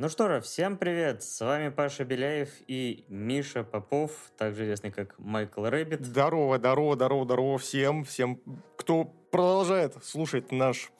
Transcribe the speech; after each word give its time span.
Ну 0.00 0.08
что 0.08 0.28
же, 0.28 0.40
всем 0.40 0.76
привет! 0.76 1.24
С 1.24 1.40
вами 1.40 1.70
Паша 1.70 2.04
Беляев 2.04 2.50
и 2.68 3.04
Миша 3.08 3.64
Попов, 3.64 4.12
также 4.36 4.62
известный 4.62 4.92
как 4.92 5.18
Майкл 5.18 5.64
Рэббит. 5.64 6.06
Здорово, 6.06 6.58
здорово, 6.58 6.94
здорово, 6.94 7.24
здорово 7.24 7.58
всем, 7.58 8.04
всем, 8.04 8.40
кто 8.76 9.06
продолжает 9.32 10.04
слушать 10.04 10.52
наш 10.52 10.92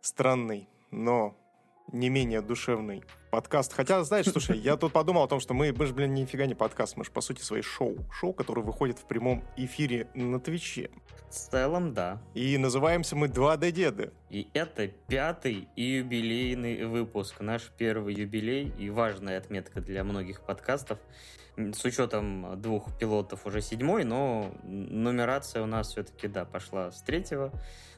странный, 0.00 0.68
но 0.92 1.36
не 1.90 2.10
менее 2.10 2.40
душевный 2.40 3.02
подкаст. 3.30 3.72
Хотя, 3.72 4.02
знаешь, 4.04 4.26
слушай, 4.26 4.58
я 4.58 4.76
тут 4.76 4.92
подумал 4.92 5.22
о 5.22 5.28
том, 5.28 5.40
что 5.40 5.54
мы, 5.54 5.72
мы 5.72 5.86
же, 5.86 5.94
блин, 5.94 6.14
нифига 6.14 6.46
не 6.46 6.54
подкаст, 6.54 6.96
мы 6.96 7.04
же, 7.04 7.10
по 7.10 7.20
сути, 7.20 7.42
live-шоу. 7.42 7.96
Шоу, 8.10 8.32
которое 8.32 8.62
выходит 8.62 8.98
в 8.98 9.04
прямом 9.04 9.44
эфире 9.56 10.08
на 10.14 10.40
Твиче. 10.40 10.90
В 11.28 11.34
целом, 11.34 11.94
да. 11.94 12.20
И 12.34 12.56
называемся 12.58 13.16
мы 13.16 13.26
2D-деды. 13.26 14.12
И 14.30 14.48
это 14.54 14.88
пятый 14.88 15.68
и 15.76 15.82
юбилейный 15.82 16.86
выпуск. 16.86 17.40
Наш 17.40 17.70
первый 17.76 18.14
юбилей 18.14 18.72
и 18.78 18.90
важная 18.90 19.38
отметка 19.38 19.80
для 19.80 20.04
многих 20.04 20.40
подкастов. 20.40 20.98
С 21.56 21.84
учетом 21.84 22.60
двух 22.60 22.96
пилотов 22.98 23.46
уже 23.46 23.60
седьмой, 23.60 24.04
но 24.04 24.54
нумерация 24.62 25.62
у 25.62 25.66
нас 25.66 25.88
все-таки, 25.88 26.28
да, 26.28 26.44
пошла 26.44 26.92
с 26.92 27.02
третьего. 27.02 27.52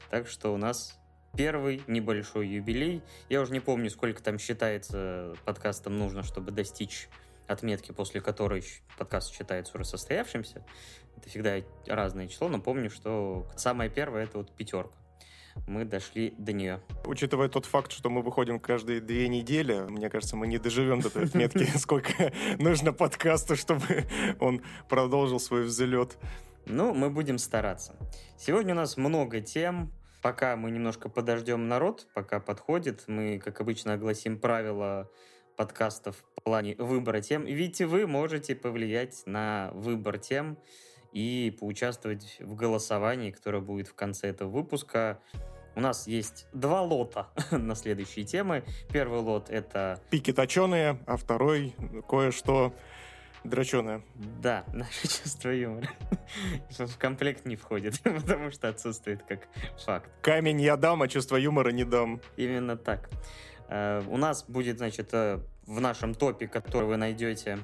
Так 0.09 0.27
что 0.27 0.53
у 0.53 0.57
нас 0.57 1.00
первый 1.35 1.83
небольшой 1.87 2.47
юбилей. 2.47 3.01
Я 3.29 3.41
уже 3.41 3.51
не 3.51 3.59
помню, 3.59 3.89
сколько 3.89 4.21
там 4.21 4.37
считается 4.39 5.35
подкастом 5.45 5.97
нужно, 5.97 6.23
чтобы 6.23 6.51
достичь 6.51 7.09
отметки, 7.47 7.91
после 7.91 8.21
которой 8.21 8.63
подкаст 8.97 9.33
считается 9.33 9.75
уже 9.75 9.85
состоявшимся. 9.85 10.65
Это 11.17 11.29
всегда 11.29 11.57
разное 11.87 12.27
число, 12.27 12.47
но 12.47 12.59
помню, 12.59 12.89
что 12.89 13.47
самое 13.55 13.89
первое 13.89 14.23
это 14.23 14.39
вот 14.39 14.55
пятерка. 14.55 14.95
Мы 15.67 15.83
дошли 15.83 16.33
до 16.37 16.53
нее. 16.53 16.81
Учитывая 17.05 17.49
тот 17.49 17.65
факт, 17.65 17.91
что 17.91 18.09
мы 18.09 18.21
выходим 18.21 18.57
каждые 18.57 19.01
две 19.01 19.27
недели, 19.27 19.81
мне 19.89 20.09
кажется, 20.09 20.37
мы 20.37 20.47
не 20.47 20.57
доживем 20.59 21.01
до 21.01 21.09
этой 21.09 21.25
отметки, 21.25 21.65
сколько 21.77 22.31
нужно 22.57 22.93
подкасту, 22.93 23.57
чтобы 23.57 24.05
он 24.39 24.61
продолжил 24.87 25.41
свой 25.41 25.63
взлет. 25.65 26.17
Ну, 26.67 26.93
мы 26.93 27.09
будем 27.09 27.37
стараться. 27.37 27.95
Сегодня 28.37 28.73
у 28.73 28.77
нас 28.77 28.95
много 28.95 29.41
тем, 29.41 29.91
Пока 30.21 30.55
мы 30.55 30.69
немножко 30.69 31.09
подождем 31.09 31.67
народ, 31.67 32.07
пока 32.13 32.39
подходит, 32.39 33.05
мы, 33.07 33.39
как 33.39 33.59
обычно, 33.59 33.93
огласим 33.93 34.39
правила 34.39 35.09
подкастов 35.57 36.15
в 36.35 36.43
плане 36.43 36.75
выбора 36.77 37.21
тем. 37.21 37.45
Видите, 37.45 37.87
вы 37.87 38.05
можете 38.05 38.55
повлиять 38.55 39.23
на 39.25 39.71
выбор 39.73 40.19
тем 40.19 40.59
и 41.11 41.55
поучаствовать 41.59 42.37
в 42.39 42.55
голосовании, 42.55 43.31
которое 43.31 43.61
будет 43.61 43.87
в 43.87 43.95
конце 43.95 44.27
этого 44.27 44.49
выпуска. 44.49 45.19
У 45.75 45.81
нас 45.81 46.05
есть 46.05 46.47
два 46.53 46.81
лота 46.81 47.29
на 47.51 47.75
следующие 47.75 48.23
темы. 48.23 48.63
Первый 48.91 49.21
лот— 49.21 49.49
это... 49.49 49.99
Пики 50.11 50.33
точеные, 50.33 50.99
а 51.07 51.17
второй— 51.17 51.73
кое-что 52.09 52.75
Драченая. 53.43 54.03
Да, 54.41 54.63
наше 54.73 55.07
чувство 55.07 55.49
юмора. 55.49 55.89
В 56.69 56.97
комплект 56.97 57.45
не 57.45 57.55
входит, 57.55 57.99
потому 58.03 58.51
что 58.51 58.69
отсутствует 58.69 59.23
как 59.23 59.47
факт. 59.83 60.09
Камень 60.21 60.61
я 60.61 60.77
дам, 60.77 61.01
а 61.01 61.07
чувство 61.07 61.37
юмора 61.37 61.69
не 61.71 61.83
дам. 61.83 62.21
Именно 62.37 62.77
так. 62.77 63.09
Э, 63.69 64.03
у 64.07 64.17
нас 64.17 64.43
будет, 64.47 64.77
значит, 64.77 65.09
э, 65.13 65.39
в 65.65 65.81
нашем 65.81 66.13
топе, 66.13 66.47
который 66.47 66.87
вы 66.87 66.97
найдете, 66.97 67.59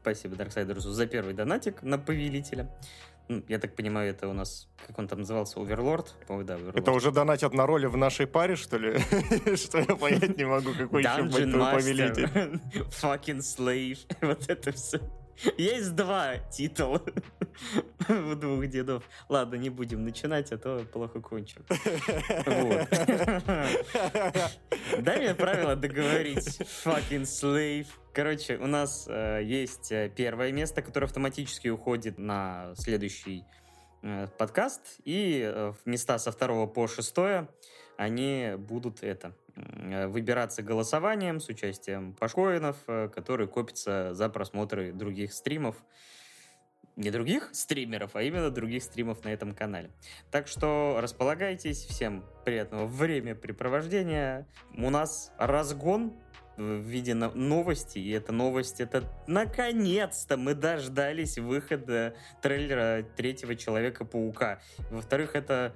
спасибо 0.00 0.34
Дарксайдерсу 0.36 0.90
за 0.90 1.06
первый 1.06 1.34
донатик 1.34 1.82
на 1.82 1.98
повелителя. 1.98 2.70
Ну, 3.28 3.44
я 3.46 3.60
так 3.60 3.76
понимаю, 3.76 4.10
это 4.10 4.26
у 4.26 4.32
нас, 4.32 4.68
как 4.84 4.98
он 4.98 5.06
там 5.06 5.20
назывался, 5.20 5.60
Оверлорд? 5.60 6.16
Да. 6.28 6.58
Это 6.74 6.90
уже 6.90 7.12
донатят 7.12 7.54
на 7.54 7.64
роли 7.64 7.86
в 7.86 7.96
нашей 7.96 8.26
паре, 8.26 8.56
что 8.56 8.76
ли? 8.76 8.98
Что 9.56 9.78
я 9.78 9.94
понять 9.94 10.36
не 10.36 10.44
могу, 10.44 10.72
какой 10.72 11.02
еще 11.02 11.28
твой 11.28 11.72
повелитель. 11.72 12.24
Fucking 12.90 13.38
slave. 13.38 13.98
Вот 14.20 14.50
это 14.50 14.72
все. 14.72 14.98
Есть 15.56 15.94
два 15.94 16.38
титула 16.38 17.02
у 18.08 18.34
двух 18.34 18.66
дедов. 18.66 19.04
Ладно, 19.28 19.56
не 19.56 19.70
будем 19.70 20.04
начинать, 20.04 20.52
а 20.52 20.58
то 20.58 20.84
плохо 20.92 21.20
кончим. 21.20 21.64
Дай 24.98 25.18
мне 25.18 25.34
правило 25.34 25.76
договорить. 25.76 26.60
Fucking 26.84 27.22
slave. 27.22 27.86
Короче, 28.12 28.56
у 28.56 28.66
нас 28.66 29.06
э, 29.08 29.40
есть 29.44 29.92
э, 29.92 30.10
первое 30.14 30.52
место, 30.52 30.82
которое 30.82 31.06
автоматически 31.06 31.68
уходит 31.68 32.18
на 32.18 32.74
следующий 32.76 33.44
э, 34.02 34.26
подкаст, 34.36 34.98
и 35.04 35.42
э, 35.44 35.72
места 35.84 36.18
со 36.18 36.32
второго 36.32 36.66
по 36.66 36.88
шестое 36.88 37.48
они 37.96 38.54
будут 38.56 39.02
это 39.02 39.34
выбираться 40.08 40.62
голосованием 40.62 41.40
с 41.40 41.48
участием 41.48 42.14
пашкоинов, 42.14 42.76
э, 42.86 43.08
которые 43.08 43.48
копятся 43.48 44.14
за 44.14 44.28
просмотры 44.28 44.92
других 44.92 45.32
стримов. 45.32 45.76
Не 46.96 47.10
других 47.10 47.50
стримеров, 47.52 48.14
а 48.14 48.22
именно 48.22 48.50
других 48.50 48.82
стримов 48.82 49.24
на 49.24 49.28
этом 49.28 49.54
канале. 49.54 49.90
Так 50.30 50.48
что 50.48 50.98
располагайтесь, 51.00 51.84
всем 51.84 52.24
приятного 52.44 52.86
времяпрепровождения. 52.86 54.46
У 54.76 54.90
нас 54.90 55.32
разгон 55.38 56.12
в 56.56 56.80
виде 56.80 57.14
новости, 57.14 57.98
и 57.98 58.10
эта 58.10 58.32
новость, 58.32 58.80
это 58.80 59.04
наконец-то 59.26 60.36
мы 60.36 60.54
дождались 60.54 61.38
выхода 61.38 62.14
трейлера 62.42 63.02
третьего 63.16 63.56
Человека-паука. 63.56 64.60
Во-вторых, 64.90 65.34
это 65.34 65.74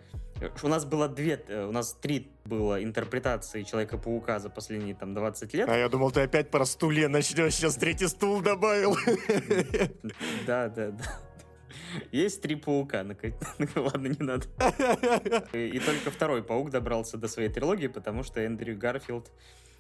у 0.63 0.69
нас 0.69 0.85
было 0.85 1.09
две, 1.09 1.43
э, 1.49 1.67
у 1.67 1.73
нас 1.73 1.93
три 1.95 2.31
было 2.45 2.83
интерпретации 2.83 3.63
Человека-паука 3.63 4.39
за 4.39 4.51
последние 4.51 4.95
там 4.95 5.15
20 5.15 5.55
лет. 5.55 5.69
А 5.69 5.77
я 5.77 5.89
думал, 5.89 6.11
ты 6.11 6.23
опять 6.23 6.51
про 6.51 6.65
стуле 6.65 7.09
начнешь, 7.09 7.55
сейчас 7.55 7.77
третий 7.77 8.09
стул 8.09 8.41
добавил. 8.41 8.97
Да, 10.47 10.69
да, 10.69 10.91
да. 10.91 11.05
Есть 12.13 12.43
три 12.43 12.57
паука. 12.57 13.05
Ладно, 13.77 14.09
не 14.09 14.25
надо. 14.25 14.47
И 15.53 15.79
только 15.79 16.11
второй 16.11 16.43
паук 16.43 16.71
добрался 16.71 17.17
до 17.17 17.29
своей 17.29 17.49
трилогии, 17.49 17.89
потому 17.89 18.23
что 18.23 18.41
Эндрю 18.41 18.77
Гарфилд 18.77 19.31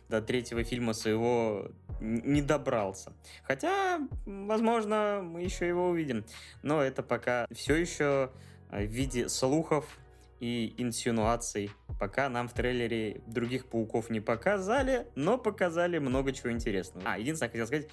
до 0.09 0.20
третьего 0.20 0.64
фильма 0.64 0.93
своего 0.93 1.70
не 2.00 2.43
добрался. 2.43 3.12
Хотя, 3.43 4.00
возможно, 4.26 5.20
мы 5.22 5.43
еще 5.43 5.66
его 5.66 5.88
увидим. 5.88 6.25
Но 6.62 6.82
это 6.82 7.03
пока 7.03 7.47
все 7.50 7.75
еще 7.76 8.31
в 8.70 8.84
виде 8.84 9.28
слухов 9.28 9.87
и 10.41 10.75
инсинуаций. 10.78 11.71
Пока 11.99 12.28
нам 12.28 12.49
в 12.49 12.53
трейлере 12.53 13.22
других 13.27 13.67
пауков 13.67 14.11
не 14.11 14.21
показали, 14.21 15.06
но 15.15 15.39
показали 15.39 15.99
много 15.99 16.33
чего 16.33 16.50
интересного. 16.50 17.06
А, 17.09 17.19
единственное, 17.19 17.50
хотел 17.50 17.67
сказать, 17.67 17.89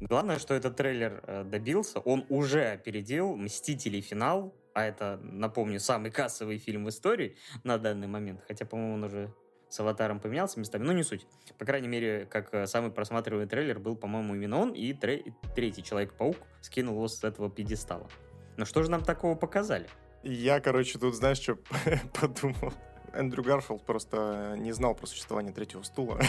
главное, 0.00 0.38
что 0.38 0.54
этот 0.54 0.76
трейлер 0.76 1.22
э, 1.26 1.44
добился, 1.44 2.00
он 2.00 2.24
уже 2.28 2.72
опередил 2.72 3.36
«Мстителей. 3.36 4.00
Финал», 4.00 4.54
а 4.74 4.84
это, 4.84 5.18
напомню, 5.22 5.80
самый 5.80 6.10
кассовый 6.10 6.58
фильм 6.58 6.84
в 6.84 6.88
истории 6.88 7.36
на 7.64 7.78
данный 7.78 8.06
момент, 8.06 8.42
хотя, 8.46 8.64
по-моему, 8.64 8.94
он 8.94 9.04
уже 9.04 9.34
с 9.68 9.80
аватаром 9.80 10.20
поменялся 10.20 10.58
местами, 10.58 10.84
но 10.84 10.92
не 10.92 11.02
суть. 11.02 11.26
По 11.58 11.64
крайней 11.64 11.88
мере, 11.88 12.26
как 12.26 12.52
э, 12.54 12.66
самый 12.66 12.90
просматриваемый 12.90 13.48
трейлер 13.48 13.78
был, 13.78 13.96
по-моему, 13.96 14.34
именно 14.34 14.58
он, 14.58 14.72
и 14.72 14.92
третий 14.92 15.82
Человек-паук 15.82 16.36
скинул 16.60 16.94
его 16.94 17.08
с 17.08 17.22
этого 17.22 17.50
пьедестала. 17.50 18.08
Но 18.56 18.64
что 18.64 18.82
же 18.82 18.90
нам 18.90 19.04
такого 19.04 19.34
показали? 19.34 19.88
Я, 20.22 20.60
короче, 20.60 20.98
тут, 20.98 21.14
знаешь, 21.14 21.38
что 21.38 21.58
подумал? 22.20 22.72
Эндрю 23.12 23.42
Гарфилд 23.42 23.84
просто 23.84 24.54
не 24.58 24.72
знал 24.72 24.94
про 24.94 25.06
существование 25.06 25.52
третьего 25.52 25.82
стула. 25.82 26.20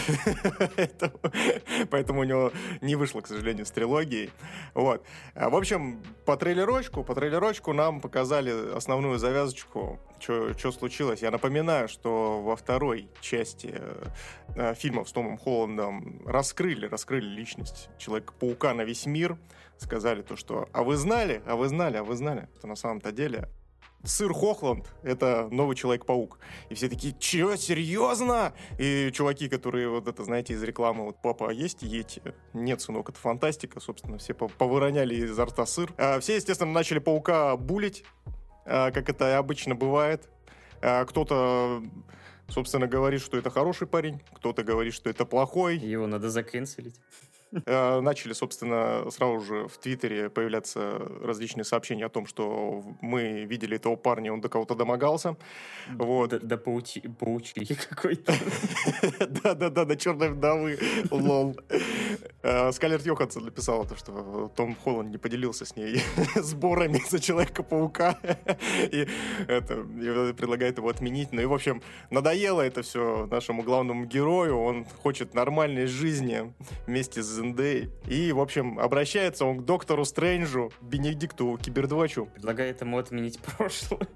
Поэтому 1.90 2.20
у 2.20 2.24
него 2.24 2.52
не 2.80 2.96
вышло, 2.96 3.20
к 3.20 3.26
сожалению, 3.26 3.66
с 3.66 3.70
трилогией. 3.70 4.30
Вот. 4.74 5.04
А, 5.34 5.50
в 5.50 5.56
общем, 5.56 6.02
по 6.24 6.36
трейлерочку, 6.36 7.04
по 7.04 7.14
трейлерочку 7.14 7.72
нам 7.72 8.00
показали 8.00 8.74
основную 8.74 9.18
завязочку, 9.18 10.00
что 10.18 10.72
случилось. 10.72 11.22
Я 11.22 11.30
напоминаю, 11.30 11.88
что 11.88 12.40
во 12.42 12.56
второй 12.56 13.08
части 13.20 13.74
э, 14.56 14.74
фильма 14.74 15.04
с 15.04 15.12
Томом 15.12 15.38
Холландом 15.38 16.22
раскрыли, 16.26 16.86
раскрыли 16.86 17.26
личность 17.26 17.88
Человека-паука 17.98 18.74
на 18.74 18.82
весь 18.82 19.06
мир. 19.06 19.38
Сказали 19.78 20.20
то, 20.20 20.36
что 20.36 20.68
«А 20.72 20.82
вы 20.82 20.96
знали? 20.96 21.42
А 21.46 21.56
вы 21.56 21.68
знали? 21.68 21.96
А 21.96 22.04
вы 22.04 22.14
знали?» 22.14 22.48
Что 22.58 22.66
на 22.66 22.76
самом-то 22.76 23.12
деле 23.12 23.48
Сыр 24.02 24.32
Хохланд— 24.32 24.86
это 25.02 25.48
новый 25.50 25.76
Человек-паук. 25.76 26.38
И 26.70 26.74
все 26.74 26.88
такие, 26.88 27.14
чё, 27.18 27.56
серьезно? 27.56 28.54
И 28.78 29.10
чуваки, 29.12 29.48
которые, 29.48 29.90
вот 29.90 30.08
это, 30.08 30.24
знаете, 30.24 30.54
из 30.54 30.62
рекламы, 30.62 31.04
вот, 31.04 31.16
папа, 31.22 31.50
а 31.50 31.52
есть 31.52 31.82
Йети? 31.82 32.22
Нет, 32.54 32.80
сынок, 32.80 33.10
это 33.10 33.18
фантастика, 33.18 33.78
собственно, 33.80 34.18
все 34.18 34.32
повыроняли 34.34 35.14
изо 35.14 35.44
рта 35.44 35.66
сыр. 35.66 35.92
А 35.98 36.18
все, 36.20 36.36
естественно, 36.36 36.72
начали 36.72 36.98
Паука 36.98 37.56
булить, 37.56 38.04
а, 38.64 38.90
как 38.90 39.08
это 39.10 39.36
обычно 39.36 39.74
бывает. 39.74 40.28
А 40.82 41.04
кто-то 41.04 41.82
собственно, 42.48 42.86
говорит, 42.86 43.20
что 43.20 43.36
это 43.36 43.50
хороший 43.50 43.86
парень, 43.86 44.20
кто-то 44.34 44.62
говорит, 44.64 44.94
что 44.94 45.08
это 45.08 45.24
плохой. 45.24 45.76
Его 45.78 46.06
надо 46.06 46.30
закенселить. 46.30 46.96
Э, 47.66 48.00
начали, 48.00 48.32
собственно, 48.32 49.10
сразу 49.10 49.40
же 49.40 49.68
в 49.68 49.78
Твиттере 49.78 50.30
появляться 50.30 51.00
различные 51.22 51.64
сообщения 51.64 52.06
о 52.06 52.08
том, 52.08 52.26
что 52.26 52.82
мы 53.00 53.44
видели 53.44 53.76
этого 53.76 53.96
парня, 53.96 54.32
он 54.32 54.40
до 54.40 54.48
кого-то 54.48 54.74
домогался. 54.74 55.36
Вот. 55.88 56.30
До, 56.46 56.56
паучи, 56.56 57.00
паучи 57.18 57.74
какой-то. 57.88 58.34
Да-да-да, 59.42 59.84
до 59.84 59.96
черной 59.96 60.30
вдовы, 60.30 60.78
лол. 61.10 61.56
Э, 62.42 62.72
Скарлетт 62.72 63.04
Йоханссон 63.04 63.44
написала 63.44 63.84
то, 63.84 63.96
что 63.96 64.50
Том 64.56 64.74
Холланд 64.74 65.10
не 65.10 65.18
поделился 65.18 65.64
с 65.64 65.76
ней 65.76 66.02
сборами 66.36 67.02
за 67.08 67.20
Человека-паука 67.20 68.18
и 68.90 69.06
это 69.46 69.76
предлагает 70.34 70.78
его 70.78 70.88
отменить. 70.88 71.32
Ну 71.32 71.42
и, 71.42 71.44
в 71.44 71.52
общем, 71.52 71.82
надоело 72.10 72.62
это 72.62 72.82
все 72.82 73.26
нашему 73.30 73.62
главному 73.62 74.06
герою. 74.06 74.58
Он 74.58 74.84
хочет 75.02 75.34
нормальной 75.34 75.86
жизни 75.86 76.54
вместе 76.86 77.22
с 77.22 77.26
Зендей. 77.26 77.90
И, 78.06 78.32
в 78.32 78.40
общем, 78.40 78.78
обращается 78.78 79.44
он 79.44 79.58
к 79.58 79.64
доктору 79.64 80.04
Стрэнджу, 80.04 80.72
Бенедикту 80.80 81.58
Кибердвачу. 81.60 82.26
Предлагает 82.26 82.80
ему 82.80 82.98
отменить 82.98 83.38
прошлое. 83.56 84.08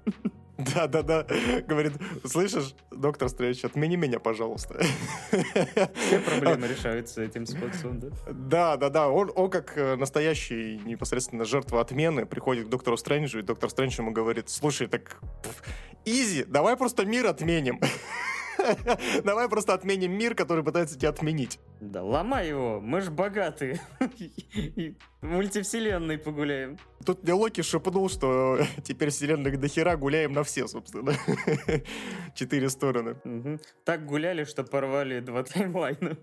Да-да-да. 0.57 1.25
Говорит, 1.67 1.93
слышишь, 2.23 2.73
доктор 2.91 3.29
Стрэндж, 3.29 3.65
отмени 3.65 3.97
меня, 3.97 4.19
пожалуйста. 4.19 4.81
Все 5.29 6.19
проблемы 6.19 6.67
решаются 6.67 7.21
этим 7.23 7.45
способом, 7.45 7.99
да? 7.99 8.07
Да-да-да. 8.29 9.09
Он, 9.09 9.31
он 9.35 9.49
как 9.49 9.77
э, 9.77 9.95
настоящий 9.95 10.77
непосредственно 10.85 11.45
жертва 11.45 11.81
отмены 11.81 12.25
приходит 12.25 12.67
к 12.67 12.69
доктору 12.69 12.97
Стрэнджу, 12.97 13.39
и 13.39 13.41
доктор 13.41 13.69
Стрэндж 13.69 13.99
ему 13.99 14.11
говорит, 14.11 14.49
слушай, 14.49 14.87
так 14.87 15.21
изи, 16.05 16.43
давай 16.43 16.75
просто 16.77 17.05
мир 17.05 17.27
отменим. 17.27 17.79
Давай 19.23 19.49
просто 19.49 19.73
отменим 19.73 20.17
мир, 20.17 20.35
который 20.35 20.63
пытается 20.63 20.97
тебя 20.97 21.09
отменить. 21.09 21.59
Да, 21.79 22.03
ломай 22.03 22.49
его, 22.49 22.79
мы 22.81 23.01
ж 23.01 23.09
богатые. 23.09 23.79
Мультивселенной 25.21 26.17
погуляем. 26.17 26.77
Тут 27.05 27.23
мне 27.23 27.33
Локи 27.33 27.61
шепнул, 27.61 28.09
что 28.09 28.59
теперь 28.83 29.09
вселенных 29.09 29.59
до 29.59 29.67
хера 29.67 29.97
гуляем 29.97 30.33
на 30.33 30.43
все, 30.43 30.67
собственно. 30.67 31.13
Четыре 32.33 32.69
стороны. 32.69 33.17
Так 33.83 34.05
гуляли, 34.05 34.43
что 34.45 34.63
порвали 34.63 35.19
два 35.19 35.43
таймлайна. 35.43 36.17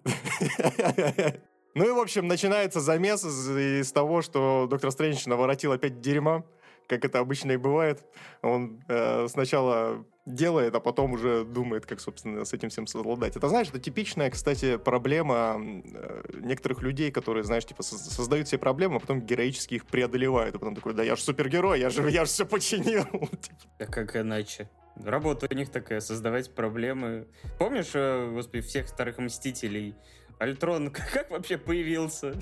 Ну 1.74 1.88
и, 1.88 1.90
в 1.90 1.98
общем, 1.98 2.28
начинается 2.28 2.80
замес 2.80 3.24
из, 3.24 3.48
из 3.48 3.92
того, 3.92 4.22
что 4.22 4.66
доктор 4.68 4.90
Стрэндж 4.90 5.22
наворотил 5.26 5.72
опять 5.72 6.00
дерьма, 6.00 6.44
как 6.86 7.04
это 7.04 7.18
обычно 7.18 7.52
и 7.52 7.56
бывает. 7.56 8.04
Он 8.42 8.82
э, 8.88 9.26
сначала 9.28 10.04
делает, 10.26 10.74
а 10.74 10.80
потом 10.80 11.12
уже 11.12 11.44
думает, 11.44 11.86
как, 11.86 12.00
собственно, 12.00 12.44
с 12.44 12.52
этим 12.52 12.68
всем 12.68 12.86
совладать. 12.86 13.36
Это, 13.36 13.48
знаешь, 13.48 13.68
это 13.68 13.80
типичная, 13.80 14.30
кстати, 14.30 14.76
проблема 14.76 15.56
э, 15.58 16.22
некоторых 16.40 16.82
людей, 16.82 17.10
которые, 17.10 17.44
знаешь, 17.44 17.64
типа 17.64 17.82
создают 17.82 18.48
себе 18.48 18.58
проблемы, 18.58 18.96
а 18.96 19.00
потом 19.00 19.20
героически 19.20 19.74
их 19.74 19.86
преодолевают. 19.86 20.54
А 20.54 20.58
потом 20.58 20.74
такой, 20.74 20.94
да 20.94 21.02
я 21.02 21.16
же 21.16 21.22
супергерой, 21.22 21.80
я 21.80 21.90
же, 21.90 22.08
я 22.10 22.24
же 22.24 22.30
все 22.30 22.46
починил. 22.46 23.04
А 23.78 23.86
как 23.86 24.16
иначе? 24.16 24.68
Работа 24.96 25.48
у 25.50 25.54
них 25.54 25.70
такая, 25.70 26.00
создавать 26.00 26.54
проблемы. 26.54 27.26
Помнишь, 27.58 27.90
э, 27.94 28.30
господи, 28.30 28.62
всех 28.62 28.88
старых 28.88 29.18
Мстителей? 29.18 29.96
Альтрон 30.42 30.90
как 31.14 31.30
вообще 31.30 31.56
появился? 31.56 32.34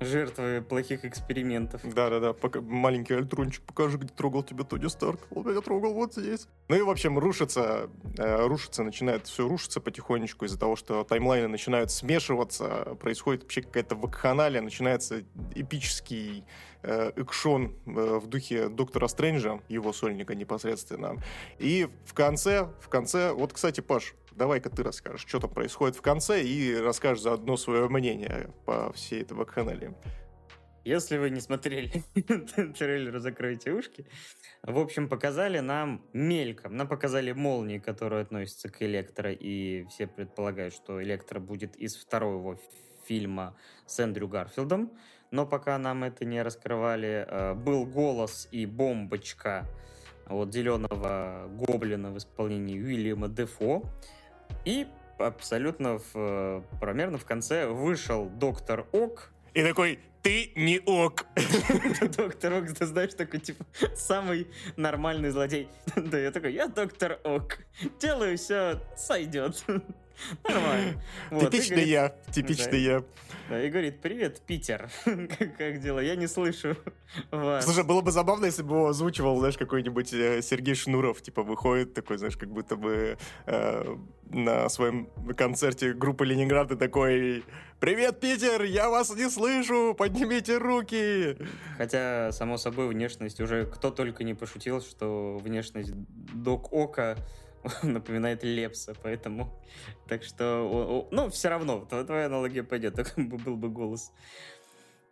Жертвы 0.00 0.62
плохих 0.66 1.04
экспериментов. 1.04 1.82
Да-да-да, 1.84 2.34
маленький 2.62 3.14
альтрончик, 3.14 3.62
покажи, 3.62 3.98
где 3.98 4.08
трогал 4.08 4.42
тебя 4.42 4.64
Тони 4.64 4.88
Старк. 4.88 5.20
Он 5.30 5.46
меня 5.46 5.60
трогал 5.60 5.92
вот 5.92 6.14
здесь. 6.14 6.48
Ну 6.68 6.76
и, 6.76 6.80
в 6.80 6.88
общем, 6.88 7.18
рушится, 7.18 7.90
э, 8.16 8.46
рушится, 8.46 8.82
начинает 8.82 9.26
все 9.26 9.46
рушиться 9.46 9.80
потихонечку 9.80 10.46
из-за 10.46 10.58
того, 10.58 10.74
что 10.74 11.04
таймлайны 11.04 11.48
начинают 11.48 11.90
смешиваться, 11.90 12.96
происходит 12.98 13.42
вообще 13.42 13.62
какая-то 13.62 13.94
вакханалия, 13.94 14.62
начинается 14.62 15.22
эпический 15.54 16.44
экшон 16.82 17.74
э, 17.86 18.18
в 18.18 18.26
духе 18.26 18.68
Доктора 18.68 19.08
Стрэнджа, 19.08 19.60
его 19.68 19.92
сольника 19.92 20.34
непосредственно. 20.34 21.22
И 21.58 21.88
в 22.04 22.14
конце, 22.14 22.68
в 22.80 22.88
конце, 22.88 23.32
вот, 23.32 23.52
кстати, 23.52 23.80
Паш, 23.80 24.14
давай-ка 24.32 24.70
ты 24.70 24.82
расскажешь, 24.82 25.26
что 25.26 25.40
там 25.40 25.50
происходит 25.50 25.96
в 25.96 26.02
конце, 26.02 26.42
и 26.42 26.74
расскажешь 26.76 27.22
заодно 27.22 27.56
свое 27.56 27.88
мнение 27.88 28.50
по 28.64 28.92
всей 28.92 29.22
этой 29.22 29.36
вакханалии. 29.36 29.94
Если 30.84 31.18
вы 31.18 31.28
не 31.28 31.40
смотрели 31.40 32.02
трейлер 32.78 33.18
«Закройте 33.18 33.72
ушки», 33.72 34.06
в 34.62 34.78
общем, 34.78 35.08
показали 35.08 35.58
нам 35.60 36.02
мельком. 36.14 36.74
Нам 36.76 36.88
показали 36.88 37.32
молнии, 37.32 37.78
которые 37.78 38.22
относятся 38.22 38.70
к 38.70 38.80
Электро, 38.82 39.30
и 39.30 39.84
все 39.90 40.06
предполагают, 40.06 40.74
что 40.74 41.02
Электро 41.02 41.38
будет 41.38 41.76
из 41.76 41.96
второго 41.96 42.58
фильма 43.06 43.56
с 43.86 44.00
Эндрю 44.00 44.28
Гарфилдом. 44.28 44.90
Но 45.30 45.46
пока 45.46 45.78
нам 45.78 46.04
это 46.04 46.24
не 46.24 46.42
раскрывали, 46.42 47.26
э, 47.28 47.54
был 47.54 47.86
голос 47.86 48.48
и 48.50 48.66
бомбочка 48.66 49.66
вот 50.26 50.52
зеленого 50.52 51.48
гоблина 51.48 52.10
в 52.10 52.18
исполнении 52.18 52.80
Уильяма 52.80 53.28
Дефо. 53.28 53.82
И 54.64 54.86
абсолютно 55.18 55.98
в, 56.12 56.64
примерно 56.80 57.18
в 57.18 57.24
конце 57.24 57.66
вышел 57.66 58.28
доктор 58.28 58.86
Ок. 58.92 59.30
И 59.54 59.62
такой, 59.62 59.98
ты 60.22 60.52
не 60.54 60.80
ок. 60.84 61.26
Доктор 62.16 62.54
Ок, 62.54 62.72
ты 62.72 62.86
знаешь, 62.86 63.14
такой, 63.14 63.40
типа, 63.40 63.64
самый 63.96 64.48
нормальный 64.76 65.30
злодей. 65.30 65.68
Да, 65.96 66.18
я 66.18 66.30
такой, 66.30 66.52
я 66.52 66.66
доктор 66.66 67.18
Ок. 67.24 67.58
Делаю 68.00 68.36
все, 68.36 68.80
сойдет. 68.96 69.64
Нормально. 70.48 71.02
Вот, 71.30 71.50
Типичный 71.50 71.84
я, 71.84 72.14
типичный 72.32 72.80
я. 72.80 73.04
Да, 73.48 73.60
и 73.60 73.68
говорит, 73.68 74.00
привет, 74.00 74.40
Питер, 74.46 74.90
как, 75.04 75.56
как 75.56 75.80
дела? 75.80 75.98
Я 75.98 76.14
не 76.14 76.28
слышу 76.28 76.76
вас. 77.32 77.64
Слушай, 77.64 77.82
было 77.82 78.00
бы 78.00 78.12
забавно, 78.12 78.44
если 78.44 78.62
бы 78.62 78.76
его 78.76 78.88
озвучивал, 78.88 79.38
знаешь, 79.38 79.58
какой-нибудь 79.58 80.12
э, 80.12 80.40
Сергей 80.42 80.74
Шнуров, 80.74 81.20
типа, 81.20 81.42
выходит 81.42 81.92
такой, 81.92 82.18
знаешь, 82.18 82.36
как 82.36 82.48
будто 82.50 82.76
бы 82.76 83.18
э, 83.46 83.96
на 84.30 84.68
своем 84.68 85.08
концерте 85.36 85.92
группы 85.92 86.24
Ленинград 86.24 86.70
и 86.70 86.76
такой, 86.76 87.44
привет, 87.80 88.20
Питер, 88.20 88.62
я 88.62 88.88
вас 88.88 89.14
не 89.16 89.28
слышу, 89.28 89.96
поднимите 89.98 90.58
руки. 90.58 91.36
Хотя, 91.76 92.30
само 92.32 92.56
собой, 92.56 92.88
внешность 92.88 93.40
уже 93.40 93.66
кто 93.66 93.90
только 93.90 94.22
не 94.22 94.34
пошутил, 94.34 94.80
что 94.80 95.38
внешность 95.42 95.92
Док 95.92 96.72
Ока 96.72 97.16
напоминает 97.82 98.42
Лепса, 98.42 98.94
поэтому... 99.02 99.52
Так 100.08 100.24
что... 100.24 101.08
Ну, 101.10 101.30
все 101.30 101.48
равно, 101.48 101.84
твоя 101.84 102.26
аналогия 102.26 102.62
пойдет, 102.62 102.94
так 102.96 103.14
был 103.16 103.56
бы 103.56 103.68
голос. 103.68 104.12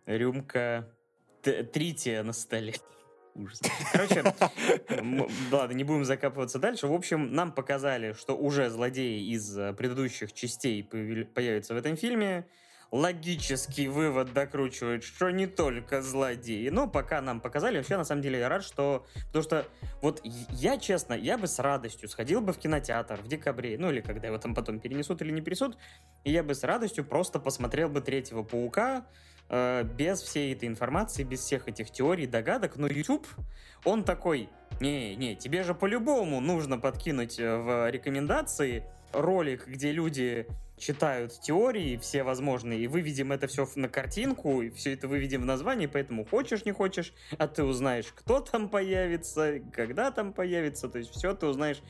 Рюмка 0.06 0.88
трития 1.42 2.22
на 2.22 2.32
столе. 2.32 2.74
Ужас. 3.34 3.60
Короче, 3.92 4.24
ладно, 5.52 5.74
не 5.74 5.84
будем 5.84 6.04
закапываться 6.04 6.58
дальше. 6.58 6.88
В 6.88 6.92
общем, 6.92 7.32
нам 7.32 7.52
показали, 7.52 8.12
что 8.14 8.36
уже 8.36 8.68
злодеи 8.68 9.30
из 9.30 9.56
э, 9.56 9.72
предыдущих 9.74 10.32
частей 10.32 10.82
появятся 10.82 11.74
в 11.74 11.76
этом 11.76 11.96
фильме 11.96 12.48
логический 12.90 13.88
вывод 13.88 14.32
докручивает, 14.32 15.04
что 15.04 15.30
не 15.30 15.46
только 15.46 16.00
злодеи. 16.00 16.68
Но 16.68 16.88
пока 16.88 17.20
нам 17.20 17.40
показали, 17.40 17.76
вообще, 17.76 17.96
на 17.96 18.04
самом 18.04 18.22
деле, 18.22 18.38
я 18.38 18.48
рад, 18.48 18.64
что... 18.64 19.06
Потому 19.26 19.42
что, 19.42 19.66
вот 20.00 20.20
я, 20.24 20.78
честно, 20.78 21.14
я 21.14 21.36
бы 21.36 21.46
с 21.46 21.58
радостью 21.58 22.08
сходил 22.08 22.40
бы 22.40 22.52
в 22.52 22.58
кинотеатр 22.58 23.20
в 23.20 23.28
декабре, 23.28 23.76
ну 23.78 23.90
или 23.90 24.00
когда 24.00 24.28
его 24.28 24.38
там 24.38 24.54
потом 24.54 24.80
перенесут 24.80 25.20
или 25.22 25.30
не 25.30 25.42
перенесут, 25.42 25.76
и 26.24 26.32
я 26.32 26.42
бы 26.42 26.54
с 26.54 26.64
радостью 26.64 27.04
просто 27.04 27.38
посмотрел 27.38 27.88
бы 27.88 28.00
«Третьего 28.00 28.42
паука», 28.42 29.06
э, 29.50 29.84
без 29.84 30.22
всей 30.22 30.54
этой 30.54 30.68
информации, 30.68 31.24
без 31.24 31.40
всех 31.40 31.68
этих 31.68 31.90
теорий, 31.90 32.26
догадок, 32.26 32.76
но 32.76 32.86
YouTube, 32.86 33.26
он 33.84 34.04
такой, 34.04 34.48
не-не, 34.80 35.36
тебе 35.36 35.62
же 35.62 35.74
по-любому 35.74 36.40
нужно 36.40 36.78
подкинуть 36.78 37.38
э, 37.38 37.56
в 37.56 37.90
рекомендации 37.90 38.84
ролик, 39.12 39.66
где 39.66 39.92
люди 39.92 40.46
читают 40.78 41.40
теории 41.40 41.96
все 41.96 42.22
возможные, 42.22 42.80
и 42.80 42.86
выведем 42.86 43.32
это 43.32 43.46
все 43.46 43.68
на 43.74 43.88
картинку, 43.88 44.62
и 44.62 44.70
все 44.70 44.94
это 44.94 45.08
выведем 45.08 45.42
в 45.42 45.44
название, 45.46 45.88
поэтому 45.88 46.24
хочешь, 46.24 46.64
не 46.64 46.72
хочешь, 46.72 47.12
а 47.36 47.48
ты 47.48 47.64
узнаешь, 47.64 48.06
кто 48.14 48.40
там 48.40 48.68
появится, 48.68 49.60
когда 49.72 50.10
там 50.10 50.32
появится, 50.32 50.88
то 50.88 50.98
есть 50.98 51.10
все 51.10 51.34
ты 51.34 51.46
узнаешь. 51.46 51.82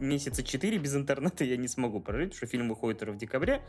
Месяца 0.00 0.42
4 0.42 0.78
без 0.78 0.96
интернета 0.96 1.44
я 1.44 1.56
не 1.56 1.68
смогу 1.68 2.00
прожить, 2.00 2.30
потому 2.30 2.36
что 2.36 2.46
фильм 2.46 2.68
выходит 2.68 3.02
в 3.02 3.16
декабре, 3.16 3.62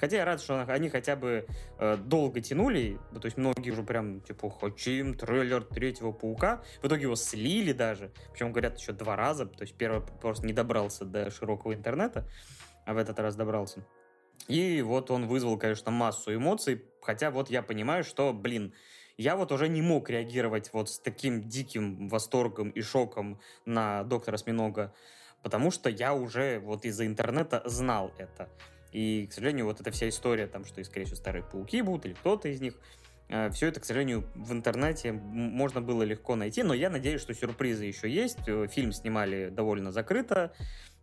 Хотя 0.00 0.16
я 0.16 0.24
рад, 0.24 0.40
что 0.40 0.62
они 0.62 0.88
хотя 0.88 1.14
бы 1.14 1.46
э, 1.78 1.96
долго 1.98 2.40
тянули, 2.40 2.98
то 3.12 3.26
есть 3.26 3.36
многие 3.36 3.70
уже 3.70 3.82
прям, 3.82 4.22
типа, 4.22 4.48
хотим 4.48 5.12
трейлер 5.14 5.62
третьего 5.62 6.10
Паука. 6.10 6.62
В 6.80 6.86
итоге 6.86 7.02
его 7.02 7.16
слили 7.16 7.72
даже, 7.72 8.10
причем 8.32 8.50
говорят 8.50 8.78
еще 8.78 8.92
два 8.92 9.14
раза, 9.14 9.44
то 9.44 9.60
есть 9.60 9.74
первый 9.74 10.00
просто 10.00 10.46
не 10.46 10.54
добрался 10.54 11.04
до 11.04 11.30
широкого 11.30 11.74
интернета 11.74 12.26
в 12.94 12.98
этот 12.98 13.18
раз 13.18 13.36
добрался. 13.36 13.84
И 14.48 14.82
вот 14.82 15.10
он 15.10 15.26
вызвал, 15.26 15.58
конечно, 15.58 15.90
массу 15.90 16.34
эмоций, 16.34 16.84
хотя 17.02 17.30
вот 17.30 17.50
я 17.50 17.62
понимаю, 17.62 18.04
что, 18.04 18.32
блин, 18.32 18.72
я 19.16 19.36
вот 19.36 19.52
уже 19.52 19.68
не 19.68 19.82
мог 19.82 20.08
реагировать 20.08 20.72
вот 20.72 20.88
с 20.88 20.98
таким 20.98 21.42
диким 21.48 22.08
восторгом 22.08 22.70
и 22.70 22.80
шоком 22.80 23.38
на 23.66 24.02
доктора 24.04 24.38
Сминога, 24.38 24.94
потому 25.42 25.70
что 25.70 25.90
я 25.90 26.14
уже 26.14 26.58
вот 26.60 26.84
из-за 26.84 27.06
интернета 27.06 27.62
знал 27.66 28.12
это. 28.18 28.48
И, 28.92 29.26
к 29.26 29.32
сожалению, 29.32 29.66
вот 29.66 29.80
эта 29.80 29.90
вся 29.90 30.08
история, 30.08 30.46
там, 30.46 30.64
что, 30.64 30.82
скорее 30.84 31.04
всего, 31.04 31.16
старые 31.16 31.44
пауки 31.44 31.82
будут, 31.82 32.06
или 32.06 32.14
кто-то 32.14 32.48
из 32.48 32.60
них, 32.60 32.74
э, 33.28 33.50
все 33.50 33.68
это, 33.68 33.80
к 33.80 33.84
сожалению, 33.84 34.26
в 34.34 34.52
интернете 34.52 35.12
можно 35.12 35.80
было 35.80 36.02
легко 36.02 36.34
найти, 36.34 36.62
но 36.62 36.74
я 36.74 36.90
надеюсь, 36.90 37.20
что 37.20 37.34
сюрпризы 37.34 37.84
еще 37.84 38.10
есть. 38.10 38.48
Э, 38.48 38.66
фильм 38.68 38.92
снимали 38.92 39.48
довольно 39.50 39.92
закрыто, 39.92 40.52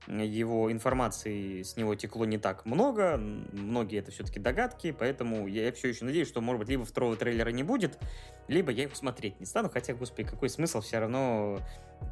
его 0.08 0.72
информации 0.72 1.64
с 1.64 1.76
него 1.76 1.96
текло 1.96 2.26
не 2.26 2.38
так 2.38 2.66
много, 2.66 3.18
многие 3.18 4.00
это 4.00 4.12
все-таки 4.12 4.40
догадки, 4.40 4.96
поэтому 4.98 5.48
я 5.48 5.72
все 5.74 5.90
еще 5.90 6.06
надеюсь, 6.06 6.28
что, 6.28 6.42
может 6.42 6.60
быть, 6.60 6.70
либо 6.70 6.86
второго 6.86 7.16
трейлера 7.16 7.50
не 7.50 7.64
будет, 7.64 7.98
либо 8.48 8.72
я 8.72 8.84
его 8.84 8.96
смотреть 8.96 9.40
не 9.40 9.46
стану, 9.46 9.70
хотя, 9.70 9.94
господи, 9.94 10.28
какой 10.28 10.50
смысл, 10.50 10.82
все 10.82 11.00
равно 11.00 11.60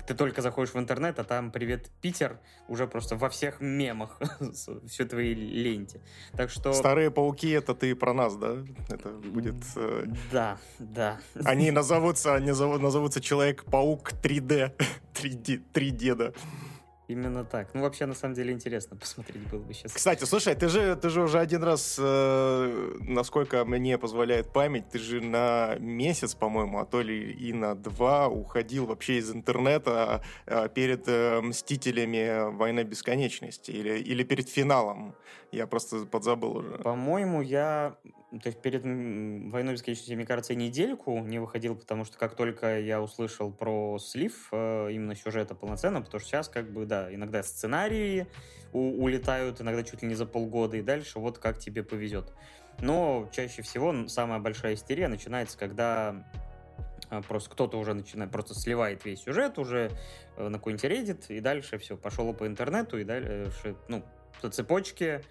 ты 0.08 0.14
только 0.14 0.42
заходишь 0.42 0.74
в 0.74 0.80
интернет, 0.80 1.20
а 1.20 1.24
там 1.24 1.52
«Привет, 1.52 1.90
Питер» 2.02 2.40
уже 2.68 2.88
просто 2.88 3.16
во 3.16 3.30
всех 3.30 3.62
мемах 3.62 4.20
все 4.88 5.06
твоей 5.06 5.34
ленте. 5.34 6.02
Так 6.34 6.50
что... 6.50 6.74
Старые 6.74 7.12
пауки— 7.12 7.50
это 7.52 7.74
ты 7.74 7.96
про 7.96 8.14
нас, 8.14 8.36
да? 8.36 8.58
Это 8.90 9.10
будет... 9.10 9.56
Э... 9.76 10.06
Да, 10.32 10.58
да. 10.80 11.20
Они 11.44 11.72
назовутся, 11.72 12.36
они 12.36 12.50
назовутся 12.50 13.22
Человек-паук 13.22 14.14
3D, 14.22 14.74
3D, 15.14 15.64
3 15.72 15.90
деда. 15.92 16.34
Именно 17.08 17.46
так. 17.46 17.74
Ну, 17.74 17.82
вообще, 17.82 18.06
на 18.06 18.16
самом 18.16 18.34
деле, 18.34 18.54
интересно 18.54 18.98
посмотреть 19.00 19.48
было 19.50 19.60
бы 19.60 19.74
сейчас. 19.74 19.94
Кстати, 19.94 20.24
слушай, 20.24 20.56
ты 20.56 20.68
же, 20.70 20.96
ты 20.96 21.10
же 21.10 21.22
уже 21.22 21.40
один 21.40 21.64
раз, 21.64 21.98
э, 22.00 22.98
насколько 23.02 23.64
мне 23.66 23.98
позволяет 23.98 24.52
память, 24.52 24.90
ты 24.90 25.00
же 25.00 25.22
на 25.22 25.76
месяц, 25.80 26.34
по-моему, 26.34 26.80
а 26.80 26.86
то 26.86 27.02
ли 27.02 27.32
и 27.32 27.54
на 27.54 27.76
два 27.76 28.28
уходил 28.28 28.86
вообще 28.86 29.18
из 29.18 29.32
интернета 29.32 30.24
э, 30.46 30.68
перед 30.74 31.08
э, 31.08 31.42
«Мстителями. 31.42 32.56
Война 32.56 32.84
бесконечности» 32.84 33.72
или, 33.72 34.00
или 34.00 34.24
перед 34.24 34.50
финалом. 34.50 35.16
Я 35.52 35.68
просто 35.68 36.06
подзабыл 36.06 36.58
уже. 36.58 36.78
По-моему, 36.80 37.42
я 37.42 37.96
то 38.42 38.48
есть 38.48 38.62
перед 38.62 38.84
«Войной 38.84 39.74
бесконечности», 39.74 40.14
мне 40.14 40.26
кажется, 40.26 40.56
недельку 40.56 41.20
не 41.20 41.40
выходил, 41.40 41.76
потому 41.76 42.06
что 42.06 42.18
как 42.18 42.36
только 42.36 42.80
я 42.80 43.02
услышал 43.02 43.52
про 43.52 43.98
слив 44.00 44.48
э, 44.52 44.90
именно 44.92 45.16
сюжета 45.16 45.56
полноценно, 45.56 46.02
потому 46.02 46.20
что 46.20 46.30
сейчас 46.30 46.50
как 46.50 46.72
бы, 46.72 46.86
да, 46.86 47.14
иногда 47.14 47.44
сценарии 47.44 48.28
у- 48.74 49.04
улетают, 49.04 49.62
иногда 49.62 49.84
чуть 49.84 50.02
ли 50.02 50.08
не 50.08 50.16
за 50.16 50.26
полгода, 50.26 50.78
и 50.78 50.82
дальше 50.82 51.20
вот 51.20 51.38
как 51.38 51.60
тебе 51.60 51.84
повезет. 51.84 52.34
Но 52.80 53.30
чаще 53.32 53.62
всего 53.62 54.08
самая 54.08 54.40
большая 54.40 54.74
истерия 54.74 55.08
начинается, 55.08 55.58
когда 55.58 56.26
э, 57.10 57.22
просто 57.28 57.52
кто-то 57.52 57.78
уже 57.78 57.94
начинает, 57.94 58.32
просто 58.32 58.54
сливает 58.54 59.06
весь 59.06 59.22
сюжет 59.22 59.58
уже 59.60 59.92
э, 60.36 60.48
на 60.48 60.58
какой-нибудь 60.58 60.86
Reddit, 60.86 61.26
и 61.30 61.40
дальше 61.40 61.78
все, 61.78 61.96
пошло 61.96 62.34
по 62.34 62.48
интернету, 62.48 62.98
и 62.98 63.04
дальше, 63.04 63.76
ну, 63.88 64.04
по 64.42 64.50
цепочке 64.50 65.22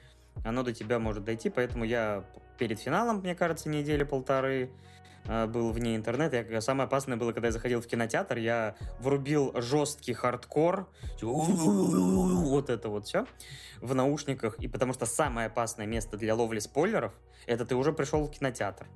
оно 0.42 0.62
до 0.62 0.72
тебя 0.72 0.98
может 0.98 1.24
дойти, 1.24 1.50
поэтому 1.50 1.84
я 1.84 2.24
перед 2.58 2.80
финалом, 2.80 3.18
мне 3.18 3.34
кажется, 3.34 3.68
недели 3.68 4.04
полторы 4.04 4.70
э, 5.26 5.46
был 5.46 5.70
вне 5.72 5.96
интернета. 5.96 6.36
Я, 6.42 6.60
самое 6.60 6.86
опасное 6.86 7.16
было, 7.16 7.32
когда 7.32 7.48
я 7.48 7.52
заходил 7.52 7.80
в 7.80 7.86
кинотеатр, 7.86 8.38
я 8.38 8.76
врубил 9.00 9.52
жесткий 9.60 10.12
хардкор, 10.12 10.88
вот 11.20 12.70
это 12.70 12.88
вот 12.88 13.06
все, 13.06 13.26
в 13.80 13.94
наушниках, 13.94 14.58
и 14.58 14.68
потому 14.68 14.92
что 14.92 15.06
самое 15.06 15.48
опасное 15.48 15.86
место 15.86 16.16
для 16.16 16.34
ловли 16.34 16.58
спойлеров, 16.58 17.12
это 17.46 17.64
ты 17.64 17.74
уже 17.74 17.92
пришел 17.92 18.24
в 18.26 18.30
кинотеатр, 18.30 18.86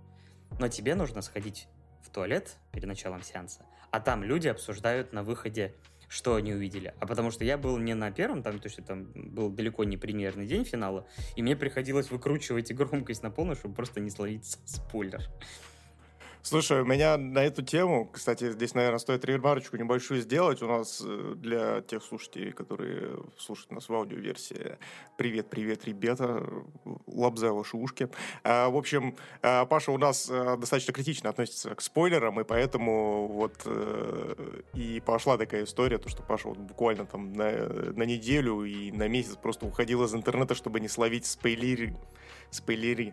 но 0.58 0.68
тебе 0.68 0.94
нужно 0.94 1.22
сходить 1.22 1.68
в 2.02 2.10
туалет 2.10 2.56
перед 2.72 2.86
началом 2.86 3.22
сеанса, 3.22 3.66
а 3.90 4.00
там 4.00 4.22
люди 4.22 4.48
обсуждают 4.48 5.12
на 5.12 5.22
выходе 5.22 5.74
что 6.08 6.34
они 6.34 6.54
увидели. 6.54 6.94
А 7.00 7.06
потому 7.06 7.30
что 7.30 7.44
я 7.44 7.58
был 7.58 7.78
не 7.78 7.94
на 7.94 8.10
первом, 8.10 8.42
там, 8.42 8.58
то 8.58 8.66
есть 8.66 8.84
там 8.84 9.06
был 9.14 9.50
далеко 9.50 9.84
не 9.84 9.96
премьерный 9.96 10.46
день 10.46 10.64
финала, 10.64 11.06
и 11.36 11.42
мне 11.42 11.56
приходилось 11.56 12.10
выкручивать 12.10 12.70
и 12.70 12.74
громкость 12.74 13.22
на 13.22 13.30
полную, 13.30 13.56
чтобы 13.56 13.74
просто 13.74 14.00
не 14.00 14.10
словить 14.10 14.58
спойлер. 14.64 15.22
Слушай, 16.48 16.80
у 16.80 16.86
меня 16.86 17.18
на 17.18 17.40
эту 17.40 17.60
тему, 17.60 18.08
кстати, 18.10 18.50
здесь, 18.52 18.72
наверное, 18.72 18.98
стоит 19.00 19.22
ремарочку 19.26 19.76
небольшую 19.76 20.22
сделать. 20.22 20.62
У 20.62 20.66
нас 20.66 21.02
э, 21.04 21.34
для 21.36 21.82
тех 21.82 22.02
слушателей, 22.02 22.52
которые 22.52 23.18
слушают 23.36 23.70
нас 23.70 23.90
в 23.90 23.94
аудиоверсии, 23.94 24.78
привет, 25.18 25.50
привет, 25.50 25.84
ребята, 25.84 26.42
лобза 27.06 27.52
ваши 27.52 27.76
ушки. 27.76 28.08
А, 28.44 28.70
в 28.70 28.78
общем, 28.78 29.14
а, 29.42 29.66
Паша 29.66 29.92
у 29.92 29.98
нас 29.98 30.30
э, 30.30 30.56
достаточно 30.56 30.94
критично 30.94 31.28
относится 31.28 31.74
к 31.74 31.82
спойлерам, 31.82 32.40
и 32.40 32.44
поэтому 32.44 33.28
вот 33.28 33.60
э, 33.66 34.62
и 34.72 35.02
пошла 35.04 35.36
такая 35.36 35.64
история, 35.64 35.98
то, 35.98 36.08
что 36.08 36.22
Паша 36.22 36.48
вот 36.48 36.56
буквально 36.56 37.04
там 37.04 37.30
на, 37.34 37.50
на 37.92 38.04
неделю 38.04 38.64
и 38.64 38.90
на 38.90 39.06
месяц 39.06 39.36
просто 39.36 39.66
уходил 39.66 40.02
из 40.02 40.14
интернета, 40.14 40.54
чтобы 40.54 40.80
не 40.80 40.88
словить 40.88 41.26
спойлери. 41.26 41.94
спойлери. 42.50 43.12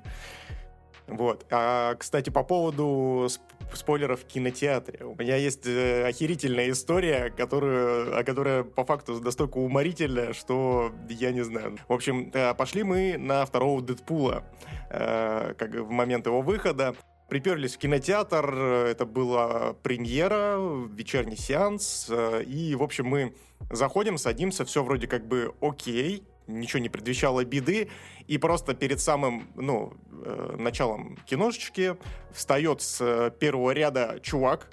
Вот. 1.07 1.45
А, 1.51 1.95
кстати, 1.95 2.29
по 2.29 2.43
поводу 2.43 3.27
спойлеров 3.73 4.21
в 4.21 4.25
кинотеатре. 4.25 5.05
У 5.05 5.15
меня 5.15 5.35
есть 5.35 5.65
э, 5.65 6.07
охерительная 6.07 6.71
история, 6.71 7.31
которую, 7.35 8.25
которая 8.25 8.63
по 8.63 8.85
факту 8.85 9.19
настолько 9.21 9.57
уморительная, 9.57 10.33
что 10.33 10.91
я 11.09 11.31
не 11.31 11.43
знаю. 11.43 11.77
В 11.87 11.93
общем, 11.93 12.31
э, 12.33 12.53
пошли 12.53 12.83
мы 12.83 13.17
на 13.17 13.45
второго 13.45 13.81
Дэдпула 13.81 14.43
э, 14.89 15.53
как 15.57 15.75
в 15.75 15.89
момент 15.89 16.25
его 16.25 16.41
выхода. 16.41 16.95
Приперлись 17.27 17.75
в 17.75 17.79
кинотеатр, 17.79 18.55
это 18.55 19.05
была 19.07 19.73
премьера, 19.81 20.57
вечерний 20.91 21.37
сеанс, 21.37 22.07
и, 22.45 22.75
в 22.75 22.83
общем, 22.83 23.07
мы 23.07 23.33
заходим, 23.71 24.19
садимся, 24.19 24.63
все 24.63 24.83
вроде 24.83 25.07
как 25.07 25.27
бы 25.27 25.55
окей, 25.59 26.23
ничего 26.47 26.79
не 26.79 26.89
предвещало 26.89 27.43
беды, 27.43 27.89
и 28.27 28.37
просто 28.37 28.73
перед 28.73 28.99
самым, 28.99 29.47
ну, 29.55 29.93
э, 30.23 30.55
началом 30.57 31.17
киношечки 31.25 31.95
встает 32.31 32.81
с 32.81 33.01
э, 33.01 33.31
первого 33.39 33.71
ряда 33.71 34.19
чувак, 34.21 34.69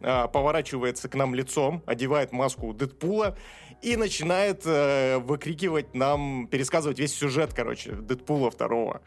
э, 0.00 0.28
поворачивается 0.28 1.08
к 1.08 1.14
нам 1.14 1.34
лицом, 1.34 1.82
одевает 1.86 2.32
маску 2.32 2.72
Дэдпула 2.72 3.36
и 3.82 3.96
начинает 3.96 4.66
выкрикивать 4.66 5.94
нам, 5.94 6.48
пересказывать 6.48 6.98
весь 6.98 7.14
сюжет, 7.14 7.54
короче, 7.54 7.92
Дэдпула 7.92 8.50
второго. 8.50 9.00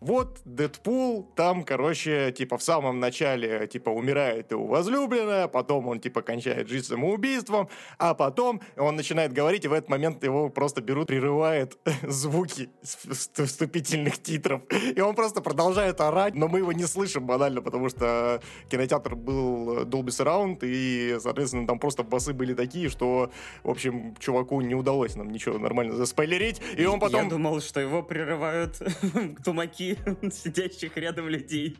Вот 0.00 0.40
Дэдпул, 0.46 1.30
там, 1.36 1.62
короче, 1.62 2.32
типа 2.32 2.56
в 2.56 2.62
самом 2.62 3.00
начале, 3.00 3.66
типа, 3.66 3.90
умирает 3.90 4.50
его 4.50 4.66
возлюбленная, 4.66 5.46
потом 5.46 5.88
он, 5.88 6.00
типа, 6.00 6.22
кончает 6.22 6.68
жизнь 6.68 6.86
самоубийством, 6.86 7.68
а 7.98 8.14
потом 8.14 8.62
он 8.78 8.96
начинает 8.96 9.34
говорить, 9.34 9.66
и 9.66 9.68
в 9.68 9.74
этот 9.74 9.90
момент 9.90 10.24
его 10.24 10.48
просто 10.48 10.80
берут, 10.80 11.08
прерывает 11.08 11.76
звуки 12.02 12.70
вступительных 12.82 14.22
титров. 14.22 14.62
И 14.96 15.00
он 15.00 15.14
просто 15.14 15.42
продолжает 15.42 16.00
орать, 16.00 16.34
но 16.34 16.48
мы 16.48 16.60
его 16.60 16.72
не 16.72 16.86
слышим 16.86 17.26
банально, 17.26 17.60
потому 17.60 17.90
что 17.90 18.40
кинотеатр 18.70 19.16
был 19.16 19.82
Dolby 19.82 20.08
Surround, 20.08 20.60
и, 20.62 21.18
соответственно, 21.20 21.66
там 21.66 21.78
просто 21.78 22.04
басы 22.04 22.32
были 22.32 22.54
такие, 22.54 22.88
что, 22.88 23.30
в 23.62 23.68
общем, 23.68 24.16
чуваку 24.18 24.62
не 24.62 24.74
удалось 24.74 25.14
нам 25.14 25.30
ничего 25.30 25.58
нормально 25.58 25.94
заспойлерить, 25.94 26.62
и 26.78 26.86
он 26.86 27.00
потом... 27.00 27.24
Я 27.24 27.28
думал, 27.28 27.60
что 27.60 27.80
его 27.80 28.02
прерывают 28.02 28.80
тумаки 29.44 29.89
сидящих 30.32 30.96
рядом 30.96 31.28
людей. 31.28 31.76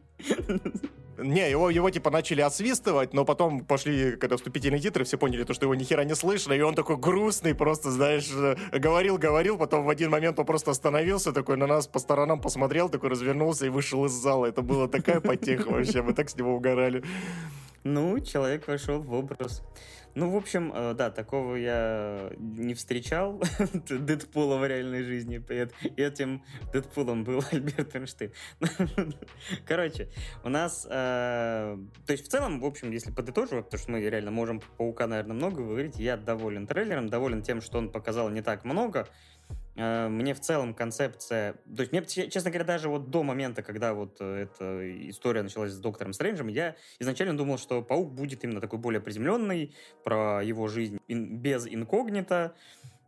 Не, 1.22 1.50
его, 1.50 1.68
его 1.68 1.90
типа 1.90 2.10
начали 2.10 2.40
отсвистывать, 2.40 3.12
но 3.12 3.24
потом 3.24 3.64
пошли, 3.64 4.16
когда 4.16 4.36
вступительные 4.36 4.80
титры, 4.80 5.04
все 5.04 5.18
поняли, 5.18 5.44
то, 5.44 5.52
что 5.52 5.66
его 5.66 5.74
ни 5.74 5.84
хера 5.84 6.04
не 6.04 6.14
слышно, 6.14 6.54
и 6.54 6.60
он 6.60 6.74
такой 6.74 6.96
грустный, 6.96 7.54
просто, 7.54 7.90
знаешь, 7.90 8.30
говорил, 8.72 9.18
говорил, 9.18 9.58
потом 9.58 9.84
в 9.84 9.90
один 9.90 10.10
момент 10.10 10.38
он 10.38 10.46
просто 10.46 10.70
остановился, 10.70 11.32
такой 11.32 11.56
на 11.58 11.66
нас 11.66 11.86
по 11.86 11.98
сторонам 11.98 12.40
посмотрел, 12.40 12.88
такой 12.88 13.10
развернулся 13.10 13.66
и 13.66 13.68
вышел 13.68 14.06
из 14.06 14.12
зала. 14.12 14.46
Это 14.46 14.62
была 14.62 14.88
такая 14.88 15.20
потеха 15.20 15.68
вообще, 15.68 16.00
мы 16.00 16.14
так 16.14 16.30
с 16.30 16.36
него 16.36 16.54
угорали. 16.54 17.04
Ну, 17.84 18.20
человек 18.20 18.68
вошел 18.68 19.00
в 19.00 19.12
образ. 19.12 19.62
Ну, 20.14 20.30
в 20.30 20.36
общем, 20.36 20.72
э, 20.74 20.94
да, 20.94 21.10
такого 21.10 21.54
я 21.54 22.32
не 22.36 22.74
встречал, 22.74 23.40
Дэдпула 23.88 24.56
в 24.56 24.66
реальной 24.66 25.04
жизни. 25.04 25.42
И 25.96 26.02
этим 26.02 26.42
Дэдпулом 26.72 27.22
был 27.22 27.42
Альберт 27.52 27.94
Эйнштейн. 27.94 28.32
Короче, 29.66 30.08
у 30.42 30.48
нас... 30.48 30.86
Э, 30.90 31.78
то 32.06 32.12
есть, 32.12 32.26
в 32.26 32.28
целом, 32.28 32.60
в 32.60 32.64
общем, 32.64 32.90
если 32.90 33.12
подытоживать, 33.12 33.66
потому 33.66 33.80
что 33.80 33.92
мы 33.92 34.00
реально 34.00 34.32
можем 34.32 34.60
Паука, 34.76 35.06
наверное, 35.06 35.36
много 35.36 35.62
говорить, 35.62 35.98
я 35.98 36.16
доволен 36.16 36.66
трейлером, 36.66 37.08
доволен 37.08 37.42
тем, 37.42 37.60
что 37.60 37.78
он 37.78 37.90
показал 37.90 38.30
не 38.30 38.42
так 38.42 38.64
много, 38.64 39.06
мне 39.80 40.34
в 40.34 40.40
целом 40.40 40.74
концепция... 40.74 41.54
То 41.74 41.82
есть 41.82 41.92
мне, 41.92 42.04
честно 42.04 42.50
говоря, 42.50 42.64
даже 42.66 42.88
вот 42.88 43.10
до 43.10 43.22
момента, 43.22 43.62
когда 43.62 43.94
вот 43.94 44.16
э, 44.20 44.42
эта 44.42 45.08
история 45.08 45.42
началась 45.42 45.72
с 45.72 45.78
Доктором 45.78 46.12
Стрэнджем, 46.12 46.48
я 46.48 46.76
изначально 46.98 47.36
думал, 47.36 47.56
что 47.56 47.80
Паук 47.80 48.12
будет 48.12 48.44
именно 48.44 48.60
такой 48.60 48.78
более 48.78 49.00
приземленный, 49.00 49.74
про 50.04 50.42
его 50.42 50.68
жизнь 50.68 50.98
без 51.08 51.66
инкогнито, 51.66 52.54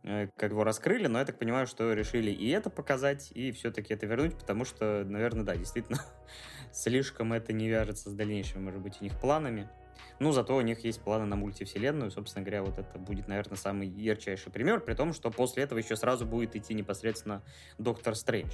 э, 0.03 0.29
как 0.35 0.51
его 0.51 0.63
раскрыли, 0.63 1.07
но 1.07 1.19
я 1.19 1.25
так 1.25 1.37
понимаю, 1.37 1.67
что 1.67 1.93
решили 1.93 2.31
и 2.31 2.49
это 2.49 2.69
показать, 2.69 3.31
и 3.35 3.51
все-таки 3.51 3.93
это 3.93 4.05
вернуть, 4.05 4.35
потому 4.35 4.65
что, 4.65 5.03
наверное, 5.05 5.43
да, 5.43 5.55
действительно, 5.55 5.99
слишком 6.71 7.33
это 7.33 7.53
не 7.53 7.69
вяжется 7.69 8.09
с 8.09 8.13
дальнейшими, 8.13 8.61
может 8.61 8.81
быть, 8.81 8.97
у 8.99 9.03
них 9.03 9.19
планами. 9.19 9.69
Ну, 10.19 10.31
зато 10.31 10.55
у 10.55 10.61
них 10.61 10.83
есть 10.83 11.01
планы 11.01 11.25
на 11.25 11.35
мультивселенную. 11.35 12.11
Собственно 12.11 12.45
говоря, 12.45 12.63
вот 12.63 12.77
это 12.77 12.97
будет, 12.97 13.27
наверное, 13.27 13.57
самый 13.57 13.87
ярчайший 13.87 14.51
пример, 14.51 14.79
при 14.79 14.93
том, 14.93 15.13
что 15.13 15.31
после 15.31 15.63
этого 15.63 15.79
еще 15.79 15.95
сразу 15.95 16.25
будет 16.25 16.55
идти 16.55 16.73
непосредственно 16.73 17.41
Доктор 17.77 18.15
Стрэндж. 18.15 18.53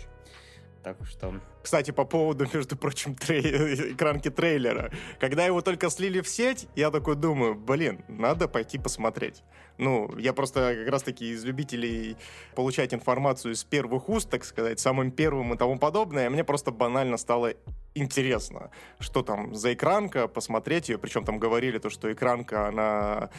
Так 0.84 0.98
что... 1.05 1.41
Кстати, 1.62 1.91
по 1.91 2.05
поводу, 2.05 2.48
между 2.53 2.77
прочим, 2.77 3.15
трей... 3.15 3.41
экранки 3.93 4.29
трейлера. 4.29 4.91
Когда 5.19 5.46
его 5.46 5.62
только 5.62 5.89
слили 5.89 6.22
в 6.22 6.27
сеть, 6.27 6.67
я 6.75 6.89
такой 6.89 7.15
думаю, 7.15 7.55
блин, 7.55 8.03
надо 8.08 8.48
пойти 8.48 8.77
посмотреть. 8.77 9.43
Ну, 9.79 10.13
я 10.17 10.33
просто 10.33 10.75
как 10.75 10.91
раз-таки 10.91 11.31
из 11.31 11.45
любителей 11.45 12.17
получать 12.53 12.93
информацию 12.93 13.53
из 13.53 13.63
первых 13.63 14.09
уст, 14.09 14.29
так 14.29 14.43
сказать, 14.43 14.79
самым 14.79 15.09
первым 15.09 15.53
и 15.53 15.57
тому 15.57 15.79
подобное. 15.79 16.29
Мне 16.29 16.43
просто 16.43 16.71
банально 16.71 17.15
стало 17.15 17.53
интересно, 17.95 18.71
что 19.00 19.24
там 19.24 19.55
за 19.55 19.74
экранка, 19.74 20.27
посмотреть 20.27 20.89
ее. 20.89 20.98
Причем 20.98 21.24
там 21.24 21.39
говорили 21.39 21.77
то, 21.77 21.89
что 21.89 22.12
экранка, 22.12 22.67
она 22.67 23.29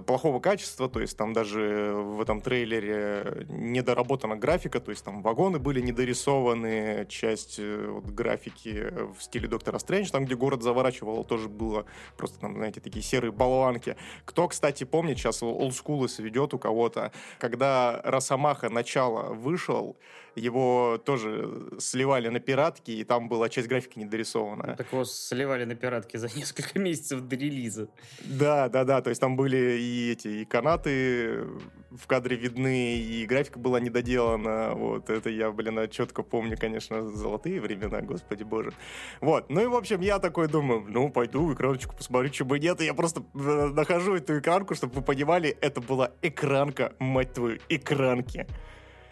плохого 0.00 0.40
качества, 0.40 0.88
то 0.88 1.00
есть 1.00 1.16
там 1.16 1.32
даже 1.32 1.92
в 1.94 2.20
этом 2.20 2.40
трейлере 2.40 3.46
недоработана 3.48 4.36
графика, 4.36 4.80
то 4.80 4.90
есть 4.90 5.04
там 5.04 5.22
вагоны 5.22 5.58
были 5.58 5.80
недорисованы, 5.80 7.06
часть 7.08 7.56
э, 7.58 7.86
вот, 7.88 8.06
графики 8.06 8.92
в 9.16 9.22
стиле 9.22 9.48
Доктора 9.48 9.78
Стрэндж, 9.78 10.10
там, 10.10 10.24
где 10.24 10.34
город 10.34 10.62
заворачивал, 10.62 11.24
тоже 11.24 11.48
было 11.48 11.84
просто 12.16 12.40
там, 12.40 12.54
знаете, 12.56 12.80
такие 12.80 13.02
серые 13.02 13.32
болванки. 13.32 13.96
Кто, 14.24 14.48
кстати, 14.48 14.84
помнит, 14.84 15.18
сейчас 15.18 15.42
олдскулы 15.84 16.08
сведет 16.08 16.54
у 16.54 16.58
кого-то, 16.58 17.12
когда 17.38 18.00
Росомаха 18.04 18.70
начало 18.70 19.34
вышел, 19.34 19.96
его 20.36 20.98
тоже 21.04 21.78
сливали 21.78 22.28
на 22.28 22.40
пиратки, 22.40 22.90
и 22.90 23.04
там 23.04 23.28
была 23.28 23.48
часть 23.48 23.68
графики 23.68 23.98
недорисованная. 23.98 24.70
Ну, 24.70 24.76
так 24.76 24.92
его 24.92 25.04
сливали 25.04 25.64
на 25.64 25.74
пиратки 25.74 26.16
за 26.16 26.28
несколько 26.36 26.78
месяцев 26.78 27.20
до 27.20 27.36
релиза. 27.36 27.88
Да, 28.20 28.68
да, 28.68 28.84
да, 28.84 29.00
то 29.00 29.10
есть 29.10 29.20
там 29.20 29.36
были 29.36 29.78
и 29.78 30.12
эти 30.12 30.28
и 30.28 30.44
канаты 30.44 31.44
в 31.90 32.06
кадре 32.06 32.36
видны, 32.36 32.96
и 32.96 33.24
графика 33.26 33.58
была 33.58 33.80
недоделана, 33.80 34.74
вот, 34.74 35.10
это 35.10 35.30
я, 35.30 35.50
блин, 35.52 35.88
четко 35.90 36.22
помню, 36.22 36.56
конечно, 36.58 37.08
золотые 37.10 37.60
времена, 37.60 38.00
господи 38.00 38.42
боже. 38.42 38.72
Вот, 39.20 39.48
ну 39.48 39.62
и, 39.62 39.66
в 39.66 39.76
общем, 39.76 40.00
я 40.00 40.18
такой 40.18 40.48
думаю, 40.48 40.84
ну, 40.88 41.10
пойду 41.10 41.52
экраночку 41.52 41.96
посмотрю, 41.96 42.32
что 42.32 42.44
бы 42.44 42.58
нет, 42.58 42.80
и 42.80 42.84
я 42.84 42.94
просто 42.94 43.22
э, 43.34 43.38
нахожу 43.72 44.16
эту 44.16 44.38
экранку, 44.38 44.74
чтобы 44.74 44.94
вы 44.94 45.02
понимали, 45.02 45.56
это 45.60 45.80
была 45.80 46.10
экранка, 46.22 46.94
мать 46.98 47.32
твою, 47.32 47.58
экранки 47.68 48.46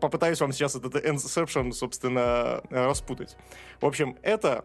попытаюсь 0.03 0.41
вам 0.41 0.53
сейчас 0.53 0.75
этот 0.75 0.97
Inception, 0.97 1.73
собственно, 1.73 2.61
распутать. 2.71 3.37
В 3.81 3.87
общем, 3.87 4.17
это 4.23 4.65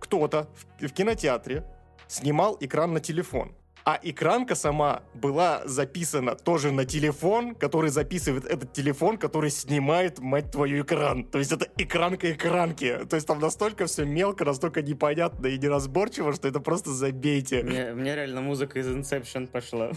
кто-то 0.00 0.48
в, 0.80 0.88
кинотеатре 0.88 1.64
снимал 2.08 2.56
экран 2.60 2.92
на 2.92 3.00
телефон. 3.00 3.54
А 3.86 4.00
экранка 4.02 4.54
сама 4.54 5.02
была 5.12 5.60
записана 5.66 6.34
тоже 6.34 6.72
на 6.72 6.86
телефон, 6.86 7.54
который 7.54 7.90
записывает 7.90 8.46
этот 8.46 8.72
телефон, 8.72 9.18
который 9.18 9.50
снимает, 9.50 10.20
мать 10.20 10.50
твою, 10.50 10.82
экран. 10.84 11.24
То 11.24 11.38
есть 11.38 11.52
это 11.52 11.68
экранка 11.76 12.32
экранки. 12.32 13.00
То 13.10 13.16
есть 13.16 13.26
там 13.26 13.40
настолько 13.40 13.84
все 13.84 14.06
мелко, 14.06 14.46
настолько 14.46 14.80
непонятно 14.80 15.48
и 15.48 15.58
неразборчиво, 15.58 16.32
что 16.32 16.48
это 16.48 16.60
просто 16.60 16.92
забейте. 16.92 17.62
Мне, 17.62 17.92
мне 17.92 18.14
реально 18.14 18.40
музыка 18.40 18.78
из 18.78 18.86
Inception 18.86 19.48
пошла. 19.48 19.92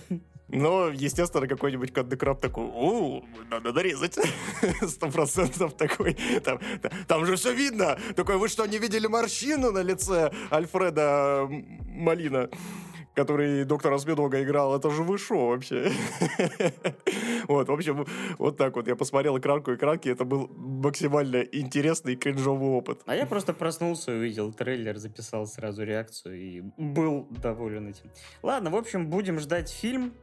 Но, 0.50 0.88
естественно, 0.88 1.48
какой-нибудь 1.48 1.92
Каддекраб 1.94 2.40
такой, 2.40 2.66
у, 2.66 3.26
надо 3.50 3.74
дорезать. 3.74 4.18
Сто 4.88 5.10
процентов 5.10 5.76
такой. 5.76 6.16
Там, 6.44 6.60
там 7.08 7.26
же 7.26 7.36
все 7.36 7.54
видно. 7.54 8.00
Такой, 8.16 8.38
вы 8.38 8.48
что, 8.48 8.66
не 8.66 8.78
видели 8.78 9.08
морщину 9.08 9.72
на 9.72 9.80
лице 9.80 10.32
Альфреда 10.52 11.50
Малина? 11.88 12.50
Который 13.18 13.66
доктора 13.66 13.98
Смедога 13.98 14.44
играл, 14.44 14.76
это 14.78 14.92
же 14.92 15.02
вы 15.02 15.18
шо 15.18 15.48
вообще? 15.48 15.92
вот, 17.48 17.68
в 17.68 17.72
общем, 17.72 18.06
вот 18.38 18.58
так 18.58 18.76
вот. 18.76 18.88
Я 18.88 18.96
посмотрел 18.96 19.40
экранку 19.40 19.74
экранки, 19.74 20.08
это 20.08 20.24
был 20.24 20.48
максимально 20.56 21.38
интересный 21.38 22.16
кринжовый 22.16 22.70
опыт. 22.70 23.02
А 23.08 23.16
я 23.16 23.26
просто 23.26 23.54
проснулся, 23.54 24.12
увидел 24.12 24.54
трейлер, 24.54 24.98
записал 24.98 25.48
сразу 25.48 25.84
реакцию 25.84 26.40
и 26.40 26.62
был 26.78 27.28
доволен 27.32 27.88
этим. 27.88 28.12
Ладно, 28.44 28.70
в 28.70 28.76
общем, 28.76 29.10
будем 29.10 29.40
ждать 29.40 29.72
фильм. 29.72 30.14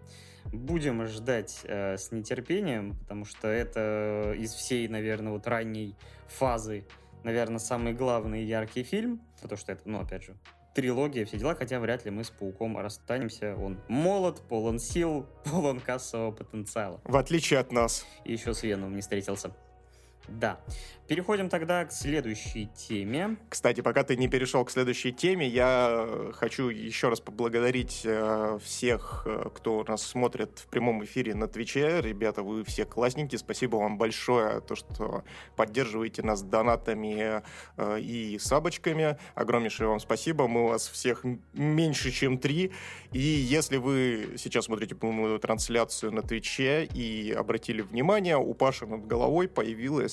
Будем 0.53 1.05
ждать 1.07 1.63
э, 1.65 1.97
с 1.97 2.13
нетерпением, 2.13 2.97
потому 3.01 3.25
что 3.25 3.49
это 3.49 4.35
из 4.39 4.53
всей, 4.53 4.87
наверное, 4.89 5.33
вот 5.33 5.47
ранней 5.49 5.97
фазы, 6.29 6.85
наверное, 7.25 7.59
самый 7.59 7.95
главный 7.95 8.43
и 8.43 8.47
яркий 8.47 8.85
фильм. 8.85 9.21
Потому 9.41 9.59
что 9.59 9.73
это, 9.73 9.83
ну, 9.87 10.01
опять 10.01 10.23
же, 10.25 10.37
трилогия, 10.75 11.25
все 11.25 11.39
дела, 11.39 11.55
хотя 11.55 11.81
вряд 11.81 12.05
ли 12.05 12.11
мы 12.11 12.25
с 12.25 12.31
Пауком 12.31 12.77
расстанемся. 12.77 13.57
Он 13.57 13.79
молод, 13.89 14.43
полон 14.49 14.79
сил, 14.79 15.27
полон 15.45 15.81
кассового 15.81 16.33
потенциала. 16.33 17.01
В 17.05 17.17
отличие 17.17 17.61
от 17.61 17.73
нас. 17.73 18.05
И 18.25 18.33
еще 18.33 18.53
с 18.53 18.63
Веном 18.63 18.95
не 18.95 19.01
встретился. 19.01 19.53
Да. 20.29 20.61
Переходим 21.07 21.51
тогда 21.51 21.85
к 21.85 21.93
следующей 21.93 22.67
теме. 22.75 23.37
Кстати, 23.51 23.83
пока 23.83 24.05
ты 24.05 24.17
не 24.17 24.27
перешел 24.27 24.65
к 24.65 24.71
следующей 24.71 25.13
теме, 25.13 25.47
я 25.47 26.33
хочу 26.33 26.71
еще 26.71 27.11
раз 27.11 27.21
поблагодарить 27.21 28.03
э, 28.05 28.59
всех, 28.65 29.25
э, 29.27 29.51
кто 29.55 29.85
нас 29.87 30.03
смотрит 30.03 30.61
в 30.61 30.67
прямом 30.69 31.05
эфире 31.05 31.35
на 31.35 31.47
Твиче. 31.47 32.01
Ребята, 32.01 32.43
вы 32.43 32.65
все 32.65 32.87
классненькие. 32.87 33.39
Спасибо 33.39 33.77
вам 33.77 33.99
большое, 33.99 34.63
то, 34.63 34.75
что 34.75 35.25
поддерживаете 35.57 36.23
нас 36.23 36.43
донатами 36.43 37.43
э, 37.77 38.01
и 38.01 38.39
сабочками. 38.39 39.19
Огромнейшее 39.35 39.89
вам 39.89 40.01
спасибо. 40.01 40.49
Мы 40.49 40.65
у 40.65 40.69
вас 40.69 40.89
всех 40.89 41.27
меньше, 41.53 42.13
чем 42.13 42.39
три. 42.39 42.73
И 43.13 43.21
если 43.21 43.77
вы 43.77 44.37
сейчас 44.39 44.65
смотрите 44.65 44.95
прямую 44.95 45.39
трансляцию 45.39 46.13
на 46.13 46.23
Твиче 46.23 46.87
и 46.87 47.31
обратили 47.31 47.83
внимание, 47.83 48.39
у 48.39 48.55
Паши 48.55 48.87
над 48.87 49.07
головой 49.07 49.49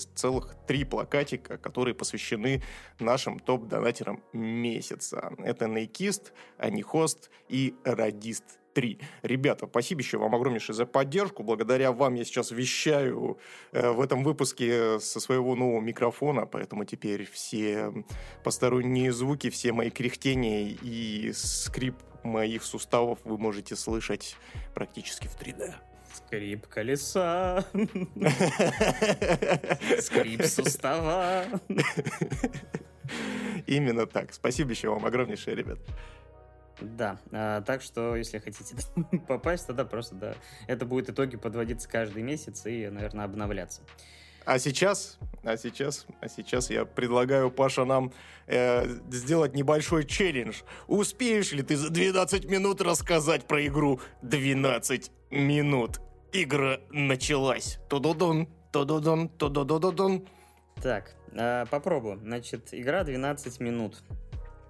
появилось 0.01 0.09
целых 0.15 0.55
три 0.67 0.83
плакатика, 0.83 1.57
которые 1.57 1.93
посвящены 1.93 2.61
нашим 2.99 3.39
топ-донатерам 3.39 4.23
месяца. 4.33 5.33
Это 5.39 5.67
Нейкист, 5.67 6.33
Анихост 6.57 7.29
и 7.49 7.75
Радист 7.83 8.43
3. 8.73 8.99
Ребята, 9.23 9.67
спасибо 9.67 10.01
еще 10.01 10.17
вам 10.17 10.33
огромнейшее 10.33 10.75
за 10.75 10.85
поддержку. 10.85 11.43
Благодаря 11.43 11.91
вам 11.91 12.15
я 12.15 12.23
сейчас 12.23 12.51
вещаю 12.51 13.37
э, 13.73 13.91
в 13.91 13.99
этом 13.99 14.23
выпуске 14.23 14.99
со 14.99 15.19
своего 15.19 15.55
нового 15.55 15.81
микрофона, 15.81 16.45
поэтому 16.45 16.85
теперь 16.85 17.25
все 17.29 17.91
посторонние 18.43 19.11
звуки, 19.11 19.49
все 19.49 19.73
мои 19.73 19.89
кряхтения 19.89 20.77
и 20.81 21.33
скрип 21.33 21.95
моих 22.23 22.63
суставов 22.63 23.19
вы 23.25 23.37
можете 23.37 23.75
слышать 23.75 24.37
практически 24.73 25.27
в 25.27 25.35
3D. 25.35 25.90
Скрип 26.13 26.67
колеса. 26.67 27.65
Скрип 29.99 30.43
сустава. 30.43 31.45
Именно 33.67 34.05
так. 34.05 34.33
Спасибо 34.33 34.71
еще 34.71 34.89
вам 34.89 35.05
огромнейшее, 35.05 35.55
ребят. 35.55 35.79
Да, 36.81 37.19
а, 37.31 37.61
так 37.61 37.81
что, 37.81 38.15
если 38.15 38.39
хотите 38.39 38.75
попасть, 39.27 39.67
тогда 39.67 39.85
просто, 39.85 40.15
да, 40.15 40.35
это 40.67 40.85
будет 40.85 41.09
итоги 41.09 41.37
подводиться 41.37 41.87
каждый 41.87 42.23
месяц 42.23 42.65
и, 42.65 42.89
наверное, 42.89 43.25
обновляться. 43.25 43.81
А 44.43 44.57
сейчас, 44.57 45.19
а 45.43 45.55
сейчас, 45.55 46.07
а 46.19 46.27
сейчас 46.27 46.71
я 46.71 46.85
предлагаю, 46.85 47.51
Паша, 47.51 47.85
нам 47.85 48.11
э, 48.47 48.87
сделать 49.11 49.53
небольшой 49.53 50.03
челлендж. 50.03 50.63
Успеешь 50.87 51.51
ли 51.51 51.61
ты 51.61 51.77
за 51.77 51.91
12 51.91 52.45
минут 52.45 52.81
рассказать 52.81 53.45
про 53.45 53.67
игру 53.67 54.01
12 54.23 55.11
минут? 55.31 56.01
Игра 56.33 56.79
началась. 56.89 57.79
Тудудун, 57.89 58.47
тудудун, 58.71 59.29
тудудудун. 59.29 60.27
Так, 60.81 61.15
э, 61.33 61.65
попробую. 61.69 62.19
Значит, 62.19 62.69
игра 62.73 63.03
12 63.03 63.59
минут, 63.59 64.03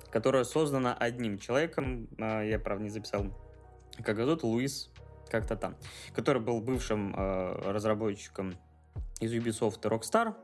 которая 0.10 0.44
создана 0.44 0.94
одним 0.94 1.38
человеком. 1.38 2.08
Э, 2.18 2.48
я, 2.48 2.60
правда, 2.60 2.84
не 2.84 2.90
записал, 2.90 3.26
как 4.04 4.18
зовут, 4.18 4.44
Луис, 4.44 4.90
как-то 5.30 5.56
там, 5.56 5.76
который 6.14 6.42
был 6.42 6.62
бывшим 6.62 7.16
э, 7.16 7.72
разработчиком 7.72 8.56
из 9.20 9.34
Ubisoft 9.34 9.82
Rockstar. 9.82 10.36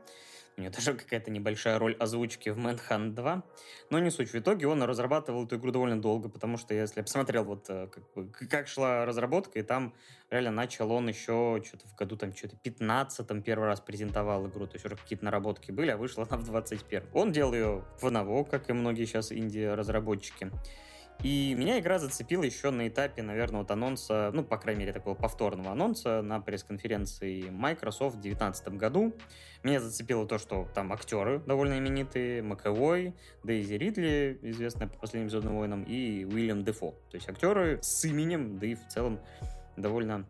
У 0.58 0.60
него 0.60 0.72
даже 0.74 0.94
какая-то 0.94 1.30
небольшая 1.30 1.78
роль 1.78 1.94
озвучки 2.00 2.48
в 2.48 2.58
Manhunt 2.58 3.14
2. 3.14 3.42
Но 3.90 3.98
не 4.00 4.10
суть. 4.10 4.30
В 4.30 4.34
итоге 4.34 4.66
он 4.66 4.82
разрабатывал 4.82 5.46
эту 5.46 5.56
игру 5.56 5.70
довольно 5.70 6.00
долго, 6.00 6.28
потому 6.28 6.58
что 6.58 6.74
если 6.74 6.98
я 6.98 7.04
посмотрел, 7.04 7.44
вот 7.44 7.66
э, 7.68 7.86
как, 7.86 8.12
бы, 8.12 8.28
как 8.32 8.66
шла 8.66 9.06
разработка, 9.06 9.60
и 9.60 9.62
там 9.62 9.94
реально 10.30 10.50
начал 10.50 10.90
он 10.90 11.08
еще 11.08 11.62
что-то 11.64 11.86
в 11.86 11.94
году 11.94 12.16
там 12.16 12.34
что-то 12.34 12.56
15 12.56 13.44
первый 13.44 13.68
раз 13.68 13.80
презентовал 13.80 14.48
игру, 14.48 14.66
то 14.66 14.74
есть 14.74 14.84
уже 14.84 14.96
какие-то 14.96 15.24
наработки 15.24 15.70
были, 15.70 15.90
а 15.90 15.96
вышла 15.96 16.26
она 16.28 16.36
в 16.38 16.44
21 16.44 17.04
Он 17.12 17.30
делал 17.30 17.54
ее 17.54 17.84
в 18.00 18.04
одного, 18.04 18.44
как 18.44 18.68
и 18.68 18.72
многие 18.72 19.04
сейчас 19.04 19.30
инди-разработчики. 19.30 20.50
И 21.22 21.54
меня 21.58 21.80
игра 21.80 21.98
зацепила 21.98 22.44
еще 22.44 22.70
на 22.70 22.86
этапе, 22.86 23.22
наверное, 23.22 23.60
вот 23.60 23.70
анонса, 23.72 24.30
ну, 24.32 24.44
по 24.44 24.56
крайней 24.56 24.80
мере, 24.80 24.92
такого 24.92 25.16
повторного 25.16 25.72
анонса 25.72 26.22
на 26.22 26.40
пресс-конференции 26.40 27.50
Microsoft 27.50 28.16
в 28.16 28.20
2019 28.20 28.68
году. 28.76 29.12
Меня 29.64 29.80
зацепило 29.80 30.28
то, 30.28 30.38
что 30.38 30.68
там 30.74 30.92
актеры 30.92 31.40
довольно 31.40 31.76
именитые, 31.76 32.42
Маковой, 32.42 33.14
Дейзи 33.42 33.74
Ридли, 33.74 34.38
известная 34.42 34.86
по 34.86 34.96
последним 34.98 35.28
«Звездным 35.28 35.56
войнам», 35.56 35.82
и 35.82 36.24
Уильям 36.24 36.62
Дефо. 36.62 36.92
То 37.10 37.16
есть 37.16 37.28
актеры 37.28 37.80
с 37.82 38.04
именем, 38.04 38.58
да 38.60 38.68
и 38.68 38.76
в 38.76 38.86
целом 38.86 39.18
довольно 39.76 40.24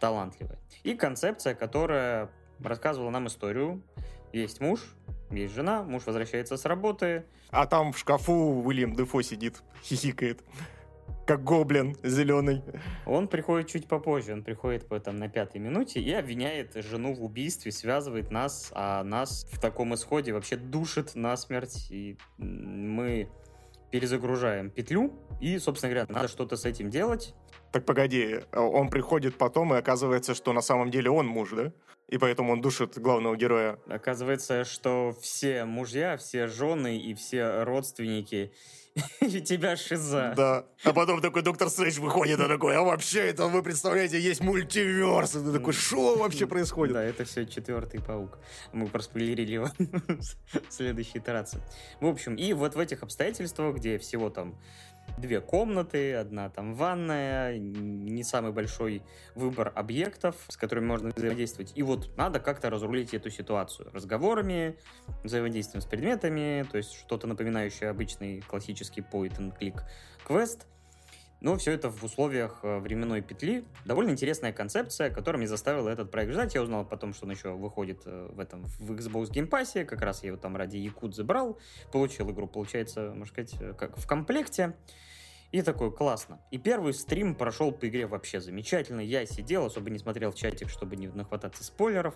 талантливые. 0.00 0.58
И 0.84 0.94
концепция, 0.94 1.54
которая 1.54 2.30
рассказывала 2.60 3.10
нам 3.10 3.26
историю. 3.26 3.82
Есть 4.32 4.60
муж, 4.60 4.80
есть 5.30 5.54
жена, 5.54 5.82
муж 5.82 6.06
возвращается 6.06 6.56
с 6.56 6.64
работы. 6.64 7.26
А 7.50 7.66
там 7.66 7.92
в 7.92 7.98
шкафу 7.98 8.62
Уильям 8.62 8.94
Дефо 8.94 9.22
сидит, 9.22 9.62
хихикает 9.82 10.42
как 11.30 11.44
гоблин 11.44 11.94
зеленый. 12.02 12.60
Он 13.06 13.28
приходит 13.28 13.68
чуть 13.68 13.86
попозже, 13.86 14.32
он 14.32 14.42
приходит 14.42 14.88
там, 15.04 15.16
на 15.16 15.28
пятой 15.28 15.60
минуте 15.60 16.00
и 16.00 16.12
обвиняет 16.12 16.74
жену 16.74 17.14
в 17.14 17.22
убийстве, 17.22 17.70
связывает 17.70 18.32
нас, 18.32 18.72
а 18.74 19.04
нас 19.04 19.46
в 19.52 19.60
таком 19.60 19.94
исходе 19.94 20.32
вообще 20.32 20.56
душит 20.56 21.14
насмерть, 21.14 21.88
и 21.92 22.18
мы 22.36 23.28
перезагружаем 23.92 24.70
петлю, 24.70 25.12
и, 25.40 25.58
собственно 25.58 25.94
говоря, 25.94 26.12
надо 26.12 26.26
что-то 26.26 26.56
с 26.56 26.64
этим 26.64 26.90
делать. 26.90 27.32
Так 27.70 27.84
погоди, 27.84 28.40
он 28.52 28.88
приходит 28.88 29.38
потом, 29.38 29.72
и 29.74 29.76
оказывается, 29.76 30.34
что 30.34 30.52
на 30.52 30.62
самом 30.62 30.90
деле 30.90 31.10
он 31.10 31.28
муж, 31.28 31.50
да? 31.52 31.72
И 32.10 32.18
поэтому 32.18 32.52
он 32.52 32.60
душит 32.60 32.98
главного 32.98 33.36
героя. 33.36 33.78
Оказывается, 33.86 34.64
что 34.64 35.14
все 35.22 35.64
мужья, 35.64 36.16
все 36.16 36.48
жены 36.48 36.98
и 36.98 37.14
все 37.14 37.62
родственники 37.62 38.52
и 39.20 39.40
тебя 39.40 39.76
шиза. 39.76 40.34
Да. 40.36 40.66
А 40.82 40.92
потом 40.92 41.20
такой 41.20 41.42
доктор 41.42 41.68
Стрэндж 41.68 42.00
выходит 42.00 42.40
и 42.40 42.48
такой, 42.48 42.76
а 42.76 42.82
вообще 42.82 43.20
это, 43.28 43.46
вы 43.46 43.62
представляете, 43.62 44.18
есть 44.18 44.40
мультиверс. 44.40 45.36
И 45.36 45.38
ты 45.38 45.52
такой, 45.52 45.72
что 45.72 46.16
вообще 46.16 46.48
происходит? 46.48 46.94
Да, 46.94 47.02
это 47.04 47.24
все 47.24 47.46
четвертый 47.46 48.00
паук. 48.00 48.38
Мы 48.72 48.88
проспойлерили 48.88 49.52
его 49.52 49.68
в 49.78 50.72
следующей 50.72 51.18
итерации. 51.18 51.62
В 52.00 52.06
общем, 52.06 52.34
и 52.34 52.52
вот 52.52 52.74
в 52.74 52.78
этих 52.80 53.04
обстоятельствах, 53.04 53.76
где 53.76 53.98
всего 53.98 54.30
там 54.30 54.58
две 55.18 55.40
комнаты, 55.40 56.14
одна 56.14 56.48
там 56.50 56.74
ванная, 56.74 57.58
не 57.58 58.22
самый 58.22 58.52
большой 58.52 59.02
выбор 59.34 59.72
объектов, 59.74 60.36
с 60.48 60.56
которыми 60.56 60.86
можно 60.86 61.10
взаимодействовать. 61.14 61.72
И 61.74 61.82
вот 61.82 62.16
надо 62.16 62.40
как-то 62.40 62.70
разрулить 62.70 63.14
эту 63.14 63.30
ситуацию 63.30 63.90
разговорами, 63.92 64.76
взаимодействием 65.24 65.82
с 65.82 65.86
предметами, 65.86 66.66
то 66.70 66.78
есть 66.78 66.92
что-то 66.92 67.26
напоминающее 67.26 67.90
обычный 67.90 68.40
классический 68.40 69.00
point-and-click 69.00 69.80
квест. 70.26 70.66
Но 71.40 71.56
все 71.56 71.72
это 71.72 71.90
в 71.90 72.02
условиях 72.04 72.60
э, 72.62 72.78
временной 72.80 73.22
петли. 73.22 73.64
Довольно 73.86 74.10
интересная 74.10 74.52
концепция, 74.52 75.08
которая 75.08 75.40
меня 75.40 75.48
заставила 75.48 75.88
этот 75.88 76.10
проект 76.10 76.32
ждать. 76.32 76.54
Я 76.54 76.62
узнал 76.62 76.84
потом, 76.84 77.14
что 77.14 77.24
он 77.24 77.32
еще 77.32 77.52
выходит 77.52 78.02
э, 78.04 78.28
в 78.30 78.38
этом 78.38 78.66
в 78.78 78.92
Xbox 78.92 79.30
Game 79.30 79.48
Pass. 79.48 79.84
Как 79.86 80.02
раз 80.02 80.22
я 80.22 80.28
его 80.28 80.36
там 80.36 80.56
ради 80.56 80.76
Якут 80.76 81.14
забрал. 81.14 81.58
Получил 81.92 82.30
игру, 82.30 82.46
получается, 82.46 83.12
можно 83.14 83.26
сказать, 83.26 83.54
э, 83.58 83.72
как 83.72 83.96
в 83.96 84.06
комплекте. 84.06 84.74
И 85.50 85.62
такой, 85.62 85.90
классно. 85.90 86.40
И 86.50 86.58
первый 86.58 86.92
стрим 86.92 87.34
прошел 87.34 87.72
по 87.72 87.88
игре 87.88 88.06
вообще 88.06 88.40
замечательно. 88.40 89.00
Я 89.00 89.24
сидел, 89.24 89.64
особо 89.64 89.90
не 89.90 89.98
смотрел 89.98 90.32
чатик, 90.32 90.68
чтобы 90.68 90.96
не 90.96 91.08
нахвататься 91.08 91.64
спойлеров. 91.64 92.14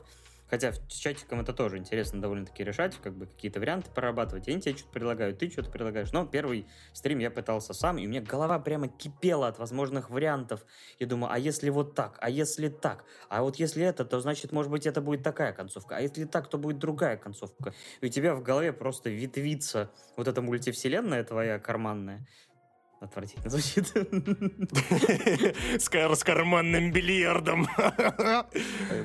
Хотя 0.49 0.73
с 0.73 0.95
чатиком 0.95 1.41
это 1.41 1.53
тоже 1.53 1.79
интересно 1.79 2.21
довольно-таки 2.21 2.63
решать, 2.65 2.97
как 3.03 3.17
бы 3.17 3.27
какие-то 3.27 3.61
варианты 3.61 3.91
прорабатывать. 3.91 4.47
Они 4.49 4.61
тебе 4.61 4.77
что-то 4.77 4.93
предлагают, 4.93 5.39
ты 5.39 5.51
что-то 5.51 5.71
предлагаешь. 5.71 6.13
Но 6.13 6.27
первый 6.27 6.67
стрим 6.93 7.19
я 7.19 7.31
пытался 7.31 7.73
сам, 7.73 7.99
и 7.99 8.07
у 8.07 8.09
меня 8.09 8.21
голова 8.21 8.59
прямо 8.59 8.89
кипела 8.89 9.49
от 9.49 9.59
возможных 9.59 10.11
вариантов. 10.11 10.65
Я 10.99 11.07
думаю, 11.07 11.33
а 11.33 11.39
если 11.39 11.71
вот 11.71 11.95
так, 11.95 12.19
а 12.21 12.29
если 12.31 12.69
так, 12.69 13.05
а 13.29 13.43
вот 13.43 13.57
если 13.57 13.85
это, 13.85 14.05
то 14.05 14.21
значит, 14.21 14.53
может 14.53 14.71
быть, 14.71 14.87
это 14.87 15.01
будет 15.01 15.23
такая 15.23 15.53
концовка, 15.53 15.97
а 15.97 16.01
если 16.01 16.25
так, 16.25 16.49
то 16.49 16.59
будет 16.59 16.79
другая 16.79 17.17
концовка. 17.17 17.75
И 18.01 18.07
у 18.07 18.09
тебя 18.09 18.35
в 18.35 18.43
голове 18.43 18.73
просто 18.73 19.11
ветвится 19.11 19.91
вот 20.17 20.29
эта 20.29 20.43
мультивселенная 20.43 21.25
твоя 21.25 21.59
карманная, 21.59 22.27
Отвратительно 23.05 23.51
звучит. 23.51 23.89
С 25.79 26.25
карманным 26.25 26.91
бильярдом. 26.91 27.69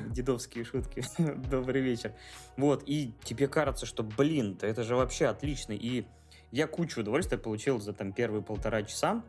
Дедовские 0.08 0.64
шутки. 0.64 1.04
Добрый 1.50 1.82
вечер. 1.82 2.14
Вот, 2.56 2.82
и 2.86 3.12
тебе 3.24 3.46
кажется, 3.46 3.84
что, 3.84 4.02
блин, 4.02 4.58
это 4.62 4.84
же 4.84 4.96
вообще 4.96 5.26
отлично. 5.26 5.72
И 5.72 6.06
я 6.50 6.66
кучу 6.66 7.02
удовольствия 7.02 7.36
получил 7.36 7.78
за 7.78 7.92
там 7.92 8.14
первые 8.14 8.42
полтора 8.42 8.84
часа, 8.84 9.22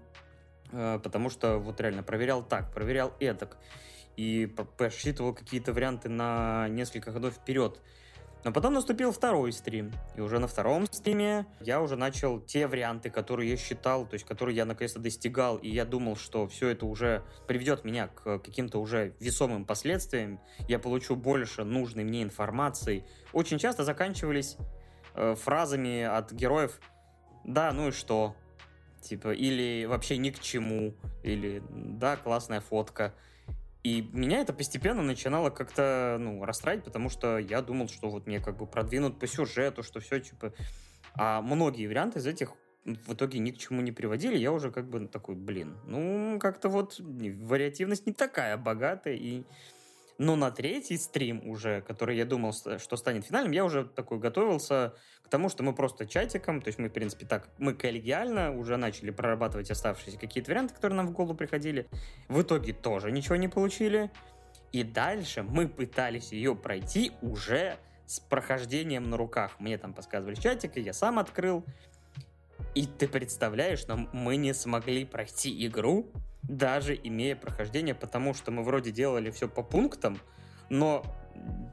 э, 0.71 0.99
потому 1.03 1.29
что 1.29 1.57
вот 1.57 1.81
реально 1.81 2.01
проверял 2.01 2.41
так, 2.41 2.73
проверял 2.73 3.13
этак, 3.19 3.57
и 4.15 4.45
посчитывал 4.77 5.33
какие-то 5.33 5.73
варианты 5.73 6.07
на 6.07 6.69
несколько 6.69 7.11
ходов 7.11 7.33
вперед. 7.33 7.81
Но 8.43 8.51
потом 8.51 8.73
наступил 8.73 9.11
второй 9.11 9.51
стрим, 9.51 9.91
и 10.15 10.21
уже 10.21 10.39
на 10.39 10.47
втором 10.47 10.87
стриме 10.91 11.45
я 11.59 11.79
уже 11.79 11.95
начал 11.95 12.39
те 12.39 12.65
варианты, 12.65 13.11
которые 13.11 13.51
я 13.51 13.57
считал, 13.57 14.07
то 14.07 14.15
есть 14.15 14.25
которые 14.25 14.55
я 14.55 14.65
наконец-то 14.65 14.99
достигал, 14.99 15.57
и 15.57 15.69
я 15.69 15.85
думал, 15.85 16.15
что 16.15 16.47
все 16.47 16.69
это 16.69 16.87
уже 16.87 17.23
приведет 17.47 17.85
меня 17.85 18.07
к 18.07 18.39
каким-то 18.39 18.79
уже 18.79 19.13
весомым 19.19 19.65
последствиям, 19.65 20.39
я 20.67 20.79
получу 20.79 21.15
больше 21.15 21.63
нужной 21.63 22.03
мне 22.03 22.23
информации, 22.23 23.05
очень 23.31 23.59
часто 23.59 23.83
заканчивались 23.83 24.57
э, 25.13 25.35
фразами 25.35 26.01
от 26.01 26.31
героев 26.31 26.79
«да, 27.43 27.71
ну 27.71 27.89
и 27.89 27.91
что?» 27.91 28.35
Типа, 29.01 29.33
или 29.33 29.85
вообще 29.85 30.17
ни 30.17 30.29
к 30.29 30.39
чему, 30.39 30.95
или 31.23 31.61
«да, 31.69 32.17
классная 32.17 32.61
фотка». 32.61 33.13
И 33.83 34.07
меня 34.13 34.39
это 34.39 34.53
постепенно 34.53 35.01
начинало 35.01 35.49
как-то, 35.49 36.17
ну, 36.19 36.45
расстраивать, 36.45 36.85
потому 36.85 37.09
что 37.09 37.39
я 37.39 37.61
думал, 37.61 37.87
что 37.87 38.09
вот 38.09 38.27
мне 38.27 38.39
как 38.39 38.57
бы 38.57 38.67
продвинут 38.67 39.19
по 39.19 39.27
сюжету, 39.27 39.83
что 39.83 39.99
все, 39.99 40.19
типа... 40.19 40.53
А 41.13 41.41
многие 41.41 41.87
варианты 41.87 42.19
из 42.19 42.27
этих 42.27 42.53
в 42.85 43.13
итоге 43.13 43.39
ни 43.39 43.51
к 43.51 43.57
чему 43.57 43.81
не 43.81 43.91
приводили, 43.91 44.37
я 44.37 44.51
уже 44.51 44.71
как 44.71 44.89
бы 44.89 45.07
такой, 45.07 45.35
блин, 45.35 45.77
ну, 45.85 46.39
как-то 46.39 46.69
вот 46.69 46.99
вариативность 46.99 48.07
не 48.07 48.13
такая 48.13 48.57
богатая, 48.57 49.15
и 49.15 49.43
но 50.21 50.35
на 50.35 50.51
третий 50.51 50.97
стрим 50.97 51.49
уже, 51.49 51.81
который 51.81 52.15
я 52.15 52.25
думал, 52.25 52.53
что 52.53 52.95
станет 52.95 53.25
финальным, 53.25 53.53
я 53.53 53.65
уже 53.65 53.85
такой 53.85 54.19
готовился 54.19 54.93
к 55.23 55.29
тому, 55.29 55.49
что 55.49 55.63
мы 55.63 55.73
просто 55.73 56.05
чатиком, 56.05 56.61
то 56.61 56.67
есть 56.67 56.77
мы, 56.77 56.89
в 56.89 56.93
принципе, 56.93 57.25
так, 57.25 57.49
мы 57.57 57.73
коллегиально 57.73 58.55
уже 58.55 58.77
начали 58.77 59.09
прорабатывать 59.09 59.71
оставшиеся 59.71 60.19
какие-то 60.19 60.51
варианты, 60.51 60.75
которые 60.75 60.97
нам 60.97 61.07
в 61.07 61.11
голову 61.11 61.33
приходили. 61.33 61.87
В 62.27 62.43
итоге 62.43 62.71
тоже 62.71 63.11
ничего 63.11 63.35
не 63.35 63.47
получили. 63.47 64.11
И 64.71 64.83
дальше 64.83 65.41
мы 65.41 65.67
пытались 65.67 66.31
ее 66.31 66.55
пройти 66.55 67.13
уже 67.23 67.77
с 68.05 68.19
прохождением 68.19 69.09
на 69.09 69.17
руках. 69.17 69.59
Мне 69.59 69.79
там 69.79 69.91
подсказывали 69.91 70.35
чатик, 70.35 70.77
и 70.77 70.81
я 70.81 70.93
сам 70.93 71.17
открыл. 71.17 71.65
И 72.75 72.85
ты 72.85 73.07
представляешь, 73.07 73.87
но 73.87 74.07
мы 74.13 74.35
не 74.35 74.53
смогли 74.53 75.03
пройти 75.03 75.65
игру, 75.65 76.11
даже 76.43 76.99
имея 77.01 77.35
прохождение, 77.35 77.95
потому 77.95 78.33
что 78.33 78.51
мы 78.51 78.63
вроде 78.63 78.91
делали 78.91 79.31
все 79.31 79.47
по 79.47 79.63
пунктам, 79.63 80.19
но 80.69 81.03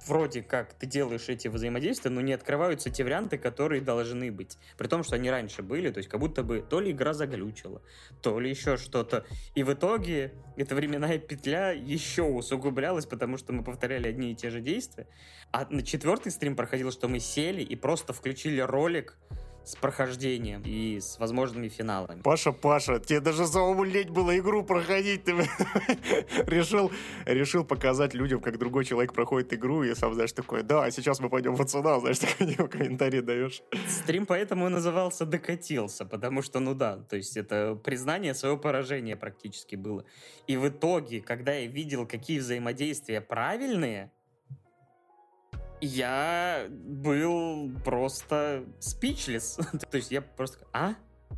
вроде 0.06 0.42
как 0.42 0.72
ты 0.74 0.86
делаешь 0.86 1.28
эти 1.28 1.48
взаимодействия, 1.48 2.10
но 2.10 2.20
не 2.20 2.32
открываются 2.32 2.90
те 2.90 3.04
варианты, 3.04 3.38
которые 3.38 3.80
должны 3.80 4.30
быть. 4.30 4.58
При 4.76 4.86
том, 4.86 5.02
что 5.02 5.16
они 5.16 5.30
раньше 5.30 5.62
были, 5.62 5.90
то 5.90 5.98
есть 5.98 6.08
как 6.08 6.20
будто 6.20 6.42
бы 6.42 6.60
то 6.60 6.80
ли 6.80 6.92
игра 6.92 7.12
заглючила, 7.12 7.82
то 8.22 8.38
ли 8.38 8.50
еще 8.50 8.76
что-то. 8.76 9.24
И 9.54 9.62
в 9.62 9.72
итоге 9.72 10.32
эта 10.56 10.74
временная 10.74 11.18
петля 11.18 11.72
еще 11.72 12.22
усугублялась, 12.22 13.06
потому 13.06 13.36
что 13.36 13.52
мы 13.52 13.64
повторяли 13.64 14.08
одни 14.08 14.32
и 14.32 14.34
те 14.34 14.50
же 14.50 14.60
действия. 14.60 15.06
А 15.50 15.66
на 15.70 15.82
четвертый 15.82 16.30
стрим 16.30 16.56
проходил, 16.56 16.92
что 16.92 17.08
мы 17.08 17.18
сели 17.18 17.62
и 17.62 17.76
просто 17.76 18.12
включили 18.12 18.60
ролик 18.60 19.16
с 19.68 19.76
прохождением 19.76 20.62
и 20.64 20.98
с 20.98 21.18
возможными 21.18 21.68
финалами. 21.68 22.22
Паша, 22.22 22.52
Паша, 22.52 22.98
тебе 23.00 23.20
даже 23.20 23.44
заумлеть 23.44 24.08
было 24.08 24.36
игру 24.38 24.64
проходить. 24.64 25.24
Ты 25.24 25.32
решил, 26.46 26.90
решил 27.26 27.64
показать 27.64 28.14
людям, 28.14 28.40
как 28.40 28.58
другой 28.58 28.86
человек 28.86 29.12
проходит 29.12 29.52
игру, 29.52 29.82
и 29.82 29.94
сам, 29.94 30.14
знаешь, 30.14 30.32
такой, 30.32 30.62
да, 30.62 30.84
а 30.84 30.90
сейчас 30.90 31.20
мы 31.20 31.28
пойдем 31.28 31.54
в 31.54 31.60
отсюда, 31.60 32.00
знаешь, 32.00 32.18
такой 32.56 32.68
комментарий 32.68 33.20
даешь. 33.20 33.62
Стрим 33.86 34.24
поэтому 34.24 34.66
и 34.66 34.70
назывался 34.70 35.26
«Докатился», 35.26 36.06
потому 36.06 36.40
что, 36.40 36.60
ну 36.60 36.74
да, 36.74 36.96
то 36.96 37.16
есть 37.16 37.36
это 37.36 37.78
признание 37.84 38.32
своего 38.32 38.56
поражения 38.56 39.16
практически 39.16 39.76
было. 39.76 40.04
И 40.46 40.56
в 40.56 40.66
итоге, 40.68 41.20
когда 41.20 41.52
я 41.52 41.66
видел, 41.66 42.06
какие 42.06 42.38
взаимодействия 42.38 43.20
правильные, 43.20 44.10
я 45.80 46.66
был 46.68 47.70
просто 47.84 48.64
speechless. 48.80 49.60
То 49.90 49.96
есть 49.96 50.10
я 50.10 50.20
просто... 50.22 50.66
А? 50.72 50.94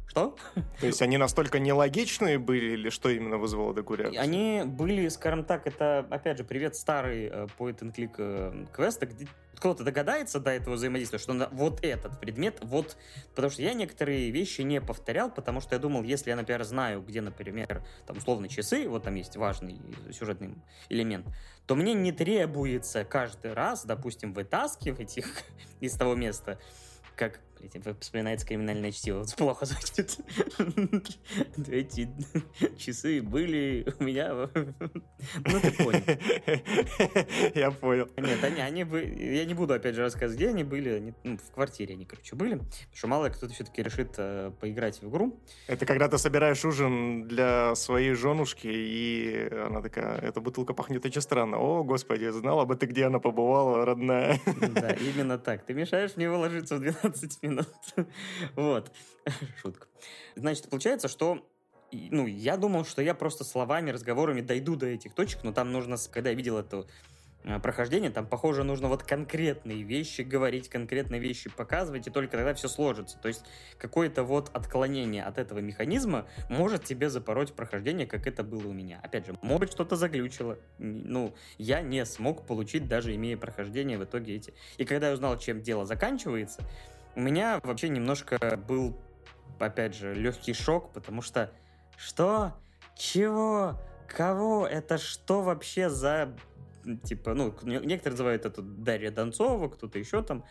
Что? 0.07 0.37
То 0.81 0.87
есть 0.87 1.03
они 1.03 1.19
настолько 1.19 1.61
нелогичные 1.61 2.39
были, 2.39 2.73
или 2.73 2.91
что 2.91 3.11
именно 3.11 3.39
вызвало 3.39 3.73
декуряцию? 3.75 4.21
Они 4.21 4.63
были, 4.65 5.07
скажем 5.09 5.45
так, 5.45 5.69
это, 5.69 6.07
опять 6.11 6.39
же, 6.39 6.45
привет 6.45 6.75
старый 6.75 7.27
э, 7.27 7.47
point 7.59 7.79
and 7.79 7.95
click 7.95 8.15
э, 8.19 8.67
квеста, 8.73 9.07
где 9.07 9.29
кто-то 9.55 9.85
догадается 9.85 10.41
до 10.41 10.51
этого 10.51 10.75
взаимодействия, 10.75 11.19
что 11.19 11.49
вот 11.53 11.85
этот 11.85 12.19
предмет, 12.19 12.59
вот... 12.63 12.97
Потому 13.35 13.51
что 13.53 13.63
я 13.63 13.75
некоторые 13.75 14.31
вещи 14.31 14.63
не 14.63 14.81
повторял, 14.81 15.31
потому 15.31 15.61
что 15.61 15.77
я 15.77 15.79
думал, 15.79 16.03
если 16.03 16.31
я, 16.31 16.37
например, 16.37 16.65
знаю, 16.65 17.03
где, 17.03 17.21
например, 17.21 17.85
там, 18.07 18.17
условно, 18.17 18.49
часы, 18.49 18.89
вот 18.89 19.05
там 19.05 19.15
есть 19.15 19.37
важный 19.37 19.81
сюжетный 20.13 20.57
элемент, 20.89 21.27
то 21.67 21.77
мне 21.77 21.93
не 21.93 22.11
требуется 22.11 23.05
каждый 23.05 23.53
раз, 23.53 23.85
допустим, 23.85 24.33
вытаскивать 24.33 25.19
их 25.19 25.27
из 25.81 25.93
того 25.93 26.15
места, 26.15 26.59
как 27.15 27.41
вспоминается 28.01 28.47
криминальное 28.47 28.93
чтиво. 28.93 29.25
Плохо 29.37 29.67
звучит. 29.67 30.17
Эти 31.69 32.09
часы 32.79 33.23
были 33.23 33.87
у 33.99 34.05
меня... 34.05 34.31
Ну, 34.35 35.61
ты 35.61 35.73
понял. 35.73 36.03
Я 37.55 37.71
понял. 37.71 38.09
Нет, 38.17 38.43
они, 38.43 38.61
они 38.61 38.85
бы... 38.85 39.03
Я 39.03 39.45
не 39.45 39.55
буду, 39.55 39.75
опять 39.75 39.95
же, 39.95 40.03
рассказывать, 40.03 40.37
где 40.37 40.49
они 40.49 40.65
были. 40.65 40.91
Они, 40.91 41.15
ну, 41.25 41.37
в 41.37 41.51
квартире 41.53 41.95
они, 41.95 42.05
короче, 42.05 42.37
были. 42.37 42.55
Потому 42.55 42.95
что 42.95 43.07
мало 43.09 43.29
кто-то 43.29 43.53
все-таки 43.53 43.83
решит 43.83 44.15
э, 44.17 44.53
поиграть 44.61 45.03
в 45.03 45.09
игру. 45.09 45.39
Это 45.67 45.87
когда 45.87 46.09
ты 46.09 46.19
собираешь 46.19 46.65
ужин 46.65 47.29
для 47.29 47.75
своей 47.75 48.15
женушки, 48.15 48.69
и 48.69 49.49
она 49.53 49.83
такая, 49.83 50.19
эта 50.19 50.41
бутылка 50.41 50.75
пахнет 50.75 51.05
очень 51.05 51.21
странно. 51.21 51.59
О, 51.59 51.85
господи, 51.85 52.31
знала 52.31 52.65
бы 52.65 52.77
ты, 52.77 52.87
где 52.87 53.07
она 53.07 53.19
побывала, 53.19 53.85
родная. 53.85 54.41
Да, 54.61 54.91
именно 54.93 55.39
так. 55.39 55.65
Ты 55.65 55.75
мешаешь 55.75 56.17
мне 56.17 56.31
уложиться 56.31 56.77
в 56.77 56.81
12 56.81 57.43
минут 57.43 57.50
минут. 57.51 57.69
вот. 58.57 58.93
Шутка. 59.61 59.87
Значит, 60.35 60.69
получается, 60.69 61.09
что 61.09 61.47
ну, 61.93 62.27
я 62.27 62.57
думал, 62.57 62.85
что 62.85 63.03
я 63.03 63.15
просто 63.15 63.45
словами, 63.45 63.91
разговорами 63.91 64.41
дойду 64.41 64.77
до 64.77 64.87
этих 64.87 65.15
точек, 65.15 65.43
но 65.43 65.53
там 65.53 65.73
нужно, 65.73 65.97
когда 66.11 66.31
я 66.31 66.37
видел 66.37 66.59
это 66.59 66.87
э, 67.45 67.59
прохождение, 67.59 68.11
там, 68.11 68.27
похоже, 68.27 68.63
нужно 68.63 68.89
вот 68.89 69.03
конкретные 69.03 69.83
вещи 69.83 70.23
говорить, 70.23 70.69
конкретные 70.69 71.21
вещи 71.21 71.51
показывать, 71.51 72.07
и 72.07 72.11
только 72.11 72.37
тогда 72.37 72.55
все 72.55 72.69
сложится. 72.69 73.19
То 73.19 73.29
есть 73.29 73.45
какое-то 73.77 74.23
вот 74.23 74.51
отклонение 74.53 75.25
от 75.25 75.39
этого 75.39 75.59
механизма 75.59 76.27
может 76.49 76.85
тебе 76.85 77.11
запороть 77.11 77.55
прохождение, 77.55 78.07
как 78.07 78.27
это 78.27 78.45
было 78.45 78.69
у 78.69 78.73
меня. 78.73 79.01
Опять 79.03 79.27
же, 79.27 79.37
может 79.43 79.61
быть, 79.61 79.73
что-то 79.73 79.97
заглючило. 79.97 80.59
Ну, 80.79 81.35
я 81.59 81.81
не 81.81 82.05
смог 82.05 82.47
получить, 82.47 82.87
даже 82.87 83.15
имея 83.17 83.37
прохождение 83.37 83.99
в 83.99 84.05
итоге 84.05 84.37
эти. 84.37 84.55
И 84.79 84.85
когда 84.85 85.09
я 85.09 85.15
узнал, 85.15 85.39
чем 85.39 85.61
дело 85.61 85.85
заканчивается, 85.87 86.65
у 87.17 87.21
меня 87.21 87.61
вообще 87.63 87.89
немножко 87.89 88.39
был, 88.69 88.97
опять 89.59 89.95
же, 89.95 90.15
легкий 90.15 90.55
шок, 90.55 90.93
потому 90.93 91.23
что 91.23 91.53
что? 91.97 92.55
Чего? 92.97 93.81
Кого? 94.09 94.67
Это 94.67 94.99
что 94.99 95.43
вообще 95.43 95.89
за 95.91 96.35
типа, 97.05 97.35
ну, 97.35 97.55
некоторые 97.63 98.13
называют 98.13 98.47
это 98.47 98.63
Дарья 98.63 99.11
Донцова, 99.11 99.69
кто-то 99.69 99.99
еще 99.99 100.23
там. 100.23 100.45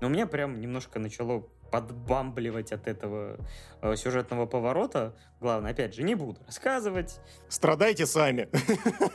Но 0.00 0.06
у 0.06 0.10
меня 0.10 0.26
прям 0.26 0.60
немножко 0.60 0.98
начало 0.98 1.48
подбамбливать 1.70 2.70
от 2.72 2.86
этого 2.86 3.38
э, 3.80 3.96
сюжетного 3.96 4.46
поворота. 4.46 5.16
Главное, 5.40 5.72
опять 5.72 5.94
же, 5.94 6.02
не 6.02 6.14
буду 6.14 6.40
рассказывать. 6.46 7.18
Страдайте 7.48 8.06
сами. 8.06 8.48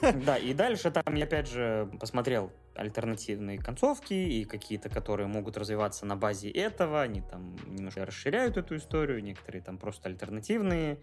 Да, 0.26 0.38
и 0.38 0.54
дальше 0.54 0.92
там 0.92 1.16
я 1.16 1.26
опять 1.26 1.48
же 1.48 1.90
посмотрел 2.00 2.52
альтернативные 2.78 3.58
концовки 3.58 4.14
и 4.14 4.46
какие-то, 4.46 4.90
которые 4.90 5.28
могут 5.28 5.58
развиваться 5.58 6.06
на 6.06 6.16
базе 6.16 6.50
этого. 6.50 7.02
Они 7.02 7.22
там 7.22 7.56
немножко 7.66 8.06
расширяют 8.06 8.58
эту 8.58 8.78
историю, 8.78 9.24
некоторые 9.24 9.62
там 9.62 9.78
просто 9.78 10.10
альтернативные 10.10 11.02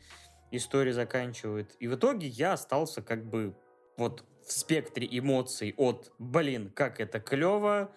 истории 0.50 0.92
заканчивают. 0.92 1.74
И 1.80 1.88
в 1.88 1.96
итоге 1.96 2.28
я 2.28 2.52
остался 2.52 3.02
как 3.02 3.24
бы 3.24 3.56
вот 3.96 4.24
в 4.46 4.52
спектре 4.52 5.08
эмоций 5.10 5.74
от 5.76 6.12
«блин, 6.18 6.70
как 6.70 7.00
это 7.00 7.20
клево», 7.20 7.92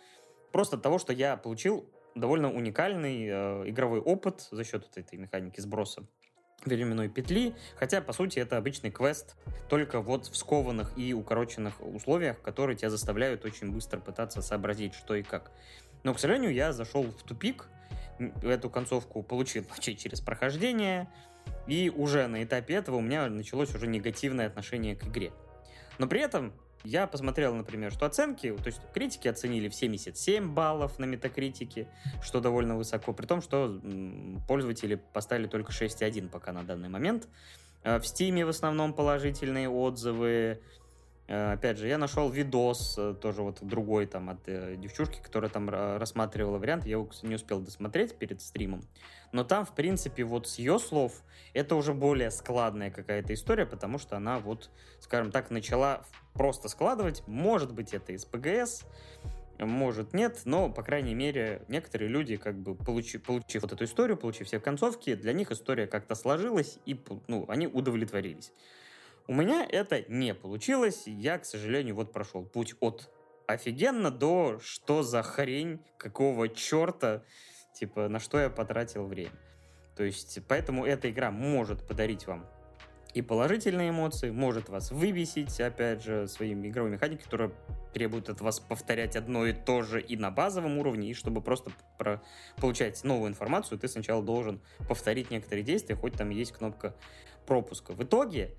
просто 0.51 0.77
от 0.77 0.83
того, 0.83 0.97
что 0.97 1.13
я 1.13 1.37
получил 1.37 1.89
довольно 2.15 2.51
уникальный 2.51 3.27
э, 3.27 3.69
игровой 3.69 3.99
опыт 3.99 4.47
за 4.51 4.63
счет 4.63 4.83
вот 4.83 4.97
этой 4.97 5.17
механики 5.17 5.59
сброса 5.59 6.07
временной 6.67 7.09
петли, 7.09 7.55
хотя, 7.75 8.01
по 8.01 8.13
сути, 8.13 8.39
это 8.39 8.57
обычный 8.57 8.91
квест, 8.91 9.35
только 9.69 10.01
вот 10.01 10.27
в 10.27 10.35
скованных 10.35 10.91
и 10.97 11.13
укороченных 11.13 11.81
условиях, 11.81 12.41
которые 12.41 12.77
тебя 12.77 12.89
заставляют 12.89 13.45
очень 13.45 13.71
быстро 13.71 13.99
пытаться 13.99 14.41
сообразить, 14.41 14.93
что 14.93 15.15
и 15.15 15.23
как. 15.23 15.51
Но, 16.03 16.13
к 16.13 16.19
сожалению, 16.19 16.53
я 16.53 16.73
зашел 16.73 17.03
в 17.03 17.23
тупик, 17.23 17.67
эту 18.41 18.69
концовку 18.69 19.23
получил 19.23 19.65
через 19.79 20.21
прохождение, 20.21 21.09
и 21.67 21.91
уже 21.93 22.27
на 22.27 22.43
этапе 22.43 22.75
этого 22.75 22.97
у 22.97 23.01
меня 23.01 23.27
началось 23.27 23.73
уже 23.73 23.87
негативное 23.87 24.47
отношение 24.47 24.95
к 24.95 25.05
игре. 25.05 25.31
Но 25.97 26.07
при 26.07 26.21
этом 26.21 26.53
я 26.83 27.07
посмотрел, 27.07 27.53
например, 27.53 27.91
что 27.91 28.05
оценки, 28.05 28.55
то 28.55 28.67
есть 28.67 28.79
критики 28.93 29.27
оценили 29.27 29.69
в 29.69 29.75
77 29.75 30.53
баллов 30.53 30.99
на 30.99 31.05
метакритике, 31.05 31.87
что 32.21 32.39
довольно 32.39 32.77
высоко, 32.77 33.13
при 33.13 33.25
том, 33.25 33.41
что 33.41 33.79
пользователи 34.47 34.95
поставили 35.13 35.47
только 35.47 35.71
6,1 35.71 36.29
пока 36.29 36.53
на 36.53 36.63
данный 36.63 36.89
момент. 36.89 37.27
Э, 37.83 37.99
в 37.99 38.07
Стиме 38.07 38.45
в 38.45 38.49
основном 38.49 38.93
положительные 38.93 39.69
отзывы, 39.69 40.61
опять 41.27 41.77
же, 41.77 41.87
я 41.87 41.97
нашел 41.97 42.29
видос, 42.29 42.95
э, 42.97 43.13
тоже 43.21 43.41
вот 43.41 43.59
другой 43.61 44.05
там 44.05 44.29
от 44.29 44.47
э, 44.47 44.75
девчушки, 44.77 45.19
которая 45.21 45.49
там 45.49 45.69
рассматривала 45.69 46.57
вариант. 46.57 46.85
Я 46.85 46.93
его 46.93 47.09
не 47.23 47.35
успел 47.35 47.59
досмотреть 47.59 48.15
перед 48.15 48.41
стримом. 48.41 48.81
Но 49.33 49.43
там, 49.43 49.65
в 49.65 49.75
принципе, 49.75 50.23
вот 50.23 50.47
с 50.47 50.57
ее 50.57 50.79
слов, 50.79 51.23
это 51.53 51.75
уже 51.75 51.93
более 51.93 52.31
складная 52.31 52.91
какая-то 52.91 53.33
история, 53.33 53.65
потому 53.65 53.97
что 53.97 54.15
она 54.15 54.39
вот, 54.39 54.69
скажем 54.99 55.31
так, 55.31 55.51
начала 55.51 56.03
просто 56.33 56.69
складывать. 56.69 57.23
Может 57.27 57.73
быть, 57.73 57.93
это 57.93 58.13
из 58.13 58.23
ПГС, 58.23 58.85
может 59.59 60.13
нет, 60.13 60.41
но, 60.45 60.69
по 60.69 60.83
крайней 60.83 61.15
мере, 61.15 61.63
некоторые 61.67 62.09
люди, 62.09 62.37
как 62.37 62.55
бы, 62.57 62.75
получив, 62.75 63.23
получив 63.23 63.63
вот 63.63 63.73
эту 63.73 63.85
историю, 63.85 64.15
получив 64.15 64.47
все 64.47 64.59
концовки, 64.59 65.15
для 65.15 65.33
них 65.33 65.51
история 65.51 65.87
как-то 65.87 66.15
сложилась, 66.15 66.77
и, 66.85 66.99
ну, 67.27 67.45
они 67.47 67.67
удовлетворились. 67.67 68.51
У 69.27 69.33
меня 69.33 69.67
это 69.69 70.03
не 70.07 70.33
получилось. 70.33 71.03
Я, 71.05 71.37
к 71.37 71.45
сожалению, 71.45 71.95
вот 71.95 72.13
прошел 72.13 72.45
путь 72.45 72.75
от 72.79 73.11
офигенно 73.45 74.09
до 74.11 74.59
что 74.59 75.03
за 75.03 75.23
хрень, 75.23 75.79
какого 75.97 76.49
черта, 76.49 77.23
типа, 77.73 78.07
на 78.07 78.19
что 78.19 78.39
я 78.39 78.49
потратил 78.49 79.05
время. 79.05 79.31
То 79.95 80.03
есть, 80.03 80.39
поэтому 80.47 80.85
эта 80.85 81.09
игра 81.09 81.31
может 81.31 81.85
подарить 81.85 82.27
вам 82.27 82.45
и 83.17 83.21
положительные 83.23 83.89
эмоции, 83.89 84.29
может 84.29 84.69
вас 84.69 84.91
выбесить, 84.91 85.59
опять 85.59 86.03
же, 86.03 86.27
своими 86.27 86.67
игровой 86.67 86.91
механикой, 86.91 87.23
которая 87.23 87.51
требует 87.91 88.29
от 88.29 88.41
вас 88.41 88.59
повторять 88.59 89.15
одно 89.15 89.47
и 89.47 89.53
то 89.53 89.81
же 89.81 89.99
и 89.99 90.15
на 90.15 90.29
базовом 90.29 90.77
уровне, 90.77 91.09
и 91.09 91.13
чтобы 91.15 91.41
просто 91.41 91.71
про 91.97 92.21
получать 92.57 93.03
новую 93.03 93.29
информацию, 93.29 93.79
ты 93.79 93.87
сначала 93.87 94.21
должен 94.21 94.61
повторить 94.87 95.31
некоторые 95.31 95.63
действия, 95.63 95.95
хоть 95.95 96.13
там 96.13 96.29
есть 96.29 96.51
кнопка 96.51 96.95
пропуска. 97.47 97.93
В 97.93 98.03
итоге, 98.03 98.53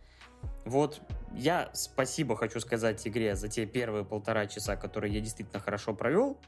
вот 0.65 1.01
я 1.35 1.71
спасибо 1.73 2.37
хочу 2.37 2.61
сказать 2.61 3.07
игре 3.07 3.35
за 3.35 3.49
те 3.49 3.67
первые 3.67 4.05
полтора 4.05 4.47
часа, 4.47 4.77
которые 4.77 5.15
я 5.15 5.21
действительно 5.21 5.61
хорошо 5.61 5.95
провел, 5.95 6.39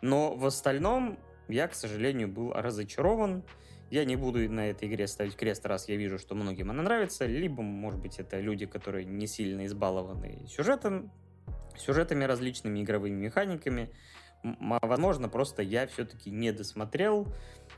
но 0.00 0.34
в 0.34 0.46
остальном 0.46 1.18
я, 1.48 1.68
к 1.68 1.74
сожалению, 1.74 2.28
был 2.28 2.52
разочарован. 2.52 3.42
Я 3.90 4.04
не 4.04 4.16
буду 4.16 4.50
на 4.50 4.68
этой 4.68 4.86
игре 4.86 5.06
ставить 5.06 5.34
крест, 5.34 5.64
раз 5.64 5.88
я 5.88 5.96
вижу, 5.96 6.18
что 6.18 6.34
многим 6.34 6.70
она 6.70 6.82
нравится, 6.82 7.24
либо, 7.24 7.62
может 7.62 8.00
быть, 8.00 8.18
это 8.18 8.38
люди, 8.38 8.66
которые 8.66 9.06
не 9.06 9.26
сильно 9.26 9.64
избалованы 9.64 10.46
сюжетом, 10.46 11.10
сюжетами 11.76 12.24
различными 12.24 12.82
игровыми 12.82 13.14
механиками. 13.14 13.90
Возможно, 14.42 15.28
просто 15.28 15.62
я 15.62 15.86
все-таки 15.86 16.30
не 16.30 16.52
досмотрел, 16.52 17.26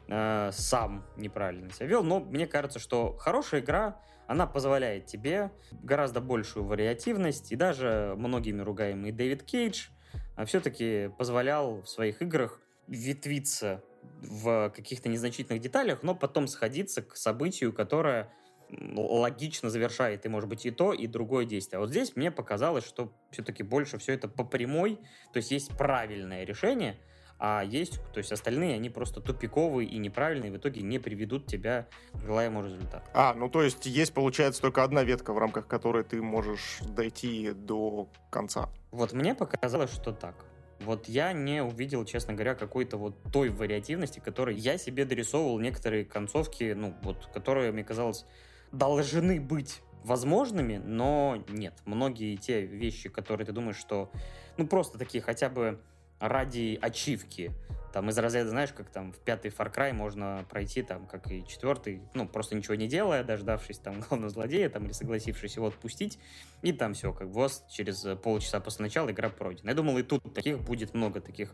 э, 0.09 0.51
сам 0.53 1.07
неправильно 1.17 1.71
себя 1.71 1.87
вел, 1.87 2.03
но 2.03 2.21
мне 2.21 2.47
кажется, 2.47 2.79
что 2.79 3.17
хорошая 3.17 3.61
игра, 3.61 3.97
она 4.31 4.47
позволяет 4.47 5.07
тебе 5.07 5.51
гораздо 5.83 6.21
большую 6.21 6.65
вариативность, 6.65 7.51
и 7.51 7.57
даже 7.57 8.15
многими 8.17 8.63
ругаемый 8.63 9.11
Дэвид 9.11 9.43
Кейдж 9.43 9.89
а, 10.37 10.45
все-таки 10.45 11.11
позволял 11.19 11.83
в 11.83 11.89
своих 11.89 12.23
играх 12.23 12.61
ветвиться 12.87 13.83
в 14.21 14.71
каких-то 14.71 15.09
незначительных 15.09 15.61
деталях, 15.61 16.05
но 16.05 16.15
потом 16.15 16.47
сходиться 16.47 17.03
к 17.03 17.17
событию, 17.17 17.73
которое 17.73 18.33
логично 18.71 19.69
завершает 19.69 20.25
и, 20.25 20.29
может 20.29 20.49
быть, 20.49 20.65
и 20.65 20.71
то, 20.71 20.93
и 20.93 21.09
другое 21.09 21.45
действие. 21.45 21.79
А 21.79 21.81
вот 21.81 21.91
здесь 21.91 22.15
мне 22.15 22.31
показалось, 22.31 22.87
что 22.87 23.13
все-таки 23.33 23.65
больше 23.65 23.99
все 23.99 24.13
это 24.13 24.29
по 24.29 24.45
прямой, 24.45 25.01
то 25.33 25.39
есть 25.39 25.51
есть 25.51 25.77
правильное 25.77 26.45
решение– 26.45 27.01
а 27.43 27.63
есть, 27.65 28.01
то 28.13 28.19
есть 28.19 28.31
остальные, 28.33 28.75
они 28.75 28.91
просто 28.91 29.23
тупиковые 29.23 29.89
и 29.89 29.97
неправильные, 29.97 30.53
в 30.53 30.59
итоге 30.59 30.83
не 30.83 30.99
приведут 30.99 31.47
тебя 31.47 31.89
к 32.13 32.21
желаемому 32.27 32.67
результату. 32.67 33.05
А, 33.15 33.33
ну 33.33 33.49
то 33.49 33.63
есть 33.63 33.87
есть, 33.87 34.13
получается, 34.13 34.61
только 34.61 34.85
одна 34.85 35.03
ветка, 35.05 35.33
в 35.33 35.39
рамках 35.39 35.67
которой 35.67 36.05
ты 36.05 36.21
можешь 36.21 36.81
дойти 36.81 37.53
до 37.53 38.09
конца. 38.31 38.69
Вот 38.91 39.15
мне 39.15 39.35
показалось, 39.35 39.91
что 39.91 40.13
так. 40.13 40.35
вот 40.81 41.09
я 41.09 41.33
не 41.33 41.63
увидел, 41.63 42.05
честно 42.05 42.35
говоря, 42.35 42.55
какой-то 42.55 42.97
вот 42.97 43.17
той 43.33 43.51
вариативности, 43.51 44.19
которой 44.21 44.57
я 44.57 44.79
себе 44.79 45.05
дорисовывал 45.05 45.59
некоторые 45.59 46.05
концовки, 46.05 46.75
ну, 46.77 46.95
вот, 47.03 47.27
которые, 47.33 47.73
мне 47.73 47.85
казалось, 47.85 48.27
должны 48.73 49.41
быть 49.41 49.83
возможными, 50.05 50.79
но 50.79 51.43
нет. 51.49 51.75
Многие 51.85 52.37
те 52.37 52.63
вещи, 52.63 53.09
которые 53.09 53.47
ты 53.47 53.53
думаешь, 53.53 53.77
что, 53.77 54.11
ну, 54.57 54.67
просто 54.67 54.99
такие 54.99 55.23
хотя 55.23 55.49
бы 55.49 55.81
ради 56.21 56.79
ачивки, 56.81 57.53
там 57.93 58.09
из 58.09 58.19
разряда, 58.19 58.51
знаешь, 58.51 58.73
как 58.73 58.89
там 58.89 59.13
в 59.13 59.19
пятый 59.19 59.51
Far 59.51 59.75
Cry 59.75 59.93
можно 59.93 60.45
пройти, 60.49 60.83
там, 60.83 61.07
как 61.07 61.31
и 61.31 61.45
четвертый, 61.47 62.03
ну, 62.15 62.29
просто 62.29 62.55
ничего 62.55 62.75
не 62.77 62.87
делая, 62.87 63.25
дождавшись 63.25 63.79
там 63.79 64.01
главного 64.09 64.31
злодея, 64.31 64.69
там, 64.69 64.85
или 64.85 64.93
согласившись 64.93 65.57
его 65.57 65.67
отпустить, 65.67 66.19
и 66.63 66.73
там 66.73 66.95
все, 66.95 67.13
как 67.13 67.29
ВОЗ, 67.29 67.65
через 67.69 68.07
полчаса 68.23 68.61
после 68.61 68.85
начала 68.85 69.11
игра 69.11 69.29
пройдена. 69.29 69.71
Я 69.71 69.75
думал, 69.75 69.99
и 69.99 70.03
тут 70.03 70.35
таких 70.35 70.61
будет 70.61 70.95
много 70.95 71.21
таких 71.21 71.53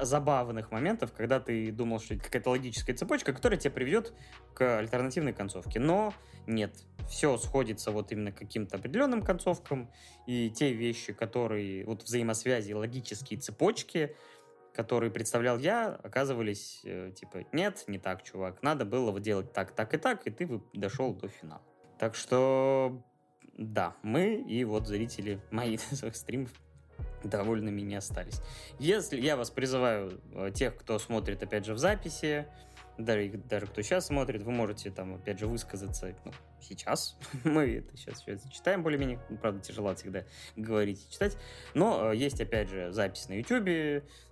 забавных 0.00 0.72
моментов, 0.72 1.12
когда 1.12 1.38
ты 1.40 1.70
думал, 1.70 2.00
что 2.00 2.16
какая-то 2.16 2.50
логическая 2.50 2.96
цепочка, 2.96 3.32
которая 3.32 3.58
тебя 3.58 3.70
приведет 3.70 4.12
к 4.54 4.78
альтернативной 4.78 5.32
концовке. 5.32 5.78
Но 5.78 6.12
нет, 6.46 6.74
все 7.08 7.36
сходится 7.38 7.90
вот 7.90 8.12
именно 8.12 8.32
к 8.32 8.38
каким-то 8.38 8.76
определенным 8.76 9.22
концовкам, 9.22 9.90
и 10.26 10.50
те 10.50 10.72
вещи, 10.72 11.12
которые, 11.12 11.84
вот 11.84 12.02
взаимосвязи, 12.02 12.72
логические 12.72 13.38
цепочки, 13.38 14.14
которые 14.74 15.10
представлял 15.10 15.58
я, 15.58 15.88
оказывались 16.02 16.82
э, 16.84 17.12
типа, 17.18 17.44
нет, 17.52 17.84
не 17.86 17.98
так, 17.98 18.22
чувак, 18.22 18.62
надо 18.62 18.84
было 18.84 19.18
делать 19.18 19.52
так, 19.52 19.74
так 19.74 19.94
и 19.94 19.96
так, 19.96 20.26
и 20.26 20.30
ты 20.30 20.60
дошел 20.74 21.14
до 21.14 21.28
финала. 21.28 21.62
Так 21.98 22.14
что, 22.14 23.02
да, 23.56 23.96
мы 24.02 24.34
и 24.34 24.64
вот 24.64 24.86
зрители 24.86 25.40
моих 25.50 25.80
стримов 26.12 26.50
довольными 27.24 27.80
не 27.80 27.96
остались. 27.96 28.40
Если 28.78 29.20
я 29.20 29.36
вас 29.36 29.50
призываю, 29.50 30.20
э, 30.34 30.50
тех, 30.54 30.76
кто 30.76 30.98
смотрит, 30.98 31.42
опять 31.42 31.64
же, 31.64 31.74
в 31.74 31.78
записи, 31.78 32.46
даже, 32.98 33.28
даже 33.28 33.66
кто 33.66 33.82
сейчас 33.82 34.06
смотрит, 34.06 34.42
вы 34.42 34.52
можете 34.52 34.90
там, 34.90 35.14
опять 35.14 35.38
же, 35.38 35.46
высказаться 35.46 36.14
ну, 36.24 36.32
сейчас. 36.60 37.16
Мы 37.44 37.76
это 37.76 37.96
сейчас 37.96 38.22
все 38.22 38.38
читаем 38.50 38.82
более-менее. 38.82 39.20
Ну, 39.28 39.36
правда, 39.36 39.60
тяжело 39.60 39.94
всегда 39.94 40.24
говорить 40.56 41.04
и 41.06 41.12
читать. 41.12 41.36
Но 41.74 42.12
э, 42.12 42.16
есть, 42.16 42.40
опять 42.40 42.68
же, 42.68 42.92
запись 42.92 43.28
на 43.28 43.34
YouTube, 43.34 43.68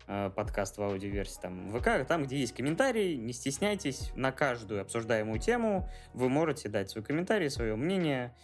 э, 0.06 0.30
подкаст 0.34 0.78
в 0.78 0.82
аудиоверсии, 0.82 1.40
там, 1.40 1.70
ВК, 1.78 2.06
там, 2.06 2.24
где 2.24 2.38
есть 2.38 2.54
комментарии, 2.54 3.14
не 3.14 3.32
стесняйтесь, 3.32 4.10
на 4.14 4.32
каждую 4.32 4.80
обсуждаемую 4.80 5.38
тему 5.38 5.88
вы 6.12 6.28
можете 6.28 6.68
дать 6.68 6.90
свой 6.90 7.04
комментарий, 7.04 7.50
свое 7.50 7.76
мнение, 7.76 8.34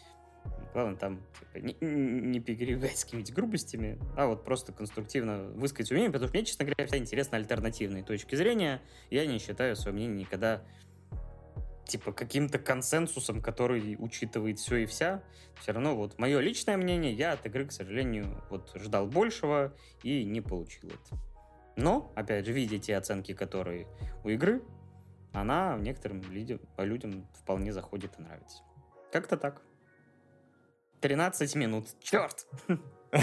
Главное 0.72 0.96
там 0.96 1.20
типа, 1.38 1.64
не, 1.64 1.76
не 1.80 2.40
перегибать 2.40 2.98
с 2.98 3.04
какими-то 3.04 3.33
грубостями, 3.33 3.98
а 4.16 4.26
вот 4.26 4.44
просто 4.44 4.72
конструктивно 4.72 5.48
высказать 5.54 5.88
свое 5.88 5.98
мнение, 5.98 6.12
потому 6.12 6.28
что 6.28 6.37
мне, 6.37 6.46
честно 6.46 6.64
говоря, 6.64 6.87
всегда 6.87 6.98
интересны 6.98 7.37
альтернативные 7.37 8.04
точки 8.04 8.37
зрения. 8.37 8.80
Я 9.11 9.26
не 9.26 9.38
считаю 9.38 9.74
свое 9.76 9.94
мнение 9.94 10.20
никогда 10.20 10.62
типа 11.90 12.12
каким-то 12.12 12.61
консенсусом, 12.61 13.42
который 13.42 13.96
учитывает 13.98 14.61
все 14.61 14.76
и 14.76 14.87
вся. 14.87 15.22
Все 15.61 15.72
равно 15.72 15.96
вот 15.96 16.18
мое 16.18 16.38
личное 16.38 16.76
мнение, 16.76 17.12
я 17.12 17.33
от 17.33 17.44
игры, 17.46 17.66
к 17.66 17.72
сожалению, 17.72 18.42
вот 18.48 18.70
ждал 18.76 19.06
большего 19.06 19.74
и 20.04 20.24
не 20.24 20.40
получил 20.40 20.88
это. 20.88 21.20
Но, 21.76 22.12
опять 22.14 22.46
же, 22.46 22.52
видя 22.52 22.78
те 22.78 22.96
оценки, 22.96 23.35
которые 23.35 23.88
у 24.22 24.28
игры, 24.28 24.62
она 25.33 25.76
некоторым 25.78 26.22
людям, 26.30 26.61
людям 26.78 27.26
вполне 27.35 27.72
заходит 27.72 28.12
и 28.18 28.22
нравится. 28.22 28.62
Как-то 29.12 29.37
так. 29.37 29.62
13 31.01 31.57
минут. 31.57 31.87
Черт! 32.03 32.47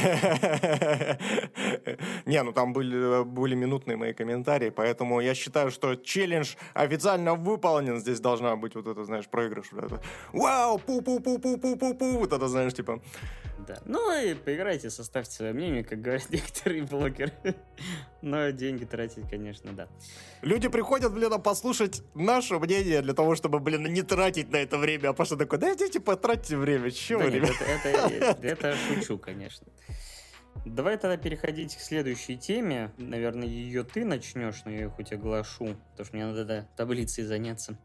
Не, 2.26 2.44
ну 2.44 2.52
там 2.52 2.74
были, 2.74 3.24
были 3.24 3.56
минутные 3.56 3.96
мои 3.96 4.13
комментарии, 4.13 4.70
поэтому 4.70 5.22
я 5.22 5.34
считаю, 5.34 5.72
что 5.72 5.96
челлендж 5.96 6.56
официально 6.74 7.36
выполнен. 7.36 8.00
Здесь 8.00 8.20
должна 8.20 8.56
быть 8.58 8.76
вот 8.76 8.88
это, 8.88 9.06
знаешь, 9.06 9.28
проигрыш. 9.30 9.72
Вот 9.72 9.86
это. 9.86 10.02
Вау, 10.34 10.78
пу-пу-пу-пу-пу-пу-пу. 10.78 12.18
Вот 12.18 12.34
это, 12.34 12.48
знаешь, 12.48 12.74
типа... 12.74 13.00
Да. 13.67 13.77
Ну 13.86 14.17
и 14.17 14.34
поиграйте, 14.34 14.89
составьте 14.89 15.36
свое 15.36 15.53
мнение, 15.53 15.84
как 15.84 16.01
говорят 16.01 16.27
некоторые 16.30 16.84
блогеры. 16.84 17.34
Но 18.21 18.49
деньги 18.51 18.86
тратить, 18.86 19.30
конечно, 19.30 19.73
да. 19.73 19.88
Люди 20.41 20.69
приходят, 20.69 21.13
блин, 21.13 21.41
послушать 21.41 22.01
наше 22.15 22.58
мнение 22.60 23.01
для 23.01 23.13
того, 23.13 23.36
чтобы, 23.36 23.60
блин, 23.60 23.84
не 23.91 24.03
тратить 24.03 24.49
на 24.51 24.58
это 24.58 24.77
время. 24.77 25.10
А 25.10 25.13
Паша 25.13 25.36
такой, 25.36 25.60
да 25.60 25.73
идите 25.73 25.99
потратьте 25.99 26.56
время. 26.56 26.91
Чего, 26.91 27.19
да 27.19 27.27
это, 27.27 27.89
это, 27.89 28.38
это 28.41 28.75
шучу, 28.88 29.17
конечно. 29.17 29.67
Давай 30.65 30.97
тогда 30.97 31.17
переходить 31.17 31.75
к 31.75 31.80
следующей 31.82 32.38
теме. 32.38 32.91
Наверное, 32.97 33.47
ее 33.47 33.84
ты 33.84 34.06
начнешь, 34.06 34.63
но 34.65 34.71
я 34.71 34.77
ее 34.77 34.89
хоть 34.89 35.12
оглашу, 35.12 35.77
потому 35.91 36.06
что 36.06 36.15
мне 36.15 36.25
надо 36.25 36.45
да, 36.45 36.67
таблицей 36.75 37.23
заняться. 37.23 37.77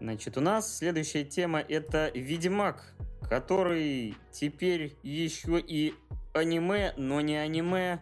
Значит, 0.00 0.38
у 0.38 0.40
нас 0.40 0.78
следующая 0.78 1.24
тема 1.24 1.60
это 1.60 2.10
Ведьмак, 2.14 2.94
который 3.28 4.14
теперь 4.32 4.96
еще 5.02 5.60
и 5.60 5.94
аниме, 6.32 6.94
но 6.96 7.20
не 7.20 7.36
аниме, 7.36 8.00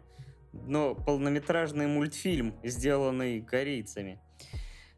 но 0.52 0.94
полнометражный 0.94 1.88
мультфильм, 1.88 2.54
сделанный 2.62 3.42
корейцами. 3.42 4.20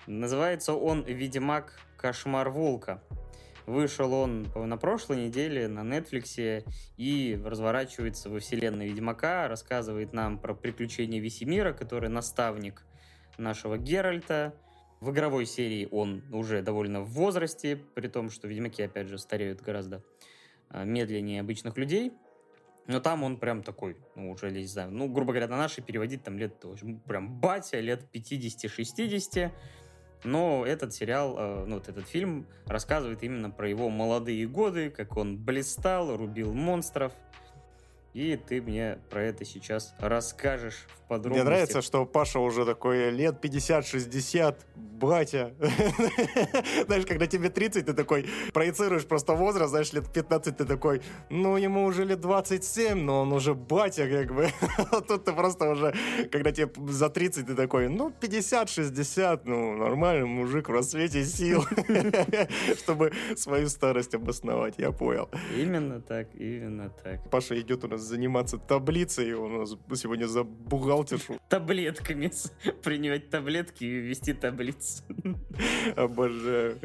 Называется 0.07 0.75
он 0.75 1.03
«Ведьмак. 1.05 1.81
Кошмар 1.97 2.51
Волка». 2.51 3.03
Вышел 3.67 4.13
он 4.13 4.49
на 4.55 4.77
прошлой 4.77 5.27
неделе 5.27 5.69
на 5.69 5.81
Netflix 5.81 6.65
и 6.97 7.41
разворачивается 7.45 8.29
во 8.29 8.41
вселенной 8.41 8.89
Ведьмака, 8.89 9.49
рассказывает 9.49 10.13
нам 10.13 10.39
про 10.39 10.55
приключения 10.55 11.21
Весемира, 11.21 11.73
который 11.73 12.09
наставник 12.09 12.85
нашего 13.39 13.79
Геральта. 13.79 14.55
В 15.01 15.13
игровой 15.13 15.47
серии 15.47 15.89
он 15.91 16.23
уже 16.31 16.61
довольно 16.61 17.01
в 17.01 17.11
возрасте, 17.13 17.77
при 17.95 18.09
том, 18.09 18.29
что 18.31 18.47
Ведьмаки, 18.47 18.83
опять 18.83 19.09
же, 19.09 19.19
стареют 19.19 19.63
гораздо 19.63 20.03
а, 20.69 20.85
медленнее 20.85 21.41
обычных 21.41 21.79
людей. 21.79 22.13
Но 22.87 23.01
там 23.01 23.23
он 23.23 23.39
прям 23.39 23.63
такой, 23.63 23.97
ну, 24.15 24.33
уже, 24.33 24.51
не 24.51 24.67
знаю, 24.67 24.91
ну, 24.91 25.09
грубо 25.09 25.33
говоря, 25.33 25.49
на 25.49 25.57
наши 25.57 25.81
переводить 25.81 26.23
там 26.23 26.37
лет, 26.37 26.63
прям 27.07 27.41
батя, 27.41 27.81
лет 27.81 28.05
50-60. 28.13 29.51
Но 30.25 30.67
этот 30.67 30.93
сериал, 30.93 31.37
э, 31.39 31.65
ну 31.67 31.77
вот 31.77 31.89
этот 31.89 32.07
фильм 32.07 32.47
рассказывает 32.67 33.23
именно 33.23 33.51
про 33.51 33.69
его 33.69 33.89
молодые 33.89 34.47
годы, 34.47 34.91
как 34.91 35.17
он 35.17 35.39
блистал, 35.39 36.15
рубил 36.15 36.53
монстров. 36.53 37.13
И 38.13 38.37
ты 38.37 38.61
мне 38.61 38.99
про 39.09 39.23
это 39.23 39.45
сейчас 39.45 39.95
расскажешь 39.99 40.87
подробностях. 41.11 41.45
Мне 41.45 41.45
нравится, 41.45 41.83
что 41.83 42.07
Паша 42.07 42.39
уже 42.39 42.65
такой 42.65 43.11
лет 43.11 43.45
50-60, 43.45 44.55
батя. 45.01 45.55
Знаешь, 46.87 47.07
когда 47.07 47.27
тебе 47.27 47.49
30, 47.49 47.87
ты 47.87 47.93
такой 47.93 48.27
проецируешь 48.53 49.05
просто 49.05 49.35
возраст, 49.35 49.71
знаешь, 49.71 49.93
лет 49.93 50.13
15 50.13 50.57
ты 50.57 50.65
такой, 50.65 51.03
ну, 51.31 51.57
ему 51.57 51.85
уже 51.85 52.05
лет 52.05 52.21
27, 52.21 52.99
но 52.99 53.23
он 53.23 53.33
уже 53.33 53.55
батя, 53.55 54.09
как 54.09 54.35
бы. 54.35 54.49
Тут 55.09 55.25
ты 55.25 55.33
просто 55.33 55.71
уже, 55.71 55.95
когда 56.31 56.53
тебе 56.53 56.71
за 56.93 57.09
30, 57.09 57.47
ты 57.47 57.55
такой, 57.55 57.89
ну, 57.89 58.13
50-60, 58.21 59.41
ну, 59.45 59.77
нормальный 59.77 60.27
мужик 60.27 60.69
в 60.69 60.73
рассвете 60.73 61.25
сил, 61.25 61.65
чтобы 62.79 63.13
свою 63.37 63.69
старость 63.69 64.15
обосновать, 64.15 64.75
я 64.79 64.93
понял. 64.93 65.29
Именно 65.57 66.01
так, 66.01 66.29
именно 66.35 66.91
так. 67.03 67.31
Паша 67.31 67.61
идет 67.61 67.85
у 67.85 67.89
нас 67.89 68.01
заниматься 68.01 68.59
таблицей, 68.59 69.35
он 69.35 69.55
у 69.55 69.61
нас 69.61 69.77
сегодня 69.95 70.27
за 70.27 70.45
бухгалтершу. 71.01 71.41
Таблетками, 71.49 72.31
принимать 72.83 73.31
таблетки 73.31 73.85
и 73.85 74.01
вести 74.01 74.33
таблицы. 74.33 75.03
Обожаю. 75.97 76.79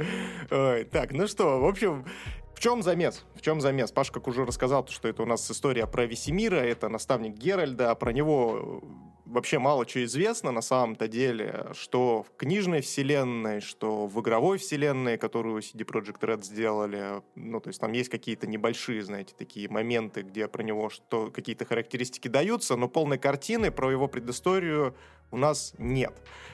Ой, 0.52 0.84
так, 0.86 1.12
ну 1.12 1.28
что, 1.28 1.60
в 1.60 1.66
общем, 1.66 2.06
в 2.54 2.60
чем 2.60 2.84
замес? 2.84 3.26
В 3.36 3.42
чем 3.42 3.62
замес? 3.62 3.92
Паш, 3.92 4.12
как 4.12 4.28
уже 4.28 4.46
рассказал, 4.46 4.88
что 4.88 5.08
это 5.08 5.24
у 5.24 5.26
нас 5.26 5.50
история 5.52 5.88
про 5.88 6.06
Весемира, 6.06 6.58
это 6.58 6.90
наставник 6.90 7.36
Геральда, 7.36 7.92
а 7.92 7.96
про 7.96 8.12
него 8.12 8.84
вообще 9.26 9.60
мало 9.60 9.86
чего 9.86 10.06
известно 10.06 10.52
на 10.52 10.62
самом-то 10.62 11.08
деле, 11.08 11.68
что 11.74 12.24
в 12.24 12.38
книжной 12.38 12.82
вселенной, 12.82 13.62
что 13.62 14.08
в 14.08 14.20
игровой 14.22 14.58
вселенной, 14.58 15.18
которую 15.18 15.60
CD 15.62 15.86
Projekt 15.86 16.20
Red 16.22 16.44
сделали, 16.44 17.22
ну, 17.36 17.60
то 17.60 17.70
есть 17.70 17.80
там 17.80 17.92
есть 17.92 18.10
какие-то 18.10 18.48
небольшие, 18.48 19.04
знаете, 19.04 19.34
такие 19.38 19.70
моменты, 19.70 20.22
где 20.22 20.48
про 20.48 20.64
него 20.64 20.90
что 20.90 21.32
какие-то 21.32 21.66
характеристики 21.66 22.28
даются, 22.28 22.76
но 22.76 22.88
полной 22.88 23.18
картины 23.18 23.72
про 23.72 23.92
его 23.92 24.08
предысторию 24.08 24.96
у 25.32 25.38
нас 25.38 25.74
нет. 25.78 26.14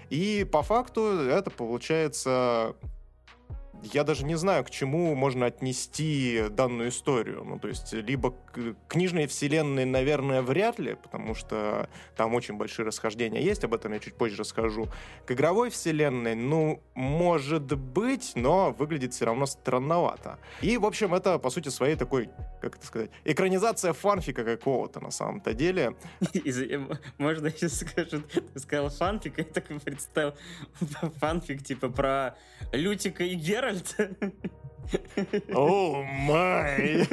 И 0.09 0.47
по 0.49 0.63
факту 0.63 1.01
это 1.01 1.49
получается 1.49 2.75
я 3.83 4.03
даже 4.03 4.25
не 4.25 4.35
знаю, 4.35 4.63
к 4.63 4.69
чему 4.69 5.15
можно 5.15 5.47
отнести 5.47 6.43
данную 6.49 6.89
историю. 6.89 7.43
Ну, 7.43 7.59
то 7.59 7.67
есть, 7.67 7.93
либо 7.93 8.31
к 8.31 8.75
книжной 8.87 9.27
вселенной, 9.27 9.85
наверное, 9.85 10.41
вряд 10.41 10.79
ли, 10.79 10.95
потому 10.95 11.35
что 11.35 11.89
там 12.15 12.35
очень 12.35 12.55
большие 12.55 12.85
расхождения 12.85 13.41
есть, 13.41 13.63
об 13.63 13.73
этом 13.73 13.93
я 13.93 13.99
чуть 13.99 14.15
позже 14.15 14.37
расскажу. 14.37 14.87
К 15.25 15.31
игровой 15.31 15.69
вселенной, 15.69 16.35
ну, 16.35 16.81
может 16.93 17.75
быть, 17.77 18.33
но 18.35 18.71
выглядит 18.71 19.13
все 19.13 19.25
равно 19.25 19.45
странновато. 19.45 20.37
И, 20.61 20.77
в 20.77 20.85
общем, 20.85 21.13
это, 21.13 21.39
по 21.39 21.49
сути, 21.49 21.69
своей 21.69 21.95
такой, 21.95 22.29
как 22.61 22.77
это 22.77 22.85
сказать, 22.85 23.09
экранизация 23.23 23.93
фанфика 23.93 24.43
какого-то 24.43 24.99
на 24.99 25.11
самом-то 25.11 25.53
деле. 25.53 25.95
Можно, 27.17 27.47
если 27.47 27.67
скажут, 27.67 28.27
ты 28.29 28.59
сказал 28.59 28.89
фанфик, 28.89 29.37
я 29.37 29.43
так 29.43 29.67
представил 29.83 30.33
фанфик, 31.19 31.63
типа, 31.63 31.89
про 31.89 32.35
Лютика 32.71 33.23
и 33.23 33.35
Геральта. 33.71 34.09
О 35.53 36.03
май! 36.03 37.07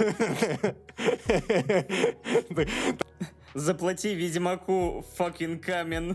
Заплати 3.55 4.15
Ведьмаку 4.15 5.05
fucking 5.19 5.59
камен. 5.59 6.15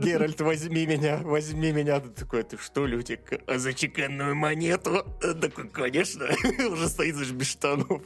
Геральт, 0.00 0.40
возьми 0.40 0.86
меня, 0.86 1.18
возьми 1.18 1.72
меня. 1.72 2.00
Ты 2.00 2.10
такой, 2.10 2.42
ты 2.44 2.56
что, 2.56 2.86
Лютик, 2.86 3.42
а 3.46 3.58
за 3.58 3.74
чеканную 3.74 4.34
монету? 4.34 5.04
Такой, 5.20 5.68
конечно, 5.68 6.26
уже 6.70 6.88
стоит 6.88 7.16
без 7.32 7.48
штанов. 7.48 8.02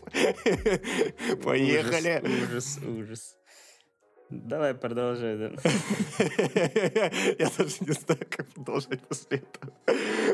Поехали. 1.44 2.22
Ужас, 2.24 2.78
ужас, 2.78 2.80
ужас. 2.84 3.36
Давай 4.28 4.74
продолжай, 4.74 5.36
да. 5.36 5.52
Я 7.38 7.48
даже 7.56 7.76
не 7.80 7.92
знаю, 7.92 8.26
как 8.28 8.48
продолжать 8.48 9.06
после 9.06 9.38
этого. 9.38 9.72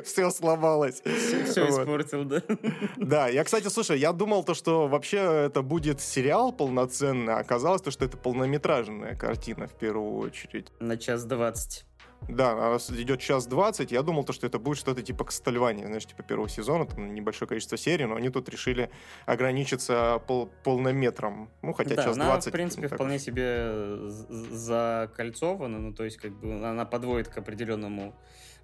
Все 0.07 0.31
сломалось. 0.31 1.01
Все, 1.01 1.45
все 1.45 1.67
вот. 1.67 1.81
испортил, 1.81 2.25
да? 2.25 2.43
Да, 2.97 3.29
я, 3.29 3.45
кстати, 3.45 3.69
слушай, 3.69 3.99
я 3.99 4.13
думал 4.13 4.45
то, 4.45 4.55
что 4.55 4.89
вообще 4.89 5.19
это 5.19 5.63
будет 5.63 6.01
сериал 6.01 6.53
полноценный, 6.53 7.35
а 7.35 7.39
оказалось 7.39 7.83
то, 7.83 7.91
что 7.91 8.05
это 8.05 8.17
полнометражная 8.17 9.17
картина 9.17 9.67
в 9.67 9.75
первую 9.75 10.19
очередь. 10.19 10.69
На 10.81 10.97
час 10.97 11.25
двадцать. 11.25 11.85
Да, 12.29 12.53
она 12.53 12.77
идет 12.77 13.21
час 13.21 13.47
двадцать. 13.47 13.91
Я 13.91 14.03
думал, 14.03 14.25
то, 14.25 14.33
что 14.33 14.47
это 14.47 14.59
будет 14.59 14.79
что-то 14.79 15.03
типа 15.03 15.25
Кастельвания, 15.25 15.87
знаешь, 15.87 16.07
типа 16.07 16.23
первого 16.23 16.49
сезона, 16.49 16.87
там 16.87 17.15
небольшое 17.15 17.49
количество 17.49 17.77
серий, 17.77 18.05
но 18.05 18.17
они 18.17 18.31
тут 18.31 18.49
решили 18.49 18.91
ограничиться 19.27 20.23
пол 20.27 20.51
полнометром. 20.63 21.51
Ну, 21.63 21.73
хотя 21.73 21.97
да, 21.97 22.05
час 22.05 22.17
двадцать. 22.17 22.47
она, 22.47 22.51
в 22.51 22.53
принципе, 22.53 22.89
так... 22.89 22.97
вполне 22.97 23.19
себе 23.19 24.09
закольцована, 24.09 25.79
ну, 25.79 25.93
то 25.93 26.05
есть, 26.05 26.19
как 26.19 26.33
бы, 26.33 26.65
она 26.65 26.85
подводит 26.85 27.29
к 27.29 27.39
определенному 27.39 28.15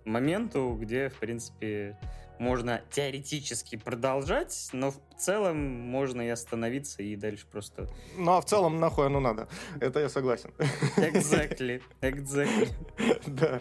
моменту, 0.08 0.76
где, 0.80 1.08
в 1.08 1.14
принципе, 1.14 1.96
можно 2.38 2.82
теоретически 2.90 3.76
продолжать, 3.76 4.68
но 4.72 4.90
в 4.90 5.00
целом 5.16 5.58
можно 5.58 6.22
и 6.22 6.28
остановиться 6.28 7.02
и 7.02 7.16
дальше 7.16 7.46
просто... 7.50 7.88
Ну, 8.16 8.32
а 8.32 8.40
в 8.40 8.44
целом 8.44 8.78
нахуй 8.78 9.06
оно 9.06 9.20
надо. 9.20 9.48
Это 9.80 10.00
я 10.00 10.08
согласен. 10.08 10.52
Exactly. 10.96 11.82
Exactly. 12.00 12.68
Да. 13.26 13.60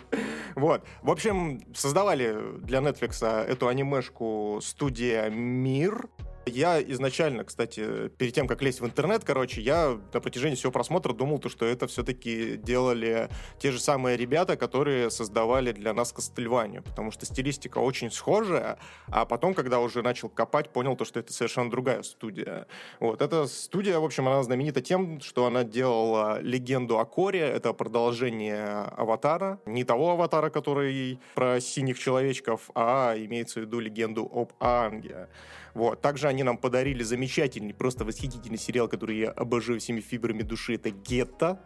Вот. 0.55 0.83
В 1.01 1.11
общем, 1.11 1.61
создавали 1.73 2.57
для 2.59 2.79
Netflix 2.79 3.25
эту 3.25 3.67
анимешку 3.67 4.59
студия 4.61 5.29
«Мир». 5.29 6.07
Я 6.47 6.81
изначально, 6.81 7.43
кстати, 7.43 8.09
перед 8.17 8.33
тем, 8.33 8.47
как 8.47 8.61
лезть 8.61 8.81
в 8.81 8.85
интернет, 8.85 9.23
короче, 9.23 9.61
я 9.61 9.99
на 10.13 10.19
протяжении 10.19 10.55
всего 10.55 10.71
просмотра 10.71 11.13
думал, 11.13 11.39
то, 11.39 11.49
что 11.49 11.65
это 11.65 11.87
все-таки 11.87 12.57
делали 12.57 13.29
те 13.59 13.71
же 13.71 13.79
самые 13.79 14.17
ребята, 14.17 14.55
которые 14.57 15.09
создавали 15.09 15.71
для 15.71 15.93
нас 15.93 16.13
Кастельванию, 16.13 16.83
потому 16.83 17.11
что 17.11 17.25
стилистика 17.25 17.79
очень 17.79 18.11
схожая, 18.11 18.79
а 19.07 19.25
потом, 19.25 19.53
когда 19.53 19.79
уже 19.79 20.01
начал 20.01 20.29
копать, 20.29 20.69
понял 20.69 20.95
то, 20.95 21.05
что 21.05 21.19
это 21.19 21.33
совершенно 21.33 21.69
другая 21.69 22.03
студия. 22.03 22.67
Вот. 22.99 23.21
Эта 23.21 23.47
студия, 23.47 23.99
в 23.99 24.05
общем, 24.05 24.27
она 24.27 24.41
знаменита 24.43 24.81
тем, 24.81 25.21
что 25.21 25.45
она 25.45 25.63
делала 25.63 26.39
легенду 26.41 26.99
о 26.99 27.05
Коре, 27.05 27.41
это 27.41 27.73
продолжение 27.73 28.65
Аватара, 28.95 29.59
не 29.65 29.83
того 29.83 30.11
Аватара, 30.11 30.49
который 30.49 31.19
про 31.35 31.59
синих 31.59 31.99
человечков, 31.99 32.69
а 32.75 33.15
имеется 33.17 33.59
в 33.59 33.63
виду 33.63 33.79
легенду 33.79 34.29
об 34.33 34.53
Анге. 34.59 35.27
Вот. 35.73 36.01
Также 36.01 36.27
они 36.27 36.43
нам 36.43 36.57
подарили 36.57 37.03
замечательный, 37.03 37.73
просто 37.73 38.05
восхитительный 38.05 38.57
сериал, 38.57 38.87
который 38.87 39.17
я 39.17 39.29
обожаю 39.31 39.79
всеми 39.79 40.01
фибрами 40.01 40.43
души. 40.43 40.75
Это 40.75 40.89
«Гетто». 40.89 41.59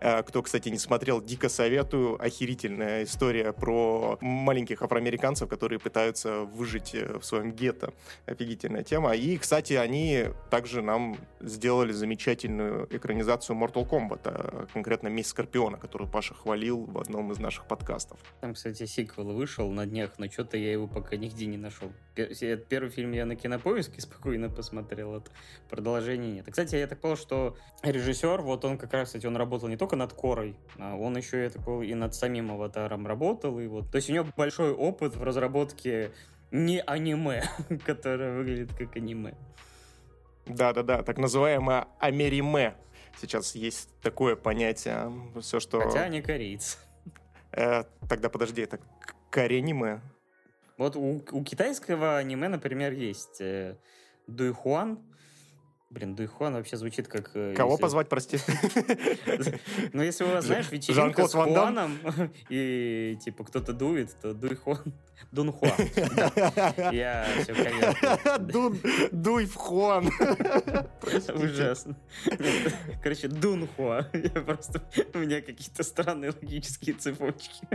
Э, 0.00 0.22
кто, 0.22 0.42
кстати, 0.42 0.68
не 0.68 0.78
смотрел, 0.78 1.20
дико 1.20 1.48
советую. 1.48 2.20
Охерительная 2.22 3.04
история 3.04 3.52
про 3.52 4.18
маленьких 4.20 4.82
афроамериканцев, 4.82 5.48
которые 5.48 5.78
пытаются 5.78 6.40
выжить 6.40 6.94
э, 6.94 7.18
в 7.18 7.24
своем 7.24 7.52
гетто. 7.52 7.92
Офигительная 8.26 8.82
тема. 8.82 9.14
И, 9.14 9.36
кстати, 9.36 9.74
они 9.74 10.26
также 10.50 10.82
нам 10.82 11.16
сделали 11.40 11.92
замечательную 11.92 12.88
экранизацию 12.90 13.56
Mortal 13.56 13.88
Kombat, 13.88 14.20
а 14.24 14.66
конкретно 14.72 15.08
«Месть 15.08 15.30
Скорпиона», 15.30 15.76
которую 15.76 16.10
Паша 16.10 16.34
хвалил 16.34 16.84
в 16.84 16.98
одном 16.98 17.32
из 17.32 17.38
наших 17.38 17.66
подкастов. 17.66 18.18
Там, 18.40 18.54
кстати, 18.54 18.86
сиквел 18.86 19.32
вышел 19.32 19.70
на 19.70 19.86
днях, 19.86 20.12
но 20.18 20.30
что-то 20.30 20.56
я 20.56 20.72
его 20.72 20.86
пока 20.86 21.16
нигде 21.16 21.46
не 21.46 21.56
нашел. 21.56 21.92
Первый 22.68 22.90
фильм 22.90 23.12
я 23.12 23.26
на 23.26 23.36
кинопоиске 23.36 24.00
спокойно 24.00 24.48
посмотрел, 24.48 25.14
от 25.14 25.30
продолжения 25.68 26.32
нет. 26.32 26.46
Кстати, 26.48 26.76
я 26.76 26.86
так 26.86 27.00
понял, 27.00 27.16
что 27.16 27.56
режиссер, 27.82 28.40
вот 28.42 28.64
он 28.64 28.78
как 28.78 28.92
раз, 28.92 29.08
кстати, 29.08 29.26
он 29.26 29.36
работал 29.36 29.68
не 29.68 29.76
только 29.76 29.89
только 29.90 29.96
над 29.96 30.12
Корой, 30.12 30.56
а 30.78 30.94
он 30.94 31.16
еще 31.16 31.42
я 31.42 31.50
такой, 31.50 31.88
и 31.88 31.94
над 31.94 32.14
самим 32.14 32.52
аватаром 32.52 33.06
работал. 33.06 33.58
И 33.58 33.66
вот. 33.66 33.90
То 33.90 33.96
есть 33.96 34.08
у 34.08 34.12
него 34.12 34.26
большой 34.36 34.72
опыт 34.72 35.16
в 35.16 35.22
разработке 35.22 36.12
не 36.52 36.80
аниме, 36.80 37.42
которое 37.84 38.36
выглядит 38.36 38.72
как 38.74 38.96
аниме. 38.96 39.34
Да-да-да, 40.46 41.02
так 41.02 41.18
называемое 41.18 41.88
америме. 41.98 42.74
Сейчас 43.20 43.56
есть 43.56 43.88
такое 44.00 44.36
понятие. 44.36 45.12
Все, 45.40 45.58
что... 45.58 45.80
Хотя 45.80 46.02
они 46.02 46.22
корейцы. 46.22 46.78
Э, 47.52 47.82
тогда 48.08 48.28
подожди, 48.28 48.62
это 48.62 48.78
корениме? 49.30 50.00
Вот 50.76 50.94
у, 50.94 51.20
у 51.32 51.44
китайского 51.44 52.16
аниме, 52.18 52.48
например, 52.48 52.92
есть 52.92 53.40
э, 53.40 53.76
Дуйхуан, 54.28 55.00
Блин, 55.90 56.14
Дуйхуан 56.14 56.54
вообще 56.54 56.76
звучит 56.76 57.08
как... 57.08 57.32
Э, 57.34 57.52
Кого 57.56 57.72
если... 57.72 57.82
позвать, 57.82 58.08
прости? 58.08 58.38
Ну, 59.92 60.04
если 60.04 60.22
у 60.22 60.28
вас, 60.28 60.44
знаешь, 60.44 60.70
вечеринка 60.70 61.26
с 61.26 61.32
Хуаном, 61.32 61.98
и, 62.48 63.18
типа, 63.24 63.42
кто-то 63.42 63.72
дует, 63.72 64.16
то 64.22 64.32
Дуйхуан... 64.32 64.94
Дунхуан. 65.32 65.72
Я 66.92 67.26
все 67.42 68.38
Дун, 68.38 68.80
дуй 69.10 69.46
в 69.46 69.54
Хуан. 69.54 70.10
Ужасно. 71.34 71.96
Короче, 73.02 73.26
Дунхуа. 73.26 74.06
Я 74.12 74.42
просто... 74.42 74.82
У 75.12 75.18
меня 75.18 75.40
какие-то 75.40 75.82
странные 75.82 76.32
логические 76.40 76.94
цепочки. 76.94 77.66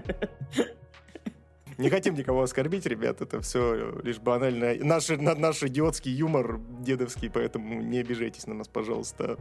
Не 1.77 1.89
хотим 1.89 2.13
никого 2.15 2.43
оскорбить, 2.43 2.85
ребят, 2.85 3.21
это 3.21 3.41
все 3.41 3.99
лишь 4.03 4.19
банально. 4.19 4.75
Наш, 4.83 5.09
наш 5.09 5.63
идиотский 5.63 6.11
юмор 6.11 6.59
дедовский, 6.79 7.29
поэтому 7.29 7.81
не 7.81 7.99
обижайтесь 7.99 8.47
на 8.47 8.53
нас, 8.53 8.67
пожалуйста. 8.67 9.37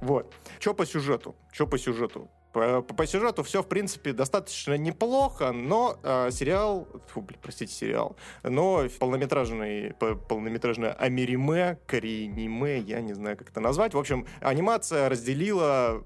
Вот. 0.00 0.32
Что 0.60 0.74
по 0.74 0.86
сюжету? 0.86 1.34
Что 1.52 1.66
по 1.66 1.78
сюжету? 1.78 2.30
По, 2.52 2.80
по 2.80 3.06
сюжету 3.06 3.42
все, 3.42 3.62
в 3.62 3.68
принципе, 3.68 4.12
достаточно 4.12 4.78
неплохо, 4.78 5.52
но 5.52 5.98
э, 6.02 6.30
сериал, 6.30 6.88
фу, 7.08 7.20
блин, 7.20 7.38
простите, 7.42 7.72
сериал, 7.72 8.16
но 8.42 8.86
полнометражный, 8.98 9.92
полнометражное 9.94 10.92
америме, 10.92 11.78
кореаниме, 11.86 12.78
я 12.78 13.02
не 13.02 13.12
знаю, 13.12 13.36
как 13.36 13.50
это 13.50 13.60
назвать. 13.60 13.92
В 13.92 13.98
общем, 13.98 14.26
анимация 14.40 15.10
разделила 15.10 16.02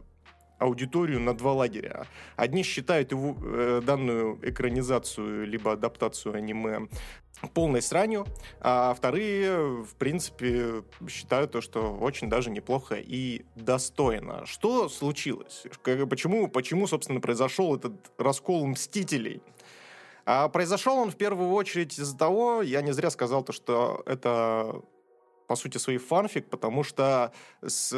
аудиторию 0.60 1.20
на 1.20 1.34
два 1.34 1.52
лагеря. 1.52 2.06
Одни 2.36 2.62
считают 2.62 3.10
его, 3.10 3.36
э, 3.42 3.82
данную 3.84 4.38
экранизацию 4.42 5.46
либо 5.46 5.72
адаптацию 5.72 6.34
аниме 6.34 6.88
полной 7.54 7.80
сранью, 7.80 8.26
а 8.60 8.94
вторые, 8.94 9.82
в 9.82 9.94
принципе, 9.96 10.84
считают 11.08 11.52
то, 11.52 11.60
что 11.60 11.94
очень 11.94 12.28
даже 12.28 12.50
неплохо 12.50 12.96
и 12.96 13.46
достойно. 13.56 14.44
Что 14.46 14.88
случилось? 14.88 15.64
Почему, 15.82 16.48
почему 16.48 16.86
собственно, 16.86 17.20
произошел 17.20 17.74
этот 17.74 17.94
раскол 18.18 18.66
Мстителей? 18.66 19.42
А 20.26 20.48
произошел 20.48 20.98
он 20.98 21.10
в 21.10 21.16
первую 21.16 21.50
очередь 21.52 21.98
из-за 21.98 22.16
того, 22.16 22.62
я 22.62 22.82
не 22.82 22.92
зря 22.92 23.10
сказал 23.10 23.42
то, 23.42 23.52
что 23.52 24.02
это 24.06 24.82
по 25.48 25.56
сути 25.56 25.78
своей 25.78 25.98
фанфик, 25.98 26.48
потому 26.48 26.84
что 26.84 27.32
с 27.60 27.92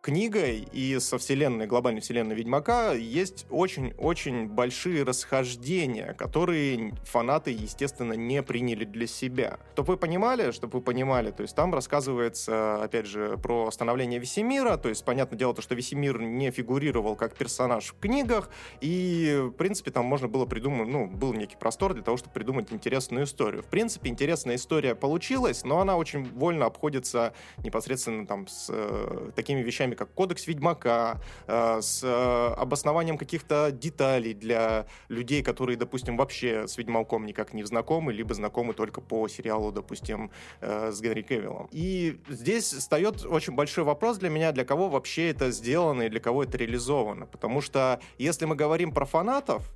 книгой 0.00 0.66
и 0.72 0.98
со 1.00 1.18
вселенной, 1.18 1.66
глобальной 1.66 2.00
вселенной 2.00 2.34
Ведьмака 2.34 2.92
есть 2.92 3.46
очень-очень 3.50 4.46
большие 4.46 5.02
расхождения, 5.02 6.14
которые 6.14 6.94
фанаты, 7.04 7.50
естественно, 7.50 8.12
не 8.14 8.42
приняли 8.42 8.84
для 8.84 9.06
себя. 9.06 9.58
Чтобы 9.72 9.94
вы 9.94 9.96
понимали, 9.98 10.50
чтобы 10.52 10.78
вы 10.78 10.84
понимали, 10.84 11.30
то 11.30 11.42
есть 11.42 11.54
там 11.54 11.74
рассказывается, 11.74 12.82
опять 12.82 13.06
же, 13.06 13.36
про 13.38 13.70
становление 13.70 14.18
Весемира, 14.18 14.76
то 14.76 14.88
есть, 14.88 15.04
понятное 15.04 15.38
дело, 15.38 15.54
то, 15.54 15.62
что 15.62 15.74
Весемир 15.74 16.20
не 16.20 16.50
фигурировал 16.50 17.16
как 17.16 17.34
персонаж 17.34 17.88
в 17.88 17.98
книгах, 17.98 18.50
и, 18.80 19.38
в 19.42 19.50
принципе, 19.52 19.90
там 19.90 20.04
можно 20.04 20.28
было 20.28 20.46
придумать, 20.46 20.88
ну, 20.88 21.06
был 21.06 21.32
некий 21.34 21.56
простор 21.56 21.94
для 21.94 22.02
того, 22.02 22.16
чтобы 22.16 22.32
придумать 22.32 22.72
интересную 22.72 23.24
историю. 23.24 23.62
В 23.62 23.66
принципе, 23.66 24.08
интересная 24.08 24.56
история 24.56 24.94
получилась, 24.94 25.64
но 25.64 25.80
она 25.80 25.96
очень 25.96 26.24
вольно 26.24 26.66
обходится 26.66 27.34
непосредственно 27.64 28.26
там 28.26 28.46
с 28.46 28.68
э, 28.70 29.30
такими 29.34 29.60
вещами, 29.60 29.94
как 29.98 30.14
кодекс 30.14 30.46
Ведьмака, 30.46 31.20
э, 31.46 31.80
с 31.82 32.02
э, 32.04 32.54
обоснованием 32.56 33.18
каких-то 33.18 33.70
деталей 33.72 34.32
для 34.32 34.86
людей, 35.08 35.42
которые, 35.42 35.76
допустим, 35.76 36.16
вообще 36.16 36.68
с 36.68 36.78
Ведьмаком 36.78 37.26
никак 37.26 37.52
не 37.52 37.64
знакомы, 37.64 38.12
либо 38.12 38.32
знакомы 38.34 38.74
только 38.74 39.00
по 39.00 39.28
сериалу, 39.28 39.72
допустим, 39.72 40.30
э, 40.60 40.92
с 40.92 41.00
Генри 41.00 41.22
Кевиллом. 41.22 41.68
И 41.72 42.20
здесь 42.28 42.72
встает 42.72 43.26
очень 43.26 43.54
большой 43.54 43.84
вопрос 43.84 44.18
для 44.18 44.30
меня, 44.30 44.52
для 44.52 44.64
кого 44.64 44.88
вообще 44.88 45.30
это 45.30 45.50
сделано 45.50 46.02
и 46.02 46.08
для 46.08 46.20
кого 46.20 46.44
это 46.44 46.56
реализовано. 46.56 47.26
Потому 47.26 47.60
что 47.60 48.00
если 48.18 48.46
мы 48.46 48.54
говорим 48.54 48.92
про 48.92 49.04
фанатов, 49.04 49.68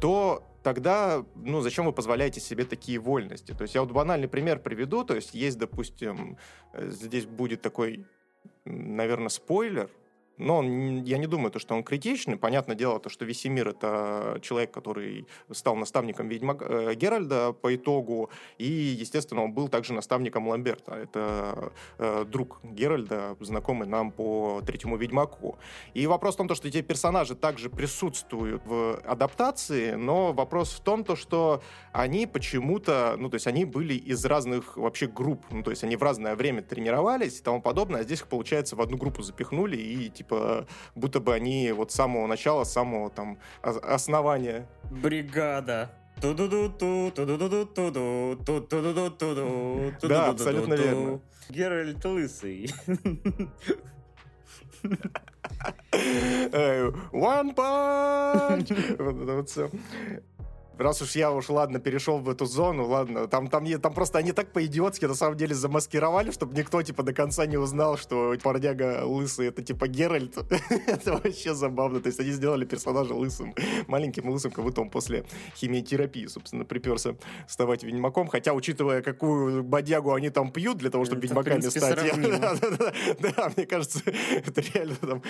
то 0.00 0.42
тогда, 0.62 1.24
ну, 1.34 1.60
зачем 1.60 1.84
вы 1.84 1.92
позволяете 1.92 2.40
себе 2.40 2.64
такие 2.64 2.98
вольности? 2.98 3.52
То 3.52 3.62
есть 3.62 3.74
я 3.74 3.82
вот 3.82 3.92
банальный 3.92 4.28
пример 4.28 4.60
приведу, 4.60 5.04
то 5.04 5.14
есть 5.14 5.34
есть, 5.34 5.58
допустим, 5.58 6.38
здесь 6.74 7.26
будет 7.26 7.62
такой 7.62 8.06
наверное, 8.68 9.28
спойлер, 9.28 9.90
но 10.38 10.58
он, 10.58 11.02
я 11.04 11.18
не 11.18 11.26
думаю, 11.26 11.50
то, 11.50 11.58
что 11.58 11.74
он 11.74 11.82
критичный. 11.82 12.36
Понятное 12.36 12.76
дело, 12.76 12.98
то, 13.00 13.10
что 13.10 13.24
Весемир— 13.24 13.68
это 13.70 14.38
человек, 14.42 14.70
который 14.70 15.26
стал 15.52 15.76
наставником 15.76 16.28
ведьма 16.28 16.56
э, 16.60 16.94
Геральда 16.94 17.52
по 17.52 17.74
итогу, 17.74 18.30
и, 18.58 18.64
естественно, 18.66 19.44
он 19.44 19.52
был 19.52 19.68
также 19.68 19.92
наставником 19.92 20.48
Ламберта. 20.48 20.94
Это 20.94 21.72
э, 21.98 22.24
друг 22.26 22.60
Геральда, 22.62 23.36
знакомый 23.40 23.88
нам 23.88 24.10
по 24.10 24.62
третьему 24.66 24.96
Ведьмаку. 24.96 25.58
И 25.94 26.06
вопрос 26.06 26.34
в 26.34 26.38
том, 26.38 26.48
то, 26.48 26.54
что 26.54 26.68
эти 26.68 26.82
персонажи 26.82 27.34
также 27.34 27.68
присутствуют 27.70 28.62
в 28.64 29.00
адаптации, 29.04 29.92
но 29.92 30.32
вопрос 30.32 30.72
в 30.72 30.80
том, 30.80 31.04
то, 31.04 31.16
что 31.16 31.62
они 31.92 32.26
почему-то, 32.26 33.16
ну, 33.18 33.28
то 33.28 33.34
есть 33.34 33.46
они 33.46 33.64
были 33.64 33.94
из 33.94 34.24
разных 34.24 34.76
вообще 34.76 35.06
групп, 35.06 35.44
ну, 35.50 35.62
то 35.62 35.70
есть 35.70 35.84
они 35.84 35.96
в 35.96 36.02
разное 36.02 36.36
время 36.36 36.62
тренировались 36.62 37.40
и 37.40 37.42
тому 37.42 37.60
подобное, 37.60 38.00
а 38.00 38.04
здесь 38.04 38.20
их, 38.20 38.28
получается, 38.28 38.76
в 38.76 38.80
одну 38.80 38.96
группу 38.96 39.22
запихнули 39.22 39.76
и, 39.76 40.08
типа, 40.08 40.27
типа, 40.28 40.66
будто 40.94 41.20
бы 41.20 41.34
они 41.34 41.72
вот 41.72 41.90
с 41.92 41.94
самого 41.94 42.26
начала, 42.26 42.64
с 42.64 42.72
самого 42.72 43.10
там 43.10 43.38
основания. 43.62 44.66
Бригада. 44.90 45.90
Да, 50.02 50.28
абсолютно 50.30 50.74
верно. 50.74 51.20
Геральт 51.48 52.04
Лысый. 52.04 52.70
One 57.12 57.54
punch! 57.54 58.96
Вот 58.98 59.22
это 59.22 59.32
вот 59.34 59.48
все 59.48 59.70
раз 60.78 61.02
уж 61.02 61.16
я 61.16 61.32
уж, 61.32 61.48
ладно, 61.48 61.78
перешел 61.78 62.18
в 62.18 62.28
эту 62.28 62.46
зону, 62.46 62.86
ладно, 62.86 63.26
там, 63.26 63.48
там, 63.48 63.66
там 63.80 63.92
просто 63.92 64.18
они 64.18 64.32
так 64.32 64.52
по-идиотски 64.52 65.06
на 65.06 65.14
самом 65.14 65.36
деле 65.36 65.54
замаскировали, 65.54 66.30
чтобы 66.30 66.56
никто, 66.56 66.82
типа, 66.82 67.02
до 67.02 67.12
конца 67.12 67.46
не 67.46 67.56
узнал, 67.56 67.96
что 67.96 68.34
парняга 68.42 69.04
лысый, 69.04 69.48
это, 69.48 69.62
типа, 69.62 69.88
Геральт. 69.88 70.36
это 70.86 71.12
вообще 71.14 71.54
забавно. 71.54 72.00
То 72.00 72.08
есть 72.08 72.20
они 72.20 72.30
сделали 72.30 72.64
персонажа 72.64 73.14
лысым, 73.14 73.54
маленьким 73.86 74.28
лысым, 74.28 74.52
как 74.52 74.64
будто 74.64 74.80
он 74.80 74.90
после 74.90 75.24
химиотерапии, 75.56 76.26
собственно, 76.26 76.64
приперся 76.64 77.16
вставать 77.46 77.82
ведьмаком. 77.82 78.28
Хотя, 78.28 78.52
учитывая, 78.52 79.02
какую 79.02 79.62
бодягу 79.62 80.12
они 80.14 80.30
там 80.30 80.52
пьют 80.52 80.78
для 80.78 80.90
того, 80.90 81.04
чтобы 81.04 81.24
это, 81.24 81.28
ведьмаками 81.28 81.60
стать. 81.60 81.98
Да, 83.18 83.50
мне 83.56 83.66
кажется, 83.66 84.00
это 84.06 84.60
реально 84.74 84.96
там 84.96 85.22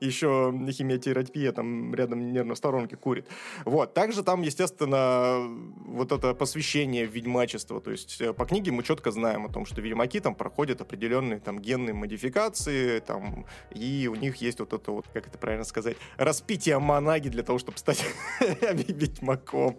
еще 0.00 0.52
химиотерапия 0.70 1.52
там 1.52 1.94
рядом 1.94 2.32
нервно 2.32 2.54
в 2.54 2.58
сторонке 2.58 2.96
курит. 2.96 3.26
Вот. 3.64 3.94
Также 3.94 4.22
там 4.22 4.43
естественно, 4.44 5.48
вот 5.86 6.12
это 6.12 6.34
посвящение 6.34 7.06
ведьмачества. 7.06 7.80
То 7.80 7.90
есть 7.90 8.20
э, 8.20 8.32
по 8.32 8.44
книге 8.44 8.72
мы 8.72 8.82
четко 8.82 9.10
знаем 9.10 9.46
о 9.46 9.48
том, 9.48 9.66
что 9.66 9.80
ведьмаки 9.80 10.20
там 10.20 10.34
проходят 10.34 10.80
определенные 10.80 11.40
там 11.40 11.60
генные 11.60 11.94
модификации, 11.94 13.00
там, 13.00 13.46
и 13.70 14.08
у 14.10 14.14
них 14.14 14.36
есть 14.36 14.60
вот 14.60 14.72
это 14.72 14.90
вот, 14.90 15.06
как 15.12 15.26
это 15.26 15.38
правильно 15.38 15.64
сказать, 15.64 15.96
распитие 16.16 16.78
манаги 16.78 17.28
для 17.28 17.42
того, 17.42 17.58
чтобы 17.58 17.78
стать 17.78 18.04
ведьмаком. 18.72 19.78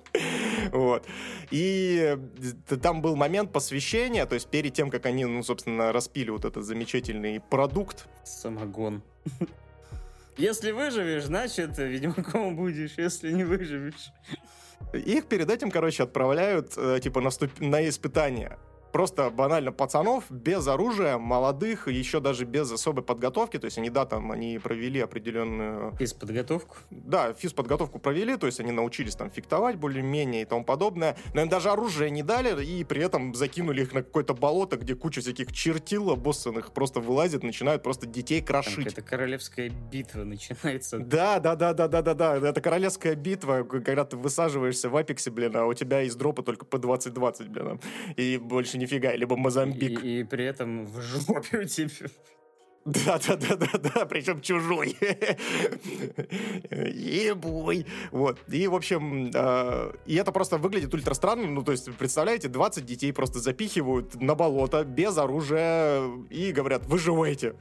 Вот. 0.72 1.06
И 1.52 2.18
э, 2.18 2.76
там 2.78 3.02
был 3.02 3.16
момент 3.16 3.52
посвящения, 3.52 4.26
то 4.26 4.36
есть 4.36 4.48
перед 4.48 4.74
тем, 4.74 4.90
как 4.90 5.06
они, 5.06 5.26
ну, 5.26 5.44
собственно, 5.44 5.92
распили 5.92 6.30
вот 6.30 6.46
этот 6.46 6.64
замечательный 6.64 7.40
продукт. 7.40 8.08
Самогон. 8.24 9.02
Если 10.38 10.72
выживешь, 10.72 11.26
значит, 11.26 11.78
ведьмаком 11.78 12.56
будешь. 12.56 12.94
Если 12.98 13.32
не 13.32 13.44
выживешь... 13.44 14.12
Их 14.94 15.26
перед 15.26 15.50
этим, 15.50 15.72
короче, 15.72 16.04
отправляют, 16.04 16.74
э, 16.78 17.00
типа, 17.02 17.22
на, 17.22 17.32
ступ... 17.32 17.60
на 17.60 17.88
испытания 17.88 18.58
просто 18.96 19.30
банально 19.30 19.74
пацанов 19.74 20.24
без 20.30 20.66
оружия, 20.68 21.18
молодых, 21.18 21.90
еще 21.90 22.22
даже 22.22 22.46
без 22.46 22.72
особой 22.72 23.04
подготовки. 23.04 23.60
То 23.60 23.66
есть 23.66 23.78
они, 23.78 23.90
да, 23.90 24.06
там, 24.06 24.32
они 24.32 24.58
провели 24.58 25.02
определенную... 25.02 25.94
Физподготовку? 25.98 26.78
Да, 26.92 27.34
физподготовку 27.34 28.00
провели, 28.00 28.38
то 28.38 28.46
есть 28.46 28.62
они 28.62 28.72
научились 28.72 29.16
там 29.16 29.30
фехтовать 29.30 29.76
более-менее 29.76 30.44
и 30.44 30.46
тому 30.46 30.64
подобное. 30.64 31.18
Но 31.34 31.42
им 31.42 31.50
даже 31.50 31.72
оружие 31.72 32.10
не 32.10 32.24
дали, 32.24 32.64
и 32.64 32.86
при 32.86 33.04
этом 33.04 33.36
закинули 33.36 33.82
их 33.82 33.92
на 33.92 34.02
какое-то 34.02 34.34
болото, 34.34 34.78
где 34.78 34.96
куча 34.96 35.20
всяких 35.20 35.52
чертил 35.52 36.12
обоссанных 36.12 36.72
просто 36.72 37.02
вылазит, 37.02 37.44
начинают 37.44 37.84
просто 37.84 38.06
детей 38.06 38.42
крошить. 38.42 38.88
Это 38.88 39.02
королевская 39.02 39.72
битва 39.92 40.24
начинается. 40.24 41.00
Да, 41.00 41.40
да, 41.40 41.58
да, 41.58 41.74
да, 41.74 41.90
да, 41.90 42.02
да, 42.02 42.14
да. 42.14 42.38
Это 42.38 42.62
королевская 42.62 43.16
битва, 43.16 43.64
когда 43.64 44.06
ты 44.06 44.16
высаживаешься 44.16 44.88
в 44.88 44.96
Апексе, 44.96 45.32
блин, 45.32 45.54
а 45.58 45.66
у 45.66 45.74
тебя 45.74 46.04
из 46.04 46.16
дропа 46.16 46.44
только 46.44 46.66
по 46.66 46.78
20-20, 46.78 47.50
блин, 47.50 47.82
и 48.16 48.38
больше 48.38 48.78
не 48.78 48.85
нифига, 48.86 49.16
либо 49.16 49.36
Мозамбик. 49.36 50.04
И, 50.04 50.20
и 50.20 50.24
при 50.24 50.46
этом 50.46 50.86
в 50.86 51.02
жопе 51.02 51.60
у 51.60 51.64
тебя... 51.66 51.90
Да, 52.86 53.20
да, 53.28 53.36
да, 53.36 53.56
да, 53.56 53.80
да, 53.80 54.06
причем 54.06 54.42
чужой. 54.42 54.96
Ебой. 56.70 57.88
Вот. 58.12 58.38
И, 58.48 58.68
в 58.68 58.76
общем, 58.76 59.32
э, 59.34 59.92
и 60.06 60.16
это 60.16 60.32
просто 60.32 60.60
выглядит 60.60 60.94
ультра 60.94 61.16
странно. 61.16 61.48
Ну, 61.48 61.64
то 61.64 61.72
есть, 61.72 61.92
представляете, 61.98 62.48
20 62.48 62.86
детей 62.86 63.12
просто 63.12 63.40
запихивают 63.40 64.22
на 64.22 64.36
болото 64.36 64.84
без 64.84 65.18
оружия 65.18 66.04
и 66.30 66.52
говорят, 66.52 66.86
выживайте 66.86 67.56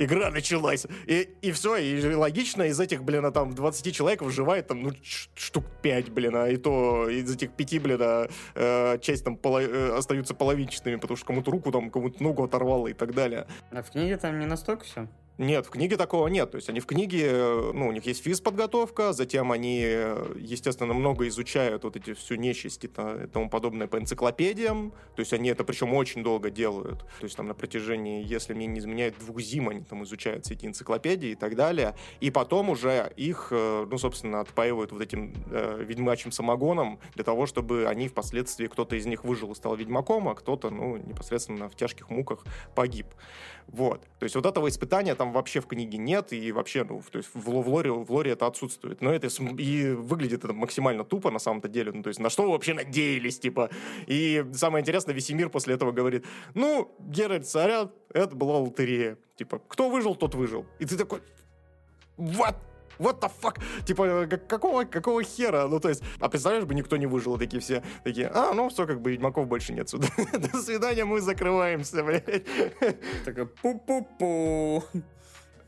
игра 0.00 0.30
началась. 0.30 0.86
И, 1.06 1.28
и 1.42 1.52
все, 1.52 1.76
и 1.76 2.14
логично, 2.14 2.62
из 2.62 2.80
этих, 2.80 3.04
блин, 3.04 3.24
а 3.24 3.30
там 3.30 3.54
20 3.54 3.94
человек 3.94 4.22
выживает 4.22 4.66
там, 4.66 4.82
ну, 4.82 4.92
штук 5.02 5.64
5, 5.82 6.10
блин, 6.10 6.36
а 6.36 6.48
и 6.48 6.56
то 6.56 7.08
из 7.08 7.32
этих 7.32 7.52
5, 7.52 7.82
блин, 7.82 7.98
а, 8.00 8.28
э, 8.54 8.98
часть 9.00 9.24
там 9.24 9.36
поло, 9.36 9.60
э, 9.60 9.96
остаются 9.96 10.34
половинчатыми, 10.34 10.96
потому 10.96 11.16
что 11.16 11.26
кому-то 11.26 11.50
руку 11.50 11.70
там, 11.70 11.90
кому-то 11.90 12.22
ногу 12.22 12.44
оторвало 12.44 12.88
и 12.88 12.94
так 12.94 13.14
далее. 13.14 13.46
А 13.70 13.82
в 13.82 13.90
книге 13.90 14.16
там 14.16 14.38
не 14.38 14.46
настолько 14.46 14.84
все? 14.84 15.08
Нет, 15.38 15.66
в 15.66 15.70
книге 15.70 15.96
такого 15.96 16.28
нет. 16.28 16.50
То 16.50 16.56
есть 16.56 16.68
они 16.68 16.80
в 16.80 16.86
книге, 16.86 17.28
э, 17.30 17.70
ну, 17.72 17.88
у 17.88 17.92
них 17.92 18.04
есть 18.04 18.22
физподготовка, 18.22 19.14
затем 19.14 19.52
они, 19.52 19.80
э, 19.82 20.34
естественно, 20.38 20.92
много 20.92 21.26
изучают 21.28 21.84
вот 21.84 21.96
эти 21.96 22.12
всю 22.12 22.34
нечисть 22.34 22.84
и 22.84 22.88
тому 22.88 23.48
подобное 23.48 23.86
по 23.86 23.98
энциклопедиям. 23.98 24.92
То 25.16 25.20
есть 25.20 25.32
они 25.32 25.48
это 25.48 25.64
причем 25.64 25.94
очень 25.94 26.22
долго 26.22 26.50
делают. 26.50 27.00
То 27.20 27.24
есть 27.24 27.36
там 27.36 27.46
на 27.48 27.54
протяжении, 27.54 28.22
если 28.22 28.52
мне 28.52 28.66
не 28.66 28.80
изменяет, 28.80 29.18
двух 29.18 29.40
зим 29.40 29.70
они 29.70 29.80
там 29.80 30.04
изучают 30.04 30.44
все 30.44 30.54
эти 30.54 30.66
энциклопедии 30.66 31.30
и 31.30 31.34
так 31.34 31.56
далее. 31.56 31.94
И 32.20 32.30
потом 32.30 32.68
уже 32.68 33.10
их, 33.16 33.48
э, 33.50 33.86
ну, 33.90 33.96
собственно, 33.96 34.40
отпаивают 34.40 34.92
вот 34.92 35.00
этим 35.00 35.32
э, 35.50 35.82
ведьмачьим 35.82 36.32
самогоном 36.32 36.98
для 37.14 37.24
того, 37.24 37.46
чтобы 37.46 37.86
они 37.86 38.08
впоследствии, 38.08 38.66
кто-то 38.66 38.94
из 38.94 39.06
них 39.06 39.24
выжил 39.24 39.52
и 39.52 39.54
стал 39.54 39.74
ведьмаком, 39.74 40.28
а 40.28 40.34
кто-то, 40.34 40.68
ну, 40.68 40.98
непосредственно 40.98 41.70
в 41.70 41.76
тяжких 41.76 42.10
муках 42.10 42.44
погиб. 42.74 43.06
Вот. 43.68 44.02
То 44.18 44.24
есть 44.24 44.34
вот 44.34 44.46
этого 44.46 44.68
испытания 44.68 45.14
там 45.14 45.29
вообще 45.32 45.60
в 45.60 45.66
книге 45.66 45.98
нет, 45.98 46.32
и 46.32 46.52
вообще, 46.52 46.84
ну, 46.84 47.02
то 47.10 47.18
есть 47.18 47.30
в, 47.34 47.40
в, 47.40 47.68
лоре, 47.68 47.90
в 47.90 48.10
лоре 48.10 48.32
это 48.32 48.46
отсутствует. 48.46 49.00
Но 49.00 49.12
это 49.12 49.28
и 49.58 49.90
выглядит 49.92 50.44
это 50.44 50.52
максимально 50.52 51.04
тупо 51.04 51.30
на 51.30 51.38
самом-то 51.38 51.68
деле. 51.68 51.92
Ну, 51.92 52.02
то 52.02 52.08
есть 52.08 52.20
на 52.20 52.30
что 52.30 52.44
вы 52.44 52.50
вообще 52.50 52.74
надеялись, 52.74 53.38
типа? 53.38 53.70
И 54.06 54.44
самое 54.52 54.82
интересное, 54.82 55.14
Весемир 55.14 55.48
после 55.48 55.74
этого 55.74 55.92
говорит, 55.92 56.24
ну, 56.54 56.94
Геральт 56.98 57.46
Царят, 57.46 57.92
это 58.12 58.34
была 58.34 58.58
лотерея. 58.58 59.18
Типа, 59.36 59.60
кто 59.68 59.88
выжил, 59.88 60.14
тот 60.14 60.34
выжил. 60.34 60.66
И 60.78 60.84
ты 60.84 60.96
такой, 60.96 61.20
what? 62.18 62.56
what 63.00 63.20
the 63.20 63.30
fuck? 63.42 63.58
Типа, 63.84 64.26
какого, 64.48 64.84
какого 64.84 65.22
хера? 65.24 65.66
Ну, 65.66 65.80
то 65.80 65.88
есть, 65.88 66.02
а 66.20 66.28
представляешь 66.28 66.66
бы, 66.66 66.74
никто 66.74 66.96
не 66.96 67.06
выжил, 67.06 67.38
такие 67.38 67.60
все, 67.60 67.82
такие, 68.04 68.28
а, 68.28 68.52
ну, 68.54 68.68
все, 68.68 68.86
как 68.86 69.00
бы, 69.00 69.10
Ведьмаков 69.10 69.48
больше 69.48 69.72
нет 69.72 69.88
сюда. 69.88 70.08
До 70.32 70.62
свидания, 70.62 71.04
мы 71.04 71.20
закрываемся, 71.20 72.04
блядь. 72.04 72.44
Такая, 73.24 73.48
пу-пу-пу. 73.62 74.84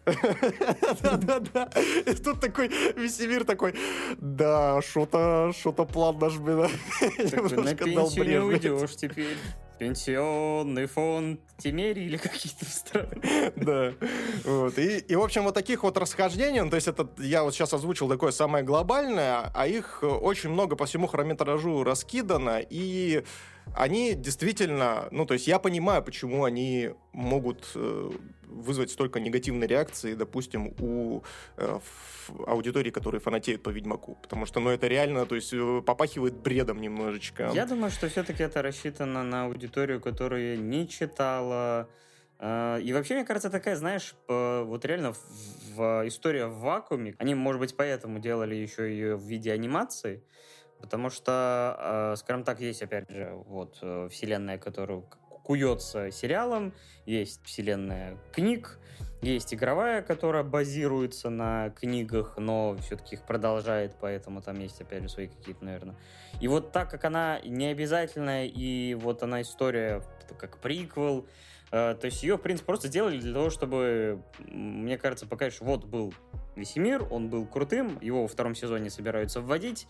Да-да-да. 0.05 1.69
И 2.07 2.15
тут 2.15 2.41
такой 2.41 2.69
Весемир 2.69 3.45
такой, 3.45 3.75
да, 4.19 4.81
что-то, 4.83 5.53
что-то 5.57 5.85
план 5.85 6.19
наш, 6.19 6.37
блин. 6.39 6.59
На 7.65 7.75
пенсию 7.75 8.29
не 8.29 8.41
уйдешь 8.41 8.97
теперь. 8.97 9.37
Пенсионный 9.79 10.87
фонд 10.87 11.41
Тимери 11.59 12.05
или 12.05 12.17
какие-то 12.17 12.65
страны. 12.67 13.53
Да. 13.57 13.93
Вот. 14.45 14.79
И, 14.79 14.99
и, 14.99 15.17
в 15.17 15.23
общем, 15.23 15.43
вот 15.43 15.55
таких 15.55 15.83
вот 15.83 15.97
расхождений, 15.97 16.61
ну, 16.61 16.71
то 16.71 16.77
есть 16.77 16.87
это 16.87 17.09
я 17.19 17.43
вот 17.43 17.53
сейчас 17.55 17.73
озвучил 17.73 18.09
такое 18.09 18.31
самое 18.31 18.65
глобальное, 18.65 19.51
а 19.53 19.67
их 19.67 20.03
очень 20.03 20.51
много 20.51 20.77
по 20.77 20.87
всему 20.87 21.09
хронометражу 21.09 21.83
раскидано, 21.83 22.61
и 22.61 23.25
они 23.75 24.15
действительно, 24.15 25.09
ну, 25.11 25.27
то 25.27 25.35
есть 25.35 25.47
я 25.47 25.59
понимаю, 25.59 26.03
почему 26.03 26.45
они 26.45 26.91
могут 27.13 27.71
э, 27.75 28.11
вызвать 28.47 28.91
столько 28.91 29.21
негативной 29.21 29.67
реакции, 29.67 30.15
допустим, 30.15 30.75
у 30.79 31.23
э, 31.57 31.79
аудитории, 32.47 32.91
которые 32.91 33.21
фанатеют 33.21 33.63
по 33.63 33.71
Ведьмаку. 33.71 34.19
Потому 34.23 34.47
что, 34.47 34.61
ну, 34.61 34.71
это 34.71 34.87
реально, 34.87 35.27
то 35.27 35.35
есть, 35.35 35.53
э, 35.53 35.83
попахивает 35.85 36.35
бредом 36.35 36.81
немножечко. 36.81 37.51
Я 37.55 37.67
думаю, 37.67 37.91
что 37.91 38.09
все-таки 38.09 38.43
это 38.43 38.63
рассчитано 38.63 39.23
на 39.23 39.47
аудиторию, 39.47 40.01
которая 40.01 40.57
не 40.57 40.87
читала 40.87 41.89
э, 42.39 42.81
и 42.83 42.93
вообще, 42.93 43.15
мне 43.15 43.25
кажется, 43.25 43.51
такая, 43.51 43.77
знаешь, 43.77 44.15
вот 44.29 44.85
реально 44.85 45.15
в, 45.15 45.19
в 45.75 46.09
история 46.09 46.47
в 46.47 46.59
вакууме, 46.61 47.15
они, 47.19 47.35
может 47.35 47.61
быть, 47.61 47.75
поэтому 47.75 48.19
делали 48.19 48.55
еще 48.55 48.91
ее 48.91 49.17
в 49.17 49.23
виде 49.23 49.51
анимации, 49.51 50.23
потому 50.83 51.09
что, 51.09 52.15
скажем 52.19 52.45
так, 52.45 52.61
есть, 52.61 52.83
опять 52.83 53.09
же, 53.09 53.33
вот 53.47 53.77
вселенная, 54.11 54.59
которую 54.59 55.09
куется 55.43 56.11
сериалом, 56.11 56.75
есть 57.07 57.41
вселенная 57.45 58.19
книг, 58.33 58.79
есть 59.23 59.55
игровая, 59.55 60.03
которая 60.03 60.43
базируется 60.43 61.31
на 61.31 61.71
книгах, 61.71 62.35
но 62.39 62.77
все-таки 62.79 63.15
их 63.15 63.23
продолжает, 63.23 63.95
поэтому 64.01 64.43
там 64.43 64.59
есть, 64.59 64.81
опять 64.81 65.05
же, 65.05 65.09
свои 65.09 65.29
какие-то, 65.29 65.65
наверное. 65.65 65.95
И 66.41 66.49
вот 66.49 66.73
так 66.73 66.91
как 66.91 67.05
она 67.05 67.41
не 67.45 67.67
обязательная, 67.67 68.47
и 68.47 68.95
вот 68.95 69.23
она 69.23 69.43
история 69.43 70.03
как 70.39 70.59
приквел, 70.59 71.27
э, 71.71 71.95
то 71.95 72.05
есть 72.05 72.23
ее, 72.25 72.37
в 72.37 72.41
принципе, 72.41 72.67
просто 72.67 72.89
сделали 72.89 73.21
для 73.21 73.33
того, 73.33 73.51
чтобы, 73.51 74.23
мне 74.39 74.99
кажется, 74.99 75.27
показать, 75.27 75.55
что 75.55 75.65
вот 75.67 75.85
был 75.85 76.13
Весемир, 76.57 77.07
он 77.09 77.29
был 77.29 77.47
крутым, 77.47 77.99
его 78.01 78.23
во 78.23 78.29
втором 78.29 78.57
сезоне 78.57 78.91
собираются 78.91 79.41
вводить, 79.41 79.87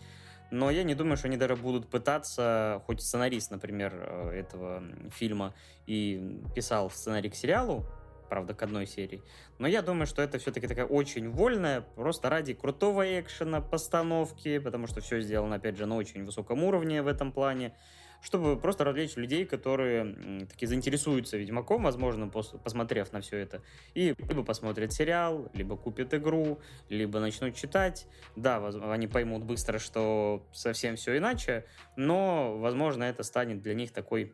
но 0.53 0.69
я 0.69 0.83
не 0.83 0.93
думаю, 0.93 1.17
что 1.17 1.27
они 1.27 1.37
даже 1.37 1.55
будут 1.55 1.87
пытаться, 1.87 2.83
хоть 2.85 3.01
сценарист, 3.01 3.49
например, 3.49 3.91
э, 3.95 4.39
этого 4.39 4.83
фильма 5.09 5.55
и 5.87 6.39
писал 6.53 6.91
сценарий 6.91 7.31
к 7.31 7.35
сериалу, 7.35 7.85
правда, 8.29 8.53
к 8.53 8.61
одной 8.61 8.85
серии. 8.85 9.23
Но 9.57 9.67
я 9.67 9.81
думаю, 9.81 10.05
что 10.05 10.21
это 10.21 10.37
все-таки 10.37 10.67
такая 10.67 10.85
очень 10.85 11.31
вольная, 11.31 11.81
просто 11.81 12.29
ради 12.29 12.53
крутого 12.53 13.19
экшена, 13.19 13.61
постановки, 13.61 14.59
потому 14.59 14.85
что 14.85 15.01
все 15.01 15.21
сделано, 15.21 15.55
опять 15.55 15.75
же, 15.75 15.87
на 15.87 15.95
очень 15.95 16.23
высоком 16.23 16.63
уровне 16.63 17.01
в 17.01 17.07
этом 17.07 17.31
плане 17.31 17.73
чтобы 18.23 18.57
просто 18.57 18.85
развлечь 18.85 19.17
людей, 19.17 19.45
которые 19.45 20.45
таки 20.47 20.65
заинтересуются 20.65 21.37
Ведьмаком, 21.37 21.83
возможно, 21.83 22.29
пос 22.29 22.55
посмотрев 22.63 23.11
на 23.11 23.19
все 23.19 23.37
это, 23.37 23.61
и 23.93 24.15
либо 24.17 24.43
посмотрят 24.43 24.93
сериал, 24.93 25.51
либо 25.53 25.75
купят 25.75 26.13
игру, 26.13 26.59
либо 26.89 27.19
начнут 27.19 27.55
читать. 27.55 28.07
Да, 28.37 28.65
они 28.91 29.07
поймут 29.07 29.43
быстро, 29.43 29.77
что 29.77 30.47
совсем 30.53 30.95
все 30.95 31.17
иначе, 31.17 31.65
но, 31.97 32.57
возможно, 32.57 33.03
это 33.03 33.23
станет 33.23 33.61
для 33.61 33.73
них 33.73 33.91
такой 33.91 34.33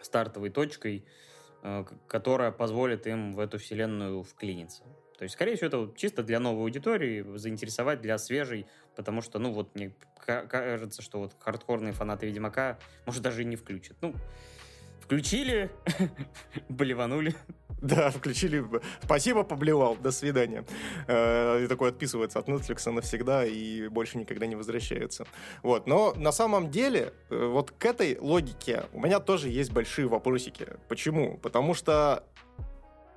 стартовой 0.00 0.50
точкой, 0.50 1.04
э, 1.62 1.84
которая 2.06 2.52
позволит 2.52 3.08
им 3.08 3.34
в 3.34 3.40
эту 3.40 3.58
вселенную 3.58 4.22
вклиниться. 4.22 4.84
То 5.18 5.22
есть, 5.22 5.34
скорее 5.34 5.56
всего, 5.56 5.68
это 5.68 5.92
чисто 5.96 6.22
для 6.22 6.38
новой 6.38 6.62
аудитории, 6.62 7.24
заинтересовать 7.36 8.02
для 8.02 8.18
свежей, 8.18 8.66
потому 8.96 9.22
что, 9.22 9.38
ну, 9.38 9.52
вот 9.52 9.74
мне 9.74 9.92
кажется, 10.24 11.02
что 11.02 11.20
вот 11.20 11.36
хардкорные 11.38 11.92
фанаты 11.92 12.26
Ведьмака, 12.26 12.78
может, 13.04 13.22
даже 13.22 13.42
и 13.42 13.44
не 13.44 13.56
включат. 13.56 13.96
Ну, 14.00 14.14
включили, 15.00 15.70
блеванули. 16.68 17.34
Да, 17.82 18.10
включили. 18.10 18.64
Спасибо, 19.02 19.44
поблевал. 19.44 19.96
До 19.96 20.10
свидания. 20.10 20.64
Э, 21.06 21.62
и 21.62 21.68
такой 21.68 21.90
отписывается 21.90 22.38
от 22.38 22.48
Netflix 22.48 22.90
навсегда 22.90 23.44
и 23.44 23.88
больше 23.88 24.18
никогда 24.18 24.46
не 24.46 24.56
возвращается. 24.56 25.26
Вот. 25.62 25.86
Но 25.86 26.14
на 26.16 26.32
самом 26.32 26.70
деле, 26.70 27.12
э, 27.28 27.46
вот 27.46 27.70
к 27.70 27.84
этой 27.84 28.18
логике 28.18 28.84
у 28.92 29.00
меня 29.00 29.20
тоже 29.20 29.50
есть 29.50 29.72
большие 29.72 30.08
вопросики. 30.08 30.66
Почему? 30.88 31.36
Потому 31.38 31.74
что 31.74 32.24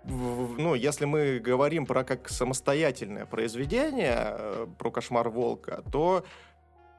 ну, 0.03 0.75
если 0.75 1.05
мы 1.05 1.39
говорим 1.39 1.85
про 1.85 2.03
как 2.03 2.29
самостоятельное 2.29 3.25
произведение, 3.25 4.15
э, 4.17 4.67
про 4.77 4.91
«Кошмар 4.91 5.29
волка», 5.29 5.83
то 5.91 6.23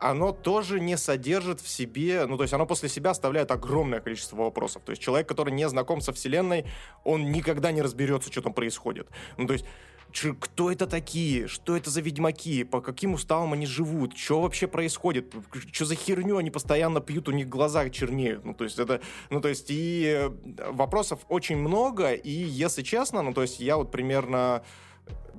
оно 0.01 0.32
тоже 0.32 0.80
не 0.80 0.96
содержит 0.96 1.61
в 1.61 1.68
себе, 1.68 2.24
ну, 2.26 2.36
то 2.36 2.44
есть 2.44 2.55
оно 2.55 2.66
после 2.66 2.88
себя 2.88 3.11
оставляет 3.11 3.51
огромное 3.51 4.01
количество 4.01 4.36
вопросов. 4.36 4.82
То 4.84 4.90
есть 4.90 5.03
человек, 5.03 5.28
который 5.28 5.53
не 5.53 5.68
знаком 5.68 6.01
со 6.01 6.12
Вселенной, 6.12 6.66
он 7.05 7.30
никогда 7.30 7.70
не 7.70 7.82
разберется, 7.82 8.32
что 8.32 8.40
там 8.40 8.55
происходит. 8.55 9.09
Ну, 9.36 9.46
то 9.46 9.53
есть 9.53 9.66
Ч, 10.12 10.34
кто 10.38 10.70
это 10.70 10.86
такие? 10.86 11.46
Что 11.46 11.76
это 11.76 11.90
за 11.90 12.00
ведьмаки? 12.00 12.64
По 12.64 12.80
каким 12.80 13.14
уставам 13.14 13.52
они 13.52 13.66
живут? 13.66 14.16
Что 14.16 14.40
вообще 14.42 14.66
происходит? 14.66 15.34
Что 15.72 15.84
за 15.84 15.94
херню 15.94 16.36
они 16.36 16.50
постоянно 16.50 17.00
пьют? 17.00 17.28
У 17.28 17.32
них 17.32 17.48
глаза 17.48 17.88
чернеют. 17.90 18.44
Ну, 18.44 18.54
то 18.54 18.64
есть 18.64 18.78
это... 18.78 19.00
Ну, 19.30 19.40
то 19.40 19.48
есть 19.48 19.66
и 19.70 20.04
э, 20.06 20.30
вопросов 20.70 21.20
очень 21.28 21.56
много. 21.56 22.12
И, 22.12 22.30
если 22.30 22.82
честно, 22.82 23.22
ну, 23.22 23.32
то 23.32 23.42
есть 23.42 23.61
я 23.61 23.76
вот 23.76 23.90
примерно 23.90 24.62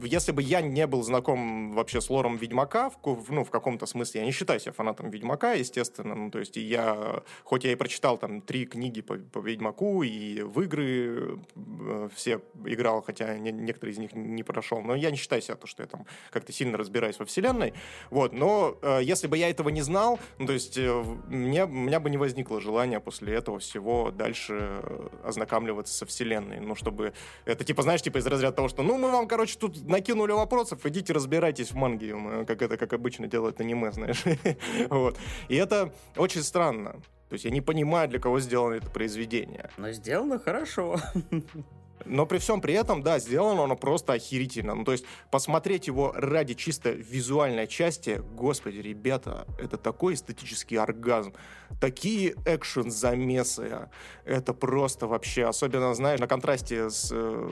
если 0.03 0.32
бы 0.32 0.41
я 0.41 0.61
не 0.61 0.88
был 0.88 1.03
знаком 1.03 1.74
вообще 1.74 2.01
с 2.01 2.09
лором 2.09 2.38
Ведьмака, 2.38 2.91
в, 3.03 3.32
ну, 3.32 3.43
в 3.43 3.49
каком-то 3.49 3.86
смысле, 3.86 4.22
я 4.22 4.26
не 4.26 4.32
считаю 4.32 4.59
себя 4.59 4.72
фанатом 4.72 5.09
Ведьмака, 5.09 5.53
естественно, 5.53 6.15
ну, 6.15 6.32
то 6.32 6.39
есть 6.39 6.57
я, 6.57 7.24
хоть 7.43 7.63
я 7.63 7.72
и 7.72 7.76
прочитал 7.76 8.17
там 8.17 8.41
три 8.41 8.65
книги 8.65 9.01
по, 9.01 9.15
по 9.15 9.39
Ведьмаку, 9.39 10.03
и 10.03 10.41
в 10.41 10.61
игры 10.61 11.39
э, 11.55 12.09
все 12.15 12.41
играл, 12.65 13.01
хотя 13.01 13.38
не, 13.38 13.51
некоторые 13.51 13.93
из 13.93 13.99
них 13.99 14.13
не 14.13 14.43
прошел, 14.43 14.82
но 14.82 14.95
я 14.95 15.11
не 15.11 15.17
считаю 15.17 15.41
себя 15.41 15.55
то, 15.55 15.67
что 15.67 15.84
я 15.84 15.88
там 15.88 16.05
как-то 16.32 16.51
сильно 16.51 16.78
разбираюсь 16.78 17.19
во 17.19 17.26
вселенной, 17.26 17.74
вот, 18.09 18.34
но 18.34 18.78
э, 18.82 18.99
если 19.03 19.28
бы 19.28 19.38
я 19.38 19.49
этого 19.49 19.69
не 19.69 19.82
знал, 19.82 20.19
ну, 20.38 20.47
то 20.47 20.53
есть 20.53 20.78
э, 20.78 21.03
мне, 21.28 21.65
у 21.65 21.67
меня 21.67 21.99
бы 21.99 22.09
не 22.09 22.17
возникло 22.17 22.61
желания 22.61 22.99
после 22.99 23.36
этого 23.36 23.59
всего 23.59 24.11
дальше 24.11 24.57
э, 24.59 25.07
ознакомливаться 25.24 25.93
со 25.93 26.05
вселенной, 26.05 26.59
ну, 26.59 26.76
чтобы 26.76 27.13
это, 27.45 27.63
типа, 27.63 27.84
знаешь, 27.84 28.01
типа 28.01 28.17
из 28.17 28.28
разряда 28.28 28.55
того, 28.55 28.67
что, 28.67 28.84
ну, 28.84 28.97
мы 28.97 29.11
вам, 29.11 29.28
короче, 29.28 29.57
тут 29.62 29.88
накинули 29.88 30.32
вопросов, 30.32 30.86
идите 30.86 31.14
разбирайтесь 31.14 31.72
в 31.72 31.76
манге, 31.76 32.45
как 32.45 32.62
это, 32.62 32.78
как 32.78 32.93
обычно 32.93 33.28
делает 33.28 33.62
аниме, 33.62 33.91
знаешь. 33.91 34.24
вот. 34.89 35.18
И 35.47 35.55
это 35.55 35.93
очень 36.18 36.43
странно. 36.43 36.93
То 37.30 37.34
есть 37.34 37.45
я 37.45 37.51
не 37.51 37.62
понимаю, 37.62 38.09
для 38.09 38.20
кого 38.20 38.41
сделано 38.41 38.74
это 38.74 38.89
произведение. 38.89 39.70
Но 39.78 39.91
сделано 39.91 40.39
хорошо. 40.39 40.99
Но 42.06 42.26
при 42.26 42.38
всем 42.38 42.62
при 42.62 42.74
этом, 42.74 43.04
да, 43.04 43.20
сделано 43.20 43.64
оно 43.64 43.76
просто 43.76 44.14
охерительно. 44.14 44.76
Ну, 44.76 44.84
то 44.84 44.91
есть 44.91 45.06
посмотреть 45.30 45.88
его 45.88 46.12
ради 46.16 46.54
чисто 46.54 46.91
визуальной 46.91 47.68
части, 47.68 48.22
господи, 48.36 48.78
ребята, 48.78 49.47
это 49.60 49.78
такой 49.78 50.14
эстетический 50.14 50.78
оргазм. 50.78 51.34
Такие 51.80 52.36
экшен-замесы. 52.45 53.89
Это 54.26 54.54
просто 54.54 55.08
вообще, 55.08 55.45
особенно, 55.45 55.93
знаешь, 55.93 56.20
на 56.20 56.28
контрасте 56.28 56.89
с 56.89 57.10
э, 57.12 57.49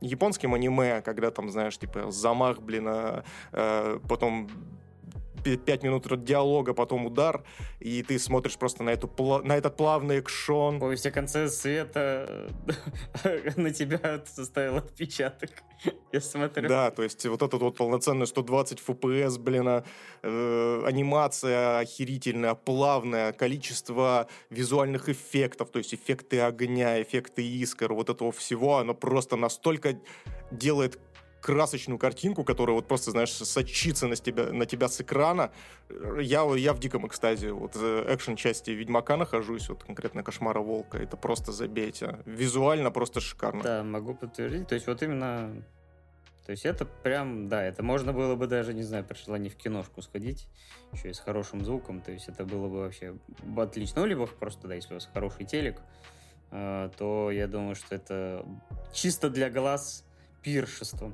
японским 0.00 0.54
аниме, 0.54 1.02
когда 1.02 1.30
там, 1.30 1.50
знаешь, 1.50 1.78
типа 1.78 2.10
замах, 2.10 2.60
блин, 2.60 2.86
а, 2.88 3.24
э, 3.52 4.00
потом 4.08 4.48
пять 5.56 5.82
минут 5.82 6.06
диалога, 6.24 6.74
потом 6.74 7.06
удар, 7.06 7.44
и 7.80 8.02
ты 8.02 8.18
смотришь 8.18 8.56
просто 8.56 8.82
на, 8.82 8.90
эту, 8.90 9.10
на 9.44 9.56
этот 9.56 9.76
плавный 9.76 10.18
экшон. 10.18 10.80
Повесть 10.80 11.06
о 11.06 11.10
конце 11.10 11.48
света 11.48 12.48
на 13.56 13.70
тебя 13.70 14.22
составил 14.26 14.78
отпечаток. 14.78 15.50
Я 16.12 16.20
смотрю. 16.20 16.68
Да, 16.68 16.90
то 16.90 17.02
есть 17.02 17.24
вот 17.26 17.42
этот 17.42 17.60
вот 17.60 17.76
полноценный 17.76 18.26
120 18.26 18.80
FPS, 18.86 19.38
блин, 19.38 19.68
а, 19.68 19.84
э, 20.22 20.82
анимация 20.84 21.78
охерительная, 21.78 22.54
плавная, 22.54 23.32
количество 23.32 24.28
визуальных 24.50 25.08
эффектов, 25.08 25.70
то 25.70 25.78
есть 25.78 25.94
эффекты 25.94 26.40
огня, 26.40 27.00
эффекты 27.02 27.46
искр, 27.46 27.92
вот 27.92 28.10
этого 28.10 28.32
всего, 28.32 28.78
оно 28.78 28.94
просто 28.94 29.36
настолько 29.36 29.98
делает 30.50 30.98
красочную 31.40 31.98
картинку, 31.98 32.44
которая 32.44 32.74
вот 32.74 32.88
просто, 32.88 33.10
знаешь, 33.10 33.32
сочится 33.32 34.06
на 34.06 34.16
тебя, 34.16 34.52
на 34.52 34.66
тебя 34.66 34.88
с 34.88 35.00
экрана. 35.00 35.50
Я, 36.20 36.42
я 36.56 36.72
в 36.72 36.80
диком 36.80 37.06
экстазе. 37.06 37.52
Вот 37.52 37.72
э, 37.76 38.04
экшен-части 38.08 38.70
Ведьмака 38.70 39.16
нахожусь, 39.16 39.68
вот 39.68 39.84
конкретно 39.84 40.22
Кошмара 40.22 40.60
Волка. 40.60 40.98
Это 40.98 41.16
просто 41.16 41.52
забейте. 41.52 42.18
Визуально 42.26 42.90
просто 42.90 43.20
шикарно. 43.20 43.62
Да, 43.62 43.82
могу 43.82 44.14
подтвердить. 44.14 44.68
То 44.68 44.74
есть 44.74 44.86
вот 44.86 45.02
именно 45.02 45.62
То 46.48 46.52
есть 46.52 46.64
это 46.64 46.86
прям, 46.86 47.48
да, 47.48 47.62
это 47.62 47.82
можно 47.82 48.14
было 48.14 48.34
бы 48.34 48.46
даже, 48.46 48.72
не 48.72 48.82
знаю, 48.82 49.04
при 49.04 49.16
желании 49.16 49.50
в 49.50 49.56
киношку 49.56 50.00
сходить, 50.00 50.48
еще 50.92 51.10
и 51.10 51.12
с 51.12 51.20
хорошим 51.20 51.62
звуком, 51.62 52.00
то 52.00 52.10
есть 52.10 52.26
это 52.28 52.44
было 52.44 52.68
бы 52.68 52.78
вообще 52.78 53.14
отлично. 53.56 54.00
Ну, 54.00 54.06
либо 54.08 54.26
просто, 54.26 54.66
да, 54.66 54.74
если 54.74 54.94
у 54.94 54.96
вас 54.96 55.08
хороший 55.12 55.44
телек, 55.44 55.80
э, 56.50 56.90
то 56.96 57.30
я 57.30 57.46
думаю, 57.46 57.74
что 57.74 57.94
это 57.94 58.46
чисто 58.94 59.28
для 59.28 59.50
глаз 59.50 60.04
пиршество. 60.42 61.12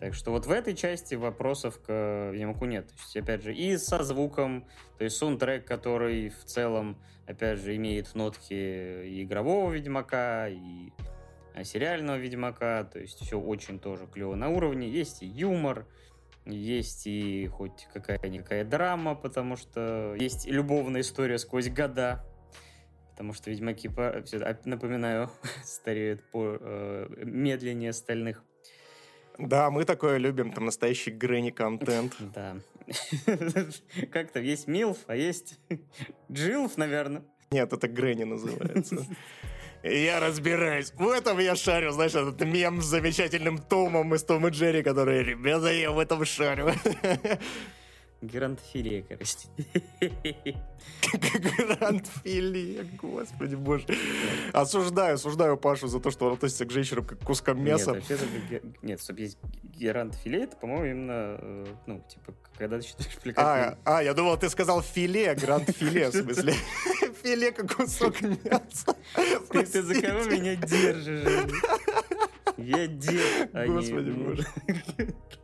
Так 0.00 0.14
что 0.14 0.32
вот 0.32 0.46
в 0.46 0.50
этой 0.50 0.74
части 0.74 1.14
вопросов 1.14 1.80
к 1.80 2.30
Ведьмаку 2.32 2.64
нет. 2.66 2.88
То 2.88 2.94
есть, 2.94 3.16
опять 3.16 3.42
же, 3.42 3.54
и 3.54 3.76
со 3.76 4.02
звуком, 4.02 4.66
то 4.98 5.04
есть 5.04 5.16
саундтрек, 5.16 5.64
который 5.64 6.30
в 6.30 6.44
целом, 6.44 6.98
опять 7.26 7.58
же, 7.60 7.76
имеет 7.76 8.14
нотки 8.14 9.22
игрового 9.22 9.72
Ведьмака, 9.72 10.48
и 10.48 10.90
сериального 11.62 12.16
Ведьмака, 12.16 12.84
то 12.84 12.98
есть 12.98 13.20
все 13.20 13.38
очень 13.38 13.78
тоже 13.78 14.06
клево 14.06 14.34
на 14.34 14.48
уровне. 14.48 14.88
Есть 14.88 15.22
и 15.22 15.26
юмор, 15.26 15.86
есть 16.44 17.06
и 17.06 17.46
хоть 17.46 17.86
какая-никакая 17.92 18.64
драма, 18.64 19.14
потому 19.14 19.56
что 19.56 20.16
есть 20.18 20.46
любовная 20.46 21.02
история 21.02 21.38
сквозь 21.38 21.68
года, 21.68 22.24
потому 23.10 23.32
что 23.32 23.50
Ведьмаки, 23.50 23.88
напоминаю, 24.64 25.30
стареют 25.64 26.22
по 26.30 26.58
э, 26.60 27.08
медленнее 27.24 27.90
остальных. 27.90 28.42
Да, 29.38 29.70
мы 29.70 29.84
такое 29.84 30.18
любим, 30.18 30.52
там 30.52 30.66
настоящий 30.66 31.10
Грэнни 31.10 31.50
контент. 31.50 32.16
Да. 32.34 32.56
Как-то 34.12 34.40
есть 34.40 34.68
Милф, 34.68 34.98
а 35.06 35.16
есть 35.16 35.58
Джилф, 36.32 36.76
наверное. 36.76 37.24
Нет, 37.50 37.72
это 37.72 37.88
Грэнни 37.88 38.24
называется. 38.24 39.06
Я 39.82 40.20
разбираюсь. 40.20 40.92
В 40.94 41.08
этом 41.08 41.38
я 41.38 41.56
шарю, 41.56 41.92
знаешь, 41.92 42.14
этот 42.14 42.40
мем 42.42 42.80
с 42.80 42.86
замечательным 42.86 43.58
Томом 43.58 44.14
из 44.14 44.24
Тома 44.24 44.48
и 44.48 44.50
Джерри, 44.50 44.82
который, 44.82 45.22
ребята, 45.22 45.72
я 45.72 45.90
в 45.90 45.98
этом 45.98 46.24
шарю. 46.24 46.72
Грандфиле, 48.26 49.02
короче. 49.02 49.48
Грандфиле, 51.58 52.84
господи 53.00 53.54
боже. 53.54 53.86
Осуждаю, 54.52 55.14
осуждаю 55.14 55.56
Пашу 55.56 55.88
за 55.88 56.00
то, 56.00 56.10
что 56.10 56.26
он 56.26 56.34
относится 56.34 56.64
к 56.64 56.70
женщинам 56.70 57.04
как 57.04 57.18
к 57.20 57.24
кускам 57.24 57.62
мяса. 57.62 58.00
Нет, 58.82 59.00
чтобы 59.00 59.20
есть 59.20 59.38
грандфиле, 59.78 60.44
это, 60.44 60.56
по-моему, 60.56 60.84
именно, 60.84 61.36
э, 61.38 61.66
ну, 61.86 62.04
типа, 62.08 62.34
когда 62.56 62.78
ты 62.78 62.86
считаешь 62.86 63.36
А, 63.36 63.76
а, 63.84 64.02
я 64.02 64.14
думал, 64.14 64.36
ты 64.36 64.48
сказал 64.48 64.82
филе, 64.82 65.34
грандфиле, 65.34 66.10
в 66.10 66.12
смысле. 66.22 66.54
Филе 67.22 67.52
как 67.52 67.74
кусок 67.74 68.20
мяса. 68.20 68.96
Ты, 69.50 69.82
за 69.82 70.00
кого 70.00 70.24
меня 70.24 70.56
держишь? 70.56 71.50
Я 72.56 72.86
дед, 72.86 73.50
а 73.52 73.66
Господи 73.66 74.10
боже. 74.10 74.46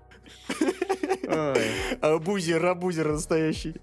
Абузер, 2.00 2.64
абузер 2.66 3.12
настоящий. 3.12 3.74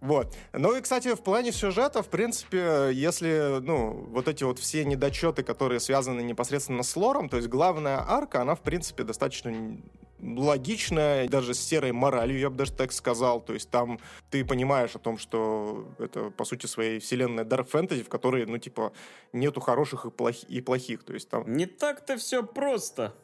Вот. 0.00 0.34
Ну 0.52 0.76
и, 0.76 0.80
кстати, 0.80 1.14
в 1.14 1.20
плане 1.22 1.50
сюжета, 1.52 2.02
в 2.02 2.08
принципе, 2.08 2.90
если, 2.92 3.58
ну, 3.60 4.06
вот 4.10 4.28
эти 4.28 4.44
вот 4.44 4.58
все 4.58 4.84
недочеты, 4.84 5.42
которые 5.42 5.80
связаны 5.80 6.20
непосредственно 6.20 6.84
с 6.84 6.94
лором, 6.94 7.28
то 7.28 7.36
есть 7.36 7.48
главная 7.48 8.04
арка, 8.06 8.42
она, 8.42 8.54
в 8.54 8.60
принципе, 8.60 9.02
достаточно 9.02 9.76
логичная, 10.20 11.28
даже 11.28 11.54
с 11.54 11.60
серой 11.60 11.92
моралью, 11.92 12.38
я 12.38 12.50
бы 12.50 12.56
даже 12.56 12.72
так 12.72 12.92
сказал. 12.92 13.40
То 13.40 13.54
есть 13.54 13.70
там 13.70 13.98
ты 14.30 14.44
понимаешь 14.44 14.94
о 14.94 14.98
том, 14.98 15.18
что 15.18 15.88
это, 15.98 16.30
по 16.30 16.44
сути, 16.44 16.66
своей 16.66 16.98
вселенная 17.00 17.44
Dark 17.44 17.70
Fantasy, 17.70 18.02
в 18.02 18.08
которой, 18.08 18.46
ну, 18.46 18.58
типа, 18.58 18.92
нету 19.32 19.60
хороших 19.60 20.06
и, 20.06 20.10
плохи, 20.10 20.44
и 20.46 20.60
плохих. 20.60 21.04
То 21.04 21.14
есть 21.14 21.28
там... 21.28 21.44
Не 21.52 21.66
так-то 21.66 22.16
все 22.16 22.42
просто. 22.42 23.14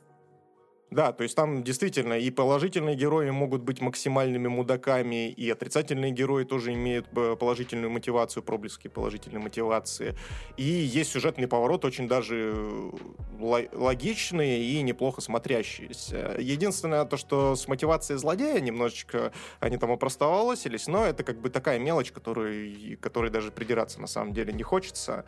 Да, 0.90 1.12
то 1.12 1.24
есть 1.24 1.34
там 1.34 1.64
действительно 1.64 2.14
и 2.14 2.30
положительные 2.30 2.94
герои 2.94 3.30
могут 3.30 3.62
быть 3.62 3.80
максимальными 3.80 4.48
мудаками, 4.48 5.30
и 5.30 5.50
отрицательные 5.50 6.12
герои 6.12 6.44
тоже 6.44 6.72
имеют 6.74 7.06
э, 7.16 7.36
положительную 7.38 7.90
мотивацию, 7.90 8.42
проблески 8.42 8.88
положительной 8.88 9.40
мотивации. 9.40 10.14
И 10.56 10.62
есть 10.62 11.10
сюжетный 11.10 11.48
поворот 11.48 11.84
очень 11.84 12.06
даже 12.06 12.54
э, 12.54 13.66
логичные 13.72 14.62
и 14.62 14.82
неплохо 14.82 15.20
смотрящиеся. 15.20 16.36
Единственное 16.38 17.04
то, 17.06 17.16
что 17.16 17.56
с 17.56 17.66
мотивацией 17.66 18.18
злодея 18.18 18.60
немножечко 18.60 19.32
они 19.60 19.78
там 19.78 19.90
опростоволосились, 19.90 20.86
но 20.86 21.04
это 21.06 21.24
как 21.24 21.40
бы 21.40 21.50
такая 21.50 21.78
мелочь, 21.78 22.12
которой, 22.12 22.96
которой 23.00 23.30
даже 23.30 23.50
придираться 23.50 24.00
на 24.00 24.06
самом 24.06 24.32
деле 24.32 24.52
не 24.52 24.62
хочется. 24.62 25.24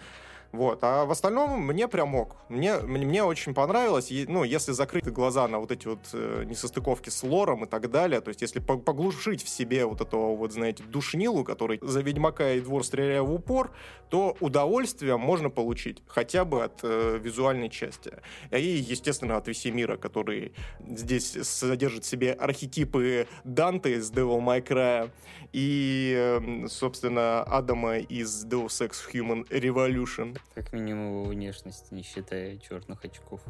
Вот. 0.53 0.79
А 0.83 1.05
в 1.05 1.11
остальном 1.11 1.61
мне 1.67 1.89
прям 1.89 2.15
ок. 2.15 2.37
Мне, 2.49 2.79
мне 2.79 3.25
очень 3.25 3.55
понравилось. 3.55 4.11
Ну, 4.29 4.45
если 4.45 4.73
закрыть 4.73 5.07
глаза 5.07 5.47
на 5.49 5.59
вот 5.59 5.73
эти 5.73 5.87
вот 5.87 6.01
э, 6.13 6.45
несостыковки 6.47 7.11
с 7.11 7.23
лором 7.23 7.65
и 7.65 7.69
так 7.69 7.91
далее, 7.91 8.21
то 8.21 8.29
есть 8.29 8.43
если 8.43 8.61
поглушить 8.61 9.43
в 9.43 9.49
себе 9.49 9.85
вот 9.85 10.01
этого 10.01 10.35
вот, 10.35 10.53
знаете, 10.53 10.83
душнилу, 10.85 11.45
который 11.45 11.79
за 11.83 12.01
Ведьмака 12.01 12.53
и 12.53 12.61
Двор 12.61 12.85
стреляя 12.85 13.23
в 13.23 13.33
упор, 13.33 13.71
то 14.09 14.37
удовольствие 14.41 15.17
можно 15.17 15.51
получить 15.51 16.03
хотя 16.07 16.45
бы 16.45 16.65
от 16.65 16.81
э, 16.83 17.19
визуальной 17.23 17.69
части. 17.69 18.13
И, 18.51 18.61
естественно, 18.61 19.37
от 19.37 19.49
Весемира, 19.49 19.97
который 19.97 20.53
здесь 20.87 21.37
содержит 21.43 22.05
в 22.05 22.07
себе 22.07 22.33
архетипы 22.33 23.27
Данте 23.45 23.97
из 23.97 24.11
Devil 24.11 24.41
May 24.41 24.63
Cry 24.67 25.11
и, 25.57 26.13
э, 26.15 26.67
собственно, 26.69 27.43
Адама 27.43 27.97
из 27.97 28.45
Deus 28.45 28.87
Ex 28.87 29.11
Human 29.11 29.49
Revolution. 29.49 30.39
Как 30.55 30.75
минимум 30.75 31.13
его 31.13 31.25
внешность, 31.25 31.93
не 31.93 32.03
считая 32.03 32.59
черных 32.59 33.03
очков 33.03 33.41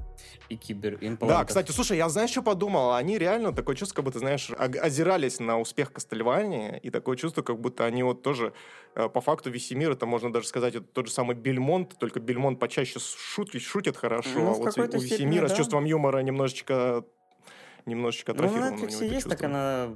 и 0.48 0.56
кибер 0.56 1.00
Да, 1.18 1.44
кстати, 1.44 1.72
слушай, 1.72 1.96
я 1.96 2.08
знаешь, 2.08 2.30
что 2.30 2.42
подумал? 2.42 2.94
Они 2.94 3.18
реально 3.18 3.52
такое 3.52 3.74
чувство, 3.74 3.96
как 3.96 4.04
будто, 4.04 4.20
знаешь, 4.20 4.52
озирались 4.52 5.40
на 5.40 5.58
успех 5.58 5.92
Кастельвания, 5.92 6.76
и 6.76 6.90
такое 6.90 7.16
чувство, 7.16 7.42
как 7.42 7.58
будто 7.58 7.84
они 7.84 8.04
вот 8.04 8.22
тоже 8.22 8.52
э, 8.94 9.08
по 9.08 9.20
факту 9.20 9.50
Весемир, 9.50 9.90
это 9.90 10.06
можно 10.06 10.32
даже 10.32 10.46
сказать, 10.46 10.76
это 10.76 10.86
тот 10.86 11.08
же 11.08 11.12
самый 11.12 11.34
Бельмонт, 11.34 11.98
только 11.98 12.20
Бельмонт 12.20 12.60
почаще 12.60 13.00
шутит, 13.00 13.62
шутит 13.62 13.96
хорошо, 13.96 14.30
ну, 14.36 14.50
а 14.50 14.54
вот 14.54 14.94
у 14.94 15.00
Весемира 15.00 15.48
да. 15.48 15.54
с 15.54 15.56
чувством 15.56 15.84
юмора 15.84 16.20
немножечко 16.20 17.04
немножечко 17.86 18.32
атрофирована. 18.32 18.70
Ну, 18.70 18.76
на 18.76 18.84
Netflix 18.84 19.04
есть 19.04 19.28
так 19.28 19.42
она 19.42 19.94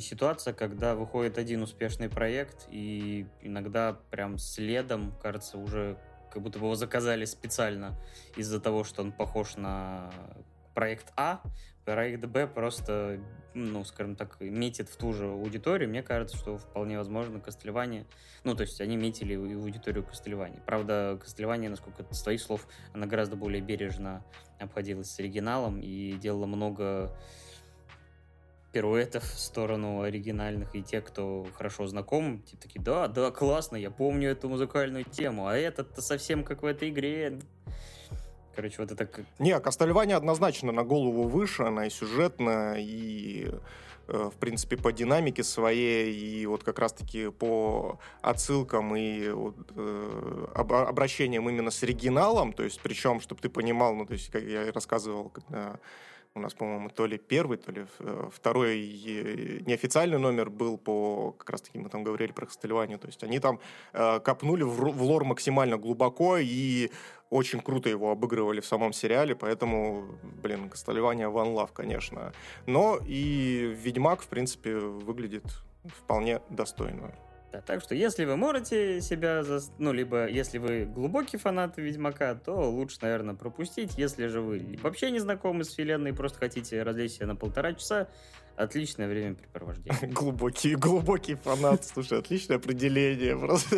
ситуация, 0.00 0.54
когда 0.54 0.94
выходит 0.94 1.36
один 1.36 1.62
успешный 1.62 2.08
проект, 2.08 2.66
и 2.70 3.26
иногда 3.42 3.98
прям 4.10 4.38
следом, 4.38 5.12
кажется, 5.20 5.58
уже 5.58 5.98
как 6.32 6.42
будто 6.42 6.58
бы 6.58 6.66
его 6.66 6.74
заказали 6.74 7.24
специально 7.24 7.96
из-за 8.36 8.60
того, 8.60 8.84
что 8.84 9.02
он 9.02 9.12
похож 9.12 9.56
на 9.56 10.10
проект 10.74 11.12
А, 11.16 11.40
проект 11.84 12.24
Б 12.24 12.46
просто, 12.46 13.20
ну, 13.54 13.84
скажем 13.84 14.16
так, 14.16 14.40
метит 14.40 14.88
в 14.88 14.96
ту 14.96 15.12
же 15.12 15.26
аудиторию. 15.26 15.88
Мне 15.88 16.02
кажется, 16.02 16.36
что 16.36 16.58
вполне 16.58 16.98
возможно 16.98 17.40
Костелевание, 17.40 18.06
ну, 18.42 18.54
то 18.54 18.62
есть 18.62 18.80
они 18.80 18.96
метили 18.96 19.34
и 19.34 19.54
аудиторию 19.54 20.04
Костелевания. 20.04 20.60
Правда, 20.66 21.18
Костелевание, 21.20 21.70
насколько 21.70 22.04
с 22.10 22.22
твоих 22.22 22.40
слов, 22.40 22.66
она 22.92 23.06
гораздо 23.06 23.36
более 23.36 23.60
бережно 23.60 24.24
обходилась 24.58 25.10
с 25.10 25.18
оригиналом 25.18 25.80
и 25.80 26.12
делала 26.12 26.46
много 26.46 27.16
пируэтов 28.72 29.22
в 29.22 29.38
сторону 29.38 30.02
оригинальных, 30.02 30.74
и 30.74 30.82
те, 30.82 31.00
кто 31.00 31.46
хорошо 31.54 31.86
знаком, 31.86 32.42
типа 32.42 32.62
такие, 32.62 32.82
да, 32.82 33.06
да, 33.06 33.30
классно, 33.30 33.76
я 33.76 33.90
помню 33.90 34.30
эту 34.30 34.48
музыкальную 34.48 35.04
тему, 35.04 35.46
а 35.46 35.56
этот-то 35.56 36.02
совсем 36.02 36.42
как 36.42 36.62
в 36.62 36.66
этой 36.66 36.90
игре. 36.90 37.38
Короче, 38.54 38.76
вот 38.78 38.92
это. 38.92 39.08
Не, 39.38 39.58
Кастельвания 39.60 40.16
однозначно 40.16 40.72
на 40.72 40.84
голову 40.84 41.24
выше, 41.24 41.64
она 41.64 41.86
и 41.86 41.90
сюжетная, 41.90 42.76
и 42.78 43.50
э, 44.06 44.30
в 44.32 44.36
принципе, 44.38 44.76
по 44.76 44.92
динамике 44.92 45.42
своей, 45.42 46.14
и 46.14 46.46
вот 46.46 46.62
как 46.62 46.78
раз-таки 46.78 47.30
по 47.30 47.98
отсылкам 48.22 48.94
и 48.94 49.28
вот, 49.30 49.56
э, 49.74 50.46
обращениям 50.54 51.48
именно 51.48 51.70
с 51.70 51.82
оригиналом, 51.82 52.52
то 52.52 52.62
есть, 52.62 52.80
причем, 52.80 53.20
чтобы 53.20 53.40
ты 53.40 53.48
понимал, 53.48 53.94
ну, 53.94 54.06
то 54.06 54.12
есть, 54.12 54.30
как 54.30 54.42
я 54.44 54.70
рассказывал, 54.72 55.30
когда 55.30 55.78
у 56.34 56.40
нас, 56.40 56.54
по-моему, 56.54 56.90
то 56.90 57.06
ли 57.06 57.16
первый, 57.16 57.58
то 57.58 57.70
ли 57.70 57.86
э, 58.00 58.28
второй 58.32 58.80
неофициальный 59.66 60.18
номер 60.18 60.50
был 60.50 60.78
по, 60.78 61.32
как 61.32 61.50
раз 61.50 61.62
таки 61.62 61.78
мы 61.78 61.88
там 61.88 62.02
говорили 62.02 62.32
про 62.32 62.46
Кастельванию, 62.46 62.98
то 62.98 63.06
есть 63.06 63.22
они 63.22 63.38
там 63.38 63.60
э, 63.92 64.18
копнули 64.18 64.64
в, 64.64 65.02
лор 65.02 65.24
максимально 65.24 65.76
глубоко 65.76 66.38
и 66.38 66.90
очень 67.30 67.60
круто 67.60 67.88
его 67.88 68.10
обыгрывали 68.10 68.60
в 68.60 68.66
самом 68.66 68.92
сериале, 68.92 69.36
поэтому, 69.36 70.18
блин, 70.42 70.68
Кастельвания 70.68 71.28
One 71.28 71.54
Love, 71.54 71.70
конечно. 71.72 72.32
Но 72.66 72.98
и 73.06 73.72
Ведьмак, 73.84 74.22
в 74.22 74.28
принципе, 74.28 74.76
выглядит 74.76 75.44
вполне 75.84 76.40
достойно. 76.50 77.14
Да, 77.54 77.60
так 77.60 77.80
что, 77.82 77.94
если 77.94 78.24
вы 78.24 78.36
можете 78.36 79.00
себя, 79.00 79.44
за... 79.44 79.60
ну, 79.78 79.92
либо 79.92 80.26
если 80.26 80.58
вы 80.58 80.86
глубокий 80.86 81.36
фанат 81.36 81.76
Ведьмака, 81.76 82.34
то 82.34 82.68
лучше, 82.68 82.98
наверное, 83.02 83.36
пропустить. 83.36 83.96
Если 83.96 84.26
же 84.26 84.40
вы 84.40 84.76
вообще 84.82 85.12
не 85.12 85.20
знакомы 85.20 85.62
с 85.62 85.68
вселенной 85.68 86.10
и 86.10 86.12
просто 86.12 86.40
хотите 86.40 86.82
развлечься 86.82 87.26
на 87.26 87.36
полтора 87.36 87.74
часа, 87.74 88.08
отличное 88.56 89.06
времяпрепровождение. 89.06 90.08
Глубокий, 90.12 90.74
глубокий 90.74 91.36
фанат. 91.36 91.84
Слушай, 91.84 92.18
отличное 92.18 92.56
определение 92.56 93.38
просто. 93.38 93.76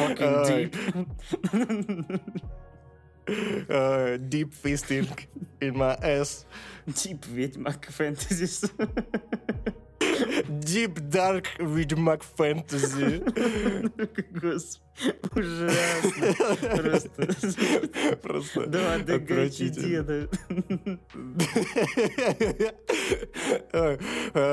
Fucking 0.00 0.44
deep. 0.48 0.74
Uh, 3.28 4.18
deep 4.18 4.52
fisting 4.52 5.08
in 5.60 5.76
my 5.76 5.96
ass. 6.02 6.46
Deep 6.88 7.24
Ведьмак 7.28 7.86
Фэнтезис. 7.90 8.72
Deep 10.00 10.94
Dark 11.10 11.46
Ведьмак 11.58 12.22
Фэнтези. 12.36 13.22
Господи, 14.30 14.86
ужасно. 15.34 16.34
Просто. 16.76 18.16
Просто 18.22 18.66
дгч 18.66 19.10
отвратительно. 19.10 19.86
деда. 19.86 20.28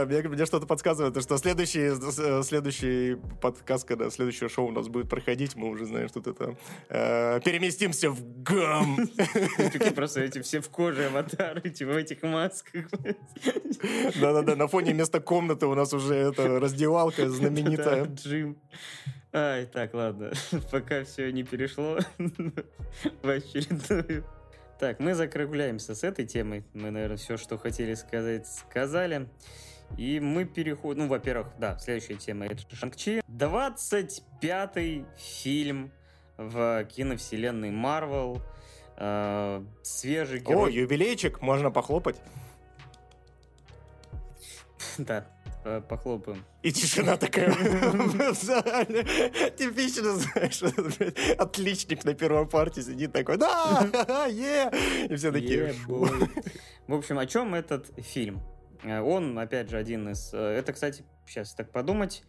Мне, 0.06 0.22
мне 0.30 0.46
что-то 0.46 0.66
подсказывает, 0.66 1.22
что 1.22 1.38
следующий, 1.38 1.92
э, 1.92 2.44
следующий 2.44 3.18
подкаст, 3.42 3.88
когда 3.88 4.10
следующее 4.10 4.50
шоу 4.50 4.68
у 4.68 4.72
нас 4.72 4.88
будет 4.88 5.10
проходить, 5.10 5.56
мы 5.56 5.70
уже 5.70 5.86
знаем, 5.86 6.10
что 6.10 6.20
это 6.20 6.56
э, 6.90 7.40
переместимся 7.44 8.10
в 8.10 8.44
ГАМ. 8.44 8.98
Просто 9.96 10.22
эти 10.22 10.42
все 10.42 10.62
в 10.62 10.70
коже 10.70 11.06
аватары, 11.06 11.70
типа 11.70 11.92
в 11.94 11.98
этих 11.98 12.22
масках. 12.24 12.86
Да-да-да, 14.20 14.56
на 14.56 14.68
фоне 14.68 14.94
вместо 14.94 15.20
комнаты 15.34 15.66
у 15.66 15.74
нас 15.74 15.92
уже 15.94 16.14
это 16.14 16.60
раздевалка 16.60 17.28
знаменитая. 17.38 18.06
Джим. 18.06 18.58
Ай, 19.34 19.66
так, 19.66 19.96
ладно. 19.96 20.32
Пока 20.72 21.04
все 21.04 21.32
не 21.32 21.42
перешло 21.44 21.98
в 23.24 23.30
очередную. 23.30 24.24
Так, 24.80 25.00
мы 25.00 25.16
закругляемся 25.16 25.96
с 25.96 26.04
этой 26.04 26.26
темой. 26.28 26.64
Мы, 26.74 26.92
наверное, 26.92 27.18
все, 27.18 27.38
что 27.38 27.58
хотели 27.58 27.96
сказать, 27.96 28.46
сказали. 28.48 29.28
И 29.98 30.20
мы 30.20 30.46
переходим... 30.46 31.04
Ну, 31.04 31.08
во-первых, 31.08 31.48
да, 31.58 31.80
следующая 31.80 32.16
тема— 32.16 32.46
это 32.48 32.64
Шанг-Чи. 32.76 33.22
25-й 33.28 35.06
фильм 35.18 35.92
в 36.38 36.86
киновселенной 36.86 37.72
Марвел. 37.72 38.40
Э, 38.98 39.64
свежий 39.82 40.42
О, 40.42 40.44
герой... 40.44 40.74
юбилейчик, 40.74 41.42
можно 41.42 41.72
похлопать. 41.72 42.18
Да, 44.98 45.26
э, 45.66 45.82
похлопаем. 45.88 46.44
И 46.62 46.72
тишина 46.72 47.18
такая 47.18 47.52
в 47.52 48.34
зале. 48.36 49.04
Типично, 49.58 50.16
знаешь, 50.16 50.62
отличник 51.38 52.06
на 52.06 52.14
первой 52.14 52.48
партии 52.48 52.82
сидит 52.82 53.12
такой, 53.14 53.38
да, 53.38 54.26
е! 54.30 54.72
И 55.10 55.16
все 55.16 55.32
такие. 55.32 55.74
В 55.88 56.94
общем, 56.94 57.18
о 57.18 57.26
чем 57.26 57.56
этот 57.56 57.92
фильм? 57.98 58.42
Э, 58.84 59.00
Он, 59.02 59.38
опять 59.40 59.70
же, 59.70 59.78
один 59.78 60.10
из... 60.10 60.34
э, 60.34 60.38
Это, 60.38 60.74
кстати, 60.74 61.04
сейчас 61.26 61.54
так 61.54 61.72
подумать, 61.72 62.24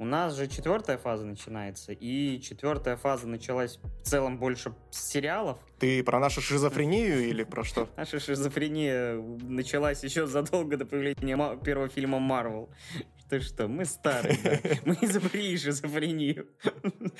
у 0.00 0.06
нас 0.06 0.34
же 0.34 0.46
четвертая 0.48 0.96
фаза 0.96 1.26
начинается, 1.26 1.92
и 1.92 2.40
четвертая 2.40 2.96
фаза 2.96 3.28
началась 3.28 3.78
в 4.02 4.02
целом 4.02 4.38
больше 4.38 4.72
с 4.90 5.10
сериалов. 5.10 5.58
Ты 5.78 6.02
про 6.02 6.18
нашу 6.18 6.40
шизофрению 6.40 7.28
или 7.28 7.44
про 7.44 7.64
что? 7.64 7.86
Наша 7.98 8.18
шизофрения 8.18 9.20
началась 9.42 10.02
еще 10.02 10.26
задолго 10.26 10.78
до 10.78 10.86
появления 10.86 11.36
первого 11.62 11.90
фильма 11.90 12.18
Марвел. 12.18 12.70
Ты 13.28 13.40
что, 13.40 13.68
мы 13.68 13.84
старые, 13.84 14.38
да? 14.42 14.58
Мы 14.86 14.96
изобрели 15.02 15.58
шизофрению. 15.58 16.48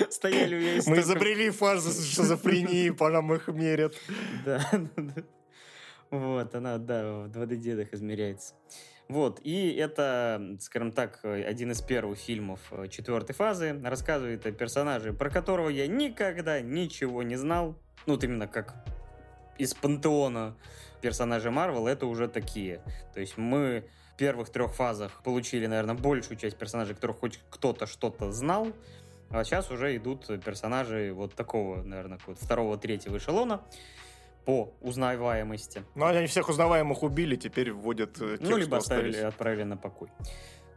Стояли 0.09 0.57
у 0.57 0.61
меня 0.61 0.83
Мы 0.87 1.01
изобрели 1.01 1.51
фазу 1.51 1.91
шизофрении, 1.91 2.89
по 2.89 3.11
нам 3.11 3.33
их 3.35 3.47
мерят. 3.49 3.95
Да, 4.47 4.67
да. 4.97 5.23
Вот, 6.11 6.55
она, 6.55 6.79
да, 6.79 7.05
в 7.05 7.27
2D-дедах 7.27 7.93
измеряется. 7.93 8.55
Вот, 9.11 9.41
и 9.43 9.73
это, 9.73 10.57
скажем 10.61 10.93
так, 10.93 11.19
один 11.25 11.73
из 11.73 11.83
первых 11.83 12.17
фильмов 12.17 12.61
э, 12.71 12.87
четвертой 12.87 13.35
фазы. 13.35 13.77
Рассказывает 13.83 14.47
о 14.47 14.53
персонаже, 14.53 15.13
про 15.13 15.31
которого 15.31 15.69
я 15.69 15.89
никогда 15.89 16.61
ничего 16.61 17.25
не 17.25 17.35
знал. 17.35 17.75
Ну, 18.07 18.15
вот 18.15 18.23
именно 18.23 18.47
как 18.47 18.73
из 19.59 19.75
пантеона 19.75 20.57
персонажей 21.01 21.51
Марвел, 21.51 21.89
это 21.89 22.07
уже 22.07 22.29
такие. 22.29 22.83
То 23.13 23.19
есть 23.19 23.37
мы 23.37 23.85
в 24.15 24.17
первых 24.17 24.51
трех 24.51 24.77
фазах 24.77 25.25
получили, 25.25 25.67
наверное, 25.67 25.97
большую 25.97 26.39
часть 26.39 26.57
персонажей, 26.57 26.95
которых 26.95 27.19
хоть 27.19 27.41
кто-то 27.51 27.89
что-то 27.89 28.31
знал. 28.31 28.69
А 29.31 29.43
сейчас 29.43 29.73
уже 29.73 29.97
идут 29.97 30.29
персонажи 30.45 31.13
вот 31.13 31.35
такого, 31.35 31.83
наверное, 31.83 32.21
вот 32.29 32.39
второго, 32.39 32.79
третьего 32.79 33.17
эшелона 33.17 33.61
по 34.45 34.75
узнаваемости. 34.81 35.85
Ну, 35.95 36.07
они 36.07 36.27
всех 36.27 36.49
узнаваемых 36.49 37.03
убили, 37.03 37.37
теперь 37.37 37.73
вводят 37.73 38.21
э, 38.21 38.39
тех, 38.39 38.49
ну, 38.49 38.57
либо 38.57 38.79
оставили, 38.79 39.11
остались. 39.11 39.29
отправили 39.29 39.63
на 39.65 39.77
покой. 39.77 40.09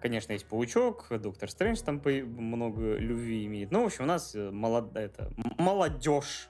Конечно, 0.01 0.33
есть 0.33 0.45
Паучок, 0.45 1.07
Доктор 1.09 1.49
Стрэндж 1.49 1.81
там 1.81 2.01
много 2.05 2.95
любви 2.95 3.45
имеет. 3.45 3.71
Ну, 3.71 3.83
в 3.83 3.85
общем, 3.85 4.03
у 4.03 4.07
нас 4.07 4.35
э, 4.35 4.51
молод... 4.51 4.95
это, 4.97 5.31
молодежь 5.57 6.49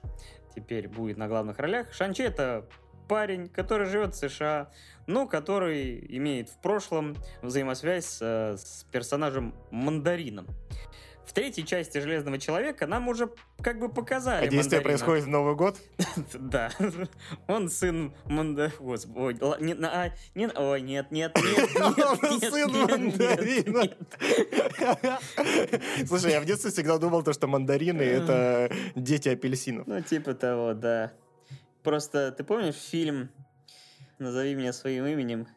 теперь 0.55 0.88
будет 0.88 1.18
на 1.18 1.28
главных 1.28 1.59
ролях. 1.59 1.93
Шанчи— 1.93 2.22
это 2.24 2.68
парень, 3.07 3.49
который 3.49 3.86
живет 3.86 4.16
в 4.16 4.18
США, 4.18 4.72
но 5.05 5.28
который 5.28 6.03
имеет 6.18 6.49
в 6.49 6.57
прошлом 6.61 7.16
взаимосвязь 7.41 8.05
с, 8.05 8.22
э, 8.22 8.57
с 8.57 8.86
персонажем 8.91 9.53
Мандарином. 9.70 10.47
В 11.26 11.32
третьей 11.34 11.65
части 11.65 11.97
Железного 11.99 12.38
человека 12.38 12.86
нам 12.86 13.07
уже 13.07 13.30
как 13.61 13.80
бы 13.80 13.89
показали 13.89 14.45
А 14.45 14.49
действие 14.49 14.82
Мандарина. 14.82 14.84
происходит 14.84 15.24
в 15.26 15.28
Новый 15.30 15.55
год? 15.55 15.78
Да. 16.34 16.71
Он 17.47 17.69
сын 17.69 18.13
Манда... 18.26 18.71
Господи, 18.80 19.17
ой, 19.17 19.38
а, 19.41 20.11
ой, 20.55 20.82
нет, 20.82 21.11
нет, 21.11 21.36
нет, 21.36 21.36
нет, 21.41 22.53
Сын 22.53 22.71
мандарина. 22.71 23.89
Слушай, 26.07 26.32
я 26.32 26.41
в 26.41 26.45
детстве 26.45 26.71
всегда 26.71 26.97
думал, 26.97 27.24
то, 27.24 27.34
что 27.34 27.47
мандарины— 27.47 28.01
это 28.03 28.71
дети 28.95 29.30
апельсинов. 29.30 29.88
Ну, 29.88 30.01
типа 30.01 30.34
того, 30.34 30.74
да. 30.74 31.13
Просто, 31.84 32.32
ты 32.32 32.43
помнишь 32.43 32.76
фильм 32.76 33.30
«Назови 34.19 34.55
меня 34.55 34.74
своим 34.74 35.05
именем»? 35.05 35.47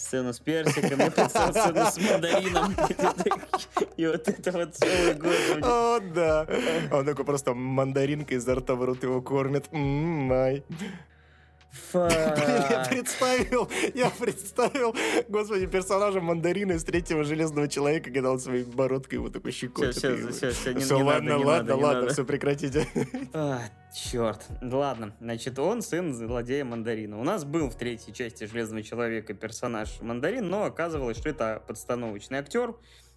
Сцену 0.00 0.32
с 0.32 0.40
персиком, 0.40 0.98
я 0.98 1.10
представил 1.10 1.52
сцену 1.60 1.90
с 1.90 1.98
мандарином. 2.10 2.74
И 3.96 4.06
вот 4.06 4.28
это 4.28 4.52
вот 4.52 4.74
целый 4.74 5.14
год. 5.14 5.62
О, 5.62 6.00
да. 6.00 6.46
Он 6.90 7.04
такой 7.04 7.24
просто 7.24 7.54
мандаринкой 7.54 8.38
изо 8.38 8.54
рта 8.54 8.74
в 8.74 8.84
рот 8.84 9.02
его 9.02 9.20
кормит. 9.20 9.66
М, 9.72 10.32
Блин, 11.92 12.08
я 12.10 12.84
Фак. 12.84 12.88
представил, 12.90 13.68
я 13.94 14.10
представил, 14.10 14.94
господи, 15.28 15.66
персонажа 15.66 16.20
мандарина 16.20 16.72
из 16.72 16.84
третьего 16.84 17.24
Железного 17.24 17.68
Человека, 17.68 18.10
когда 18.10 18.32
он 18.32 18.40
своей 18.40 18.64
бородкой 18.64 19.18
его 19.18 19.28
такой 19.30 19.52
щекочет. 19.52 19.94
Всё, 19.96 20.16
всё, 20.16 20.30
всё, 20.32 20.50
всё, 20.50 20.72
не- 20.72 20.80
Все, 20.80 20.96
не 20.96 21.02
ладно, 21.04 21.30
надо, 21.30 21.38
не 21.38 21.44
ладно, 21.44 21.62
надо, 21.68 21.74
не 21.76 21.82
ладно, 21.84 22.00
надо. 22.02 22.12
все, 22.12 22.24
прекратите. 22.24 22.86
А, 23.32 23.60
черт. 23.94 24.46
Ладно, 24.60 25.14
значит, 25.20 25.58
он 25.58 25.82
сын 25.82 26.12
злодея 26.12 26.64
Мандарина. 26.64 27.20
У 27.20 27.24
нас 27.24 27.44
был 27.44 27.70
в 27.70 27.76
третьей 27.76 28.12
части 28.12 28.44
Железного 28.44 28.82
Человека 28.82 29.34
персонаж 29.34 30.00
Мандарин, 30.00 30.48
но 30.48 30.64
оказывалось, 30.64 31.18
что 31.18 31.28
это 31.28 31.62
подстановочный 31.66 32.38
актер, 32.38 32.74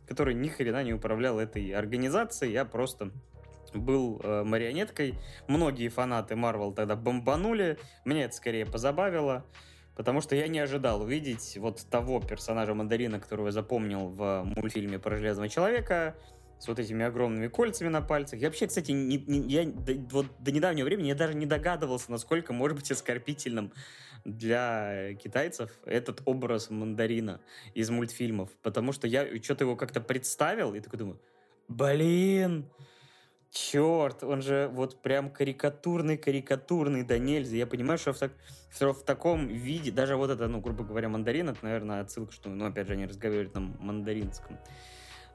который 0.08 0.36
ни 0.36 0.50
хрена 0.50 0.84
не 0.84 0.94
управлял 0.94 1.40
этой 1.40 1.72
организацией, 1.72 2.56
а 2.58 2.66
просто 2.66 3.10
был 3.80 4.20
э, 4.24 4.44
марионеткой. 4.44 5.16
Многие 5.48 5.90
фанаты 5.90 6.36
Марвел 6.36 6.74
тогда 6.74 6.96
бомбанули. 6.96 7.78
Меня 8.06 8.26
это 8.26 8.36
скорее 8.36 8.66
позабавило. 8.66 9.46
Потому 9.96 10.22
что 10.22 10.36
я 10.36 10.48
не 10.48 10.60
ожидал 10.60 11.02
увидеть 11.04 11.58
вот 11.58 11.86
того 11.90 12.20
персонажа 12.20 12.74
Мандарина, 12.74 13.20
которого 13.20 13.48
я 13.48 13.52
запомнил 13.52 14.08
в 14.08 14.44
мультфильме 14.56 14.98
про 14.98 15.18
Железного 15.18 15.50
Человека, 15.50 16.16
с 16.58 16.68
вот 16.68 16.80
этими 16.80 17.06
огромными 17.06 17.48
кольцами 17.48 17.90
на 17.90 18.02
пальцах. 18.02 18.40
Я 18.40 18.48
вообще, 18.48 18.68
кстати, 18.68 18.92
не, 18.92 19.18
не- 19.18 19.50
я 19.50 19.66
до, 19.66 19.94
вот 20.12 20.26
до 20.40 20.52
недавнего 20.52 20.86
времени 20.86 21.10
я 21.10 21.16
даже 21.16 21.36
не 21.36 21.46
догадывался, 21.46 22.10
насколько 22.10 22.54
может 22.54 22.78
быть 22.78 22.90
оскорбительным 22.90 23.72
для 24.24 25.14
китайцев 25.16 25.72
этот 25.86 26.22
образ 26.26 26.70
мандарина 26.70 27.42
из 27.74 27.90
мультфильмов. 27.90 28.50
Потому 28.62 28.94
что 28.94 29.08
я 29.08 29.28
что-то 29.44 29.66
его 29.66 29.76
как-то 29.76 30.00
представил 30.00 30.74
и 30.74 30.80
такой 30.80 31.00
думаю, 31.00 31.20
блин, 31.68 32.70
черт, 33.54 34.24
он 34.24 34.42
же 34.42 34.68
вот 34.74 35.02
прям 35.02 35.30
карикатурный-карикатурный 35.30 37.04
да 37.04 37.20
нельзя. 37.20 37.56
Я 37.56 37.68
понимаю, 37.68 38.00
что 38.00 38.12
в, 38.12 38.18
так- 38.18 38.34
что 38.76 38.94
в 38.94 39.04
таком 39.04 39.48
виде, 39.48 39.92
даже 39.92 40.16
вот 40.16 40.32
это, 40.32 40.48
ну, 40.48 40.60
грубо 40.60 40.84
говоря, 40.84 41.08
мандарин, 41.08 41.50
это, 41.50 41.60
наверное, 41.62 42.02
отсылка, 42.02 42.34
что, 42.34 42.50
ну, 42.50 42.66
опять 42.66 42.88
же, 42.88 42.94
они 42.94 43.06
разговаривают 43.06 43.54
на 43.54 43.62
мандаринском 43.62 44.58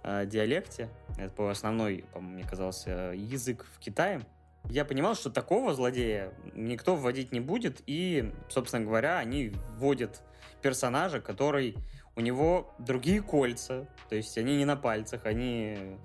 э, 0.03 0.27
диалекте. 0.27 0.91
Это 1.17 1.33
по 1.33 1.49
основной, 1.49 2.05
по 2.13 2.21
мне 2.21 2.43
казался, 2.43 3.13
язык 3.15 3.65
в 3.73 3.79
Китае. 3.79 4.21
Я 4.65 4.85
понимал, 4.85 5.15
что 5.15 5.31
такого 5.31 5.73
злодея 5.73 6.35
никто 6.55 6.97
вводить 6.97 7.31
не 7.31 7.41
будет, 7.41 7.83
и, 7.87 8.33
собственно 8.49 8.85
говоря, 8.85 9.19
они 9.19 9.53
вводят 9.77 10.23
персонажа, 10.61 11.21
который 11.21 11.77
у 12.17 12.21
него 12.21 12.75
другие 12.81 13.23
кольца, 13.23 13.87
то 14.09 14.17
есть 14.17 14.37
они 14.37 14.57
не 14.57 14.65
на 14.65 14.77
пальцах, 14.77 15.25
они 15.25 15.99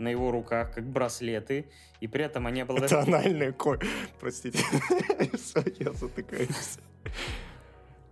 на 0.00 0.08
его 0.08 0.30
руках, 0.30 0.72
как 0.74 0.84
браслеты, 0.84 1.66
и 2.00 2.08
при 2.08 2.24
этом 2.24 2.46
они 2.46 2.62
обладают... 2.62 2.92
Это 2.92 3.02
анальная 3.02 3.52
коль. 3.52 3.80
Простите. 4.18 4.58
Я 5.78 5.92
затыкаюсь. 5.92 6.78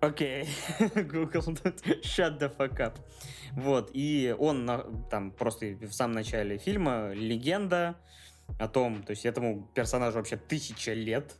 Окей, 0.01 0.47
Google, 0.95 1.43
shut 2.03 2.39
the 2.39 2.57
fuck 2.57 2.79
up. 2.79 2.95
Вот, 3.53 3.91
и 3.93 4.35
он 4.39 4.71
там 5.11 5.33
просто 5.33 5.67
в 5.67 5.93
самом 5.93 6.15
начале 6.15 6.59
фильма 6.59 7.13
легенда 7.15 7.97
о 8.59 8.69
том, 8.69 9.03
то 9.03 9.11
есть 9.11 9.27
этому 9.27 9.69
персонажу 9.75 10.19
вообще 10.19 10.37
тысяча 10.37 10.93
лет, 10.93 11.35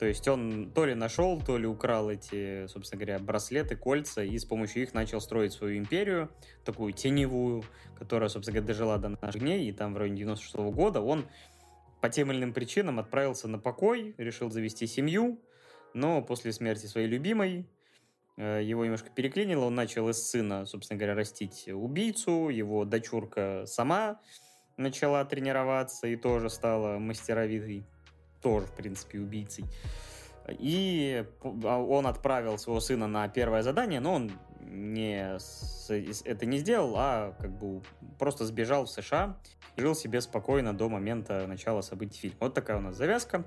То 0.00 0.06
есть 0.06 0.26
он 0.28 0.72
то 0.74 0.86
ли 0.86 0.94
нашел, 0.94 1.38
то 1.42 1.58
ли 1.58 1.66
украл 1.66 2.10
эти, 2.10 2.66
собственно 2.68 3.04
говоря, 3.04 3.18
браслеты, 3.18 3.76
кольца, 3.76 4.24
и 4.24 4.38
с 4.38 4.46
помощью 4.46 4.84
их 4.84 4.94
начал 4.94 5.20
строить 5.20 5.52
свою 5.52 5.76
империю, 5.76 6.30
такую 6.64 6.94
теневую, 6.94 7.64
которая, 7.98 8.30
собственно 8.30 8.54
говоря, 8.54 8.72
дожила 8.72 8.96
до 8.96 9.10
наших 9.20 9.42
дней, 9.42 9.68
и 9.68 9.72
там 9.72 9.92
в 9.92 9.98
районе 9.98 10.16
96 10.16 10.54
-го 10.54 10.72
года 10.72 11.02
он 11.02 11.26
по 12.00 12.08
тем 12.08 12.32
или 12.32 12.38
иным 12.38 12.54
причинам 12.54 12.98
отправился 12.98 13.46
на 13.46 13.58
покой, 13.58 14.14
решил 14.16 14.50
завести 14.50 14.86
семью, 14.86 15.38
но 15.92 16.22
после 16.22 16.52
смерти 16.52 16.86
своей 16.86 17.06
любимой 17.06 17.68
э, 18.38 18.62
его 18.64 18.84
немножко 18.84 19.10
переклинило, 19.10 19.66
он 19.66 19.74
начал 19.74 20.08
из 20.08 20.30
сына, 20.30 20.64
собственно 20.64 20.96
говоря, 20.96 21.14
растить 21.14 21.68
убийцу, 21.68 22.48
его 22.48 22.86
дочурка 22.86 23.64
сама 23.66 24.18
начала 24.78 25.22
тренироваться 25.26 26.06
и 26.06 26.16
тоже 26.16 26.48
стала 26.48 26.98
мастеровитой, 26.98 27.84
тоже, 28.42 28.66
в 28.66 28.72
принципе, 28.72 29.18
убийцей. 29.18 29.64
И 30.48 31.24
а, 31.42 31.78
он 31.78 32.06
отправил 32.06 32.58
своего 32.58 32.80
сына 32.80 33.06
на 33.06 33.28
первое 33.28 33.62
задание, 33.62 34.00
но 34.00 34.14
он 34.14 34.32
не, 34.60 35.38
это 36.24 36.46
не 36.46 36.58
сделал, 36.58 36.94
а 36.96 37.34
как 37.38 37.50
бы 37.56 37.82
просто 38.18 38.44
сбежал 38.44 38.84
в 38.84 38.90
США 38.90 39.36
и 39.76 39.80
жил 39.80 39.94
себе 39.94 40.20
спокойно 40.20 40.76
до 40.76 40.88
момента 40.88 41.46
начала 41.46 41.82
событий 41.82 42.18
фильма. 42.18 42.36
Вот 42.40 42.54
такая 42.54 42.78
у 42.78 42.80
нас 42.80 42.96
завязка. 42.96 43.44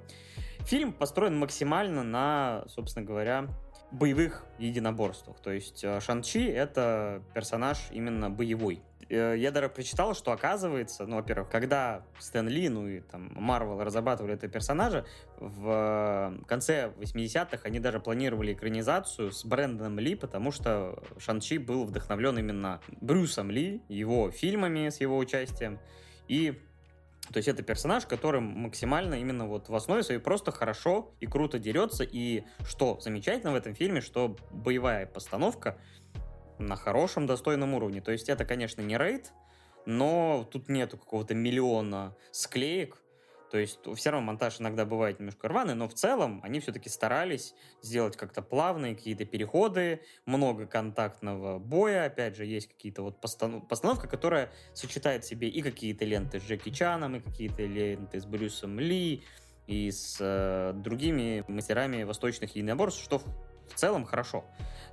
Фильм 0.60 0.94
построен 0.94 1.38
максимально 1.38 2.04
на, 2.04 2.64
собственно 2.68 3.06
говоря, 3.06 3.48
боевых 3.92 4.46
единоборствах. 4.58 5.40
То 5.40 5.52
есть 5.52 5.84
э, 5.84 6.00
Шанчи— 6.00 6.46
это 6.48 7.22
персонаж 7.34 7.78
именно 7.92 8.30
боевой. 8.30 8.82
Э, 9.10 9.36
я 9.38 9.52
даже 9.52 9.70
прочитал, 9.70 10.14
что 10.14 10.32
оказывается, 10.32 11.06
ну, 11.06 11.18
во-первых, 11.18 11.50
когда 11.50 12.04
Стэн 12.20 12.48
Ли, 12.48 12.70
ну 12.70 12.88
и 12.88 13.00
там 13.02 13.32
Марвел 13.36 13.82
разрабатывали 13.82 14.34
этого 14.34 14.52
персонажа, 14.52 15.06
в 15.38 16.38
конце 16.48 16.94
80-х 16.98 17.60
они 17.64 17.80
даже 17.80 18.00
планировали 18.00 18.54
экранизацию 18.54 19.32
с 19.32 19.46
Брэндоном 19.46 20.00
Ли, 20.00 20.16
потому 20.16 20.52
что 20.52 21.02
Шанчи 21.18 21.58
был 21.58 21.86
вдохновлен 21.86 22.38
именно 22.38 22.82
Брюсом 23.02 23.52
Ли, 23.52 23.82
его 23.90 24.32
фильмами 24.32 24.90
с 24.90 25.02
его 25.02 25.18
участием, 25.18 25.80
и 26.28 26.62
то 27.32 27.38
есть 27.38 27.48
это 27.48 27.64
персонаж, 27.64 28.06
который 28.06 28.42
максимально 28.42 29.16
именно 29.16 29.48
вот 29.48 29.70
в 29.70 29.76
основе 29.76 30.04
своей 30.04 30.20
просто 30.20 30.52
хорошо 30.52 31.14
и 31.22 31.26
круто 31.26 31.58
дерется. 31.58 32.04
И 32.04 32.44
что 32.68 33.00
замечательно 33.00 33.54
в 33.54 33.56
этом 33.56 33.76
фильме, 33.76 34.02
что 34.02 34.36
боевая 34.52 35.06
постановка 35.06 35.78
на 36.66 36.76
хорошем, 36.76 37.28
достойном 37.28 37.74
уровне. 37.74 38.02
То 38.02 38.12
есть 38.12 38.30
это, 38.30 38.46
конечно, 38.46 38.82
не 38.82 38.98
рейд, 38.98 39.32
но 39.86 40.48
тут 40.52 40.70
нету 40.70 40.98
какого-то 40.98 41.34
миллиона 41.36 42.16
склеек, 42.32 43.04
то 43.54 43.60
есть 43.60 43.82
все 43.98 44.10
равно 44.10 44.26
монтаж 44.26 44.60
иногда 44.60 44.84
бывает 44.84 45.20
немножко 45.20 45.48
рваный, 45.48 45.76
но 45.76 45.88
в 45.88 45.94
целом 45.94 46.42
они 46.44 46.60
все-таки 46.60 46.90
старались 46.90 47.54
сделать 47.84 48.18
как-то 48.18 48.42
плавные 48.42 48.96
какие-то 48.96 49.26
переходы, 49.26 50.02
много 50.26 50.66
контактного 50.66 51.60
боя. 51.60 52.06
Опять 52.06 52.36
же, 52.36 52.46
есть 52.46 52.68
какие-то 52.68 53.04
вот 53.04 53.22
постанов... 53.22 53.68
постановка, 53.68 54.08
которая 54.08 54.52
сочетает 54.74 55.24
в 55.24 55.28
себе 55.28 55.50
и 55.50 55.62
какие-то 55.62 56.04
ленты 56.04 56.40
с 56.40 56.44
Джеки 56.44 56.72
Чаном, 56.72 57.18
и 57.18 57.20
какие-то 57.20 57.64
ленты 57.64 58.20
с 58.20 58.26
Брюсом 58.26 58.80
Ли, 58.80 59.22
и 59.68 59.92
с 59.92 60.18
э, 60.20 60.74
другими 60.74 61.46
мастерами 61.48 62.02
восточных 62.02 62.56
единоборств, 62.56 63.04
что 63.04 63.22
целом 63.76 64.06
хорошо. 64.06 64.44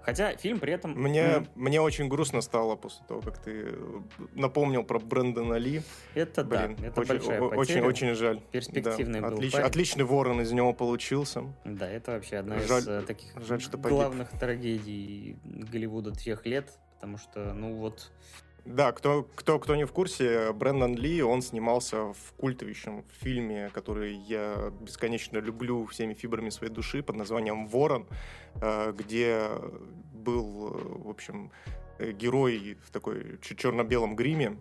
Хотя 0.02 0.34
фильм 0.36 0.60
при 0.60 0.72
этом... 0.72 0.92
Мне, 0.92 1.20
mm. 1.20 1.48
мне 1.54 1.80
очень 1.80 2.08
грустно 2.08 2.40
стало 2.40 2.76
после 2.76 3.04
того, 3.06 3.20
как 3.20 3.38
ты 3.38 3.66
э, 3.66 4.00
напомнил 4.34 4.82
про 4.82 4.98
Брэндона 4.98 5.54
Ли. 5.54 5.82
Это 6.14 6.42
Блин, 6.42 6.76
да, 6.78 6.86
это 6.86 7.00
очень, 7.00 7.08
большая 7.14 7.40
потеря. 7.40 7.58
Очень, 7.58 7.80
очень 7.82 8.14
жаль. 8.14 8.40
Перспективный 8.50 9.20
да. 9.20 9.28
был 9.28 9.36
Отлич, 9.36 9.54
Отличный 9.54 10.04
ворон 10.04 10.40
из 10.40 10.52
него 10.52 10.72
получился. 10.72 11.44
Да, 11.64 11.88
это 11.88 12.12
вообще 12.12 12.38
одна 12.38 12.58
жаль, 12.60 12.80
из 12.80 12.88
э, 12.88 13.02
таких 13.02 13.30
жаль, 13.46 13.60
что 13.60 13.76
главных 13.76 14.30
трагедий 14.30 15.36
Голливуда 15.44 16.12
тех 16.12 16.46
лет, 16.46 16.70
потому 16.94 17.18
что, 17.18 17.52
ну 17.52 17.74
вот, 17.74 18.10
да, 18.64 18.92
кто, 18.92 19.22
кто, 19.34 19.58
кто 19.58 19.76
не 19.76 19.84
в 19.84 19.92
курсе, 19.92 20.52
Брэндон 20.52 20.96
Ли, 20.96 21.22
он 21.22 21.42
снимался 21.42 22.12
в 22.12 22.32
культовищем 22.36 23.04
фильме, 23.20 23.70
который 23.72 24.14
я 24.14 24.72
бесконечно 24.80 25.38
люблю 25.38 25.86
всеми 25.86 26.14
фибрами 26.14 26.50
своей 26.50 26.72
души, 26.72 27.02
под 27.02 27.16
названием 27.16 27.66
«Ворон», 27.66 28.06
э, 28.60 28.92
где 28.96 29.48
был, 30.12 30.76
в 31.04 31.08
общем, 31.08 31.50
Э, 31.64 31.79
герой 32.12 32.78
в 32.84 32.90
такой 32.90 33.38
черно-белом 33.40 34.16
гриме, 34.16 34.56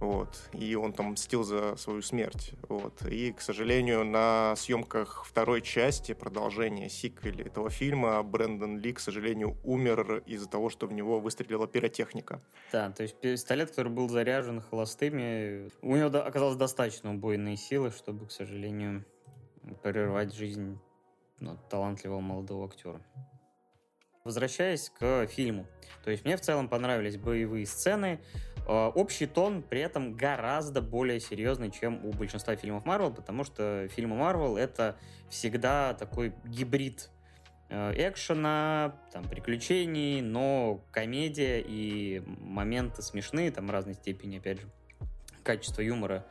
вот, 0.00 0.48
и 0.52 0.74
он 0.74 0.92
там 0.92 1.12
мстил 1.12 1.42
за 1.42 1.76
свою 1.76 2.02
смерть, 2.02 2.52
вот, 2.68 3.02
и, 3.06 3.32
к 3.32 3.40
сожалению, 3.40 4.04
на 4.04 4.54
съемках 4.56 5.24
второй 5.26 5.62
части, 5.62 6.14
продолжения, 6.14 6.88
сиквеля 6.88 7.44
этого 7.44 7.70
фильма, 7.70 8.22
Брэндон 8.22 8.78
Ли, 8.78 8.92
к 8.92 9.00
сожалению, 9.00 9.56
умер 9.64 10.22
из-за 10.26 10.48
того, 10.48 10.70
что 10.70 10.86
в 10.86 10.92
него 10.92 11.20
выстрелила 11.20 11.66
пиротехника. 11.66 12.40
Да, 12.72 12.90
то 12.90 13.02
есть 13.02 13.20
пистолет, 13.20 13.70
который 13.70 13.92
был 13.92 14.08
заряжен 14.08 14.60
холостыми, 14.60 15.70
у 15.82 15.96
него 15.96 16.16
оказалось 16.18 16.56
достаточно 16.56 17.12
убойной 17.12 17.56
силы, 17.56 17.90
чтобы, 17.90 18.26
к 18.26 18.30
сожалению, 18.30 19.04
прервать 19.82 20.34
жизнь 20.34 20.78
ну, 21.40 21.58
талантливого 21.68 22.20
молодого 22.20 22.66
актера. 22.66 23.00
Возвращаясь 24.24 24.90
к 24.90 25.26
фильму. 25.28 25.66
То 26.04 26.10
есть 26.10 26.24
мне 26.24 26.36
в 26.36 26.40
целом 26.40 26.68
понравились 26.68 27.16
боевые 27.16 27.66
сцены. 27.66 28.20
Э, 28.66 28.86
общий 28.94 29.26
тон 29.26 29.62
при 29.62 29.80
этом 29.80 30.14
гораздо 30.14 30.80
более 30.82 31.20
серьезный, 31.20 31.70
чем 31.70 32.04
у 32.04 32.12
большинства 32.12 32.54
фильмов 32.56 32.84
Марвел, 32.84 33.12
потому 33.12 33.44
что 33.44 33.88
фильмы 33.88 34.16
Марвел 34.16 34.56
это 34.56 34.96
всегда 35.28 35.94
такой 35.94 36.34
гибрид 36.44 37.10
э, 37.68 38.08
экшена, 38.08 38.94
там, 39.12 39.24
приключений, 39.24 40.20
но 40.20 40.84
комедия 40.90 41.60
и 41.60 42.22
моменты 42.26 43.02
смешные, 43.02 43.50
там, 43.50 43.70
разной 43.70 43.94
степени, 43.94 44.38
опять 44.38 44.60
же, 44.60 44.68
качество 45.42 45.80
юмора 45.80 46.24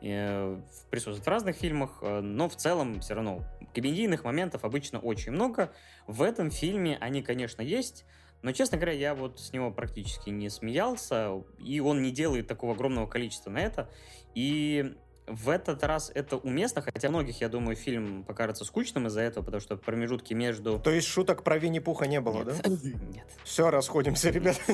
э, 0.00 0.60
присутствует 0.90 1.24
в 1.26 1.28
разных 1.28 1.56
фильмах, 1.56 2.02
но 2.02 2.48
в 2.48 2.56
целом 2.56 3.00
все 3.00 3.14
равно 3.14 3.42
комедийных 3.74 4.24
моментов 4.24 4.64
обычно 4.64 4.98
очень 4.98 5.32
много. 5.32 5.72
В 6.06 6.22
этом 6.22 6.50
фильме 6.50 6.96
они, 7.00 7.22
конечно, 7.22 7.60
есть, 7.62 8.04
но, 8.42 8.52
честно 8.52 8.76
говоря, 8.76 8.92
я 8.92 9.14
вот 9.14 9.40
с 9.40 9.52
него 9.52 9.70
практически 9.70 10.30
не 10.30 10.50
смеялся, 10.50 11.42
и 11.58 11.80
он 11.80 12.02
не 12.02 12.10
делает 12.10 12.46
такого 12.46 12.74
огромного 12.74 13.06
количества 13.06 13.50
на 13.50 13.58
это. 13.58 13.90
И 14.34 14.94
в 15.26 15.48
этот 15.48 15.82
раз 15.84 16.10
это 16.14 16.36
уместно, 16.36 16.82
хотя 16.82 17.08
многих, 17.08 17.40
я 17.40 17.48
думаю, 17.48 17.76
фильм 17.76 18.24
покажется 18.24 18.64
скучным 18.64 19.06
из-за 19.06 19.22
этого, 19.22 19.44
потому 19.44 19.60
что 19.60 19.76
промежутки 19.76 20.34
между... 20.34 20.78
То 20.78 20.90
есть 20.90 21.08
шуток 21.08 21.42
про 21.42 21.58
Винни-Пуха 21.58 22.06
не 22.06 22.20
было, 22.20 22.44
Нет. 22.44 22.60
да? 22.62 22.68
Нет. 23.14 23.26
Все, 23.44 23.70
расходимся, 23.70 24.30
ребят. 24.30 24.60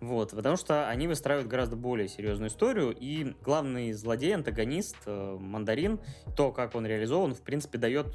Вот, 0.00 0.30
потому 0.30 0.56
что 0.56 0.88
они 0.88 1.08
выстраивают 1.08 1.48
гораздо 1.48 1.74
более 1.74 2.06
серьезную 2.06 2.50
историю, 2.50 2.94
и 2.96 3.34
главный 3.42 3.92
злодей, 3.92 4.32
антагонист, 4.32 4.94
э, 5.06 5.36
Мандарин, 5.40 5.98
то, 6.36 6.52
как 6.52 6.76
он 6.76 6.86
реализован, 6.86 7.34
в 7.34 7.42
принципе, 7.42 7.78
дает 7.78 8.06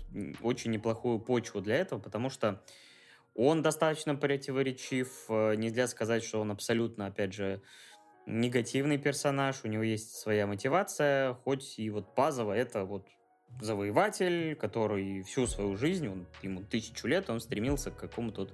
очень 0.42 0.72
неплохую 0.72 1.20
почву 1.20 1.60
для 1.60 1.76
этого, 1.76 2.00
потому 2.00 2.30
что 2.30 2.62
он 3.36 3.62
достаточно 3.62 4.16
противоречив, 4.16 5.26
э, 5.28 5.56
нельзя 5.56 5.88
сказать, 5.88 6.24
что 6.24 6.40
он 6.40 6.52
абсолютно, 6.52 7.08
опять 7.08 7.34
же, 7.34 7.62
негативный 8.26 8.98
персонаж, 8.98 9.62
у 9.64 9.68
него 9.68 9.84
есть 9.84 10.16
своя 10.16 10.48
мотивация, 10.48 11.34
хоть 11.34 11.80
и 11.80 11.90
вот 11.90 12.14
базово 12.16 12.54
это 12.54 12.86
вот 12.86 13.08
завоеватель, 13.62 14.56
который 14.56 15.22
всю 15.24 15.48
свою 15.48 15.76
жизнь, 15.76 16.08
он, 16.08 16.28
ему 16.42 16.64
тысячу 16.64 17.08
лет, 17.08 17.30
он 17.30 17.40
стремился 17.40 17.92
к 17.92 17.98
какому-то 17.98 18.50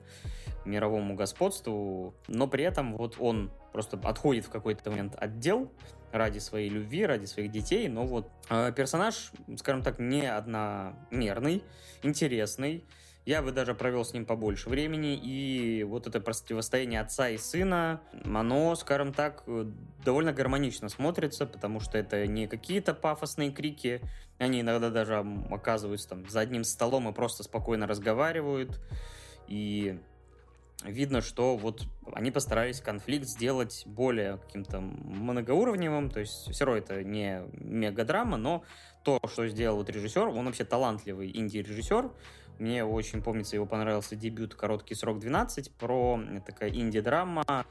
мировому 0.65 1.15
господству, 1.15 2.15
но 2.27 2.47
при 2.47 2.63
этом 2.63 2.97
вот 2.97 3.15
он 3.19 3.51
просто 3.71 3.97
отходит 4.03 4.45
в 4.45 4.49
какой-то 4.49 4.89
момент 4.89 5.15
от 5.15 5.39
дел 5.39 5.71
ради 6.11 6.39
своей 6.39 6.69
любви, 6.69 7.05
ради 7.05 7.25
своих 7.25 7.51
детей, 7.51 7.87
но 7.87 8.05
вот 8.05 8.29
э, 8.49 8.73
персонаж, 8.75 9.31
скажем 9.57 9.83
так, 9.83 9.99
не 9.99 10.25
одномерный, 10.25 11.63
интересный, 12.03 12.83
я 13.29 13.43
бы 13.43 13.51
даже 13.51 13.75
провел 13.75 14.03
с 14.03 14.11
ним 14.11 14.25
побольше 14.25 14.69
времени, 14.69 15.13
и 15.13 15.83
вот 15.83 16.07
это 16.07 16.19
противостояние 16.19 16.99
отца 16.99 17.29
и 17.29 17.37
сына, 17.37 18.01
оно, 18.25 18.73
скажем 18.73 19.13
так, 19.13 19.43
довольно 20.03 20.33
гармонично 20.33 20.89
смотрится, 20.89 21.45
потому 21.45 21.79
что 21.79 21.99
это 21.99 22.25
не 22.25 22.47
какие-то 22.47 22.95
пафосные 22.95 23.51
крики, 23.51 24.01
они 24.39 24.61
иногда 24.61 24.89
даже 24.89 25.23
оказываются 25.51 26.09
там 26.09 26.27
за 26.27 26.39
одним 26.39 26.63
столом 26.63 27.07
и 27.07 27.13
просто 27.13 27.43
спокойно 27.43 27.85
разговаривают, 27.85 28.81
и 29.47 29.99
видно, 30.83 31.21
что 31.21 31.55
вот 31.55 31.83
они 32.13 32.31
постарались 32.31 32.81
конфликт 32.81 33.27
сделать 33.27 33.83
более 33.85 34.37
каким-то 34.37 34.81
многоуровневым, 34.81 36.09
то 36.09 36.19
есть 36.19 36.51
все 36.51 36.65
равно 36.65 36.79
это 36.79 37.03
не 37.03 37.43
мегадрама, 37.53 38.37
но 38.37 38.63
то, 39.03 39.19
что 39.31 39.47
сделал 39.47 39.77
вот 39.77 39.89
режиссер, 39.91 40.29
он 40.29 40.47
вообще 40.47 40.65
талантливый 40.65 41.29
инди-режиссер, 41.31 42.09
мне 42.59 42.83
очень, 42.83 43.21
помнится, 43.21 43.55
его 43.55 43.65
понравился 43.65 44.15
дебют 44.15 44.53
«Короткий 44.53 44.95
срок 44.95 45.17
12» 45.17 45.71
про 45.77 46.19
такая 46.45 46.69
инди-драма, 46.69 47.65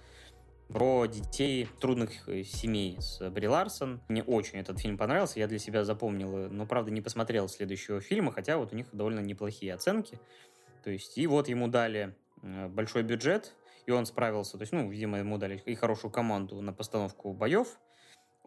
про 0.69 1.07
детей 1.07 1.69
трудных 1.81 2.29
э, 2.29 2.43
семей 2.43 2.97
с 3.01 3.29
Бри 3.31 3.49
Ларсон. 3.49 4.01
Мне 4.09 4.23
очень 4.23 4.59
этот 4.59 4.81
фильм 4.81 4.99
понравился, 4.99 5.39
я 5.39 5.47
для 5.47 5.59
себя 5.59 5.85
запомнил, 5.85 6.49
но, 6.51 6.67
правда, 6.67 6.91
не 6.91 7.01
посмотрел 7.01 7.49
следующего 7.49 8.01
фильма, 8.01 8.33
хотя 8.33 8.59
вот 8.59 8.73
у 8.73 8.77
них 8.77 8.87
довольно 8.93 9.21
неплохие 9.21 9.75
оценки. 9.75 10.19
То 10.83 10.91
есть, 10.91 11.19
и 11.19 11.27
вот 11.27 11.49
ему 11.49 11.69
дали 11.69 12.15
э, 12.43 12.69
большой 12.69 13.03
бюджет, 13.03 13.55
и 13.87 13.91
он 13.91 14.07
справился, 14.07 14.59
то 14.59 14.63
есть, 14.63 14.73
ну, 14.73 14.89
видимо, 14.89 15.19
ему 15.19 15.39
дали 15.39 15.63
и 15.65 15.75
хорошую 15.75 16.11
команду 16.11 16.61
на 16.61 16.73
постановку 16.73 17.33
боев, 17.33 17.79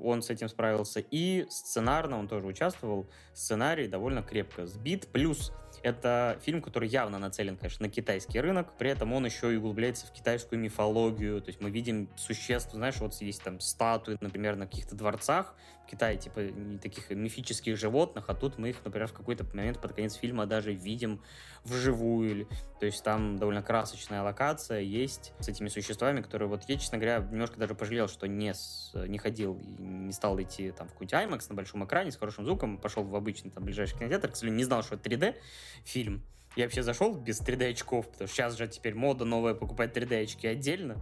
он 0.04 0.22
с 0.22 0.30
этим 0.30 0.50
справился. 0.50 1.00
И 1.00 1.46
сценарно 1.50 2.18
он 2.18 2.28
тоже 2.28 2.48
участвовал. 2.48 3.08
Сценарий 3.34 3.88
довольно 3.88 4.24
крепко 4.24 4.66
сбит. 4.66 5.08
Плюс 5.08 5.52
это 5.84 6.40
фильм, 6.44 6.62
который 6.62 6.90
явно 6.90 7.20
нацелен, 7.20 7.58
конечно, 7.58 7.86
на 7.86 7.92
китайский 7.92 8.40
рынок. 8.40 8.74
При 8.78 8.90
этом 8.90 9.14
он 9.14 9.26
еще 9.26 9.54
и 9.54 9.58
углубляется 9.58 10.08
в 10.08 10.12
китайскую 10.12 10.60
мифологию. 10.60 11.42
То 11.42 11.50
есть 11.50 11.62
мы 11.62 11.70
видим 11.70 12.10
существ, 12.16 12.72
знаешь, 12.74 12.98
вот 13.00 13.14
есть 13.16 13.44
там 13.44 13.60
статуи, 13.60 14.18
например, 14.22 14.56
на 14.56 14.68
каких-то 14.68 14.96
дворцах 14.96 15.56
Китае, 15.92 16.18
типа 16.18 16.42
таких 16.82 17.10
мифических 17.10 17.78
животных, 17.78 18.30
а 18.30 18.34
тут 18.34 18.58
мы 18.58 18.70
их, 18.70 18.78
например, 18.86 19.08
в 19.08 19.14
какой-то 19.14 19.46
момент 19.54 19.80
под 19.82 19.94
конец 19.94 20.16
фильма 20.16 20.46
даже 20.46 20.74
видим 20.74 21.22
вживую. 21.66 22.48
То 22.80 22.86
есть 22.86 23.04
там 23.04 23.38
довольно 23.38 23.62
красочная 23.62 24.24
локация 24.24 24.80
есть 24.80 25.34
с 25.40 25.50
этими 25.50 25.68
существами, 25.68 26.22
которые 26.22 26.48
вот 26.48 26.64
я, 26.68 26.78
честно 26.78 26.98
говоря, 26.98 27.20
немножко 27.20 27.60
даже 27.60 27.76
пожалел, 27.76 28.08
что 28.08 28.28
не, 28.28 28.54
с, 28.54 28.92
не 28.94 29.18
ходил 29.18 29.60
и 29.60 29.84
не 29.84 30.14
стал 30.14 30.42
идти 30.42 30.72
там 30.72 30.88
в 30.88 30.94
какой-нибудь 30.94 31.14
IMAX 31.14 31.46
на 31.50 31.56
большом 31.56 31.86
экране 31.86 32.12
с 32.12 32.16
хорошим 32.16 32.46
звуком, 32.46 32.78
пошел 32.78 33.04
в 33.04 33.16
обычный 33.16 33.52
там 33.52 33.66
ближайший 33.66 34.00
кинотеатр, 34.00 34.32
к 34.32 34.36
сожалению, 34.36 34.58
не 34.58 34.64
знал, 34.64 34.84
что 34.84 34.96
это 34.96 35.10
3D 35.10 35.36
фильм. 35.84 36.24
Я 36.56 36.66
вообще 36.66 36.84
зашел 36.84 37.16
без 37.16 37.42
3D 37.42 37.72
очков, 37.72 38.10
потому 38.10 38.28
что 38.28 38.36
сейчас 38.36 38.58
же 38.58 38.68
теперь 38.68 38.94
мода 38.94 39.24
новая 39.24 39.54
покупать 39.54 39.96
3D 39.96 40.24
очки 40.24 40.48
отдельно. 40.48 40.98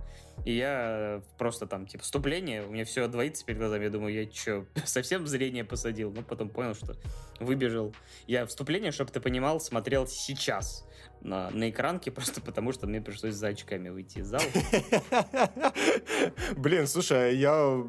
И 0.46 0.56
я 0.56 1.22
просто 1.38 1.66
там, 1.66 1.88
типа, 1.88 2.04
вступление, 2.04 2.64
у 2.64 2.72
меня 2.72 2.86
все 2.86 3.08
двоится 3.08 3.44
перед 3.46 3.60
глазами. 3.60 3.86
Я 3.86 3.90
думаю, 3.90 4.14
я 4.14 4.32
что, 4.32 4.66
совсем 4.86 5.26
зрение 5.28 5.64
посадил? 5.66 6.12
Ну, 6.12 6.22
потом 6.22 6.50
понял, 6.50 6.76
что 6.76 6.96
выбежал. 7.40 7.96
Я 8.28 8.46
вступление, 8.46 8.92
чтобы 8.92 9.12
ты 9.12 9.20
понимал, 9.20 9.60
смотрел 9.60 10.08
сейчас 10.08 10.88
на, 11.22 11.50
на 11.50 11.70
экранке, 11.70 12.12
просто 12.12 12.42
потому 12.42 12.72
что 12.72 12.86
мне 12.86 13.02
пришлось 13.02 13.34
за 13.34 13.48
очками 13.48 13.90
выйти 13.90 14.20
из 14.20 14.28
зала. 14.28 14.44
Блин, 16.58 16.86
слушай, 16.88 17.30
а 17.30 17.32
я 17.32 17.84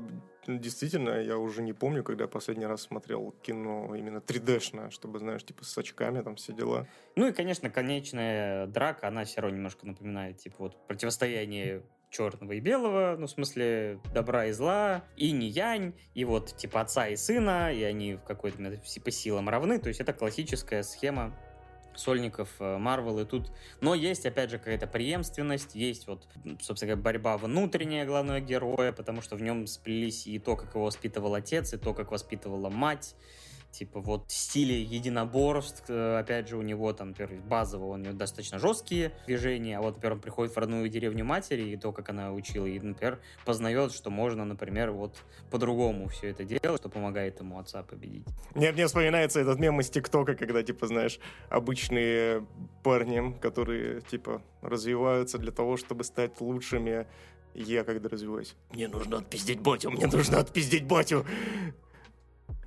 действительно, 0.47 1.21
я 1.21 1.39
уже 1.39 1.63
не 1.63 1.73
помню, 1.73 2.03
когда 2.03 2.25
я 2.25 2.29
последний 2.29 2.67
раз 2.67 2.83
смотрел 2.83 3.35
кино 3.43 3.95
именно 3.95 4.19
3D-шное, 4.19 4.91
чтобы, 4.91 5.19
знаешь, 5.19 5.45
типа 5.45 5.65
с 5.65 5.77
очками 5.77 6.23
там 6.23 6.37
все 6.37 6.53
дела. 6.53 6.87
Ну 7.17 7.29
и, 7.29 7.33
конечно, 7.33 7.71
конечная 7.71 8.67
драка, 8.67 9.09
она 9.09 9.25
все 9.25 9.41
равно 9.41 9.57
немножко 9.57 9.87
напоминает, 9.87 10.39
типа, 10.39 10.57
вот 10.59 10.87
противостояние 10.87 11.83
черного 12.11 12.53
и 12.53 12.61
белого, 12.61 13.17
ну, 13.19 13.27
в 13.27 13.31
смысле, 13.31 14.01
добра 14.13 14.47
и 14.47 14.53
зла, 14.53 15.05
и 15.17 15.31
не 15.31 15.49
янь, 15.49 15.95
и 16.15 16.25
вот, 16.25 16.57
типа, 16.57 16.81
отца 16.81 17.07
и 17.09 17.17
сына, 17.17 17.73
и 17.73 17.83
они 17.83 18.15
в 18.15 18.23
какой-то, 18.23 18.59
по 19.05 19.11
силам 19.11 19.49
равны, 19.49 19.79
то 19.79 19.89
есть 19.89 20.01
это 20.01 20.13
классическая 20.13 20.83
схема 20.83 21.39
сольников 22.01 22.49
Марвел 22.59 23.21
и 23.21 23.25
тут... 23.25 23.53
Но 23.81 23.95
есть, 23.95 24.27
опять 24.27 24.51
же, 24.51 24.59
какая-то 24.59 24.87
преемственность, 24.87 25.75
есть 25.75 26.07
вот, 26.07 26.27
собственно 26.61 26.95
говоря, 26.95 27.03
борьба 27.03 27.39
внутренняя 27.39 28.07
главного 28.07 28.41
героя, 28.41 28.93
потому 28.93 29.23
что 29.23 29.37
в 29.37 29.43
нем 29.43 29.67
сплелись 29.67 30.27
и 30.27 30.39
то, 30.39 30.57
как 30.57 30.75
его 30.75 30.85
воспитывал 30.85 31.35
отец, 31.35 31.73
и 31.73 31.77
то, 31.77 31.95
как 31.95 32.11
воспитывала 32.11 32.71
мать, 32.71 33.15
типа 33.71 34.01
вот 34.01 34.25
стиле 34.29 34.83
единоборств, 34.83 35.85
э, 35.89 36.19
опять 36.19 36.49
же, 36.49 36.57
у 36.57 36.63
него 36.63 36.93
там, 36.93 37.09
например, 37.09 37.41
базово 37.43 37.85
у 37.87 37.97
него 37.97 38.13
достаточно 38.13 38.59
жесткие 38.59 39.13
движения, 39.27 39.79
а 39.79 39.83
вот, 39.83 39.97
например, 39.97 40.15
он 40.15 40.21
приходит 40.21 40.55
в 40.55 40.59
родную 40.59 40.89
деревню 40.89 41.25
матери, 41.25 41.63
и 41.71 41.77
то, 41.77 41.93
как 41.93 42.09
она 42.09 42.33
учила, 42.33 42.67
и, 42.67 42.79
например, 42.79 43.21
познает, 43.45 43.93
что 43.93 44.11
можно, 44.11 44.45
например, 44.45 44.91
вот 44.91 45.17
по-другому 45.51 46.09
все 46.09 46.29
это 46.29 46.45
делать, 46.45 46.81
что 46.81 46.89
помогает 46.89 47.41
ему 47.41 47.59
отца 47.59 47.83
победить. 47.83 48.27
Мне, 48.55 48.73
мне 48.73 48.87
вспоминается 48.87 49.41
этот 49.41 49.59
мем 49.59 49.81
из 49.81 49.91
ТикТока, 49.91 50.35
когда, 50.35 50.63
типа, 50.63 50.87
знаешь, 50.87 51.19
обычные 51.49 52.47
парни, 52.83 53.37
которые, 53.41 54.01
типа, 54.03 54.43
развиваются 54.63 55.39
для 55.39 55.53
того, 55.53 55.77
чтобы 55.77 56.05
стать 56.05 56.41
лучшими, 56.41 57.07
я 57.55 57.85
когда 57.85 58.09
развиваюсь. 58.09 58.55
Мне 58.71 58.89
нужно 58.89 59.19
отпиздить 59.19 59.61
батю, 59.61 59.91
мне 59.91 60.07
нужно 60.07 60.39
отпиздить 60.39 60.85
батю. 60.85 61.25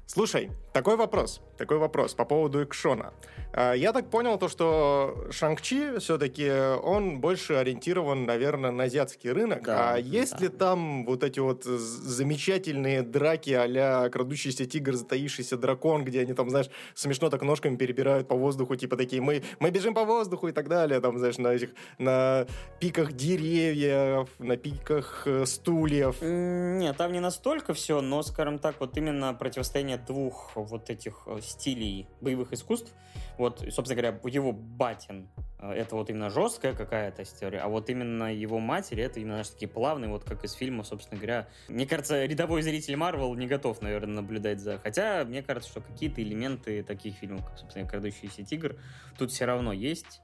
Слушай, 0.06 0.52
такой 0.74 0.96
вопрос, 0.96 1.42
такой 1.58 1.78
вопрос 1.78 2.14
по 2.14 2.26
поводу 2.26 2.64
экшона. 2.64 3.14
А, 3.54 3.74
я 3.74 3.94
так 3.94 4.10
понял 4.10 4.38
то, 4.38 4.50
что 4.50 5.28
Шанг-Чи 5.32 6.00
все-таки 6.00 6.50
он 6.52 7.22
больше 7.22 7.54
ориентирован, 7.54 8.26
наверное, 8.26 8.72
на 8.72 8.84
азиатский 8.84 9.32
рынок. 9.32 9.64
Да, 9.64 9.94
а 9.94 9.98
есть 9.98 10.38
да. 10.38 10.40
ли 10.40 10.48
там 10.50 11.06
вот 11.06 11.24
эти 11.24 11.40
вот 11.40 11.64
замечательные 11.64 13.02
драки 13.04 13.52
а-ля 13.52 14.10
крадущийся 14.10 14.66
тигр, 14.66 14.94
затаившийся 14.94 15.58
дракон, 15.58 16.04
где 16.04 16.22
они 16.22 16.34
там, 16.34 16.50
знаешь, 16.50 16.70
смешно 16.96 17.30
так 17.30 17.42
ножками 17.44 17.76
перебирают 17.76 18.28
по 18.28 18.36
воздуху, 18.36 18.76
типа 18.76 18.98
такие, 18.98 19.22
мы, 19.22 19.44
мы 19.60 19.70
бежим 19.70 19.94
по 19.94 20.04
воздуху 20.04 20.48
и 20.48 20.52
так 20.52 20.68
далее, 20.68 21.00
там, 21.00 21.18
знаешь, 21.18 21.38
на 21.38 21.50
этих, 21.50 21.70
на 21.98 22.46
пиках 22.80 23.14
деревьев, 23.14 24.28
на 24.40 24.58
пиках 24.58 25.24
э, 25.28 25.46
стульев. 25.46 26.18
Нет, 26.22 26.98
там 26.98 27.12
не 27.12 27.20
настолько 27.20 27.74
все, 27.74 28.02
но, 28.02 28.24
скажем 28.24 28.60
так, 28.60 28.76
вот 28.80 28.98
именно 28.98 29.34
противостояние 29.34 30.03
двух 30.06 30.52
вот 30.56 30.90
этих 30.90 31.24
э, 31.26 31.40
стилей 31.42 32.08
боевых 32.22 32.54
искусств, 32.54 32.94
вот, 33.38 33.60
собственно 33.72 34.02
говоря, 34.02 34.20
его 34.24 34.52
батин 34.52 35.28
э, 35.60 35.72
это 35.72 35.96
вот 35.96 36.10
именно 36.10 36.30
жесткая 36.30 36.74
какая-то 36.74 37.24
история, 37.24 37.60
а 37.60 37.68
вот 37.68 37.90
именно 37.90 38.34
его 38.34 38.60
матери 38.60 39.04
это 39.04 39.20
именно, 39.20 39.36
знаешь, 39.36 39.50
такие 39.50 39.68
плавные, 39.68 40.10
вот 40.10 40.24
как 40.24 40.44
из 40.44 40.54
фильма, 40.54 40.84
собственно 40.84 41.20
говоря. 41.20 41.48
Мне 41.68 41.86
кажется, 41.86 42.26
рядовой 42.26 42.62
зритель 42.62 42.96
Марвел 42.96 43.34
не 43.36 43.48
готов, 43.48 43.82
наверное, 43.82 44.16
наблюдать 44.16 44.60
за... 44.60 44.78
Хотя, 44.80 45.26
мне 45.26 45.42
кажется, 45.42 45.70
что 45.70 45.82
какие-то 45.82 46.22
элементы 46.22 46.84
таких 46.84 47.16
фильмов, 47.16 47.46
как, 47.46 47.58
собственно, 47.58 47.88
«Крадущийся 47.88 48.44
тигр», 48.44 48.76
тут 49.18 49.32
все 49.32 49.46
равно 49.46 49.74
есть. 49.74 50.22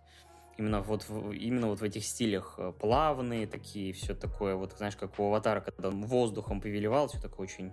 Именно 0.58 0.82
вот, 0.82 1.06
именно 1.10 1.68
вот 1.68 1.80
в 1.80 1.84
этих 1.84 2.04
стилях 2.04 2.56
э, 2.58 2.74
плавные 2.78 3.48
такие, 3.48 3.94
все 3.94 4.14
такое, 4.14 4.56
вот 4.56 4.74
знаешь, 4.78 4.98
как 4.98 5.18
у 5.18 5.28
Аватара, 5.28 5.62
когда 5.62 5.88
он 5.88 6.04
воздухом 6.04 6.60
повелевал, 6.60 7.08
все 7.08 7.18
такое 7.18 7.48
очень 7.48 7.72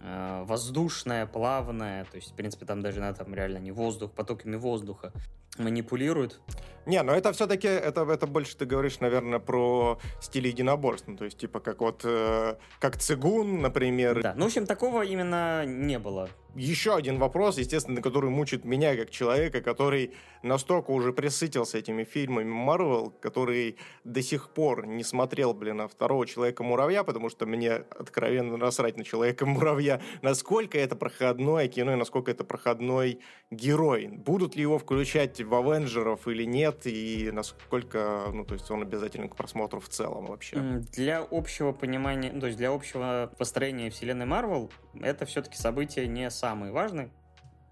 воздушная, 0.00 1.26
плавная, 1.26 2.04
то 2.04 2.16
есть, 2.16 2.32
в 2.32 2.34
принципе, 2.34 2.66
там 2.66 2.82
даже 2.82 3.00
на 3.00 3.12
там 3.14 3.34
реально 3.34 3.58
не 3.58 3.72
воздух, 3.72 4.12
потоками 4.12 4.56
воздуха 4.56 5.12
манипулируют. 5.58 6.40
Не, 6.86 7.02
но 7.02 7.12
это 7.12 7.32
все-таки, 7.32 7.66
это, 7.66 8.02
это 8.02 8.26
больше 8.28 8.56
ты 8.56 8.64
говоришь, 8.64 9.00
наверное, 9.00 9.40
про 9.40 9.98
стиль 10.20 10.46
единоборств. 10.46 11.08
Ну, 11.08 11.16
то 11.16 11.24
есть, 11.24 11.36
типа, 11.36 11.58
как 11.58 11.80
вот, 11.80 12.02
э, 12.04 12.54
как 12.78 12.96
цигун, 12.96 13.60
например. 13.60 14.22
Да, 14.22 14.34
ну, 14.36 14.44
в 14.44 14.46
общем, 14.46 14.66
такого 14.66 15.02
именно 15.02 15.66
не 15.66 15.98
было. 15.98 16.28
Еще 16.56 16.94
один 16.94 17.18
вопрос, 17.18 17.58
естественно, 17.58 18.00
который 18.00 18.30
мучит 18.30 18.64
меня 18.64 18.96
как 18.96 19.10
человека, 19.10 19.60
который 19.60 20.14
настолько 20.42 20.90
уже 20.90 21.12
присытился 21.12 21.76
этими 21.76 22.04
фильмами 22.04 22.48
Марвел, 22.48 23.10
который 23.10 23.76
до 24.04 24.22
сих 24.22 24.48
пор 24.48 24.86
не 24.86 25.04
смотрел, 25.04 25.52
блин, 25.52 25.76
на 25.76 25.88
второго 25.88 26.26
Человека-муравья, 26.26 27.04
потому 27.04 27.28
что 27.28 27.44
мне 27.44 27.72
откровенно 27.72 28.56
насрать 28.56 28.96
на 28.96 29.04
Человека-муравья, 29.04 30.00
насколько 30.22 30.78
это 30.78 30.96
проходное 30.96 31.68
кино 31.68 31.92
и 31.92 31.96
насколько 31.96 32.30
это 32.30 32.42
проходной 32.42 33.20
герой. 33.50 34.06
Будут 34.06 34.56
ли 34.56 34.62
его 34.62 34.78
включать 34.78 35.38
в 35.46 35.54
Авенджеров 35.54 36.28
или 36.28 36.44
нет, 36.44 36.86
и 36.86 37.30
насколько, 37.32 38.26
ну, 38.32 38.44
то 38.44 38.54
есть 38.54 38.70
он 38.70 38.82
обязателен 38.82 39.28
к 39.28 39.36
просмотру 39.36 39.80
в 39.80 39.88
целом 39.88 40.26
вообще? 40.26 40.56
Для 40.92 41.26
общего 41.30 41.72
понимания, 41.72 42.30
ну, 42.32 42.40
то 42.40 42.46
есть 42.46 42.58
для 42.58 42.70
общего 42.70 43.32
построения 43.38 43.90
вселенной 43.90 44.26
Марвел, 44.26 44.70
это 45.00 45.24
все-таки 45.26 45.56
событие 45.56 46.06
не 46.06 46.30
самое 46.30 46.72
важное. 46.72 47.10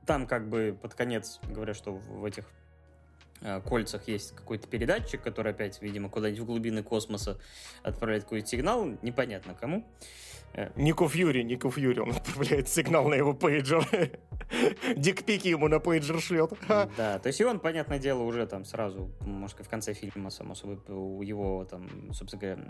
Там 0.07 0.27
как 0.27 0.49
бы 0.49 0.79
под 0.81 0.95
конец 0.95 1.41
говорят, 1.49 1.77
что 1.77 1.93
в 1.93 2.25
этих 2.25 2.45
кольцах 3.64 4.09
есть 4.09 4.35
какой-то 4.35 4.66
передатчик, 4.68 5.22
который 5.22 5.53
опять, 5.53 5.80
видимо, 5.82 6.09
куда-нибудь 6.09 6.41
в 6.41 6.47
глубины 6.47 6.82
космоса 6.82 7.39
отправляет 7.82 8.24
какой-то 8.24 8.47
сигнал, 8.47 8.87
непонятно 9.03 9.55
кому. 9.55 9.85
Э, 10.55 10.70
Нику 10.76 11.09
Фьюри, 11.09 11.43
Нику 11.43 11.70
Фьюри, 11.70 11.99
он 12.01 12.11
отправляет 12.11 12.68
сигнал 12.68 13.09
на 13.09 13.14
его 13.14 13.35
пейджер. 13.35 13.87
Дикпики 14.97 15.49
ему 15.49 15.68
на 15.68 15.80
пейджер 15.80 16.20
шлет. 16.20 16.53
Да, 16.68 17.18
то 17.18 17.26
есть 17.26 17.41
и 17.41 17.45
он, 17.45 17.59
понятное 17.59 17.99
дело, 17.99 18.22
уже 18.22 18.47
там 18.47 18.64
сразу, 18.64 19.11
может, 19.20 19.59
в 19.59 19.68
конце 19.68 19.95
фильма, 19.95 20.30
само 20.30 20.55
собой, 20.55 20.78
у 20.89 21.22
его 21.22 21.64
там, 21.64 22.12
собственно 22.12 22.41
говоря, 22.41 22.62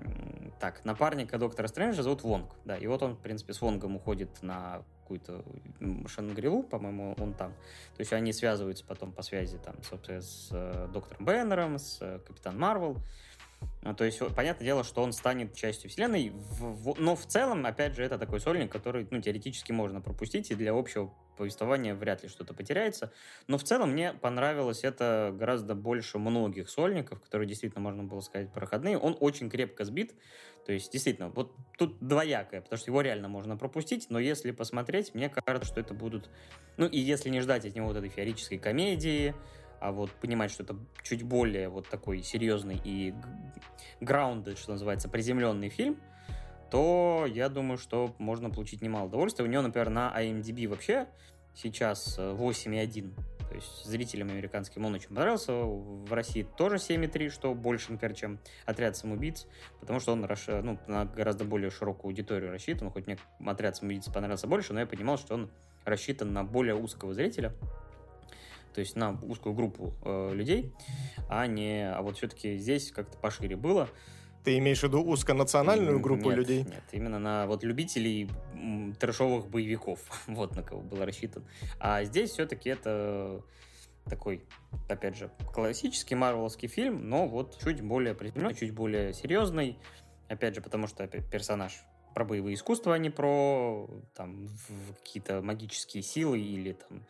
так, 0.61 0.85
напарника 0.85 1.37
доктора 1.37 1.69
Стрэнджа 1.69 2.03
зовут 2.03 2.23
Вонг, 2.23 2.55
да, 2.65 2.77
и 2.77 2.87
вот 2.87 3.03
он, 3.03 3.17
в 3.17 3.21
принципе, 3.21 3.53
с 3.53 3.61
Вонгом 3.61 3.97
уходит 3.97 4.43
на 4.43 4.83
какую-то 5.05 5.45
Шангрилу, 6.09 6.63
по-моему, 6.63 7.15
он 7.19 7.35
там. 7.35 7.53
То 7.97 8.01
есть 8.01 8.13
они 8.13 8.33
связываются 8.33 8.85
потом 8.85 9.13
по 9.13 9.23
связи 9.23 9.59
там, 9.59 9.77
собственно, 9.83 10.23
с 10.23 10.49
э, 10.51 10.89
доктором 10.93 11.27
Беннером, 11.27 11.79
с 11.79 11.99
э, 12.01 12.21
Капитан 12.27 12.59
Марвел. 12.59 12.97
А, 13.83 13.95
то 13.95 14.05
есть, 14.05 14.19
понятное 14.35 14.65
дело, 14.65 14.85
что 14.85 15.03
он 15.03 15.13
станет 15.13 15.55
частью 15.55 15.91
вселенной, 15.91 16.33
но 16.99 17.17
в 17.17 17.27
целом, 17.27 17.65
опять 17.67 17.95
же, 17.95 18.03
это 18.03 18.19
такой 18.19 18.41
сольник, 18.41 18.73
который, 18.73 19.07
ну, 19.11 19.21
теоретически 19.21 19.73
можно 19.73 20.01
пропустить, 20.01 20.51
и 20.51 20.55
для 20.55 20.73
общего 20.73 21.13
повествования 21.37 21.95
вряд 21.95 22.23
ли 22.23 22.29
что-то 22.29 22.55
потеряется. 22.55 23.13
Но 23.47 23.59
в 23.59 23.65
целом 23.65 23.93
мне 23.93 24.13
понравилось 24.13 24.85
это 24.85 25.35
гораздо 25.35 25.75
больше 25.75 26.19
многих 26.19 26.71
сольников, 26.71 27.21
которые 27.21 27.49
действительно, 27.49 27.83
можно 27.83 28.05
было 28.05 28.21
сказать, 28.21 28.53
проходные. 28.53 28.99
Он 28.99 29.17
очень 29.21 29.51
крепко 29.51 29.85
сбит, 29.85 30.15
то 30.65 30.73
есть, 30.73 30.93
действительно, 30.93 31.29
вот 31.29 31.55
тут 31.77 31.99
двоякое, 32.01 32.63
потому 32.63 32.79
что 32.79 32.91
его 32.91 33.03
реально 33.03 33.29
можно 33.29 33.57
пропустить, 33.57 34.07
но 34.09 34.19
если 34.19 34.51
посмотреть, 34.51 35.15
мне 35.15 35.29
кажется, 35.29 35.69
что 35.71 35.81
это 35.81 35.93
будут... 35.93 36.31
Ну, 36.77 36.87
и 36.87 36.99
если 36.99 37.29
не 37.29 37.41
ждать 37.41 37.67
от 37.67 37.75
него 37.75 37.89
вот 37.89 37.97
этой 37.97 38.09
феерической 38.09 38.59
комедии, 38.59 39.35
а 39.81 39.93
вот 39.93 40.11
понимать, 40.13 40.51
что 40.51 40.63
это 40.63 40.77
чуть 41.03 41.23
более 41.23 41.69
вот 41.69 41.89
такой 41.91 42.23
серьезный 42.23 42.81
и 42.83 43.15
grounded, 44.01 44.59
что 44.59 44.73
называется, 44.73 45.11
приземленный 45.11 45.69
фильм, 45.69 46.01
то 46.71 47.27
я 47.29 47.51
думаю, 47.51 47.77
что 47.77 48.15
можно 48.19 48.49
получить 48.49 48.81
немало 48.81 49.07
удовольствия. 49.07 49.45
У 49.45 49.49
него, 49.49 49.63
например, 49.63 49.91
на 49.91 50.13
IMDb 50.19 50.67
вообще 50.67 51.07
сейчас 51.55 52.19
8,1. 52.19 53.13
То 53.49 53.55
есть 53.55 53.85
зрителям 53.85 54.31
американским 54.31 54.85
он 54.85 54.95
очень 54.95 55.09
понравился. 55.09 55.53
В 55.53 56.13
России 56.13 56.47
тоже 56.57 56.77
7,3, 56.77 57.31
что 57.31 57.55
больше, 57.55 57.93
например, 57.93 58.17
чем 58.17 58.39
«Отряд 58.67 58.97
самоубийц», 58.97 59.47
потому 59.81 60.01
что 60.01 60.13
он 60.13 60.27
ну, 60.63 60.79
на 60.87 61.05
гораздо 61.05 61.45
более 61.45 61.71
широкую 61.71 62.11
аудиторию 62.11 62.53
рассчитан. 62.53 62.91
Хоть 62.91 63.07
мне 63.07 63.19
«Отряд 63.45 63.77
самоубийц» 63.77 64.07
понравился 64.07 64.47
больше, 64.47 64.73
но 64.73 64.81
я 64.81 64.87
понимал, 64.87 65.19
что 65.19 65.35
он 65.35 65.51
рассчитан 65.85 66.33
на 66.33 66.45
более 66.45 66.75
узкого 66.75 67.15
зрителя 67.15 67.53
то 68.75 68.81
есть 68.81 68.97
на 68.97 69.17
узкую 69.23 69.55
группу 69.55 69.95
э, 70.05 70.35
людей, 70.35 70.73
а 71.29 71.47
не, 71.47 71.89
а 71.89 72.03
вот 72.03 72.17
все-таки 72.17 72.59
здесь 72.59 72.91
как-то 72.91 73.17
пошире 73.19 73.57
было. 73.57 73.89
Ты 74.43 74.59
имеешь 74.59 74.81
в 74.81 74.83
виду 74.83 75.03
узконациональную 75.03 76.01
группу 76.01 76.29
нет, 76.29 76.39
людей? 76.39 76.65
Нет, 76.65 76.83
именно 76.93 77.19
на 77.19 77.47
вот 77.47 77.65
любителей 77.65 78.29
трэшовых 78.99 79.49
боевиков, 79.49 80.01
вот 80.27 80.57
на 80.57 80.63
кого 80.63 80.83
был 80.83 81.05
рассчитан. 81.05 81.45
А 81.79 82.05
здесь 82.05 82.31
все-таки 82.31 82.71
это 82.71 83.43
такой, 84.05 84.45
опять 84.89 85.17
же, 85.17 85.31
классический 85.53 86.15
марвеловский 86.15 86.69
фильм, 86.69 87.09
но 87.09 87.27
вот 87.27 87.59
чуть 87.63 87.81
более 87.81 88.15
приземленный, 88.15 88.55
чуть 88.55 88.73
более 88.73 89.13
серьезный. 89.15 89.79
Опять 90.29 90.55
же, 90.55 90.61
потому 90.61 90.87
что 90.87 91.07
персонаж 91.07 91.85
про 92.15 92.25
боевые 92.25 92.55
искусства, 92.55 92.95
а 92.95 92.99
не 92.99 93.11
про 93.11 93.89
там 94.15 94.49
какие-то 94.99 95.43
магические 95.43 96.03
силы 96.03 96.41
или 96.41 96.73
там 96.73 97.05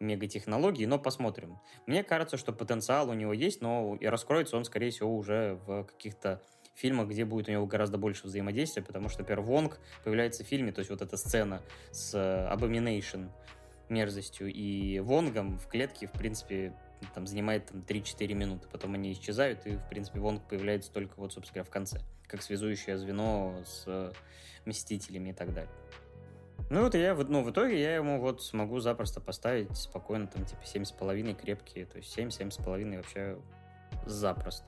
мегатехнологий, 0.00 0.86
но 0.86 0.98
посмотрим. 0.98 1.58
Мне 1.86 2.04
кажется, 2.04 2.36
что 2.36 2.52
потенциал 2.52 3.08
у 3.08 3.14
него 3.14 3.32
есть, 3.32 3.60
но 3.62 3.96
и 4.00 4.06
раскроется 4.06 4.56
он, 4.56 4.64
скорее 4.64 4.90
всего, 4.90 5.16
уже 5.16 5.58
в 5.66 5.84
каких-то 5.84 6.42
фильмах, 6.78 7.08
где 7.08 7.24
будет 7.24 7.48
у 7.48 7.52
него 7.52 7.66
гораздо 7.66 7.98
больше 7.98 8.26
взаимодействия, 8.26 8.82
потому 8.82 9.08
что, 9.08 9.20
например, 9.20 9.40
Вонг 9.42 9.78
появляется 10.02 10.44
в 10.44 10.46
фильме, 10.46 10.72
то 10.72 10.80
есть 10.80 10.90
вот 10.90 11.02
эта 11.02 11.16
сцена 11.16 11.62
с 11.90 12.14
э, 12.14 12.54
Abomination 12.54 13.30
мерзостью 13.88 14.52
и 14.52 14.98
Вонгом 15.00 15.58
в 15.58 15.66
клетке, 15.68 16.06
в 16.06 16.12
принципе, 16.12 16.74
там 17.14 17.26
занимает 17.26 17.66
там 17.66 17.80
3-4 17.86 18.34
минуты, 18.34 18.68
потом 18.70 18.94
они 18.94 19.12
исчезают, 19.12 19.66
и, 19.66 19.76
в 19.76 19.88
принципе, 19.88 20.20
Вонг 20.20 20.42
появляется 20.48 20.92
только 20.92 21.14
вот, 21.16 21.32
собственно 21.32 21.54
говоря, 21.54 21.68
в 21.68 21.72
конце, 21.72 22.00
как 22.26 22.42
связующее 22.42 22.98
звено 22.98 23.54
с 23.64 23.84
э, 23.86 24.12
Мстителями 24.64 25.30
и 25.30 25.32
так 25.32 25.52
далее. 25.52 25.72
Ну 26.70 26.82
вот 26.82 26.94
я, 26.94 27.14
ну 27.14 27.42
в 27.42 27.50
итоге 27.50 27.80
я 27.80 27.96
ему 27.96 28.20
вот 28.20 28.42
смогу 28.42 28.80
запросто 28.80 29.20
поставить 29.20 29.76
спокойно 29.76 30.26
там 30.26 30.44
типа 30.44 30.62
7,5 30.62 31.34
крепкие, 31.34 31.84
то 31.84 31.98
есть 31.98 32.16
7-7,5 32.16 32.96
вообще 32.96 33.38
запросто. 34.06 34.64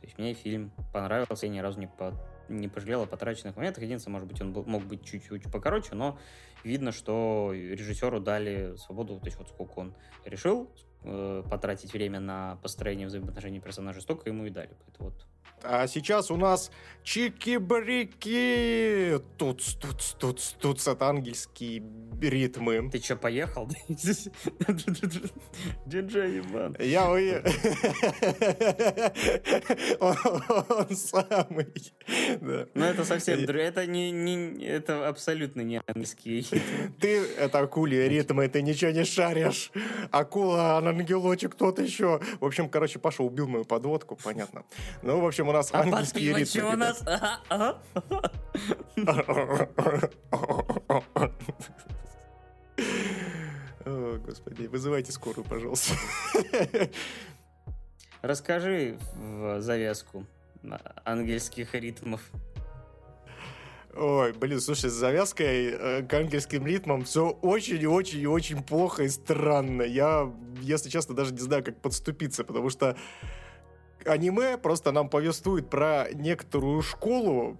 То 0.00 0.06
есть 0.06 0.18
мне 0.18 0.34
фильм 0.34 0.70
понравился, 0.92 1.46
я 1.46 1.52
ни 1.52 1.58
разу 1.58 1.80
не, 1.80 1.86
по, 1.86 2.14
не 2.48 2.68
пожалел 2.68 3.02
о 3.02 3.06
потраченных 3.06 3.56
моментах. 3.56 3.82
Единственное, 3.82 4.14
может 4.14 4.28
быть, 4.28 4.40
он 4.40 4.52
был, 4.52 4.64
мог 4.64 4.84
быть 4.84 5.04
чуть-чуть 5.04 5.50
покороче, 5.50 5.94
но 5.94 6.18
видно, 6.64 6.92
что 6.92 7.50
режиссеру 7.52 8.20
дали 8.20 8.76
свободу, 8.76 9.18
то 9.18 9.26
есть 9.26 9.38
вот 9.38 9.48
сколько 9.48 9.78
он 9.78 9.94
решил 10.24 10.70
э, 11.02 11.42
потратить 11.50 11.92
время 11.92 12.20
на 12.20 12.56
построение 12.62 13.06
взаимоотношений 13.06 13.60
персонажей, 13.60 14.02
столько 14.02 14.28
ему 14.28 14.46
и 14.46 14.50
дали. 14.50 14.70
Поэтому 14.86 15.10
вот 15.10 15.26
а 15.62 15.86
сейчас 15.86 16.30
у 16.30 16.36
нас 16.36 16.70
чики-брики. 17.08 18.40
Тут, 19.38 19.62
тут, 19.80 20.16
тут, 20.18 20.56
тут, 20.60 20.86
это 20.86 21.08
ангельские 21.08 21.82
ритмы. 22.20 22.90
Ты 22.90 22.98
что, 22.98 23.16
поехал? 23.16 23.68
Диджей 25.86 26.40
Иван. 26.40 26.76
Я 26.78 27.10
уехал. 27.10 27.50
Он 30.00 30.96
самый. 30.96 31.72
Ну, 32.74 32.84
это 32.84 33.04
совсем... 33.04 33.38
Это 33.40 33.86
не... 33.86 34.62
Это 34.64 35.08
абсолютно 35.08 35.62
не 35.62 35.80
ангельские 35.86 36.44
Ты, 37.00 37.24
это 37.38 37.60
акулия 37.60 38.08
ритмы, 38.08 38.48
ты 38.48 38.60
ничего 38.62 38.90
не 38.90 39.04
шаришь. 39.04 39.70
Акула, 40.10 40.78
ангелочек, 40.78 41.52
кто-то 41.54 41.82
еще. 41.82 42.20
В 42.40 42.44
общем, 42.44 42.68
короче, 42.68 42.98
Паша 42.98 43.22
убил 43.22 43.48
мою 43.48 43.64
подводку, 43.64 44.18
понятно. 44.22 44.64
Ну, 45.02 45.20
в 45.20 45.26
общем, 45.26 45.37
у 45.46 45.52
нас 45.52 45.70
а 45.72 45.80
ангельские 45.82 46.34
ритмы. 46.34 46.72
у 46.72 46.76
нас? 46.76 47.02
О, 53.86 54.18
господи, 54.18 54.66
вызывайте 54.66 55.12
скорую, 55.12 55.44
пожалуйста. 55.44 55.94
Расскажи 58.22 58.98
в 59.14 59.60
завязку 59.60 60.26
ангельских 61.04 61.74
ритмов. 61.74 62.20
Ой, 63.96 64.32
блин, 64.32 64.60
слушай, 64.60 64.90
с 64.90 64.92
завязкой 64.92 65.70
э, 65.70 66.02
к 66.02 66.14
ангельским 66.14 66.64
ритмам 66.66 67.04
все 67.04 67.30
очень 67.30 67.84
очень 67.86 68.26
очень 68.26 68.62
плохо 68.62 69.04
и 69.04 69.08
странно. 69.08 69.82
Я, 69.82 70.32
если 70.60 70.88
честно, 70.88 71.16
даже 71.16 71.32
не 71.32 71.40
знаю, 71.40 71.64
как 71.64 71.80
подступиться, 71.80 72.44
потому 72.44 72.70
что 72.70 72.96
аниме 74.04 74.58
просто 74.58 74.92
нам 74.92 75.08
повествует 75.08 75.68
про 75.70 76.06
некоторую 76.12 76.82
школу, 76.82 77.58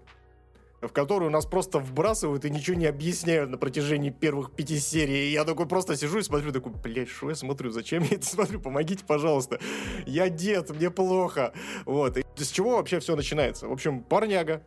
в 0.80 0.88
которую 0.88 1.30
нас 1.30 1.44
просто 1.44 1.80
вбрасывают 1.80 2.44
и 2.44 2.50
ничего 2.50 2.76
не 2.76 2.86
объясняют 2.86 3.50
на 3.50 3.58
протяжении 3.58 4.10
первых 4.10 4.52
пяти 4.52 4.78
серий. 4.78 5.28
И 5.28 5.32
я 5.32 5.44
такой 5.44 5.66
просто 5.66 5.96
сижу 5.96 6.18
и 6.18 6.22
смотрю, 6.22 6.52
такой, 6.52 6.72
блядь, 6.72 7.08
что 7.08 7.30
я 7.30 7.34
смотрю, 7.34 7.70
зачем 7.70 8.02
я 8.04 8.16
это 8.16 8.26
смотрю, 8.26 8.60
помогите, 8.60 9.04
пожалуйста. 9.04 9.58
Я 10.06 10.28
дед, 10.28 10.70
мне 10.70 10.90
плохо. 10.90 11.52
Вот. 11.84 12.16
И 12.16 12.24
с 12.36 12.50
чего 12.50 12.76
вообще 12.76 13.00
все 13.00 13.16
начинается? 13.16 13.66
В 13.66 13.72
общем, 13.72 14.02
парняга 14.02 14.62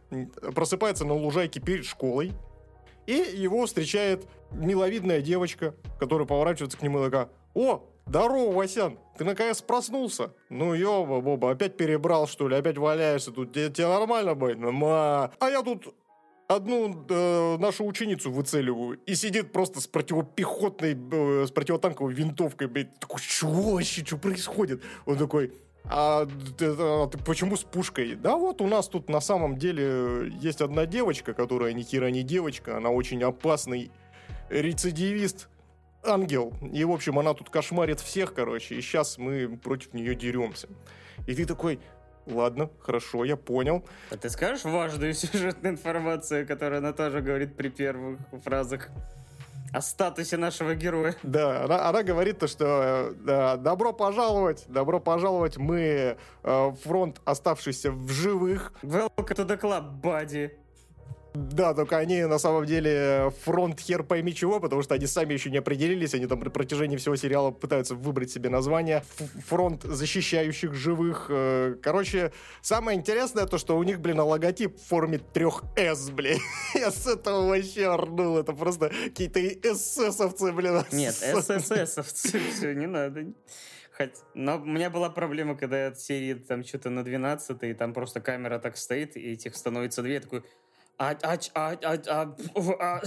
просыпается 0.53 1.06
на 1.06 1.14
лужайке 1.14 1.61
перед 1.61 1.85
школой, 1.85 2.34
и 3.07 3.14
его 3.14 3.65
встречает 3.65 4.27
миловидная 4.52 5.22
девочка, 5.22 5.76
которая 5.99 6.27
поворачивается 6.27 6.77
к 6.77 6.81
нему 6.81 7.02
и 7.02 7.06
такая, 7.06 7.30
о, 7.53 7.84
Здорово, 8.06 8.53
Васян, 8.53 8.98
ты 9.18 9.23
наконец 9.23 9.61
проснулся? 9.61 10.34
Ну, 10.49 10.73
ёба, 10.73 11.22
Боба, 11.22 11.52
опять 11.52 11.78
перебрал, 11.78 12.28
что 12.28 12.48
ли? 12.48 12.56
Опять 12.56 12.78
валяешься 12.78 13.32
тут? 13.32 13.53
Тебе, 13.53 13.69
тебе 13.69 13.88
нормально 13.88 14.36
будет? 14.36 14.57
Ма. 14.60 15.32
А 15.40 15.49
я 15.49 15.61
тут 15.61 15.94
одну 16.48 17.06
э, 17.10 17.57
нашу 17.57 17.86
ученицу 17.86 18.32
выцеливаю, 18.32 18.99
и 19.06 19.15
сидит 19.15 19.52
просто 19.52 19.80
с 19.80 19.88
противопехотной, 19.88 20.98
э, 21.11 21.45
с 21.48 21.52
противотанковой 21.52 22.14
винтовкой, 22.14 22.68
блядь. 22.68 22.99
Такой, 22.99 23.22
чего 23.22 23.73
вообще, 23.73 24.03
что 24.06 24.18
происходит? 24.18 24.82
Он 25.06 25.18
такой, 25.18 25.53
а, 25.86 26.28
а 26.28 27.07
ты 27.07 27.18
почему 27.19 27.56
с 27.56 27.64
пушкой? 27.64 28.15
Да 28.15 28.36
вот 28.36 28.61
у 28.61 28.68
нас 28.68 28.88
тут 28.88 29.10
на 29.10 29.22
самом 29.22 29.57
деле 29.57 30.32
есть 30.41 30.61
одна 30.61 30.86
девочка, 30.86 31.34
которая 31.34 31.73
ни 31.73 31.84
хера 31.84 32.10
не 32.11 32.23
девочка, 32.23 32.78
она 32.78 32.90
очень 32.90 33.23
опасный 33.23 33.91
рецидивист, 34.49 35.49
ангел. 36.03 36.53
И, 36.72 36.84
в 36.84 36.91
общем, 36.91 37.19
она 37.19 37.34
тут 37.34 37.49
кошмарит 37.49 37.99
всех, 37.99 38.34
короче, 38.34 38.76
и 38.76 38.82
сейчас 38.82 39.18
мы 39.18 39.57
против 39.57 39.94
нее 39.94 40.15
деремся. 40.15 40.68
И 41.28 41.36
ты 41.36 41.45
такой, 41.45 41.80
Ладно, 42.28 42.69
хорошо, 42.80 43.26
я 43.26 43.36
понял. 43.36 43.84
А 44.11 44.18
ты 44.18 44.30
скажешь 44.30 44.64
важную 44.64 45.14
сюжетную 45.15 45.73
информацию, 45.73 46.48
которую 46.48 46.80
она 46.80 46.94
тоже 46.94 47.22
говорит 47.22 47.56
при 47.56 47.69
первых 47.69 48.19
фразах? 48.44 48.90
О 49.73 49.82
статусе 49.82 50.36
нашего 50.36 50.76
героя. 50.76 51.15
Да, 51.23 51.64
она, 51.64 51.88
она 51.88 52.03
говорит 52.03 52.40
то, 52.40 52.48
что 52.48 53.14
да, 53.15 53.56
добро 53.56 53.94
пожаловать, 53.94 54.65
добро 54.68 54.99
пожаловать, 54.99 55.56
мы 55.56 56.18
э, 56.44 56.72
фронт, 56.84 57.22
оставшийся 57.23 57.91
в 57.91 58.10
живых. 58.10 58.73
Welcome 58.84 59.36
to 59.36 59.45
the 59.48 59.57
club, 59.57 60.02
buddy. 60.02 60.52
Да, 61.34 61.74
только 61.74 61.98
они 61.98 62.24
на 62.26 62.40
самом 62.40 62.66
деле 62.66 63.32
фронт 63.44 63.80
хер 63.80 64.03
пойми 64.03 64.36
чего, 64.36 64.60
потому 64.60 64.82
что 64.82 64.95
они 64.95 65.08
сами 65.08 65.34
еще 65.34 65.49
не 65.49 65.58
определились, 65.58 66.14
они 66.14 66.28
там 66.28 66.40
при 66.40 66.49
протяжении 66.49 66.98
всего 66.98 67.16
сериала 67.16 67.52
пытаются 67.52 67.95
выбрать 67.95 68.32
себе 68.32 68.49
название. 68.49 69.03
Фронт 69.48 69.84
защищающих 69.84 70.74
живых. 70.74 71.28
Э, 71.30 71.76
короче, 71.82 72.34
самое 72.62 72.98
интересное 72.98 73.45
то, 73.45 73.58
что 73.58 73.78
у 73.78 73.84
них, 73.84 74.02
блин, 74.02 74.20
логотип 74.20 74.78
в 74.78 74.88
форме 74.88 75.20
трех 75.20 75.64
С, 75.78 76.10
блин. 76.10 76.40
Я 76.74 76.91
с 76.91 77.08
этого 77.08 77.48
вообще 77.48 77.88
орнул. 77.88 78.38
Это 78.38 78.53
просто 78.53 78.91
какие-то 79.06 79.40
эсэсовцы, 79.40 80.52
блин. 80.52 80.84
Нет, 80.91 81.16
СССовцы, 81.16 82.40
все, 82.52 82.74
не 82.74 82.88
надо. 82.88 83.26
Хоть, 83.98 84.24
но 84.34 84.58
у 84.58 84.66
меня 84.66 84.90
была 84.90 85.10
проблема, 85.10 85.56
когда 85.56 85.88
от 85.88 85.99
серии 85.99 86.34
там 86.34 86.64
что-то 86.64 86.90
на 86.90 87.03
12 87.03 87.64
и 87.64 87.74
там 87.74 87.94
просто 87.94 88.22
камера 88.22 88.58
так 88.60 88.78
стоит, 88.78 89.18
и 89.18 89.34
этих 89.34 89.56
становится 89.56 90.02
две, 90.02 90.20
такой... 90.20 90.44
А, 91.02 91.18
а, 91.23 91.36
а, 91.56 91.72
а, 91.84 91.98
а, 92.07 92.36
а, 92.80 93.02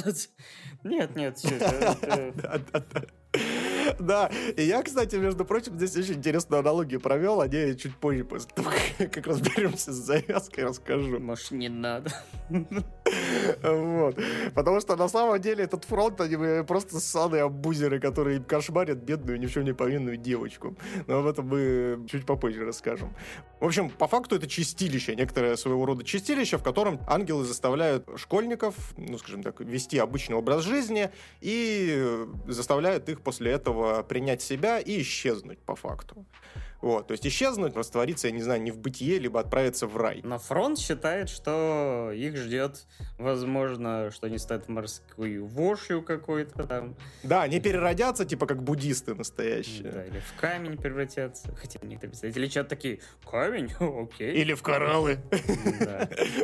нет, 0.83 1.15
нет, 1.15 1.39
все. 1.39 1.55
Да, 3.99 4.31
и 4.57 4.63
я, 4.63 4.83
кстати, 4.83 5.17
между 5.17 5.45
прочим, 5.45 5.77
здесь 5.77 5.97
очень 5.97 6.15
интересную 6.15 6.61
аналогию 6.61 7.01
провел, 7.01 7.41
а 7.41 7.49
не 7.49 7.77
чуть 7.77 7.97
позже, 7.97 8.25
после 8.25 8.51
того, 8.55 8.71
как 8.99 9.27
разберемся 9.27 9.93
с 9.93 9.97
завязкой, 9.97 10.65
расскажу. 10.65 11.19
Может, 11.21 11.51
не 11.53 11.69
надо. 11.69 12.13
Вот. 13.63 14.19
Потому 14.55 14.81
что 14.81 14.97
на 14.97 15.09
самом 15.09 15.41
деле 15.41 15.65
этот 15.65 15.85
фронт, 15.85 16.21
они 16.21 16.65
просто 16.65 17.01
ссаные 17.01 17.43
абузеры, 17.43 18.01
которые 18.01 18.41
кошмарят 18.41 18.99
бедную, 18.99 19.39
ни 19.39 19.47
в 19.47 19.53
чем 19.53 19.65
не 19.65 19.73
повинную 19.73 20.17
девочку. 20.17 20.77
Но 21.07 21.19
об 21.19 21.27
этом 21.27 21.47
мы 21.47 22.07
чуть 22.11 22.27
попозже 22.27 22.65
расскажем. 22.65 23.15
В 23.61 23.67
общем, 23.67 23.91
по 23.91 24.09
факту 24.09 24.37
это 24.37 24.47
чистилище, 24.47 25.17
некоторое 25.17 25.57
своего 25.57 25.85
рода 25.87 26.05
чистилище, 26.05 26.59
в 26.59 26.63
котором 26.63 27.01
ангелы 27.07 27.45
заставляют 27.45 28.09
школьников, 28.17 28.75
ну, 28.97 29.19
скажем 29.19 29.43
так, 29.43 29.61
вести 29.61 29.99
обычный 29.99 30.37
образ 30.37 30.63
жизни 30.65 31.11
и 31.41 32.27
заставляют 32.47 33.09
их 33.09 33.21
после 33.21 33.53
этого 33.53 33.74
принять 34.09 34.43
себя 34.43 34.81
и 34.81 35.01
исчезнуть 35.01 35.59
по 35.59 35.75
факту. 35.75 36.25
Вот, 36.85 37.07
то 37.07 37.13
есть 37.13 37.27
исчезнуть, 37.27 37.75
раствориться, 37.75 38.29
я 38.29 38.35
не 38.35 38.43
знаю, 38.43 38.61
не 38.61 38.71
в 38.71 38.77
бытие, 38.77 39.19
либо 39.19 39.41
отправиться 39.41 39.87
в 39.87 39.97
рай. 39.97 40.21
Но 40.23 40.39
фронт 40.39 40.79
считает, 40.79 41.31
что 41.31 42.11
их 42.15 42.37
ждет, 42.37 42.85
возможно, 43.17 44.11
что 44.11 44.27
они 44.27 44.37
станут 44.37 44.69
морскую 44.69 45.47
вошью 45.47 46.03
какой-то 46.03 46.65
там. 46.65 46.95
Да, 47.23 47.41
они 47.41 47.59
переродятся, 47.59 48.27
типа 48.27 48.45
как 48.45 48.63
буддисты 48.63 49.15
настоящие. 49.15 49.93
Да, 49.93 50.05
или 50.05 50.19
в 50.21 50.39
камень 50.39 50.77
превратятся. 50.77 51.57
Хотя 51.57 51.79
некоторые 51.81 52.11
представители 52.11 52.49
чат 52.49 52.69
такие, 52.69 53.01
камень? 53.31 53.73
Окей. 53.81 54.35
Или 54.35 54.53
в 54.53 54.61
кораллы. 54.61 55.21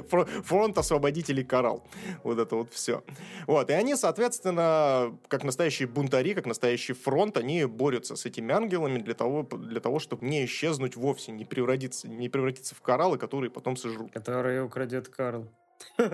Фронт 0.45 0.79
освободителей 0.79 1.45
коралл. 1.45 1.87
Вот 2.25 2.39
это 2.39 2.57
вот 2.57 2.73
все. 2.73 3.05
Вот, 3.47 3.69
и 3.69 3.75
они, 3.75 3.95
соответственно, 3.95 5.19
как 5.29 5.45
настоящие 5.45 5.87
бунтари, 5.87 6.33
как 6.33 6.47
настоящий 6.47 6.95
фронт, 6.95 7.37
они 7.37 7.67
борются 7.67 8.17
с 8.17 8.25
этими 8.25 8.55
ангелами 8.55 9.01
для 9.01 9.13
того, 9.13 9.43
для 9.43 9.81
того 9.81 9.99
чтобы 9.99 10.30
не 10.31 10.45
исчезнуть 10.45 10.97
вовсе, 10.97 11.33
не 11.33 11.45
превратиться, 11.45 12.09
не 12.09 12.29
превратиться 12.29 12.75
в 12.75 12.81
кораллы, 12.81 13.19
которые 13.19 13.51
потом 13.51 13.77
сожрут. 13.77 14.13
Которые 14.13 14.63
украдет 14.63 15.09
Карл. 15.09 15.47
На 15.99 16.07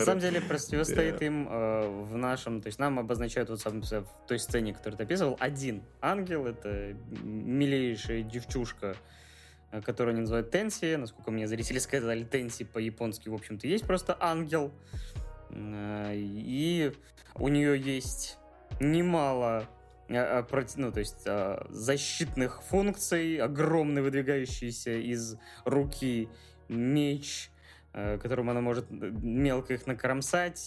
самом 0.00 0.20
деле 0.20 0.40
противостоит 0.40 1.22
им 1.22 1.48
э, 1.50 1.88
в 1.88 2.16
нашем, 2.16 2.60
то 2.60 2.66
есть 2.66 2.78
нам 2.78 2.98
обозначают 2.98 3.48
вот 3.48 3.60
сам, 3.60 3.80
в 3.80 4.06
той 4.28 4.38
сцене, 4.38 4.74
которую 4.74 4.98
ты 4.98 5.04
описывал, 5.04 5.36
один 5.40 5.82
ангел, 6.02 6.46
это 6.46 6.94
милейшая 7.22 8.22
девчушка, 8.22 8.96
э, 9.72 9.80
которую 9.80 10.12
они 10.12 10.20
называют 10.20 10.50
Тенси, 10.50 10.96
насколько 10.96 11.30
мне 11.30 11.48
зрители 11.48 11.78
сказали, 11.78 12.22
Тенси 12.22 12.64
по-японски, 12.64 13.30
в 13.30 13.34
общем-то, 13.34 13.66
есть 13.66 13.86
просто 13.86 14.16
ангел, 14.20 14.70
э, 15.50 16.12
и 16.16 16.92
у 17.34 17.48
нее 17.48 17.80
есть 17.80 18.36
немало 18.78 19.66
ну, 20.08 20.92
то 20.92 21.00
есть 21.00 21.22
а, 21.26 21.66
защитных 21.70 22.62
функций, 22.62 23.36
огромный 23.38 24.02
выдвигающийся 24.02 24.92
из 24.92 25.36
руки 25.64 26.28
меч, 26.68 27.50
которым 27.92 28.50
она 28.50 28.60
может 28.60 28.86
мелко 28.90 29.74
их 29.74 29.86
накромсать. 29.86 30.66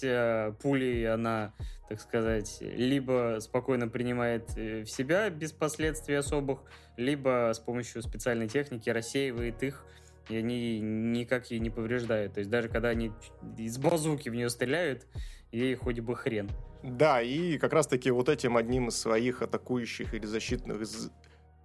Пулей 0.62 1.12
она, 1.12 1.54
так 1.90 2.00
сказать, 2.00 2.60
либо 2.62 3.40
спокойно 3.42 3.90
принимает 3.90 4.50
э, 4.56 4.84
в 4.84 4.90
себя 4.90 5.30
без 5.30 5.52
последствий 5.52 6.16
особых, 6.16 6.60
либо 6.96 7.52
с 7.54 7.60
помощью 7.60 8.02
специальной 8.02 8.48
техники 8.48 8.90
рассеивает 8.90 9.62
их, 9.62 9.86
и 10.30 10.38
они 10.38 10.80
никак 10.80 11.52
ей 11.52 11.60
не 11.60 11.70
повреждают. 11.70 12.34
То 12.34 12.40
есть 12.40 12.50
даже 12.50 12.70
когда 12.70 12.90
они 12.90 13.12
из 13.58 13.78
базуки 13.78 14.30
в 14.30 14.36
нее 14.36 14.50
стреляют, 14.50 15.06
ей 15.52 15.76
хоть 15.76 16.00
бы 16.00 16.16
хрен. 16.16 16.50
Да, 16.84 17.22
и 17.22 17.58
как 17.58 17.74
раз-таки 17.74 18.12
вот 18.12 18.30
этим 18.30 18.56
одним 18.58 18.90
из 18.90 18.98
своих 18.98 19.42
атакующих 19.42 20.14
или 20.14 20.26
защитных 20.26 20.78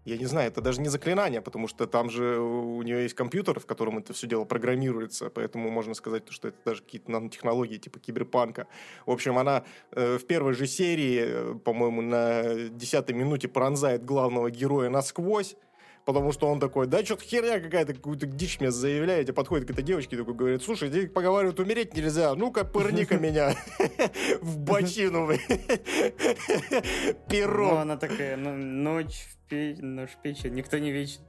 я 0.04 0.18
не 0.18 0.24
знаю, 0.24 0.48
это 0.48 0.60
даже 0.60 0.80
не 0.80 0.88
заклинание, 0.88 1.40
потому 1.40 1.68
что 1.68 1.86
там 1.86 2.10
же 2.10 2.40
у 2.40 2.82
нее 2.82 3.04
есть 3.04 3.14
компьютер, 3.14 3.60
в 3.60 3.66
котором 3.66 3.98
это 3.98 4.12
все 4.12 4.26
дело 4.26 4.44
программируется, 4.44 5.30
поэтому 5.30 5.70
можно 5.70 5.94
сказать, 5.94 6.24
что 6.30 6.48
это 6.48 6.56
даже 6.64 6.82
какие-то 6.82 7.12
нанотехнологии 7.12 7.76
типа 7.76 8.00
киберпанка. 8.00 8.66
В 9.06 9.12
общем, 9.12 9.38
она 9.38 9.64
э, 9.92 10.18
в 10.18 10.26
первой 10.26 10.54
же 10.54 10.66
серии, 10.66 11.22
э, 11.24 11.54
по-моему, 11.54 12.02
на 12.02 12.68
десятой 12.70 13.12
минуте 13.12 13.46
пронзает 13.46 14.04
главного 14.04 14.50
героя 14.50 14.90
насквозь, 14.90 15.54
потому 16.04 16.32
что 16.32 16.48
он 16.48 16.60
такой, 16.60 16.86
да, 16.86 17.04
что-то 17.04 17.24
херня 17.24 17.60
какая-то, 17.60 17.94
какую-то 17.94 18.26
дичь 18.26 18.60
мне 18.60 18.70
заявляете, 18.70 19.32
подходит 19.32 19.68
к 19.68 19.70
этой 19.70 19.84
девочке, 19.84 20.16
такой 20.16 20.34
говорит, 20.34 20.62
слушай, 20.62 20.88
здесь 20.88 21.10
поговаривают, 21.10 21.60
умереть 21.60 21.96
нельзя, 21.96 22.34
ну-ка, 22.34 22.64
пырни-ка 22.64 23.18
меня 23.18 23.54
в 24.40 24.58
бочину 24.58 25.28
перо. 27.28 27.70
Ну, 27.70 27.76
она 27.76 27.96
такая, 27.96 28.36
«Ну, 28.36 28.56
ночь 28.56 29.26
в 29.48 29.48
печь, 29.48 30.44
никто 30.44 30.78
не 30.78 30.90
вечен. 30.90 31.20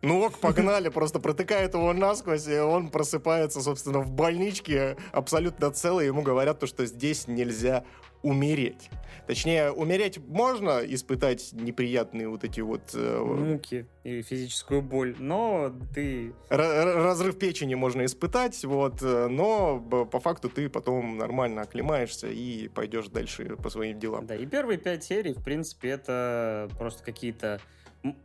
Ну 0.00 0.20
ок, 0.20 0.38
погнали, 0.38 0.90
просто 0.90 1.18
протыкает 1.18 1.74
его 1.74 1.92
насквозь, 1.92 2.46
и 2.46 2.56
он 2.56 2.88
просыпается, 2.88 3.60
собственно, 3.60 3.98
в 3.98 4.12
больничке 4.12 4.96
абсолютно 5.10 5.72
целый, 5.72 6.06
ему 6.06 6.22
говорят 6.22 6.60
то, 6.60 6.68
что 6.68 6.86
здесь 6.86 7.26
нельзя 7.26 7.82
умереть. 8.22 8.90
Точнее, 9.26 9.70
умереть 9.70 10.18
можно, 10.26 10.80
испытать 10.84 11.50
неприятные 11.52 12.28
вот 12.28 12.44
эти 12.44 12.60
вот... 12.60 12.80
Э, 12.94 13.22
Муки 13.22 13.86
и 14.02 14.22
физическую 14.22 14.80
боль, 14.80 15.14
но 15.18 15.74
ты... 15.94 16.32
разрыв 16.48 17.38
печени 17.38 17.74
можно 17.74 18.04
испытать, 18.06 18.64
вот, 18.64 19.02
э, 19.02 19.28
но 19.28 19.80
по 19.80 20.20
факту 20.20 20.48
ты 20.48 20.68
потом 20.68 21.18
нормально 21.18 21.62
оклемаешься 21.62 22.28
и 22.28 22.68
пойдешь 22.68 23.08
дальше 23.08 23.56
по 23.56 23.68
своим 23.68 23.98
делам. 23.98 24.26
Да, 24.26 24.34
и 24.34 24.46
первые 24.46 24.78
пять 24.78 25.04
серий, 25.04 25.34
в 25.34 25.44
принципе, 25.44 25.90
это 25.90 26.70
просто 26.78 27.04
какие-то 27.04 27.60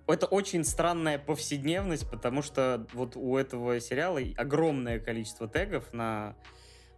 это 0.07 0.28
очень 0.28 0.64
странная 0.64 1.18
повседневность, 1.18 2.10
потому 2.10 2.41
что 2.41 2.86
вот 2.94 3.15
у 3.15 3.38
этого 3.38 3.80
сериала 3.80 4.20
огромное 4.38 4.99
количество 4.99 5.48
тегов 5.48 5.91
на 5.94 6.36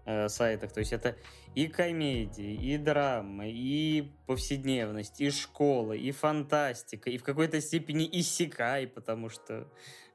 э, 0.05 0.29
сайтах. 0.29 0.71
То 0.71 0.79
есть 0.79 0.93
это 0.93 1.15
и 1.55 1.67
комедии, 1.67 2.53
и 2.53 2.77
драма, 2.77 3.47
и 3.47 4.11
повседневность, 4.27 5.21
и 5.21 5.29
школа, 5.29 5.93
и 5.93 6.11
фантастика, 6.11 7.09
и 7.09 7.17
в 7.17 7.23
какой-то 7.23 7.61
степени 7.61 8.07
иссякай, 8.11 8.87
потому 8.87 9.29
что, 9.29 9.67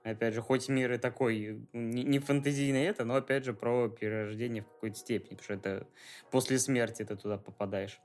опять 0.03 0.35
же, 0.35 0.43
хоть 0.43 0.69
мир 0.69 0.93
и 0.93 0.99
такой 0.99 1.67
не, 1.73 2.05
не 2.05 2.19
фантазийный 2.19 2.85
это, 2.85 3.05
но, 3.05 3.17
опять 3.17 3.45
же, 3.45 3.55
про 3.55 3.89
перерождение 3.89 4.63
в 4.63 4.69
какой-то 4.69 4.97
степени, 4.97 5.35
потому 5.37 5.45
что 5.45 5.55
это 5.55 5.87
после 6.31 6.59
смерти 6.59 7.05
ты 7.05 7.17
туда 7.17 7.39
попадаешь. 7.39 8.01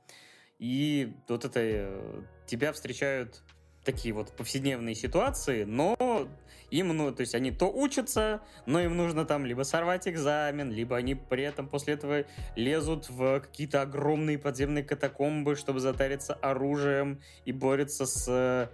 И 0.57 1.13
вот 1.27 1.43
это 1.43 1.59
э, 1.61 2.21
тебя 2.45 2.71
встречают 2.71 3.43
такие 3.85 4.13
вот 4.13 4.31
повседневные 4.31 4.95
ситуации, 4.95 5.63
но 5.63 6.27
им, 6.71 6.89
ну, 6.89 7.13
то 7.13 7.21
есть 7.21 7.35
они 7.35 7.51
то 7.51 7.71
учатся, 7.71 8.41
но 8.65 8.81
им 8.81 8.97
нужно 8.97 9.25
там 9.25 9.45
либо 9.45 9.63
сорвать 9.63 10.07
экзамен, 10.07 10.71
либо 10.71 10.97
они 10.97 11.15
при 11.15 11.43
этом 11.43 11.67
после 11.67 11.93
этого 11.93 12.25
лезут 12.55 13.09
в 13.09 13.39
какие-то 13.39 13.81
огромные 13.81 14.37
подземные 14.37 14.83
катакомбы, 14.83 15.55
чтобы 15.55 15.79
затариться 15.79 16.33
оружием 16.33 17.21
и 17.45 17.51
борются 17.51 18.05
с 18.05 18.25
э, 18.27 18.67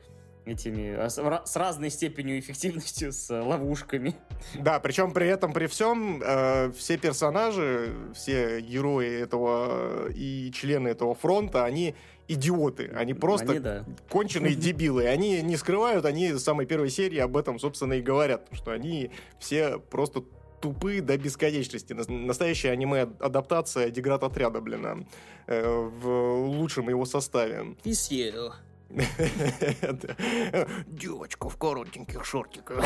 этими 0.45 0.95
а, 0.95 1.09
с 1.09 1.55
разной 1.55 1.89
степенью 1.89 2.39
эффективности 2.39 3.11
с 3.11 3.29
ловушками. 3.29 4.15
Да, 4.55 4.79
причем 4.79 5.11
при 5.11 5.27
этом 5.27 5.53
при 5.53 5.67
всем 5.67 6.21
э, 6.23 6.71
все 6.71 6.97
персонажи, 6.97 7.93
все 8.13 8.61
герои 8.61 9.21
этого 9.21 10.09
и 10.09 10.51
члены 10.51 10.89
этого 10.89 11.13
фронта, 11.13 11.65
они 11.65 11.95
идиоты, 12.33 12.91
они 12.95 13.13
просто 13.13 13.51
они, 13.51 13.59
да. 13.59 13.85
конченые 14.09 14.55
дебилы. 14.67 15.07
Они 15.07 15.41
не 15.41 15.57
скрывают, 15.57 16.05
они 16.05 16.33
с 16.33 16.43
самой 16.43 16.65
первой 16.65 16.89
серии 16.89 17.19
об 17.19 17.37
этом, 17.37 17.59
собственно, 17.59 17.93
и 17.93 18.01
говорят, 18.01 18.47
что 18.51 18.71
они 18.71 19.11
все 19.39 19.77
просто 19.77 20.23
тупые 20.61 21.01
до 21.01 21.17
бесконечности. 21.17 21.93
Настоящая 21.93 22.71
аниме-адаптация 22.71 23.89
деград-отряда, 23.89 24.61
блин, 24.61 25.07
э, 25.47 25.63
в 25.65 26.47
лучшем 26.47 26.89
его 26.89 27.05
составе. 27.05 27.75
Писье. 27.83 28.33
Девочка 30.87 31.49
в 31.49 31.57
коротеньких 31.57 32.25
шортиках. 32.25 32.85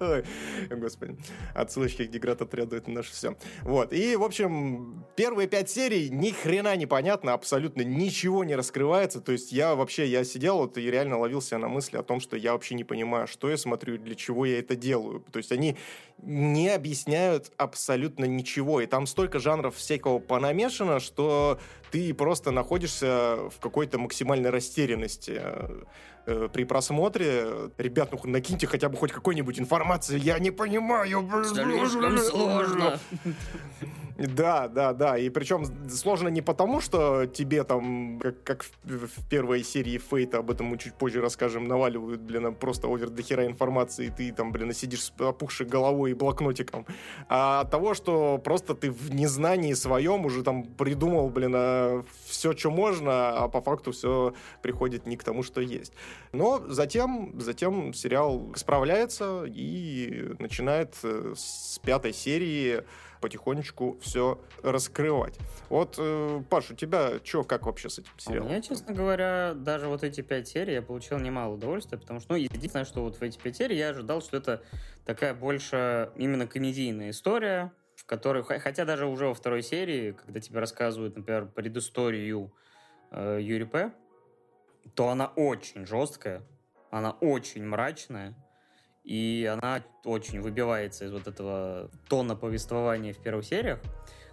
Ой, 0.00 0.24
господи. 0.70 1.16
Отсылочки 1.54 2.04
к 2.04 2.10
деград 2.10 2.42
отряду 2.42 2.76
это 2.76 2.90
наше 2.90 3.12
все. 3.12 3.36
Вот. 3.62 3.92
И, 3.92 4.16
в 4.16 4.22
общем, 4.22 5.04
первые 5.16 5.48
пять 5.48 5.70
серий 5.70 6.08
ни 6.10 6.30
хрена 6.30 6.76
не 6.76 6.86
понятно, 6.86 7.32
абсолютно 7.32 7.82
ничего 7.82 8.44
не 8.44 8.56
раскрывается. 8.56 9.20
То 9.20 9.32
есть 9.32 9.52
я 9.52 9.74
вообще, 9.74 10.06
я 10.06 10.24
сидел 10.24 10.58
вот 10.58 10.78
и 10.78 10.90
реально 10.90 11.18
ловился 11.18 11.58
на 11.58 11.68
мысли 11.68 11.96
о 11.96 12.02
том, 12.02 12.20
что 12.20 12.36
я 12.36 12.52
вообще 12.52 12.74
не 12.74 12.84
понимаю, 12.84 13.26
что 13.26 13.50
я 13.50 13.56
смотрю, 13.56 13.98
для 13.98 14.14
чего 14.14 14.46
я 14.46 14.58
это 14.58 14.76
делаю. 14.76 15.24
То 15.30 15.38
есть 15.38 15.52
они 15.52 15.76
не 16.22 16.68
объясняют 16.68 17.50
абсолютно 17.56 18.24
ничего. 18.24 18.80
И 18.80 18.86
там 18.86 19.06
столько 19.06 19.38
жанров 19.38 19.76
всякого 19.76 20.18
понамешано, 20.18 21.00
что 21.00 21.58
ты 21.90 22.12
просто 22.14 22.50
находишься 22.50 23.36
в 23.50 23.58
какой-то 23.60 23.98
максимальной 23.98 24.50
растерянности 24.50 25.40
э, 26.26 26.48
при 26.52 26.64
просмотре. 26.64 27.70
Ребят, 27.78 28.12
ну 28.12 28.20
накиньте 28.24 28.66
хотя 28.66 28.88
бы 28.88 28.96
хоть 28.96 29.12
какой-нибудь 29.12 29.58
информации. 29.58 30.18
Я 30.18 30.38
не 30.38 30.50
понимаю. 30.50 31.28
Слишком 31.44 32.18
сложно. 32.18 32.98
Да, 34.20 34.68
да, 34.68 34.92
да. 34.92 35.16
И 35.16 35.30
причем 35.30 35.64
сложно 35.88 36.28
не 36.28 36.42
потому, 36.42 36.82
что 36.82 37.24
тебе 37.24 37.64
там, 37.64 38.18
как, 38.20 38.42
как 38.42 38.64
в, 38.84 39.06
в 39.06 39.28
первой 39.30 39.64
серии 39.64 39.96
Фейта, 39.96 40.38
об 40.38 40.50
этом 40.50 40.66
мы 40.66 40.76
чуть 40.76 40.92
позже 40.94 41.22
расскажем, 41.22 41.66
наваливают, 41.66 42.20
блин, 42.20 42.54
просто 42.54 42.86
овер 42.86 43.08
до 43.08 43.22
хера 43.22 43.46
информации, 43.46 44.06
и 44.06 44.10
ты 44.10 44.32
там, 44.32 44.52
блин, 44.52 44.74
сидишь 44.74 45.04
с 45.04 45.12
опухшей 45.18 45.66
головой 45.66 46.10
и 46.10 46.14
блокнотиком. 46.14 46.84
А 47.28 47.60
от 47.60 47.70
того, 47.70 47.94
что 47.94 48.36
просто 48.36 48.74
ты 48.74 48.90
в 48.90 49.14
незнании 49.14 49.72
своем 49.72 50.26
уже 50.26 50.42
там 50.42 50.64
придумал, 50.64 51.30
блин, 51.30 51.54
а 51.56 52.04
все, 52.26 52.54
что 52.54 52.70
можно, 52.70 53.30
а 53.30 53.48
по 53.48 53.62
факту 53.62 53.92
все 53.92 54.34
приходит 54.60 55.06
не 55.06 55.16
к 55.16 55.24
тому, 55.24 55.42
что 55.42 55.62
есть. 55.62 55.94
Но 56.32 56.64
затем, 56.68 57.38
затем 57.40 57.92
сериал 57.92 58.52
справляется 58.54 59.44
и 59.46 60.34
начинает 60.38 60.94
э, 61.02 61.34
с 61.36 61.78
пятой 61.82 62.12
серии 62.12 62.84
потихонечку 63.20 63.98
все 64.00 64.40
раскрывать. 64.62 65.38
Вот, 65.68 65.96
э, 65.98 66.42
Паш, 66.48 66.70
у 66.70 66.74
тебя 66.74 67.20
что, 67.22 67.44
как 67.44 67.66
вообще 67.66 67.90
с 67.90 67.98
этим 67.98 68.12
сериалом? 68.18 68.46
У 68.46 68.50
меня, 68.50 68.62
честно 68.62 68.94
говоря, 68.94 69.54
даже 69.54 69.88
вот 69.88 70.02
эти 70.02 70.20
пять 70.22 70.48
серий 70.48 70.74
я 70.74 70.82
получил 70.82 71.18
немало 71.18 71.54
удовольствия, 71.54 71.98
потому 71.98 72.20
что, 72.20 72.32
ну, 72.32 72.38
единственное, 72.38 72.84
что 72.84 73.02
вот 73.02 73.16
в 73.16 73.22
эти 73.22 73.38
пять 73.38 73.56
серий 73.56 73.76
я 73.76 73.90
ожидал, 73.90 74.22
что 74.22 74.36
это 74.36 74.62
такая 75.04 75.34
больше 75.34 76.10
именно 76.16 76.46
комедийная 76.46 77.10
история, 77.10 77.72
в 77.94 78.06
которой, 78.06 78.42
хотя 78.42 78.84
даже 78.84 79.06
уже 79.06 79.26
во 79.26 79.34
второй 79.34 79.62
серии, 79.62 80.12
когда 80.12 80.40
тебе 80.40 80.58
рассказывают, 80.58 81.16
например, 81.16 81.46
предысторию 81.46 82.52
э, 83.10 83.38
Юри 83.42 83.64
П., 83.64 83.92
то 84.94 85.08
она 85.08 85.26
очень 85.26 85.86
жесткая, 85.86 86.42
она 86.90 87.12
очень 87.12 87.64
мрачная, 87.64 88.34
и 89.04 89.48
она 89.50 89.82
очень 90.04 90.40
выбивается 90.40 91.06
из 91.06 91.12
вот 91.12 91.26
этого 91.26 91.90
тона 92.08 92.36
повествования 92.36 93.12
в 93.12 93.18
первых 93.18 93.44
сериях. 93.44 93.80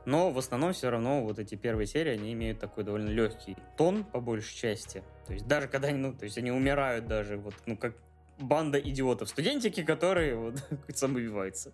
Но 0.05 0.31
в 0.31 0.37
основном 0.37 0.71
все 0.71 0.89
равно 0.89 1.21
вот 1.23 1.37
эти 1.37 1.55
первые 1.55 1.85
серии, 1.85 2.13
они 2.13 2.31
имеют 2.31 2.59
такой 2.59 2.85
довольно 2.85 3.09
легкий 3.09 3.57
тон, 3.77 4.05
по 4.05 4.21
большей 4.21 4.55
части. 4.55 5.03
То 5.25 5.33
есть 5.33 5.45
даже 5.47 5.67
когда 5.67 5.89
они, 5.89 5.97
ну, 5.97 6.13
то 6.13 6.23
есть 6.23 6.37
они 6.37 6.51
умирают 6.51 7.07
даже, 7.07 7.37
вот, 7.37 7.53
ну, 7.65 7.75
как 7.77 7.93
банда 8.39 8.79
идиотов. 8.79 9.29
Студентики, 9.29 9.83
которые 9.83 10.35
вот, 10.35 10.55
самоубиваются. 10.95 11.73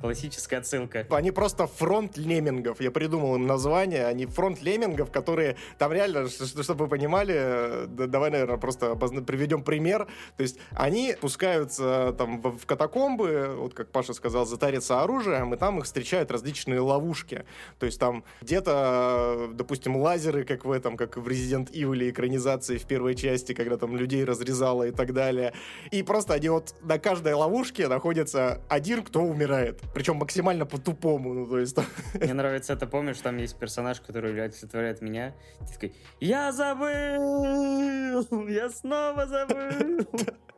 Классическая 0.00 0.58
отсылка. 0.58 1.06
Они 1.10 1.30
просто 1.30 1.66
фронт 1.66 2.16
леммингов. 2.16 2.80
Я 2.80 2.90
придумал 2.90 3.36
им 3.36 3.46
название. 3.46 4.06
Они 4.06 4.26
фронт 4.26 4.62
леммингов, 4.62 5.10
которые... 5.10 5.56
Там 5.78 5.92
реально, 5.92 6.28
чтобы 6.28 6.84
вы 6.84 6.88
понимали, 6.88 7.86
давай, 7.86 8.30
наверное, 8.30 8.56
просто 8.56 8.94
приведем 8.96 9.62
пример. 9.62 10.06
То 10.36 10.42
есть 10.42 10.58
они 10.72 11.14
пускаются 11.20 12.14
там 12.18 12.40
в 12.40 12.66
катакомбы, 12.66 13.54
вот 13.56 13.74
как 13.74 13.90
Паша 13.90 14.12
сказал, 14.14 14.46
затариться 14.46 15.02
оружием, 15.02 15.54
и 15.54 15.56
там 15.56 15.78
их 15.78 15.84
встречают 15.84 16.30
различные 16.30 16.80
ловушки. 16.80 17.44
То 17.78 17.86
есть 17.86 18.00
там 18.00 18.24
где-то, 18.40 19.50
допустим, 19.52 19.96
лазеры, 19.96 20.44
как 20.44 20.64
в 20.64 20.70
этом, 20.70 20.96
как 20.96 21.16
в 21.16 21.26
Resident 21.26 21.70
Evil 21.72 22.10
экранизации 22.10 22.78
в 22.78 22.86
первой 22.86 23.14
части, 23.14 23.54
когда 23.54 23.76
там 23.76 23.96
людей 23.96 24.24
разрезало 24.24 24.88
и 24.88 24.90
так 24.90 25.12
далее. 25.12 25.52
И 25.92 26.02
просто 26.02 26.32
они 26.32 26.48
вот 26.48 26.74
на 26.80 26.98
каждой 26.98 27.34
ловушке 27.34 27.86
находится 27.86 28.62
один, 28.70 29.02
кто 29.02 29.20
умирает. 29.20 29.82
Причем 29.92 30.16
максимально 30.16 30.64
по-тупому. 30.64 31.34
Ну, 31.34 31.46
то 31.46 31.58
есть... 31.58 31.76
Мне 32.14 32.32
нравится 32.32 32.72
это, 32.72 32.86
помнишь, 32.86 33.18
там 33.18 33.36
есть 33.36 33.58
персонаж, 33.58 34.00
который 34.00 34.32
олицетворяет 34.42 35.02
меня. 35.02 35.34
Ты 35.60 35.74
такой, 35.74 35.94
я 36.18 36.50
забыл! 36.50 38.26
Я 38.48 38.70
снова 38.70 39.26
забыл! 39.26 40.06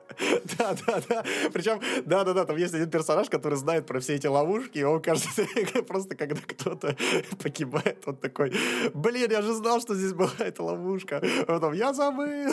Да, 0.58 0.74
да, 0.86 1.02
да. 1.08 1.24
Причем, 1.52 1.80
да, 2.04 2.24
да, 2.24 2.32
да, 2.32 2.44
там 2.44 2.56
есть 2.56 2.74
один 2.74 2.90
персонаж, 2.90 3.28
который 3.28 3.56
знает 3.56 3.86
про 3.86 4.00
все 4.00 4.14
эти 4.14 4.26
ловушки, 4.26 4.78
и 4.78 4.82
он 4.82 5.00
кажется, 5.00 5.44
просто 5.88 6.16
когда 6.16 6.40
кто-то 6.40 6.96
погибает, 7.42 8.02
он 8.06 8.16
такой, 8.16 8.52
блин, 8.94 9.30
я 9.30 9.42
же 9.42 9.54
знал, 9.54 9.80
что 9.80 9.94
здесь 9.94 10.12
была 10.12 10.32
эта 10.38 10.62
ловушка. 10.62 11.22
А 11.42 11.44
потом, 11.46 11.72
я 11.72 11.92
забыл. 11.92 12.52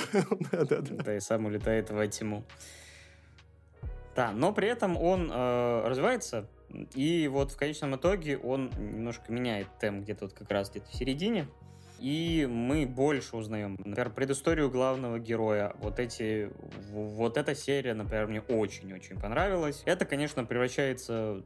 Да, 0.51 0.65
да, 0.65 0.81
да. 0.81 1.03
Да, 1.03 1.15
и 1.15 1.19
сам 1.19 1.45
улетает 1.45 1.89
во 1.91 2.07
тьму. 2.07 2.43
Да, 4.15 4.31
но 4.31 4.51
при 4.51 4.67
этом 4.67 4.97
он 4.97 5.31
э, 5.31 5.83
развивается, 5.85 6.47
и 6.95 7.27
вот 7.27 7.51
в 7.51 7.57
конечном 7.57 7.95
итоге 7.95 8.37
он 8.37 8.69
немножко 8.77 9.31
меняет 9.31 9.67
тем 9.79 10.01
где-то 10.01 10.25
вот 10.25 10.33
как 10.33 10.49
раз 10.51 10.69
где-то 10.69 10.89
в 10.89 10.95
середине, 10.95 11.47
и 12.01 12.47
мы 12.49 12.87
больше 12.87 13.37
узнаем. 13.37 13.75
Например, 13.77 14.09
предысторию 14.09 14.71
главного 14.71 15.19
героя. 15.19 15.75
Вот 15.79 15.99
эти, 15.99 16.51
вот 16.89 17.37
эта 17.37 17.53
серия, 17.53 17.93
например, 17.93 18.27
мне 18.27 18.41
очень-очень 18.41 19.19
понравилась. 19.19 19.83
Это, 19.85 20.05
конечно, 20.05 20.43
превращается 20.43 21.43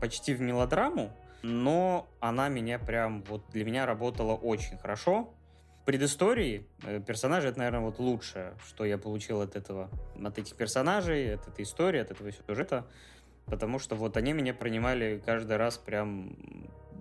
почти 0.00 0.34
в 0.34 0.40
мелодраму, 0.40 1.10
но 1.42 2.06
она 2.20 2.48
меня 2.48 2.78
прям, 2.78 3.24
вот 3.24 3.42
для 3.50 3.64
меня 3.64 3.86
работала 3.86 4.34
очень 4.34 4.78
хорошо 4.78 5.32
предыстории 5.86 6.66
э, 6.82 7.00
персонажи 7.00 7.48
это, 7.48 7.58
наверное, 7.58 7.80
вот 7.80 7.98
лучшее, 8.00 8.54
что 8.66 8.84
я 8.84 8.98
получил 8.98 9.40
от 9.40 9.54
этого, 9.54 9.88
от 10.22 10.36
этих 10.36 10.56
персонажей, 10.56 11.34
от 11.34 11.46
этой 11.46 11.62
истории, 11.62 12.00
от 12.00 12.10
этого 12.10 12.32
сюжета, 12.32 12.86
потому 13.46 13.78
что 13.78 13.94
вот 13.96 14.16
они 14.16 14.32
меня 14.32 14.54
принимали 14.54 15.22
каждый 15.24 15.56
раз 15.56 15.78
прям 15.78 16.36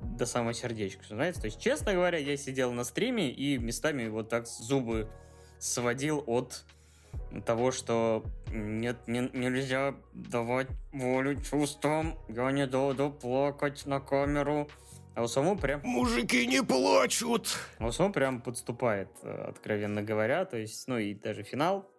до 0.02 0.26
самого 0.26 0.54
сердечка, 0.54 1.04
знаете, 1.08 1.42
то 1.42 1.46
есть, 1.46 1.60
честно 1.60 1.94
говоря, 1.94 2.18
я 2.18 2.38
сидел 2.38 2.72
на 2.72 2.84
стриме 2.84 3.32
и 3.32 3.58
местами 3.58 4.08
вот 4.08 4.30
так 4.30 4.48
зубы 4.48 5.10
сводил 5.60 6.24
от 6.28 6.64
того, 7.46 7.72
что 7.72 8.24
нет, 8.52 8.98
не, 9.08 9.30
нельзя 9.34 9.96
давать 10.14 10.68
волю 10.94 11.42
чувствам, 11.42 12.18
я 12.30 12.52
не 12.52 12.68
буду 12.68 13.12
плакать 13.12 13.86
на 13.86 14.00
камеру, 14.00 14.70
а 15.16 15.24
у 15.24 15.28
самого 15.28 15.56
прям... 15.56 15.82
Мужики 15.84 16.46
не 16.46 16.62
плачут! 16.62 17.58
А 17.80 17.88
у 17.88 17.92
самого 17.92 18.12
прям 18.12 18.42
подступает, 18.42 19.08
э, 19.24 19.46
откровенно 19.48 20.04
говоря. 20.04 20.44
То 20.44 20.58
есть, 20.58 20.90
ну 20.90 20.98
и 20.98 21.14
даже 21.14 21.44
финал. 21.44 21.90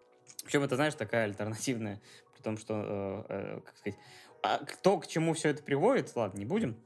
Причем 0.44 0.62
это, 0.62 0.76
знаешь, 0.76 0.94
такая 0.94 1.24
альтернативная. 1.24 2.02
При 2.34 2.42
том, 2.42 2.58
что, 2.58 2.74
э, 2.76 3.24
э, 3.28 3.60
как 3.64 3.76
сказать... 3.78 3.98
А 4.46 4.60
то, 4.80 4.98
к 4.98 5.08
чему 5.08 5.34
все 5.34 5.48
это 5.48 5.60
приводит, 5.60 6.14
ладно, 6.14 6.38
не 6.38 6.44
будем. 6.44 6.76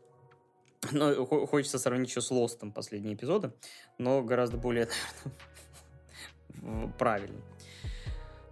Но 0.93 1.27
хочется 1.27 1.79
сравнить 1.79 2.09
еще 2.09 2.23
с 2.23 2.31
Лостом 2.31 2.73
последние 2.73 3.15
эпизоды. 3.15 3.53
Но 3.99 4.23
гораздо 4.23 4.57
более, 4.57 4.89
правильно. 6.99 7.39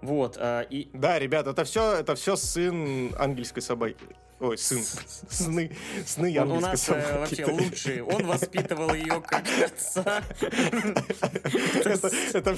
Вот, 0.03 0.37
э, 0.39 0.67
и... 0.69 0.91
Да, 0.93 1.19
ребят, 1.19 1.47
это 1.47 1.65
все, 1.65 1.95
это 1.95 2.15
все 2.17 2.37
сын 2.37 3.15
ангельской 3.19 3.63
собаки. 3.63 4.05
Ой, 4.41 4.57
сын. 4.57 4.83
Сны. 5.29 5.77
Сны 6.07 6.41
Он 6.41 6.53
у 6.53 6.61
нас 6.61 6.89
э, 6.91 7.19
вообще 7.19 7.45
лучший. 7.47 8.03
Он 8.03 8.27
воспитывал 8.27 8.95
ее 8.95 9.21
как 9.21 9.45
отца. 9.65 10.23
Это, 11.85 12.11
это, 12.35 12.57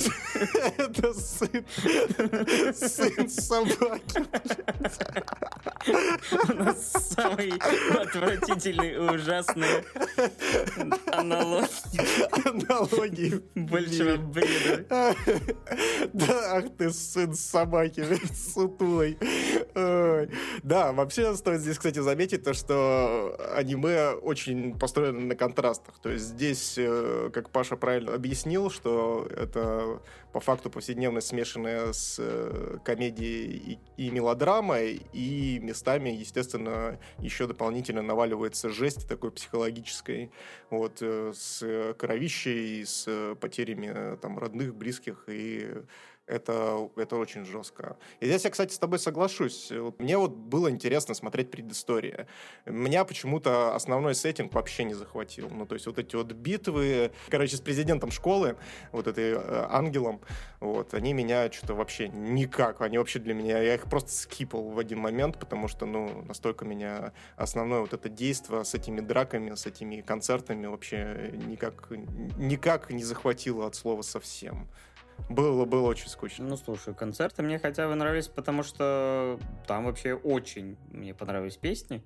это 0.77 1.15
сын. 1.15 1.65
Сын 2.75 3.31
собаки. 3.31 4.27
У 6.49 6.53
нас 6.55 7.10
самый 7.21 7.53
отвратительный 8.03 8.93
и 8.93 8.97
ужасный 8.97 9.85
аналогии. 11.13 11.69
Аналогии. 12.49 13.43
Большего 13.55 14.17
бреда. 14.17 15.15
Да, 16.13 16.57
ах 16.57 16.65
ты 16.77 16.91
сын 16.91 17.35
собаки, 17.35 18.05
сутулой. 18.35 19.19
Да, 19.75 20.93
вообще 20.93 21.35
стоит 21.37 21.61
здесь, 21.61 21.77
кстати, 21.77 22.01
заметить 22.01 22.43
то, 22.43 22.55
что 22.55 23.37
аниме 23.55 24.11
очень 24.11 24.79
построено 24.79 25.21
на 25.21 25.37
контрастах. 25.37 25.99
То 26.01 26.11
есть 26.11 26.25
здесь, 26.25 26.75
э, 26.77 27.31
как 27.33 27.51
Паша 27.51 27.77
правильно 27.77 28.15
объяснил, 28.15 28.71
что 28.71 29.29
это 29.31 30.01
по 30.33 30.41
факту 30.41 30.71
повседневность, 30.71 31.29
смешанная 31.29 31.93
с 31.93 32.17
э, 32.19 32.79
комедией 32.85 33.79
и, 33.97 34.07
и 34.07 34.11
мелодрамой, 34.11 35.03
и 35.13 35.59
местами, 35.61 36.11
естественно, 36.11 36.99
еще 37.19 37.47
дополнительно 37.47 38.03
наваливается 38.03 38.71
жесть 38.71 39.09
такой 39.09 39.31
психологической, 39.31 40.31
вот, 40.71 40.99
э, 41.01 41.33
с 41.35 41.95
кровищей, 41.99 42.85
с 42.85 43.37
потерями 43.41 44.17
там 44.17 44.39
родных, 44.39 44.75
близких 44.75 45.25
и 45.27 45.83
это, 46.31 46.89
это 46.97 47.17
очень 47.17 47.45
жестко. 47.45 47.97
И 48.21 48.27
здесь 48.27 48.45
я, 48.45 48.51
кстати, 48.51 48.73
с 48.73 48.79
тобой 48.79 48.99
соглашусь. 48.99 49.73
Мне 49.99 50.17
вот 50.17 50.33
было 50.33 50.71
интересно 50.71 51.15
смотреть 51.15 51.51
предыстория. 51.51 52.27
Меня 52.67 53.05
почему-то 53.05 53.75
основной 53.75 54.15
сеттинг 54.15 54.55
вообще 54.55 54.85
не 54.85 54.95
захватил. 54.95 55.51
Ну, 55.51 55.67
то 55.67 55.75
есть 55.75 55.87
вот 55.87 55.99
эти 55.99 56.15
вот 56.17 56.33
битвы, 56.33 57.11
короче, 57.29 57.57
с 57.57 57.61
президентом 57.61 58.11
школы, 58.11 58.57
вот 58.93 59.07
этой 59.07 59.33
э, 59.33 59.67
ангелом, 59.71 60.21
вот, 60.61 60.95
они 60.95 61.13
меня 61.13 61.51
что-то 61.51 61.75
вообще 61.75 62.09
никак, 62.09 62.81
они 62.81 62.99
вообще 62.99 63.19
для 63.19 63.35
меня, 63.35 63.59
я 63.61 63.75
их 63.75 63.85
просто 63.85 64.11
скипал 64.11 64.63
в 64.63 64.79
один 64.79 65.01
момент, 65.01 65.39
потому 65.39 65.69
что, 65.69 65.87
ну, 65.87 66.23
настолько 66.27 66.65
меня 66.65 67.13
основное 67.37 67.81
вот 67.81 67.93
это 67.93 68.09
действие 68.09 68.65
с 68.65 68.75
этими 68.75 69.01
драками, 69.01 69.55
с 69.55 69.67
этими 69.67 70.01
концертами 70.01 70.67
вообще 70.67 71.33
никак, 71.47 71.91
никак 71.91 72.91
не 72.91 73.03
захватило 73.03 73.67
от 73.67 73.75
слова 73.75 74.03
совсем. 74.03 74.69
Было, 75.29 75.65
было 75.65 75.89
очень 75.89 76.09
скучно. 76.09 76.47
Ну, 76.47 76.57
слушай, 76.57 76.95
концерты 76.95 77.43
мне 77.43 77.59
хотя 77.59 77.89
бы 77.89 77.95
нравились, 77.95 78.29
потому 78.29 78.63
что 78.63 79.39
там 79.67 79.85
вообще 79.85 80.15
очень 80.15 80.77
мне 80.91 81.15
понравились 81.15 81.57
песни. 81.57 82.03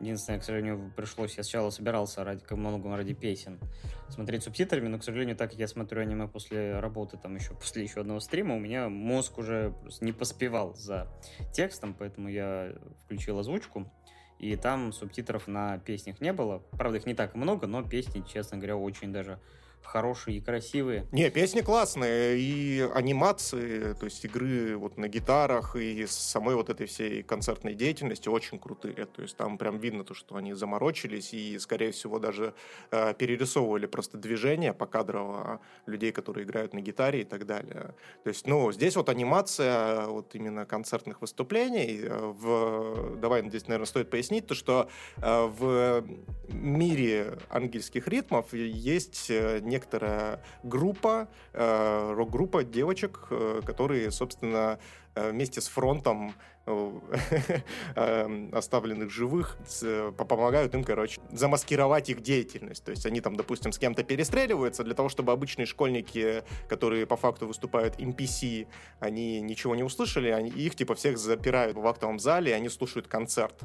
Единственное, 0.00 0.40
к 0.40 0.44
сожалению, 0.44 0.92
пришлось, 0.96 1.36
я 1.36 1.44
сначала 1.44 1.70
собирался 1.70 2.24
ради, 2.24 2.40
как 2.40 2.58
многом 2.58 2.94
ради 2.94 3.14
песен 3.14 3.60
смотреть 4.08 4.42
субтитрами, 4.42 4.88
но, 4.88 4.98
к 4.98 5.04
сожалению, 5.04 5.36
так 5.36 5.50
как 5.50 5.60
я 5.60 5.68
смотрю 5.68 6.00
аниме 6.00 6.26
после 6.26 6.80
работы, 6.80 7.16
там 7.16 7.36
еще 7.36 7.54
после 7.54 7.84
еще 7.84 8.00
одного 8.00 8.18
стрима, 8.18 8.56
у 8.56 8.58
меня 8.58 8.88
мозг 8.88 9.38
уже 9.38 9.74
не 10.00 10.12
поспевал 10.12 10.74
за 10.74 11.08
текстом, 11.52 11.94
поэтому 11.96 12.28
я 12.28 12.72
включил 13.04 13.38
озвучку, 13.38 13.90
и 14.40 14.56
там 14.56 14.92
субтитров 14.92 15.46
на 15.46 15.78
песнях 15.78 16.20
не 16.20 16.32
было. 16.32 16.58
Правда, 16.72 16.98
их 16.98 17.06
не 17.06 17.14
так 17.14 17.36
много, 17.36 17.68
но 17.68 17.82
песни, 17.84 18.24
честно 18.28 18.56
говоря, 18.58 18.76
очень 18.76 19.12
даже 19.12 19.38
хорошие 19.82 20.38
и 20.38 20.40
красивые. 20.40 21.06
Не, 21.12 21.30
песни 21.30 21.60
классные, 21.60 22.38
и 22.38 22.88
анимации, 22.94 23.94
то 23.94 24.04
есть 24.04 24.24
игры 24.24 24.76
вот 24.76 24.96
на 24.96 25.08
гитарах, 25.08 25.76
и 25.76 26.06
самой 26.06 26.54
вот 26.54 26.70
этой 26.70 26.86
всей 26.86 27.22
концертной 27.22 27.74
деятельности 27.74 28.28
очень 28.28 28.58
крутые. 28.58 29.06
То 29.06 29.22
есть 29.22 29.36
там 29.36 29.58
прям 29.58 29.78
видно 29.78 30.04
то, 30.04 30.14
что 30.14 30.36
они 30.36 30.54
заморочились, 30.54 31.34
и, 31.34 31.58
скорее 31.58 31.92
всего, 31.92 32.18
даже 32.18 32.54
э, 32.90 33.14
перерисовывали 33.14 33.86
просто 33.86 34.16
движения 34.18 34.72
покадрово 34.72 35.60
людей, 35.86 36.12
которые 36.12 36.44
играют 36.44 36.74
на 36.74 36.80
гитаре 36.80 37.22
и 37.22 37.24
так 37.24 37.46
далее. 37.46 37.94
То 38.24 38.28
есть, 38.28 38.46
ну, 38.46 38.72
здесь 38.72 38.96
вот 38.96 39.08
анимация 39.08 40.06
вот 40.06 40.34
именно 40.34 40.66
концертных 40.66 41.20
выступлений. 41.20 42.00
Э, 42.02 42.32
в... 42.32 43.16
Давай 43.18 43.46
здесь, 43.48 43.66
наверное, 43.68 43.86
стоит 43.86 44.10
пояснить 44.10 44.46
то, 44.46 44.54
что 44.54 44.88
э, 45.16 45.46
в 45.46 46.04
мире 46.48 47.38
ангельских 47.50 48.08
ритмов 48.08 48.52
есть 48.54 49.30
э, 49.30 49.60
некоторая 49.72 50.40
группа, 50.62 51.28
э, 51.52 52.12
рок-группа 52.14 52.62
девочек, 52.62 53.26
э, 53.30 53.62
которые, 53.64 54.10
собственно, 54.10 54.78
э, 55.14 55.30
вместе 55.30 55.60
с 55.60 55.68
фронтом 55.68 56.34
оставленных 58.52 59.10
живых 59.10 59.58
помогают 60.16 60.74
им, 60.74 60.84
короче, 60.84 61.20
замаскировать 61.32 62.08
их 62.08 62.20
деятельность. 62.20 62.84
То 62.84 62.92
есть 62.92 63.04
они 63.04 63.20
там, 63.20 63.34
допустим, 63.34 63.72
с 63.72 63.78
кем-то 63.78 64.04
перестреливаются 64.04 64.84
для 64.84 64.94
того, 64.94 65.08
чтобы 65.08 65.32
обычные 65.32 65.66
школьники, 65.66 66.44
которые 66.68 67.04
по 67.06 67.16
факту 67.16 67.48
выступают 67.48 67.98
NPC, 67.98 68.68
они 69.00 69.40
ничего 69.40 69.74
не 69.74 69.82
услышали, 69.82 70.28
они, 70.28 70.50
их 70.50 70.76
типа 70.76 70.94
всех 70.94 71.18
запирают 71.18 71.76
в 71.76 71.84
актовом 71.84 72.20
зале, 72.20 72.52
и 72.52 72.54
они 72.54 72.68
слушают 72.68 73.08
концерт 73.08 73.56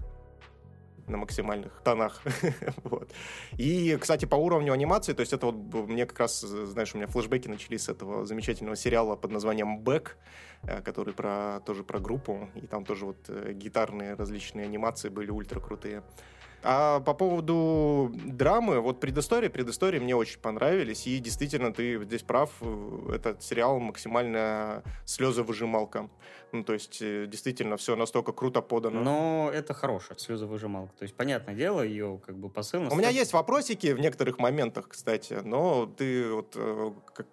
на 1.08 1.18
максимальных 1.18 1.82
тонах. 1.84 2.22
вот. 2.84 3.12
И, 3.58 3.98
кстати, 4.00 4.26
по 4.26 4.36
уровню 4.36 4.74
анимации, 4.74 5.14
то 5.14 5.22
есть 5.22 5.34
это 5.34 5.48
вот 5.48 5.88
мне 5.88 6.06
как 6.06 6.20
раз, 6.20 6.42
знаешь, 6.42 6.94
у 6.94 6.98
меня 6.98 7.08
флешбеки 7.08 7.48
начались 7.48 7.84
с 7.84 7.90
этого 7.90 8.26
замечательного 8.26 8.76
сериала 8.76 9.16
под 9.16 9.32
названием 9.32 9.80
«Бэк», 9.80 10.18
э, 10.64 10.82
который 10.82 11.14
про, 11.14 11.62
тоже 11.66 11.84
про 11.84 12.00
группу, 12.00 12.50
и 12.56 12.68
там 12.68 12.86
тоже 12.86 13.06
вот 13.06 13.18
э, 13.30 13.54
гитарные 13.54 14.16
различные 14.16 14.66
анимации 14.66 15.10
были 15.10 15.32
ультра 15.32 15.60
крутые. 15.60 16.04
А 16.64 17.00
по 17.02 17.14
поводу 17.14 18.12
драмы, 18.26 18.80
вот 18.80 19.00
предыстория, 19.00 19.50
предыстории 19.50 20.00
мне 20.00 20.16
очень 20.16 20.40
понравились, 20.40 21.08
и 21.08 21.20
действительно, 21.20 21.74
ты 21.74 22.04
здесь 22.04 22.24
прав, 22.24 22.52
э, 22.62 23.12
этот 23.16 23.44
сериал 23.44 23.80
максимально 23.80 24.84
слезовыжималка. 25.06 26.10
Ну, 26.52 26.64
то 26.64 26.74
есть, 26.74 27.02
э, 27.02 27.26
действительно, 27.28 27.78
все 27.78 27.96
настолько 27.96 28.32
круто 28.32 28.62
подано. 28.62 29.02
Но 29.02 29.52
это 29.54 29.74
хорошая 29.74 30.18
слезовыжималка. 30.18 30.94
То 30.98 31.04
есть, 31.04 31.16
понятное 31.16 31.56
дело, 31.56 31.82
ее 31.82 32.22
как 32.26 32.38
бы 32.38 32.50
посыл... 32.50 32.82
Настолько... 32.82 32.96
У 32.96 32.98
меня 32.98 33.10
есть 33.10 33.34
вопросики 33.34 33.94
в 33.94 34.00
некоторых 34.00 34.40
моментах, 34.40 34.88
кстати, 34.88 35.40
но 35.44 35.86
ты 35.86 36.32
вот... 36.32 36.54
Э, 36.56 36.92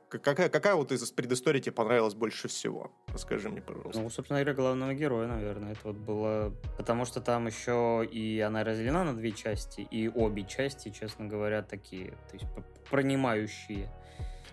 какая, 0.09 0.49
какая 0.49 0.75
вот 0.75 0.93
из 0.93 1.11
предыстории 1.13 1.61
тебе 1.61 1.73
понравилась 1.73 2.15
больше 2.15 2.49
всего? 2.49 2.91
Расскажи 3.07 3.49
мне, 3.49 3.61
пожалуйста. 3.61 4.01
Ну, 4.01 4.11
собственно 4.11 4.41
говоря, 4.41 4.55
главного 4.55 4.95
героя, 4.95 5.29
наверное. 5.29 5.73
Это 5.73 5.81
вот 5.85 5.97
было... 5.97 6.53
Потому 6.77 7.05
что 7.05 7.21
там 7.21 7.47
еще 7.47 8.05
и 8.11 8.41
она 8.41 8.65
разделена 8.65 9.05
на 9.05 9.14
две 9.15 9.33
части, 9.33 9.81
и 9.81 10.09
обе 10.09 10.45
части, 10.45 10.91
честно 10.91 11.27
говоря, 11.27 11.63
такие, 11.63 12.11
то 12.11 12.35
есть 12.35 12.47
пронимающие. 12.91 13.89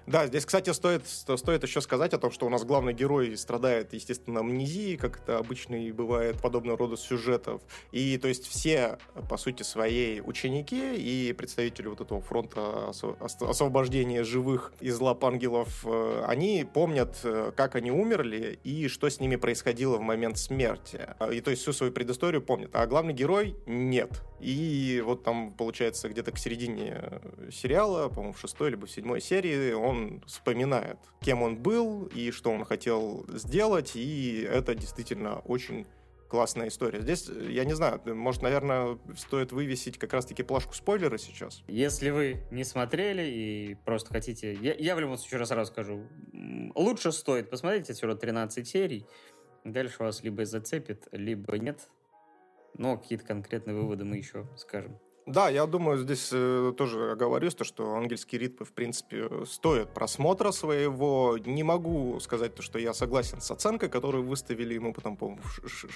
Да, 0.07 0.26
здесь, 0.28 0.45
кстати, 0.45 0.72
стоит, 0.72 1.06
стоит 1.06 1.64
еще 1.64 1.80
сказать 1.80 2.14
о 2.14 2.18
том, 2.18 2.32
что 2.32 2.45
у 2.45 2.49
нас 2.49 2.64
главный 2.64 2.94
герой 2.94 3.38
страдает, 3.38 3.94
естественно, 3.94 4.40
амнезией, 4.40 4.98
как 4.98 5.19
это 5.22 5.38
обычно 5.38 5.76
и 5.76 5.91
бывает 5.91 6.41
подобного 6.41 6.78
рода 6.78 6.98
сюжетов. 6.98 7.61
И, 7.91 8.18
то 8.18 8.28
есть, 8.28 8.48
все, 8.48 8.98
по 9.30 9.38
сути, 9.38 9.64
своей 9.64 10.22
ученики 10.22 10.95
и 10.95 11.34
представители 11.34 11.88
вот 11.88 12.02
этого 12.02 12.22
фронта 12.22 12.91
освобождения 13.19 14.23
живых 14.23 14.73
из 14.80 14.99
лап 14.99 15.23
ангелов, 15.23 15.86
э, 15.86 16.23
они 16.28 16.68
помнят, 16.72 17.19
э, 17.23 17.52
как 17.56 17.76
они 17.76 17.91
умерли 17.91 18.60
и 18.64 18.88
что 18.88 19.10
с 19.10 19.19
ними 19.19 19.36
происходило 19.36 19.98
в 19.98 20.02
момент 20.02 20.38
смерти. 20.38 21.02
И, 21.32 21.41
то 21.41 21.52
есть, 21.52 21.61
всю 21.61 21.73
свою 21.73 21.91
предысторию 21.91 22.41
помнят. 22.41 22.72
А 22.73 22.88
главный 22.88 23.14
герой 23.14 23.56
нет. 23.68 24.23
И 24.40 25.03
вот 25.06 25.23
там, 25.23 25.53
получается, 25.53 26.10
где-то 26.10 26.32
к 26.32 26.38
середине 26.40 26.99
э, 27.02 27.49
сериала, 27.52 28.10
по-моему, 28.10 28.34
в 28.34 28.40
шестой 28.40 28.72
либо 28.72 28.88
в 28.88 28.91
седьмой 28.91 29.22
серии, 29.22 29.73
он 29.73 29.90
вспоминает, 30.26 30.97
кем 31.22 31.41
он 31.41 31.57
был 31.57 32.05
и 32.05 32.31
что 32.31 32.51
он 32.51 32.65
хотел 32.65 33.26
сделать, 33.30 33.95
и 33.95 34.41
это 34.41 34.76
действительно 34.76 35.39
очень 35.39 35.85
классная 36.31 36.69
история. 36.69 37.01
Здесь, 37.01 37.30
э, 37.30 37.51
я 37.51 37.65
не 37.65 37.73
знаю, 37.73 38.01
может, 38.05 38.41
наверное, 38.41 38.97
стоит 39.18 39.51
вывесить 39.51 39.97
как 39.97 40.13
раз-таки 40.13 40.43
плашку 40.43 40.73
спойлера 40.73 41.18
сейчас. 41.18 41.61
Если 41.68 42.09
вы 42.09 42.43
не 42.51 42.63
смотрели 42.63 43.23
и 43.23 43.76
просто 43.85 44.13
хотите... 44.13 44.53
Я, 44.53 44.73
я 44.73 44.95
в 44.95 45.01
любом 45.01 45.18
случае 45.18 45.39
раз 45.39 45.51
расскажу. 45.51 46.07
Лучше 46.73 47.11
стоит 47.11 47.49
посмотреть 47.49 47.89
отсюда 47.89 48.15
13 48.15 48.65
серий. 48.65 49.05
Дальше 49.65 49.97
вас 49.99 50.23
либо 50.23 50.45
зацепит, 50.45 51.09
либо 51.11 51.57
нет. 51.59 51.89
Но 52.77 52.97
какие-то 52.97 53.26
конкретные 53.26 53.76
выводы 53.76 54.05
мы 54.05 54.15
еще 54.15 54.47
скажем. 54.55 54.97
Да, 55.27 55.49
я 55.49 55.65
думаю, 55.68 55.98
здесь 55.99 56.30
э, 56.34 56.73
тоже 56.76 57.11
оговорюсь, 57.11 57.53
то, 57.53 57.64
что 57.64 57.95
ангельские 57.95 58.41
ритмы, 58.41 58.65
в 58.65 58.73
принципе, 58.73 59.45
стоят 59.45 59.93
просмотра 59.93 60.52
своего. 60.52 61.38
Не 61.45 61.64
могу 61.64 62.19
сказать 62.19 62.56
то, 62.56 62.61
что 62.61 62.80
я 62.80 62.93
согласен 62.93 63.39
с 63.39 63.52
оценкой, 63.52 63.89
которую 63.89 64.26
выставили 64.26 64.73
ему 64.73 64.93
потом, 64.93 65.18
по-моему, 65.18 65.41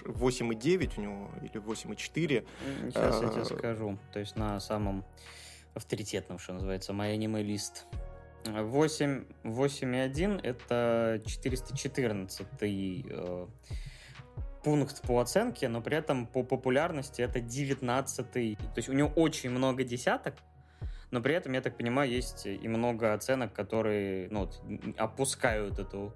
8,9 0.06 0.91
у 0.97 1.02
него 1.02 1.31
или 1.41 1.60
8,4. 1.60 2.45
Сейчас 2.89 3.22
я 3.22 3.30
тебе 3.30 3.41
а, 3.41 3.45
скажу. 3.45 3.97
То 4.14 4.19
есть 4.19 4.35
на 4.35 4.60
самом 4.60 5.03
авторитетном, 5.73 6.38
что 6.39 6.53
называется, 6.53 6.93
мой 6.93 7.14
аниме-лист. 7.14 7.88
8, 8.45 9.26
8,1 9.43 10.39
это 10.43 11.22
414 11.26 12.47
э, 12.61 13.47
пункт 14.66 15.04
по 15.04 15.20
оценке, 15.20 15.70
но 15.70 15.80
при 15.80 15.96
этом 15.96 16.26
по 16.26 16.42
популярности 16.44 17.22
это 17.22 17.40
19 17.40 18.36
-й. 18.36 18.56
То 18.58 18.78
есть 18.78 18.90
у 18.90 18.94
него 18.94 19.10
очень 19.16 19.52
много 19.52 19.84
десяток, 19.84 20.34
но 21.12 21.22
при 21.22 21.36
этом, 21.36 21.54
я 21.54 21.62
так 21.62 21.78
понимаю, 21.78 22.10
есть 22.10 22.48
и 22.48 22.68
много 22.68 23.14
оценок, 23.14 23.54
которые 23.54 24.28
ну, 24.32 24.40
вот, 24.40 24.62
опускают 24.98 25.78
эту 25.78 26.16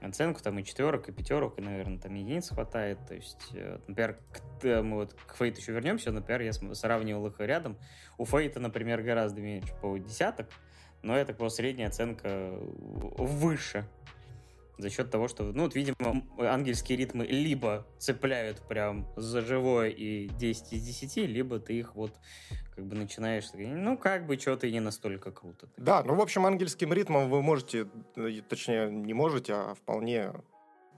оценку, 0.00 0.40
там 0.40 0.56
и 0.60 0.64
четверок, 0.64 1.08
и 1.08 1.12
пятерок, 1.12 1.58
и, 1.58 1.62
наверное, 1.62 1.98
там 1.98 2.14
единиц 2.14 2.50
хватает. 2.50 2.98
То 3.08 3.14
есть, 3.14 3.48
э, 3.54 3.80
например, 3.88 4.18
к, 4.32 4.82
мы 4.82 4.96
вот 4.96 5.14
к 5.14 5.34
Фейту 5.34 5.60
еще 5.60 5.72
вернемся, 5.72 6.12
например, 6.12 6.42
я 6.42 6.52
сравнивал 6.52 7.26
их 7.26 7.40
рядом. 7.40 7.76
У 8.18 8.24
Фейта, 8.24 8.60
например, 8.60 9.02
гораздо 9.02 9.40
меньше 9.40 9.74
по 9.82 9.98
десяток, 9.98 10.48
но 11.02 11.16
это 11.16 11.34
по 11.34 11.48
средняя 11.48 11.88
оценка 11.88 12.52
выше 13.18 13.84
за 14.80 14.90
счет 14.90 15.10
того, 15.10 15.28
что, 15.28 15.44
ну, 15.44 15.64
вот, 15.64 15.74
видимо, 15.74 16.22
ангельские 16.38 16.98
ритмы 16.98 17.24
либо 17.26 17.86
цепляют 17.98 18.60
прям 18.68 19.06
за 19.16 19.40
живое 19.42 19.88
и 19.88 20.28
10 20.28 20.72
из 20.72 20.82
10, 20.82 21.16
либо 21.28 21.58
ты 21.58 21.78
их 21.78 21.94
вот 21.94 22.12
как 22.74 22.86
бы 22.86 22.96
начинаешь, 22.96 23.44
ну, 23.54 23.98
как 23.98 24.26
бы 24.26 24.38
что-то 24.38 24.70
не 24.70 24.80
настолько 24.80 25.32
круто. 25.32 25.68
Да, 25.76 26.02
ну, 26.02 26.14
в 26.14 26.20
общем, 26.20 26.46
ангельским 26.46 26.92
ритмом 26.92 27.28
вы 27.28 27.42
можете, 27.42 27.88
э, 28.16 28.40
точнее, 28.48 28.90
не 28.90 29.12
можете, 29.12 29.52
а 29.54 29.74
вполне 29.74 30.32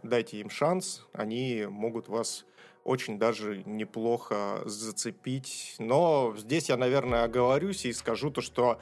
дайте 0.02 0.38
им 0.38 0.50
шанс, 0.50 1.06
они 1.12 1.66
могут 1.68 2.09
вас 2.09 2.44
очень 2.84 3.18
даже 3.18 3.62
неплохо 3.64 4.62
зацепить. 4.64 5.76
Но 5.78 6.34
здесь 6.36 6.68
я, 6.68 6.76
наверное, 6.76 7.24
оговорюсь 7.24 7.84
и 7.84 7.92
скажу 7.92 8.30
то, 8.30 8.40
что 8.40 8.80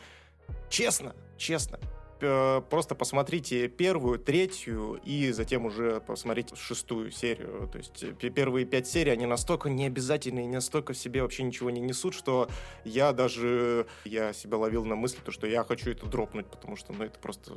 честно, 0.69 1.15
честно, 1.37 1.79
просто 2.21 2.95
посмотрите 2.95 3.69
первую, 3.69 4.19
третью 4.19 5.01
и 5.05 5.33
затем 5.33 5.67
уже 5.67 6.01
посмотрите 6.01 6.55
шестую 6.57 7.11
серию. 7.11 7.69
То 7.73 7.79
есть 7.79 8.05
первые 8.35 8.67
пять 8.67 8.87
серий, 8.87 9.11
они 9.11 9.27
настолько 9.27 9.69
необязательные, 9.69 10.49
настолько 10.49 10.93
в 10.93 10.97
себе 10.97 11.23
вообще 11.23 11.43
ничего 11.43 11.71
не 11.71 11.81
несут, 11.81 12.15
что 12.15 12.49
я 12.85 13.13
даже, 13.13 13.87
я 14.05 14.33
себя 14.33 14.59
ловил 14.59 14.85
на 14.85 14.97
мысли, 14.97 15.21
то, 15.25 15.33
что 15.33 15.47
я 15.47 15.65
хочу 15.65 15.91
это 15.91 16.07
дропнуть, 16.07 16.47
потому 16.47 16.77
что, 16.77 16.93
ну, 16.93 17.05
это 17.05 17.19
просто 17.19 17.53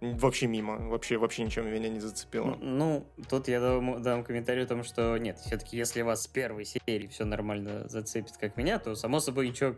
вообще 0.00 0.46
мимо, 0.46 0.88
вообще, 0.88 1.16
вообще 1.16 1.44
ничем 1.44 1.66
меня 1.66 1.88
не 1.88 2.00
зацепило. 2.00 2.56
Ну, 2.60 3.06
тут 3.28 3.48
я 3.48 3.60
дам, 3.60 4.02
дам 4.02 4.24
комментарий 4.24 4.64
о 4.64 4.66
том, 4.66 4.84
что 4.84 5.16
нет, 5.16 5.38
все-таки 5.38 5.76
если 5.76 6.02
вас 6.02 6.22
с 6.22 6.26
первой 6.26 6.64
серии 6.64 7.08
все 7.08 7.24
нормально 7.24 7.88
зацепит, 7.88 8.36
как 8.36 8.56
меня, 8.56 8.78
то, 8.78 8.94
само 8.94 9.20
собой, 9.20 9.48
ничего 9.48 9.74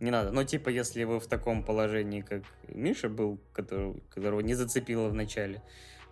не 0.00 0.10
надо. 0.10 0.30
Но, 0.30 0.44
типа, 0.44 0.68
если 0.68 1.04
вы 1.04 1.18
в 1.18 1.26
таком 1.26 1.64
положении, 1.64 2.20
как 2.20 2.42
Миша 2.68 3.08
был, 3.08 3.37
который, 3.52 4.00
которого 4.10 4.40
не 4.40 4.54
зацепило 4.54 5.08
в 5.08 5.14
начале, 5.14 5.62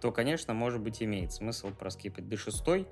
то, 0.01 0.13
конечно, 0.13 0.55
может 0.55 0.81
быть, 0.81 1.03
имеет 1.03 1.33
смысл 1.33 1.71
проскипать 1.71 2.29
до 2.29 2.37
шестой, 2.37 2.87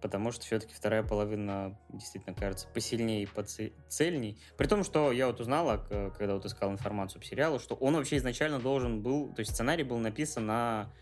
потому 0.00 0.32
что 0.32 0.44
все-таки 0.44 0.74
вторая 0.74 1.02
половина 1.02 1.78
действительно 1.90 2.34
кажется 2.34 2.66
посильнее 2.68 3.22
и 3.22 3.26
поцельней. 3.26 4.38
При 4.56 4.66
том, 4.66 4.84
что 4.84 5.12
я 5.12 5.26
вот 5.26 5.40
узнала, 5.40 5.78
когда 6.18 6.34
вот 6.34 6.44
искал 6.44 6.72
информацию 6.72 7.20
по 7.20 7.26
сериалу, 7.26 7.58
что 7.58 7.74
он 7.74 7.94
вообще 7.94 8.16
изначально 8.18 8.58
должен 8.58 9.02
был, 9.02 9.32
то 9.32 9.40
есть 9.40 9.52
сценарий 9.52 9.84
был 9.84 9.98
написан 9.98 10.46
на 10.46 10.92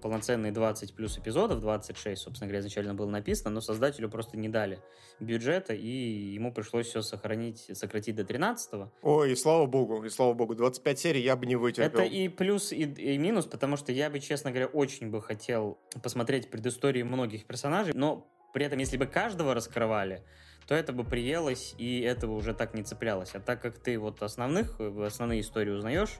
полноценные 0.00 0.52
20 0.52 0.94
плюс 0.94 1.18
эпизодов, 1.18 1.60
26, 1.60 2.20
собственно 2.20 2.48
говоря, 2.48 2.60
изначально 2.60 2.94
было 2.94 3.08
написано, 3.08 3.50
но 3.50 3.60
создателю 3.60 4.08
просто 4.08 4.36
не 4.36 4.48
дали 4.48 4.80
бюджета, 5.20 5.74
и 5.74 5.88
ему 6.34 6.52
пришлось 6.52 6.86
все 6.86 7.02
сохранить, 7.02 7.70
сократить 7.76 8.16
до 8.16 8.24
13 8.24 8.74
-го. 8.74 8.88
Ой, 9.02 9.32
и 9.32 9.36
слава 9.36 9.66
богу, 9.66 10.04
и 10.04 10.10
слава 10.10 10.34
богу, 10.34 10.54
25 10.54 10.98
серий 10.98 11.22
я 11.22 11.36
бы 11.36 11.46
не 11.46 11.56
вытерпел. 11.56 12.00
Это 12.00 12.02
и 12.02 12.28
плюс, 12.28 12.72
и, 12.72 12.84
и 12.84 13.18
минус, 13.18 13.46
потому 13.46 13.76
что 13.76 13.92
я 13.92 14.10
бы, 14.10 14.20
честно 14.20 14.50
говоря, 14.50 14.66
очень 14.66 15.10
бы 15.10 15.22
хотел 15.22 15.78
посмотреть 16.02 16.50
предыстории 16.50 17.02
многих 17.02 17.46
персонажей, 17.46 17.92
но 17.94 18.26
при 18.52 18.64
этом, 18.64 18.78
если 18.78 18.96
бы 18.96 19.06
каждого 19.06 19.54
раскрывали, 19.54 20.22
то 20.66 20.74
это 20.74 20.92
бы 20.92 21.04
приелось, 21.04 21.74
и 21.78 22.00
этого 22.00 22.32
уже 22.34 22.54
так 22.54 22.74
не 22.74 22.82
цеплялось. 22.82 23.34
А 23.34 23.40
так 23.40 23.60
как 23.62 23.78
ты 23.78 23.98
вот 23.98 24.22
основных, 24.22 24.80
основные 24.80 25.40
истории 25.40 25.70
узнаешь, 25.70 26.18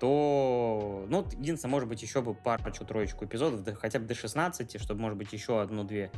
то, 0.00 1.06
ну, 1.08 1.26
единственное, 1.38 1.70
может 1.70 1.88
быть, 1.88 2.02
еще 2.02 2.22
бы 2.22 2.34
парочку-троечку 2.34 3.24
эпизодов, 3.24 3.62
да, 3.62 3.74
хотя 3.74 3.98
бы 3.98 4.06
до 4.06 4.14
16, 4.14 4.80
чтобы, 4.80 5.00
может 5.00 5.18
быть, 5.18 5.32
еще 5.32 5.60
одну-две 5.60 6.10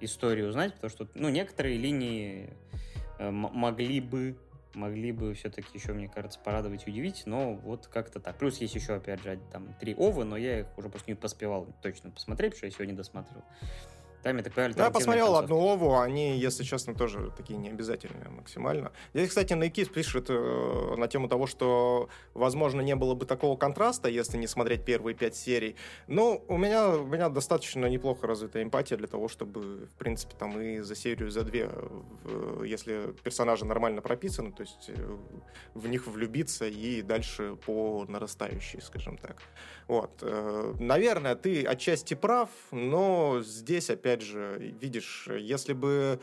истории 0.00 0.42
узнать, 0.42 0.74
потому 0.74 0.90
что, 0.90 1.08
ну, 1.14 1.28
некоторые 1.28 1.76
линии 1.76 2.50
э, 3.18 3.30
могли 3.30 4.00
бы 4.00 4.36
могли 4.74 5.12
бы 5.12 5.34
все-таки 5.34 5.76
еще, 5.76 5.92
мне 5.92 6.08
кажется, 6.08 6.38
порадовать 6.38 6.86
и 6.86 6.90
удивить, 6.90 7.24
но 7.26 7.54
вот 7.54 7.86
как-то 7.88 8.20
так. 8.20 8.36
Плюс 8.38 8.58
есть 8.58 8.74
еще, 8.74 8.94
опять 8.94 9.22
же, 9.22 9.38
там 9.52 9.74
три 9.80 9.94
овы, 9.94 10.24
но 10.24 10.36
я 10.36 10.60
их 10.60 10.66
уже 10.78 10.88
просто 10.88 11.10
не 11.10 11.14
поспевал 11.14 11.66
точно 11.82 12.10
посмотреть, 12.10 12.56
что 12.56 12.66
я 12.66 12.72
сегодня 12.72 12.94
досматривал. 12.94 13.42
Там, 14.22 14.36
я 14.36 14.42
так 14.42 14.52
понимаю, 14.52 14.74
Я 14.76 14.90
посмотрел 14.90 15.26
концовки. 15.26 15.44
одну 15.44 15.68
Ову, 15.72 15.98
они, 15.98 16.38
если 16.38 16.62
честно, 16.62 16.94
тоже 16.94 17.32
такие 17.36 17.58
необязательные 17.58 18.28
максимально. 18.28 18.92
Здесь, 19.14 19.30
кстати, 19.30 19.54
Найкис 19.54 19.88
пишет 19.88 20.26
э, 20.28 20.94
на 20.96 21.08
тему 21.08 21.28
того, 21.28 21.46
что, 21.46 22.10
возможно, 22.34 22.82
не 22.82 22.94
было 22.96 23.14
бы 23.14 23.24
такого 23.24 23.56
контраста, 23.56 24.10
если 24.10 24.36
не 24.36 24.46
смотреть 24.46 24.84
первые 24.84 25.14
пять 25.14 25.36
серий. 25.36 25.76
Но 26.06 26.42
у 26.48 26.58
меня, 26.58 26.88
у 26.90 27.06
меня 27.06 27.30
достаточно 27.30 27.86
неплохо 27.86 28.26
развита 28.26 28.62
эмпатия 28.62 28.98
для 28.98 29.06
того, 29.06 29.28
чтобы, 29.28 29.86
в 29.86 29.98
принципе, 29.98 30.34
там 30.38 30.60
и 30.60 30.80
за 30.80 30.94
серию, 30.94 31.30
за 31.30 31.42
две, 31.42 31.70
в, 32.24 32.62
если 32.64 33.14
персонажи 33.24 33.64
нормально 33.64 34.02
прописаны, 34.02 34.52
то 34.52 34.62
есть 34.62 34.88
э, 34.88 35.16
в 35.72 35.88
них 35.88 36.06
влюбиться 36.06 36.66
и 36.66 37.00
дальше 37.00 37.56
по 37.64 38.04
нарастающей, 38.06 38.82
скажем 38.82 39.16
так. 39.16 39.42
Вот. 39.88 40.10
Э, 40.20 40.74
наверное, 40.78 41.36
ты 41.36 41.64
отчасти 41.64 42.12
прав, 42.12 42.50
но 42.70 43.40
здесь, 43.42 43.88
опять 43.88 44.09
опять 44.10 44.22
же, 44.22 44.74
видишь, 44.80 45.28
если 45.38 45.72
бы 45.72 46.20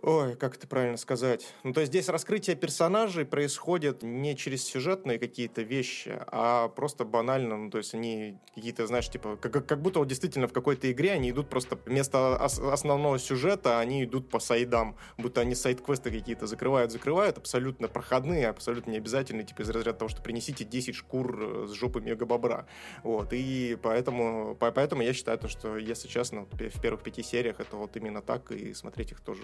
Ой, 0.00 0.36
как 0.36 0.54
это 0.54 0.68
правильно 0.68 0.96
сказать? 0.96 1.52
Ну, 1.64 1.72
то 1.72 1.80
есть 1.80 1.90
здесь 1.90 2.08
раскрытие 2.08 2.54
персонажей 2.54 3.24
происходит 3.24 4.04
не 4.04 4.36
через 4.36 4.64
сюжетные 4.64 5.18
какие-то 5.18 5.62
вещи, 5.62 6.16
а 6.28 6.68
просто 6.68 7.04
банально, 7.04 7.56
ну, 7.56 7.68
то 7.68 7.78
есть 7.78 7.94
они 7.94 8.38
какие-то, 8.54 8.86
знаешь, 8.86 9.10
типа, 9.10 9.36
как, 9.36 9.66
как 9.66 9.82
будто 9.82 9.98
вот 9.98 10.06
действительно 10.06 10.46
в 10.46 10.52
какой-то 10.52 10.90
игре 10.92 11.10
они 11.10 11.30
идут 11.30 11.48
просто 11.50 11.80
вместо 11.84 12.36
ос- 12.40 12.60
основного 12.60 13.18
сюжета, 13.18 13.80
они 13.80 14.04
идут 14.04 14.28
по 14.30 14.38
сайдам, 14.38 14.96
будто 15.16 15.40
они 15.40 15.56
сайд-квесты 15.56 16.12
какие-то 16.12 16.46
закрывают, 16.46 16.92
закрывают, 16.92 17.36
абсолютно 17.36 17.88
проходные, 17.88 18.46
абсолютно 18.46 18.92
не 18.92 18.98
обязательные, 18.98 19.44
типа 19.44 19.62
из 19.62 19.70
разряда 19.70 19.98
того, 19.98 20.08
что 20.08 20.22
принесите 20.22 20.64
10 20.64 20.94
шкур 20.94 21.42
э, 21.42 21.66
с 21.66 21.72
жопы 21.72 22.00
мега-бобра. 22.00 22.68
Вот, 23.02 23.32
и 23.32 23.76
поэтому, 23.82 24.56
поэтому 24.60 25.02
я 25.02 25.12
считаю, 25.12 25.38
то, 25.38 25.48
что, 25.48 25.76
если 25.76 26.06
честно, 26.06 26.46
в 26.52 26.80
первых 26.80 27.02
пяти 27.02 27.24
сериях 27.24 27.58
это 27.58 27.74
вот 27.76 27.96
именно 27.96 28.22
так, 28.22 28.52
и 28.52 28.72
смотреть 28.74 29.10
их 29.10 29.20
тоже 29.20 29.42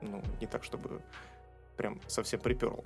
ну, 0.00 0.22
не 0.40 0.46
так, 0.46 0.64
чтобы 0.64 1.00
прям 1.76 2.00
совсем 2.06 2.40
приперло. 2.40 2.84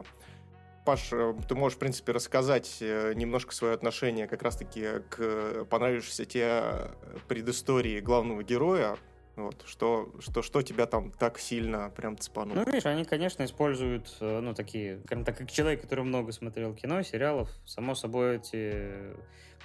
Паш, 0.84 1.12
э, 1.12 1.34
ты 1.48 1.54
можешь, 1.54 1.76
в 1.76 1.80
принципе, 1.80 2.12
рассказать 2.12 2.78
э, 2.80 3.12
немножко 3.14 3.54
свое 3.54 3.74
отношение 3.74 4.28
как 4.28 4.42
раз-таки 4.42 5.00
к 5.10 5.64
понравившейся 5.64 6.24
тебе 6.24 6.90
предыстории 7.28 8.00
главного 8.00 8.42
героя, 8.42 8.96
вот, 9.36 9.64
что, 9.66 10.10
что, 10.18 10.40
что 10.40 10.62
тебя 10.62 10.86
там 10.86 11.10
так 11.10 11.38
сильно 11.38 11.90
прям 11.90 12.16
цепануло? 12.16 12.56
Ну, 12.56 12.64
видишь, 12.64 12.86
они, 12.86 13.04
конечно, 13.04 13.44
используют, 13.44 14.16
э, 14.20 14.40
ну, 14.40 14.54
такие, 14.54 15.00
скажем 15.04 15.24
так, 15.24 15.36
как 15.36 15.50
человек, 15.50 15.82
который 15.82 16.04
много 16.04 16.32
смотрел 16.32 16.74
кино, 16.74 17.02
сериалов, 17.02 17.50
само 17.66 17.94
собой, 17.94 18.36
эти 18.36 19.14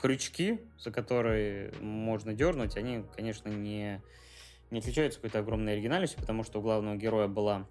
крючки, 0.01 0.59
за 0.77 0.91
которые 0.91 1.71
можно 1.79 2.33
дернуть, 2.33 2.75
они, 2.75 3.05
конечно, 3.15 3.47
не 3.47 4.01
не 4.71 4.79
отличаются 4.79 5.19
какой-то 5.19 5.39
огромной 5.39 5.73
оригинальностью, 5.73 6.19
потому 6.19 6.43
что 6.43 6.59
у 6.59 6.61
главного 6.61 6.95
героя 6.95 7.27
была 7.27 7.67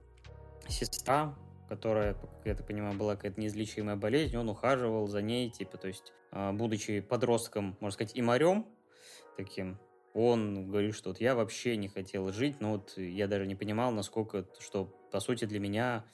сестра, 0.69 1.35
которая, 1.69 2.15
как 2.15 2.31
я 2.45 2.55
так 2.55 2.67
понимаю, 2.67 2.97
была 2.97 3.17
какая-то 3.17 3.41
неизлечимая 3.41 3.97
болезнь, 3.97 4.37
он 4.37 4.49
ухаживал 4.49 5.07
за 5.07 5.23
ней, 5.23 5.51
типа, 5.51 5.79
то 5.79 5.89
есть, 5.89 6.13
а, 6.31 6.53
будучи 6.53 7.01
подростком, 7.01 7.77
можно 7.81 7.95
сказать, 7.95 8.17
и 8.17 8.23
морем 8.23 8.67
таким, 9.37 9.79
он 10.13 10.69
говорит, 10.69 10.95
что 10.95 11.11
вот 11.11 11.21
я 11.21 11.35
вообще 11.35 11.77
не 11.77 11.89
хотел 11.89 12.31
жить, 12.33 12.61
но 12.61 12.73
вот 12.73 12.99
я 12.99 13.29
даже 13.29 13.47
не 13.47 13.55
понимал, 13.55 13.93
насколько, 13.93 14.47
что, 14.59 14.87
по 15.13 15.21
сути, 15.21 15.45
для 15.45 15.61
меня 15.61 16.05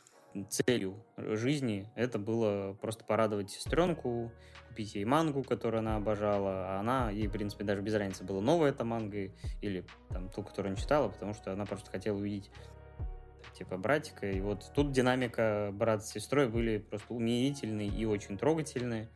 целью 0.44 1.02
жизни 1.16 1.90
это 1.94 2.18
было 2.18 2.74
просто 2.80 3.04
порадовать 3.04 3.50
сестренку, 3.50 4.30
купить 4.68 4.94
ей 4.94 5.04
мангу, 5.04 5.42
которую 5.42 5.78
она 5.80 5.96
обожала, 5.96 6.74
а 6.74 6.80
она, 6.80 7.10
ей, 7.10 7.28
в 7.28 7.32
принципе, 7.32 7.64
даже 7.64 7.80
без 7.80 7.94
разницы 7.94 8.24
была 8.24 8.42
новая 8.42 8.70
эта 8.70 8.84
манга 8.84 9.30
или 9.62 9.84
там 10.10 10.28
ту, 10.28 10.42
которую 10.42 10.72
она 10.72 10.80
читала, 10.80 11.08
потому 11.08 11.32
что 11.32 11.52
она 11.52 11.64
просто 11.64 11.90
хотела 11.90 12.18
увидеть 12.18 12.50
типа 13.56 13.78
братика. 13.78 14.30
И 14.30 14.40
вот 14.40 14.70
тут 14.74 14.92
динамика 14.92 15.70
брата 15.72 16.04
с 16.04 16.10
сестрой 16.10 16.48
были 16.48 16.78
просто 16.78 17.14
умилительные 17.14 17.88
и 17.88 18.04
очень 18.04 18.36
трогательные. 18.36 19.08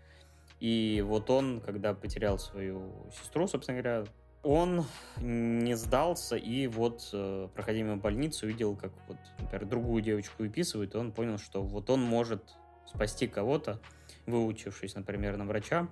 И 0.60 1.04
вот 1.06 1.30
он, 1.30 1.60
когда 1.60 1.94
потерял 1.94 2.38
свою 2.38 3.10
сестру, 3.12 3.46
собственно 3.46 3.80
говоря, 3.80 4.04
он 4.42 4.86
не 5.20 5.76
сдался 5.76 6.36
и 6.36 6.66
вот, 6.66 7.10
э, 7.12 7.48
проходя 7.54 7.78
мимо 7.78 7.96
больницы, 7.96 8.46
увидел, 8.46 8.74
как 8.76 8.92
вот, 9.06 9.18
например, 9.38 9.66
другую 9.66 10.02
девочку 10.02 10.42
выписывают, 10.42 10.94
и 10.94 10.98
он 10.98 11.12
понял, 11.12 11.38
что 11.38 11.62
вот 11.62 11.90
он 11.90 12.00
может 12.02 12.56
спасти 12.86 13.26
кого-то, 13.26 13.80
выучившись, 14.26 14.94
например, 14.94 15.36
на 15.36 15.44
врача, 15.44 15.88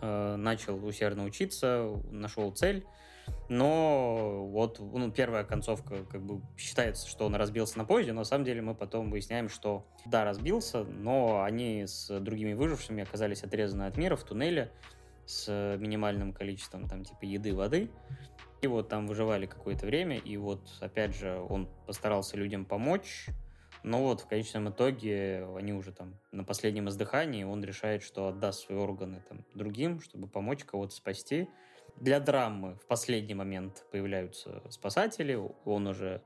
э, 0.00 0.36
начал 0.36 0.84
усердно 0.84 1.24
учиться, 1.24 1.88
нашел 2.10 2.50
цель, 2.50 2.84
но 3.48 4.46
вот 4.48 4.80
ну, 4.80 5.12
первая 5.12 5.44
концовка 5.44 6.04
как 6.10 6.22
бы 6.22 6.40
считается, 6.56 7.08
что 7.08 7.26
он 7.26 7.36
разбился 7.36 7.78
на 7.78 7.84
поезде, 7.84 8.12
но 8.12 8.20
на 8.20 8.24
самом 8.24 8.44
деле 8.44 8.62
мы 8.62 8.74
потом 8.74 9.10
выясняем, 9.10 9.48
что 9.48 9.86
да, 10.06 10.24
разбился, 10.24 10.84
но 10.84 11.42
они 11.42 11.86
с 11.86 12.18
другими 12.20 12.54
выжившими 12.54 13.02
оказались 13.02 13.44
отрезаны 13.44 13.84
от 13.84 13.96
мира 13.96 14.16
в 14.16 14.24
туннеле 14.24 14.72
с 15.26 15.76
минимальным 15.78 16.32
количеством 16.32 16.88
там 16.88 17.04
типа 17.04 17.24
еды, 17.24 17.54
воды, 17.54 17.90
и 18.60 18.66
вот 18.66 18.88
там 18.88 19.06
выживали 19.06 19.46
какое-то 19.46 19.86
время, 19.86 20.18
и 20.18 20.36
вот 20.36 20.68
опять 20.80 21.14
же 21.16 21.38
он 21.48 21.68
постарался 21.86 22.36
людям 22.36 22.64
помочь, 22.64 23.26
но 23.82 24.02
вот 24.02 24.20
в 24.20 24.28
конечном 24.28 24.70
итоге 24.70 25.46
они 25.56 25.72
уже 25.72 25.92
там 25.92 26.14
на 26.30 26.44
последнем 26.44 26.88
издыхании, 26.88 27.44
он 27.44 27.64
решает, 27.64 28.02
что 28.02 28.28
отдаст 28.28 28.66
свои 28.66 28.78
органы 28.78 29.22
там 29.28 29.44
другим, 29.54 30.00
чтобы 30.00 30.28
помочь 30.28 30.64
кого-то 30.64 30.94
спасти. 30.94 31.48
Для 31.96 32.20
драмы 32.20 32.76
в 32.76 32.86
последний 32.86 33.34
момент 33.34 33.84
появляются 33.90 34.62
спасатели, 34.70 35.38
он 35.64 35.88
уже 35.88 36.22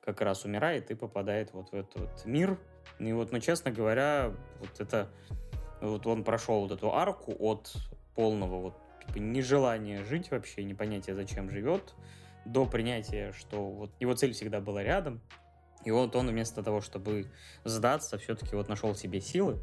как 0.00 0.20
раз 0.20 0.44
умирает 0.44 0.90
и 0.90 0.94
попадает 0.94 1.52
вот 1.52 1.70
в 1.70 1.74
этот 1.74 2.24
мир. 2.24 2.58
И 2.98 3.12
вот, 3.12 3.32
ну, 3.32 3.40
честно 3.40 3.70
говоря, 3.70 4.32
вот 4.60 4.80
это... 4.80 5.10
Вот 5.82 6.06
он 6.06 6.24
прошел 6.24 6.62
вот 6.62 6.72
эту 6.72 6.94
арку 6.94 7.34
от 7.38 7.74
полного 8.16 8.60
вот 8.60 8.74
типа, 9.06 9.18
нежелания 9.18 10.02
жить 10.02 10.30
вообще, 10.30 10.64
непонятия, 10.64 11.14
зачем 11.14 11.50
живет, 11.50 11.94
до 12.44 12.66
принятия, 12.66 13.32
что 13.32 13.70
вот 13.70 13.90
его 14.00 14.14
цель 14.14 14.32
всегда 14.32 14.60
была 14.60 14.82
рядом, 14.82 15.20
И 15.86 15.90
вот 15.92 16.16
он 16.16 16.28
вместо 16.28 16.64
того, 16.64 16.80
чтобы 16.80 17.26
сдаться, 17.64 18.18
все-таки 18.18 18.56
вот 18.56 18.68
нашел 18.68 18.94
себе 18.96 19.20
силы. 19.20 19.58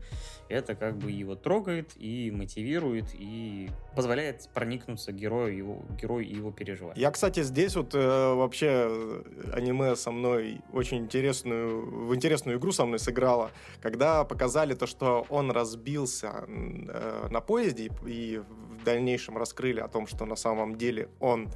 Это 0.47 0.73
как 0.73 0.97
бы 0.97 1.11
его 1.11 1.35
трогает 1.35 1.91
и 1.97 2.31
мотивирует, 2.31 3.07
и 3.13 3.69
позволяет 3.93 4.47
проникнуться 4.53 5.11
герою, 5.11 5.57
его, 5.57 5.81
герою 6.01 6.25
и 6.25 6.33
его 6.33 6.51
переживать. 6.51 6.97
Я, 6.97 7.11
кстати, 7.11 7.43
здесь 7.43 7.75
вот 7.75 7.93
э, 7.93 8.33
вообще 8.33 8.87
э, 8.89 9.51
аниме 9.53 9.97
со 9.97 10.11
мной 10.11 10.61
очень 10.71 10.99
интересную, 10.99 12.07
в 12.07 12.15
интересную 12.15 12.57
игру 12.57 12.71
со 12.71 12.85
мной 12.85 12.99
сыграло, 12.99 13.51
когда 13.81 14.23
показали 14.23 14.75
то, 14.75 14.87
что 14.87 15.25
он 15.27 15.51
разбился 15.51 16.45
э, 16.47 17.27
на 17.29 17.41
поезде 17.41 17.91
и 18.05 18.41
в 18.79 18.83
дальнейшем 18.85 19.37
раскрыли 19.37 19.81
о 19.81 19.89
том, 19.89 20.07
что 20.07 20.25
на 20.25 20.37
самом 20.37 20.77
деле 20.77 21.09
он 21.19 21.49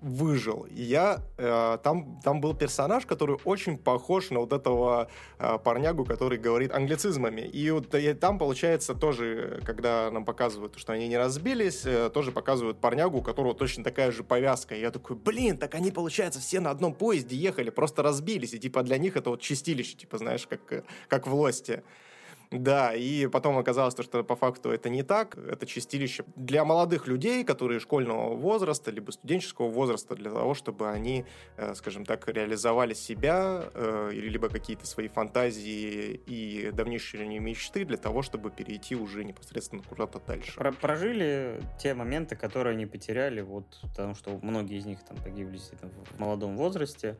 выжил. 0.00 0.66
Я 0.70 1.22
э, 1.36 1.78
там, 1.82 2.20
там 2.24 2.40
был 2.40 2.54
персонаж, 2.54 3.06
который 3.06 3.36
очень 3.44 3.76
похож 3.76 4.30
на 4.30 4.40
вот 4.40 4.52
этого 4.52 5.08
э, 5.38 5.58
парнягу, 5.58 6.04
который 6.04 6.38
говорит 6.38 6.72
англицизмами. 6.72 7.42
И 7.42 7.70
вот 7.70 7.94
и 7.94 8.14
там, 8.14 8.38
получается, 8.38 8.94
тоже, 8.94 9.60
когда 9.64 10.10
нам 10.10 10.24
показывают, 10.24 10.78
что 10.78 10.92
они 10.92 11.08
не 11.08 11.18
разбились, 11.18 11.82
э, 11.84 12.10
тоже 12.10 12.32
показывают 12.32 12.80
парнягу, 12.80 13.18
у 13.18 13.22
которого 13.22 13.54
точно 13.54 13.84
такая 13.84 14.10
же 14.10 14.24
повязка. 14.24 14.74
И 14.74 14.80
я 14.80 14.90
такой, 14.90 15.16
блин, 15.16 15.58
так 15.58 15.74
они, 15.74 15.90
получается, 15.90 16.40
все 16.40 16.60
на 16.60 16.70
одном 16.70 16.94
поезде 16.94 17.36
ехали, 17.36 17.70
просто 17.70 18.02
разбились. 18.02 18.54
И 18.54 18.58
типа 18.58 18.82
для 18.82 18.98
них 18.98 19.16
это 19.16 19.30
вот 19.30 19.40
чистилище, 19.40 19.96
типа, 19.96 20.18
знаешь, 20.18 20.46
как, 20.46 20.84
как 21.08 21.26
в. 21.26 21.42
Да, 22.52 22.94
и 22.94 23.26
потом 23.28 23.56
оказалось, 23.56 23.94
что 23.98 24.22
по 24.22 24.36
факту 24.36 24.70
это 24.70 24.90
не 24.90 25.02
так. 25.02 25.36
Это 25.36 25.66
чистилище 25.66 26.24
для 26.36 26.64
молодых 26.64 27.06
людей, 27.06 27.44
которые 27.44 27.80
школьного 27.80 28.34
возраста, 28.34 28.90
либо 28.90 29.10
студенческого 29.10 29.68
возраста, 29.68 30.14
для 30.14 30.30
того, 30.30 30.54
чтобы 30.54 30.90
они, 30.90 31.24
э, 31.56 31.74
скажем 31.74 32.04
так, 32.04 32.28
реализовали 32.28 32.94
себя, 32.94 33.64
э, 33.74 34.10
либо 34.12 34.48
какие-то 34.48 34.86
свои 34.86 35.08
фантазии 35.08 36.20
и 36.26 36.70
давнейшие 36.72 37.38
мечты 37.38 37.84
для 37.84 37.96
того, 37.96 38.22
чтобы 38.22 38.50
перейти 38.50 38.94
уже 38.94 39.24
непосредственно 39.24 39.82
куда-то 39.82 40.20
дальше. 40.20 40.52
Про 40.54 40.72
прожили 40.72 41.62
те 41.78 41.94
моменты, 41.94 42.36
которые 42.36 42.74
они 42.74 42.86
потеряли, 42.86 43.40
вот, 43.40 43.64
потому 43.82 44.14
что 44.14 44.38
многие 44.42 44.78
из 44.78 44.84
них 44.84 45.02
там 45.04 45.16
погибли 45.16 45.58
в 45.58 46.18
молодом 46.18 46.56
возрасте 46.56 47.16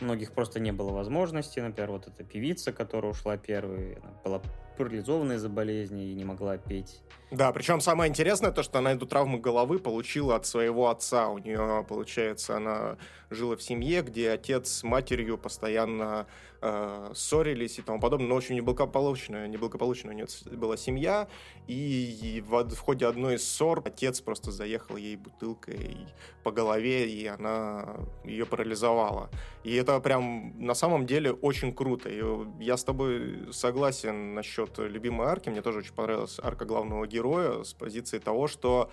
многих 0.00 0.32
просто 0.32 0.60
не 0.60 0.72
было 0.72 0.90
возможности. 0.90 1.60
Например, 1.60 1.92
вот 1.92 2.06
эта 2.06 2.24
певица, 2.24 2.72
которая 2.72 3.12
ушла 3.12 3.36
первой, 3.36 3.94
она 3.94 4.12
была 4.24 4.42
парализована 4.76 5.34
из-за 5.34 5.48
болезни 5.48 6.10
и 6.10 6.14
не 6.14 6.24
могла 6.24 6.56
петь. 6.56 7.00
Да, 7.30 7.52
причем 7.52 7.80
самое 7.80 8.08
интересное 8.08 8.52
то, 8.52 8.62
что 8.62 8.78
она 8.78 8.92
эту 8.92 9.06
травму 9.06 9.38
головы 9.38 9.78
получила 9.78 10.36
от 10.36 10.46
своего 10.46 10.88
отца. 10.88 11.28
У 11.28 11.38
нее, 11.38 11.84
получается, 11.86 12.56
она 12.56 12.96
жила 13.28 13.56
в 13.56 13.62
семье, 13.62 14.02
где 14.02 14.30
отец 14.30 14.70
с 14.70 14.82
матерью 14.82 15.36
постоянно 15.36 16.26
э, 16.60 17.12
ссорились 17.14 17.78
и 17.78 17.82
тому 17.82 18.00
подобное, 18.00 18.28
но 18.28 18.34
очень 18.34 18.56
неблагополучная, 18.56 19.48
неблагополучная 19.48 20.12
у 20.12 20.16
нее 20.16 20.26
была 20.56 20.76
семья, 20.76 21.28
и 21.66 22.42
в, 22.46 22.64
в 22.64 22.78
ходе 22.78 23.06
одной 23.06 23.36
из 23.36 23.48
ссор 23.48 23.82
отец 23.84 24.20
просто 24.20 24.50
заехал 24.50 24.96
ей 24.96 25.16
бутылкой 25.16 25.96
по 26.42 26.50
голове, 26.50 27.08
и 27.08 27.26
она 27.26 27.96
ее 28.24 28.46
парализовала. 28.46 29.30
И 29.64 29.74
это 29.74 30.00
прям 30.00 30.54
на 30.58 30.74
самом 30.74 31.06
деле 31.06 31.32
очень 31.32 31.72
круто. 31.74 32.08
И 32.08 32.22
я 32.60 32.76
с 32.76 32.84
тобой 32.84 33.52
согласен 33.52 34.34
насчет 34.34 34.78
любимой 34.78 35.28
арки, 35.28 35.48
мне 35.48 35.62
тоже 35.62 35.80
очень 35.80 35.94
понравилась 35.94 36.38
арка 36.42 36.64
главного 36.64 37.06
героя 37.06 37.62
с 37.62 37.74
позиции 37.74 38.18
того, 38.18 38.46
что 38.46 38.90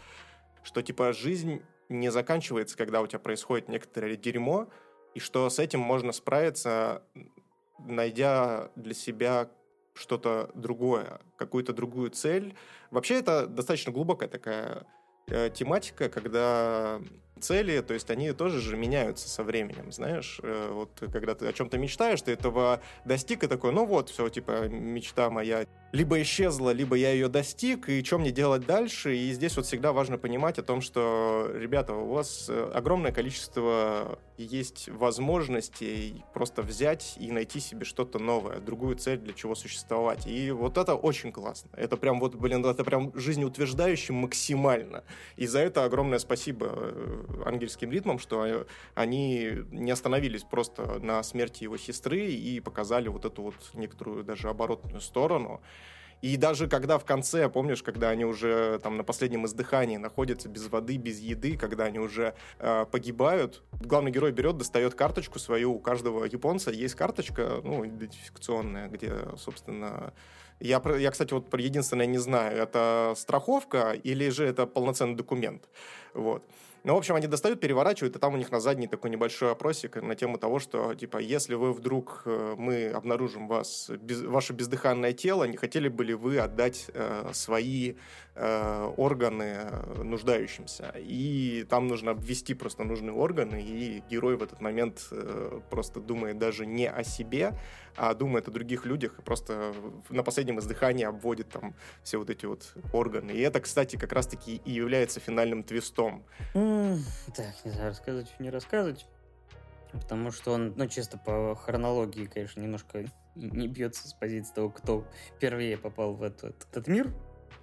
что 0.63 0.81
типа 0.81 1.13
жизнь 1.13 1.61
не 1.89 2.11
заканчивается, 2.11 2.75
когда 2.75 3.01
у 3.01 3.07
тебя 3.07 3.19
происходит 3.19 3.69
некоторое 3.69 4.15
дерьмо, 4.15 4.67
и 5.13 5.19
что 5.19 5.49
с 5.49 5.59
этим 5.59 5.79
можно 5.79 6.11
справиться, 6.11 7.03
найдя 7.79 8.69
для 8.75 8.93
себя 8.93 9.49
что-то 9.93 10.51
другое, 10.53 11.19
какую-то 11.37 11.73
другую 11.73 12.11
цель. 12.11 12.55
Вообще 12.91 13.15
это 13.15 13.47
достаточно 13.47 13.91
глубокая 13.91 14.29
такая 14.29 14.85
э, 15.27 15.49
тематика, 15.53 16.09
когда 16.09 17.01
цели, 17.39 17.81
то 17.81 17.93
есть 17.93 18.09
они 18.09 18.31
тоже 18.31 18.61
же 18.61 18.77
меняются 18.77 19.27
со 19.27 19.43
временем, 19.43 19.91
знаешь, 19.91 20.39
э, 20.41 20.69
вот 20.71 21.03
когда 21.11 21.35
ты 21.35 21.47
о 21.47 21.53
чем-то 21.53 21.77
мечтаешь, 21.77 22.21
ты 22.21 22.31
этого 22.31 22.81
достиг 23.03 23.43
и 23.43 23.47
такой, 23.47 23.71
ну 23.71 23.85
вот, 23.85 24.09
все, 24.09 24.29
типа, 24.29 24.67
мечта 24.69 25.29
моя 25.29 25.65
либо 25.95 26.21
исчезла, 26.21 26.71
либо 26.71 26.97
я 26.97 27.11
ее 27.11 27.29
достиг, 27.29 27.87
и 27.87 28.03
что 28.03 28.17
мне 28.17 28.31
делать 28.31 28.65
дальше, 28.65 29.15
и 29.15 29.31
здесь 29.31 29.55
вот 29.55 29.65
всегда 29.65 29.93
важно 29.93 30.17
понимать 30.17 30.59
о 30.59 30.63
том, 30.63 30.81
что, 30.81 31.49
ребята, 31.53 31.93
у 31.93 32.13
вас 32.13 32.47
э, 32.49 32.71
огромное 32.73 33.13
количество 33.13 34.19
есть 34.37 34.89
возможностей 34.89 36.21
просто 36.33 36.61
взять 36.61 37.15
и 37.17 37.31
найти 37.31 37.61
себе 37.61 37.85
что-то 37.85 38.19
новое, 38.19 38.59
другую 38.59 38.97
цель, 38.97 39.19
для 39.19 39.33
чего 39.33 39.55
существовать, 39.55 40.27
и 40.27 40.51
вот 40.51 40.77
это 40.77 40.95
очень 40.95 41.31
классно, 41.31 41.69
это 41.77 41.95
прям 41.95 42.19
вот, 42.19 42.35
блин, 42.35 42.65
это 42.65 42.83
прям 42.83 43.17
жизнеутверждающе 43.17 44.11
максимально, 44.11 45.05
и 45.37 45.47
за 45.47 45.59
это 45.59 45.85
огромное 45.85 46.19
спасибо 46.19 46.67
э, 46.71 47.43
ангельским 47.45 47.89
ритмом, 47.89 48.19
что 48.19 48.67
они 48.95 49.49
не 49.71 49.91
остановились 49.91 50.43
просто 50.43 50.99
на 50.99 51.23
смерти 51.23 51.63
его 51.63 51.77
сестры 51.77 52.25
и 52.25 52.59
показали 52.59 53.07
вот 53.07 53.23
эту 53.23 53.43
вот 53.43 53.55
некоторую 53.73 54.25
даже 54.25 54.49
оборотную 54.49 54.99
сторону. 54.99 55.61
И 56.21 56.37
даже 56.37 56.67
когда 56.67 56.97
в 56.97 57.05
конце, 57.05 57.49
помнишь, 57.49 57.83
когда 57.83 58.09
они 58.09 58.25
уже 58.25 58.79
там 58.79 58.97
на 58.97 59.03
последнем 59.03 59.45
издыхании 59.45 59.97
находятся 59.97 60.49
без 60.49 60.67
воды, 60.67 60.97
без 60.97 61.19
еды, 61.19 61.57
когда 61.57 61.85
они 61.85 61.99
уже 61.99 62.33
э, 62.59 62.85
погибают, 62.91 63.63
главный 63.73 64.11
герой 64.11 64.31
берет, 64.31 64.57
достает 64.57 64.95
карточку 64.95 65.39
свою. 65.39 65.73
У 65.73 65.79
каждого 65.79 66.25
японца 66.25 66.71
есть 66.71 66.95
карточка, 66.95 67.61
ну, 67.63 67.85
идентификационная, 67.85 68.87
где, 68.87 69.13
собственно, 69.37 70.13
я, 70.59 70.81
я, 70.97 71.11
кстати, 71.11 71.33
вот 71.33 71.53
единственное 71.53 72.05
не 72.05 72.17
знаю, 72.17 72.57
это 72.57 73.13
страховка 73.17 73.91
или 73.91 74.29
же 74.29 74.45
это 74.45 74.65
полноценный 74.65 75.15
документ. 75.15 75.67
Вот. 76.13 76.43
Ну, 76.85 76.93
в 76.93 76.97
общем, 76.97 77.15
они 77.15 77.25
достают, 77.25 77.59
переворачивают, 77.59 78.15
и 78.15 78.19
там 78.19 78.35
у 78.35 78.37
них 78.37 78.51
на 78.51 78.59
задней 78.59 78.85
такой 78.87 79.09
небольшой 79.09 79.51
опросик 79.51 79.95
на 80.03 80.13
тему 80.13 80.37
того, 80.37 80.59
что, 80.59 80.93
типа, 80.93 81.17
если 81.17 81.55
вы 81.55 81.73
вдруг, 81.73 82.21
э, 82.25 82.53
мы 82.59 82.89
обнаружим 82.89 83.47
вас, 83.47 83.89
без, 83.89 84.21
ваше 84.21 84.53
бездыханное 84.53 85.11
тело, 85.11 85.45
не 85.45 85.57
хотели 85.57 85.87
бы 85.87 86.03
ли 86.03 86.13
вы 86.13 86.37
отдать 86.37 86.85
э, 86.93 87.31
свои 87.33 87.95
э, 88.35 88.93
органы 88.97 89.71
нуждающимся? 89.97 90.93
И 90.97 91.65
там 91.67 91.87
нужно 91.87 92.11
обвести 92.11 92.53
просто 92.53 92.83
нужные 92.83 93.13
органы, 93.13 93.63
и 93.63 94.03
герой 94.07 94.37
в 94.37 94.43
этот 94.43 94.61
момент 94.61 95.07
э, 95.09 95.59
просто 95.71 95.99
думает 95.99 96.37
даже 96.37 96.67
не 96.67 96.87
о 96.87 97.03
себе, 97.03 97.53
а 97.97 98.13
думает 98.13 98.47
о 98.47 98.51
других 98.51 98.85
людях 98.85 99.19
и 99.19 99.21
просто 99.21 99.73
на 100.09 100.23
последнем 100.23 100.59
издыхании 100.59 101.05
обводит 101.05 101.49
там 101.49 101.75
все 102.03 102.17
вот 102.17 102.29
эти 102.29 102.45
вот 102.45 102.73
органы. 102.93 103.31
И 103.31 103.39
это, 103.39 103.59
кстати, 103.59 103.95
как 103.95 104.11
раз-таки 104.13 104.57
и 104.57 104.71
является 104.71 105.19
финальным 105.19 105.63
твистом. 105.63 106.25
Так, 106.53 107.55
не 107.63 107.71
знаю, 107.71 107.89
рассказывать, 107.89 108.39
не 108.39 108.49
рассказывать. 108.49 109.05
Потому 109.91 110.31
что 110.31 110.51
он, 110.51 110.73
ну, 110.75 110.87
чисто 110.87 111.17
по 111.17 111.55
хронологии, 111.55 112.25
конечно, 112.25 112.59
немножко 112.59 113.05
не 113.35 113.67
бьется 113.67 114.07
с 114.07 114.13
позиции 114.13 114.53
того, 114.53 114.69
кто 114.69 115.05
первее 115.39 115.77
попал 115.77 116.13
в 116.13 116.23
этот, 116.23 116.67
этот 116.69 116.87
мир 116.87 117.13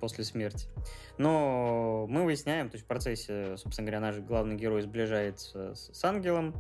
после 0.00 0.24
смерти. 0.24 0.68
Но 1.18 2.06
мы 2.08 2.24
выясняем, 2.24 2.70
то 2.70 2.76
есть 2.76 2.84
в 2.84 2.88
процессе, 2.88 3.56
собственно 3.56 3.86
говоря, 3.86 4.00
наш 4.00 4.16
главный 4.18 4.56
герой 4.56 4.82
сближается 4.82 5.74
с, 5.74 5.92
с 5.92 6.04
ангелом, 6.04 6.54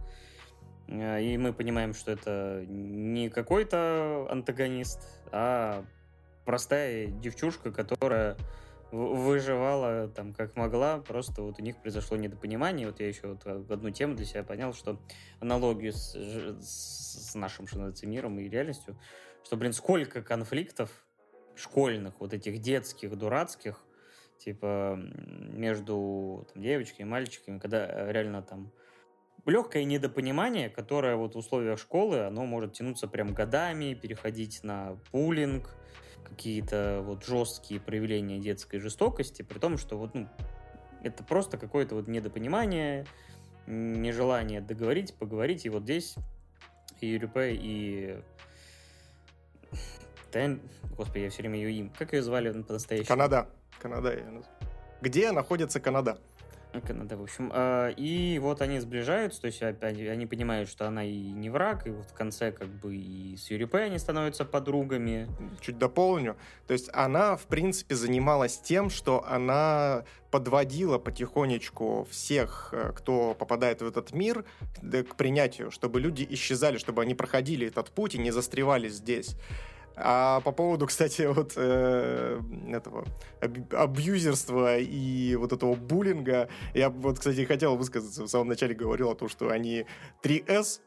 и 0.92 1.38
мы 1.38 1.52
понимаем, 1.52 1.94
что 1.94 2.12
это 2.12 2.64
не 2.68 3.30
какой-то 3.30 4.26
антагонист, 4.30 5.00
а 5.30 5.84
простая 6.44 7.06
девчушка, 7.06 7.72
которая 7.72 8.36
выживала 8.90 10.08
там 10.08 10.34
как 10.34 10.54
могла, 10.54 10.98
просто 10.98 11.42
вот 11.42 11.58
у 11.58 11.62
них 11.62 11.78
произошло 11.78 12.18
недопонимание. 12.18 12.86
Вот 12.86 13.00
я 13.00 13.08
еще 13.08 13.28
вот 13.28 13.46
одну 13.46 13.90
тему 13.90 14.14
для 14.14 14.26
себя 14.26 14.42
понял, 14.42 14.74
что 14.74 15.00
аналогию 15.40 15.94
с, 15.94 16.14
с 16.14 17.34
нашим, 17.34 17.66
что 17.66 17.78
называется, 17.78 18.06
миром 18.06 18.38
и 18.38 18.50
реальностью, 18.50 18.98
что, 19.44 19.56
блин, 19.56 19.72
сколько 19.72 20.22
конфликтов 20.22 20.90
школьных, 21.56 22.20
вот 22.20 22.34
этих 22.34 22.60
детских, 22.60 23.16
дурацких, 23.16 23.82
типа 24.38 24.98
между 24.98 26.46
там, 26.52 26.62
девочками 26.62 27.06
и 27.06 27.10
мальчиками, 27.10 27.58
когда 27.58 28.12
реально 28.12 28.42
там 28.42 28.72
легкое 29.50 29.84
недопонимание, 29.84 30.70
которое 30.70 31.16
вот 31.16 31.34
в 31.34 31.38
условиях 31.38 31.78
школы, 31.78 32.20
оно 32.20 32.46
может 32.46 32.74
тянуться 32.74 33.08
прям 33.08 33.34
годами, 33.34 33.94
переходить 33.94 34.62
на 34.62 34.96
пулинг, 35.10 35.74
какие-то 36.24 37.02
вот 37.04 37.24
жесткие 37.24 37.80
проявления 37.80 38.38
детской 38.38 38.78
жестокости, 38.78 39.42
при 39.42 39.58
том, 39.58 39.78
что 39.78 39.98
вот, 39.98 40.14
ну, 40.14 40.28
это 41.02 41.24
просто 41.24 41.58
какое-то 41.58 41.94
вот 41.94 42.08
недопонимание, 42.08 43.06
нежелание 43.66 44.60
договорить, 44.60 45.14
поговорить, 45.14 45.66
и 45.66 45.68
вот 45.68 45.82
здесь 45.82 46.14
и 47.00 47.08
Юрипе, 47.08 47.54
и 47.54 48.20
Тен... 50.32 50.60
Господи, 50.96 51.24
я 51.24 51.30
все 51.30 51.42
время 51.42 51.56
ее 51.56 51.72
им. 51.72 51.90
Как 51.98 52.12
ее 52.12 52.22
звали 52.22 52.52
по-настоящему? 52.62 53.08
Канада. 53.08 53.48
Канада. 53.80 54.18
Где 55.00 55.32
находится 55.32 55.80
Канада? 55.80 56.18
Канада, 56.80 57.16
в 57.16 57.22
общем. 57.22 57.50
А, 57.52 57.88
и 57.90 58.38
вот 58.38 58.62
они 58.62 58.80
сближаются, 58.80 59.40
то 59.40 59.46
есть 59.46 59.62
опять 59.62 59.98
они 60.00 60.26
понимают, 60.26 60.68
что 60.68 60.86
она 60.86 61.04
и 61.04 61.16
не 61.16 61.50
враг, 61.50 61.86
и 61.86 61.90
вот 61.90 62.06
в 62.06 62.14
конце 62.14 62.52
как 62.52 62.68
бы 62.68 62.96
и 62.96 63.36
с 63.36 63.50
Юрипе 63.50 63.78
они 63.78 63.98
становятся 63.98 64.44
подругами. 64.44 65.28
Чуть 65.60 65.78
дополню. 65.78 66.36
То 66.66 66.72
есть 66.72 66.88
она, 66.92 67.36
в 67.36 67.46
принципе, 67.46 67.94
занималась 67.94 68.58
тем, 68.58 68.90
что 68.90 69.24
она 69.26 70.04
подводила 70.30 70.98
потихонечку 70.98 72.06
всех, 72.10 72.70
э, 72.72 72.92
кто 72.96 73.34
попадает 73.34 73.82
в 73.82 73.86
этот 73.86 74.12
мир, 74.12 74.44
к 74.80 75.14
принятию, 75.16 75.70
чтобы 75.70 76.00
люди 76.00 76.26
исчезали, 76.30 76.78
чтобы 76.78 77.02
они 77.02 77.14
проходили 77.14 77.66
этот 77.66 77.90
путь 77.90 78.14
и 78.14 78.18
не 78.18 78.30
застревали 78.30 78.88
здесь. 78.88 79.36
А 79.96 80.40
по 80.40 80.52
поводу, 80.52 80.86
кстати, 80.88 81.22
вот 81.22 81.54
э, 81.56 82.40
этого 82.68 83.04
абьюзерства 83.72 84.78
и 84.78 85.34
вот 85.36 85.52
этого 85.52 85.74
буллинга, 85.74 86.48
я 86.74 86.90
вот, 86.90 87.18
кстати, 87.18 87.44
хотел 87.44 87.76
высказаться, 87.76 88.24
в 88.24 88.28
самом 88.28 88.48
начале 88.48 88.74
говорил 88.74 89.10
о 89.10 89.14
том, 89.14 89.28
что 89.28 89.50
они 89.50 89.86
3С, 90.22 90.80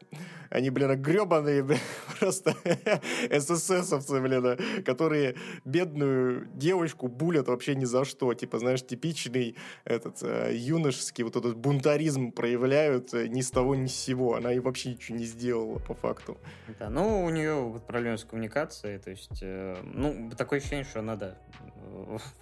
они, 0.50 0.70
блин, 0.70 1.00
гребаные, 1.00 1.62
блин, 1.62 1.78
просто 2.20 2.54
СССовцы, 3.30 4.20
блин, 4.20 4.58
которые 4.84 5.36
бедную 5.64 6.48
девочку 6.54 7.08
булят 7.08 7.48
вообще 7.48 7.74
ни 7.74 7.84
за 7.84 8.04
что. 8.04 8.32
Типа, 8.34 8.58
знаешь, 8.58 8.84
типичный 8.84 9.56
этот 9.84 10.22
э, 10.22 10.52
юношеский 10.54 11.24
вот 11.24 11.36
этот 11.36 11.56
бунтаризм 11.56 12.32
проявляют 12.32 13.12
э, 13.14 13.28
ни 13.28 13.40
с 13.40 13.50
того, 13.50 13.74
ни 13.74 13.86
с 13.86 13.94
сего. 13.94 14.34
Она 14.34 14.52
и 14.52 14.58
вообще 14.58 14.90
ничего 14.90 15.18
не 15.18 15.24
сделала, 15.24 15.78
по 15.78 15.94
факту. 15.94 16.38
Да, 16.78 16.90
ну, 16.90 17.24
у 17.24 17.30
нее 17.30 17.54
вот 17.54 17.86
проблемы 17.86 18.18
с 18.18 18.24
коммуникацией, 18.24 18.95
то 18.98 19.10
есть, 19.10 19.38
э, 19.42 19.76
ну, 19.84 20.30
такое 20.36 20.58
ощущение, 20.58 20.84
что 20.84 21.00
она, 21.00 21.16
да, 21.16 21.36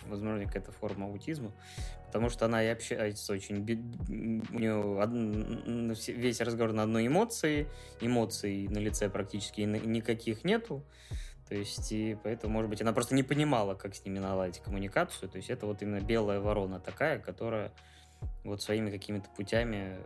возможно, 0.07 0.45
какая-то 0.47 0.73
форма 0.73 1.07
аутизма, 1.07 1.53
потому 2.07 2.29
что 2.29 2.47
она 2.47 2.63
и 2.63 2.69
общается 2.69 3.33
очень... 3.33 3.57
У 3.59 4.59
нее 4.59 6.13
весь 6.17 6.41
разговор 6.41 6.73
на 6.73 6.83
одной 6.85 7.07
эмоции, 7.07 7.69
эмоций 8.01 8.69
на 8.69 8.79
лице 8.79 9.09
практически 9.09 9.63
никаких 9.63 10.45
нету, 10.45 10.85
то 11.49 11.55
есть, 11.55 11.93
и 11.93 12.17
поэтому, 12.23 12.55
может 12.55 12.71
быть, 12.71 12.81
она 12.81 12.93
просто 12.93 13.15
не 13.15 13.23
понимала, 13.23 13.75
как 13.75 13.95
с 13.95 14.05
ними 14.05 14.19
наладить 14.19 14.61
коммуникацию. 14.61 15.29
То 15.29 15.37
есть, 15.37 15.51
это 15.51 15.67
вот 15.67 15.83
именно 15.83 16.01
белая 16.01 16.41
ворона 16.41 16.81
такая, 16.81 17.19
которая 17.19 17.71
вот 18.45 18.63
своими 18.63 18.91
какими-то 18.91 19.29
путями 19.37 19.99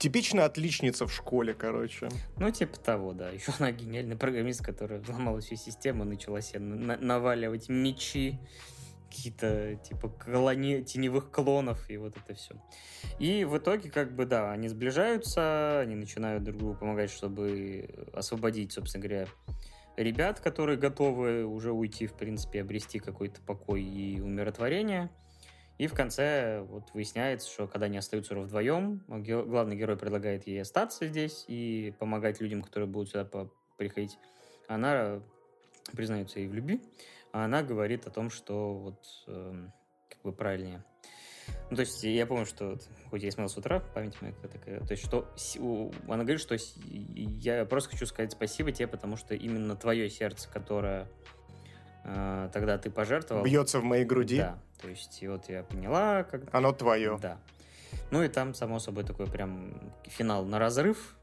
Типичная 0.00 0.46
отличница 0.46 1.06
в 1.06 1.12
школе, 1.12 1.52
короче. 1.52 2.08
Ну, 2.38 2.50
типа 2.50 2.78
того, 2.80 3.12
да. 3.12 3.28
Еще 3.32 3.52
она 3.58 3.70
гениальный 3.70 4.16
программист, 4.16 4.64
которая 4.64 4.98
взломала 4.98 5.42
всю 5.42 5.56
систему, 5.56 6.04
начала 6.04 6.40
себе 6.40 6.60
на- 6.60 6.96
наваливать 6.96 7.68
мечи, 7.68 8.38
какие-то 9.10 9.74
типа 9.74 10.08
колони... 10.08 10.82
теневых 10.82 11.30
клонов 11.30 11.90
и 11.90 11.98
вот 11.98 12.16
это 12.16 12.34
все. 12.34 12.54
И 13.18 13.44
в 13.44 13.58
итоге, 13.58 13.90
как 13.90 14.16
бы, 14.16 14.24
да, 14.24 14.50
они 14.52 14.68
сближаются, 14.68 15.80
они 15.80 15.96
начинают 15.96 16.44
друг 16.44 16.56
другу 16.56 16.76
помогать, 16.76 17.10
чтобы 17.10 18.06
освободить, 18.14 18.72
собственно 18.72 19.06
говоря, 19.06 19.26
ребят, 19.98 20.40
которые 20.40 20.78
готовы 20.78 21.44
уже 21.44 21.72
уйти, 21.72 22.06
в 22.06 22.14
принципе, 22.14 22.62
обрести 22.62 23.00
какой-то 23.00 23.42
покой 23.42 23.82
и 23.82 24.18
умиротворение. 24.18 25.10
И 25.80 25.86
в 25.86 25.94
конце 25.94 26.60
вот 26.68 26.92
выясняется, 26.92 27.50
что 27.50 27.66
когда 27.66 27.86
они 27.86 27.96
остаются 27.96 28.34
вдвоем, 28.34 29.02
главный 29.08 29.76
герой 29.76 29.96
предлагает 29.96 30.46
ей 30.46 30.60
остаться 30.60 31.06
здесь 31.06 31.46
и 31.48 31.94
помогать 31.98 32.38
людям, 32.42 32.60
которые 32.60 32.86
будут 32.86 33.08
сюда 33.08 33.26
приходить. 33.78 34.18
Она 34.68 35.22
признается 35.92 36.38
ей 36.38 36.48
в 36.48 36.52
любви, 36.52 36.82
а 37.32 37.46
она 37.46 37.62
говорит 37.62 38.06
о 38.06 38.10
том, 38.10 38.28
что 38.28 38.74
вот 38.74 39.02
э, 39.26 39.68
как 40.10 40.20
бы 40.22 40.32
правильнее. 40.34 40.84
Ну, 41.70 41.76
то 41.76 41.80
есть 41.80 42.04
я 42.04 42.26
помню, 42.26 42.44
что 42.44 42.76
хоть 43.08 43.22
я 43.22 43.30
смотрел 43.30 43.48
с 43.48 43.56
утра, 43.56 43.80
память 43.80 44.20
моя 44.20 44.34
такая, 44.34 44.80
то 44.80 44.90
есть 44.90 45.02
что 45.02 45.26
она 46.06 46.24
говорит, 46.24 46.40
что 46.40 46.58
я 46.90 47.64
просто 47.64 47.92
хочу 47.92 48.04
сказать 48.04 48.32
спасибо 48.32 48.70
тебе, 48.70 48.86
потому 48.86 49.16
что 49.16 49.34
именно 49.34 49.76
твое 49.76 50.10
сердце, 50.10 50.46
которое 50.50 51.08
тогда 52.02 52.78
ты 52.78 52.90
пожертвовал... 52.90 53.44
Бьется 53.44 53.80
в 53.80 53.84
моей 53.84 54.04
груди. 54.04 54.38
Да, 54.38 54.58
то 54.80 54.88
есть, 54.88 55.22
и 55.22 55.28
вот 55.28 55.48
я 55.48 55.62
поняла, 55.62 56.24
как... 56.24 56.42
Оно 56.52 56.72
твое. 56.72 57.18
Да. 57.20 57.38
Ну 58.10 58.22
и 58.22 58.28
там, 58.28 58.54
само 58.54 58.78
собой, 58.78 59.04
такой 59.04 59.26
прям 59.26 59.74
финал 60.04 60.44
на 60.44 60.58
разрыв, 60.58 61.16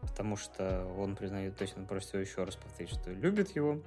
потому 0.00 0.36
что 0.36 0.86
он 0.98 1.16
признает, 1.16 1.56
то 1.56 1.62
есть 1.62 1.76
он 1.76 1.86
просит 1.86 2.14
его 2.14 2.22
еще 2.22 2.44
раз 2.44 2.56
повторить, 2.56 2.90
что 2.90 3.10
любит 3.10 3.54
его. 3.56 3.80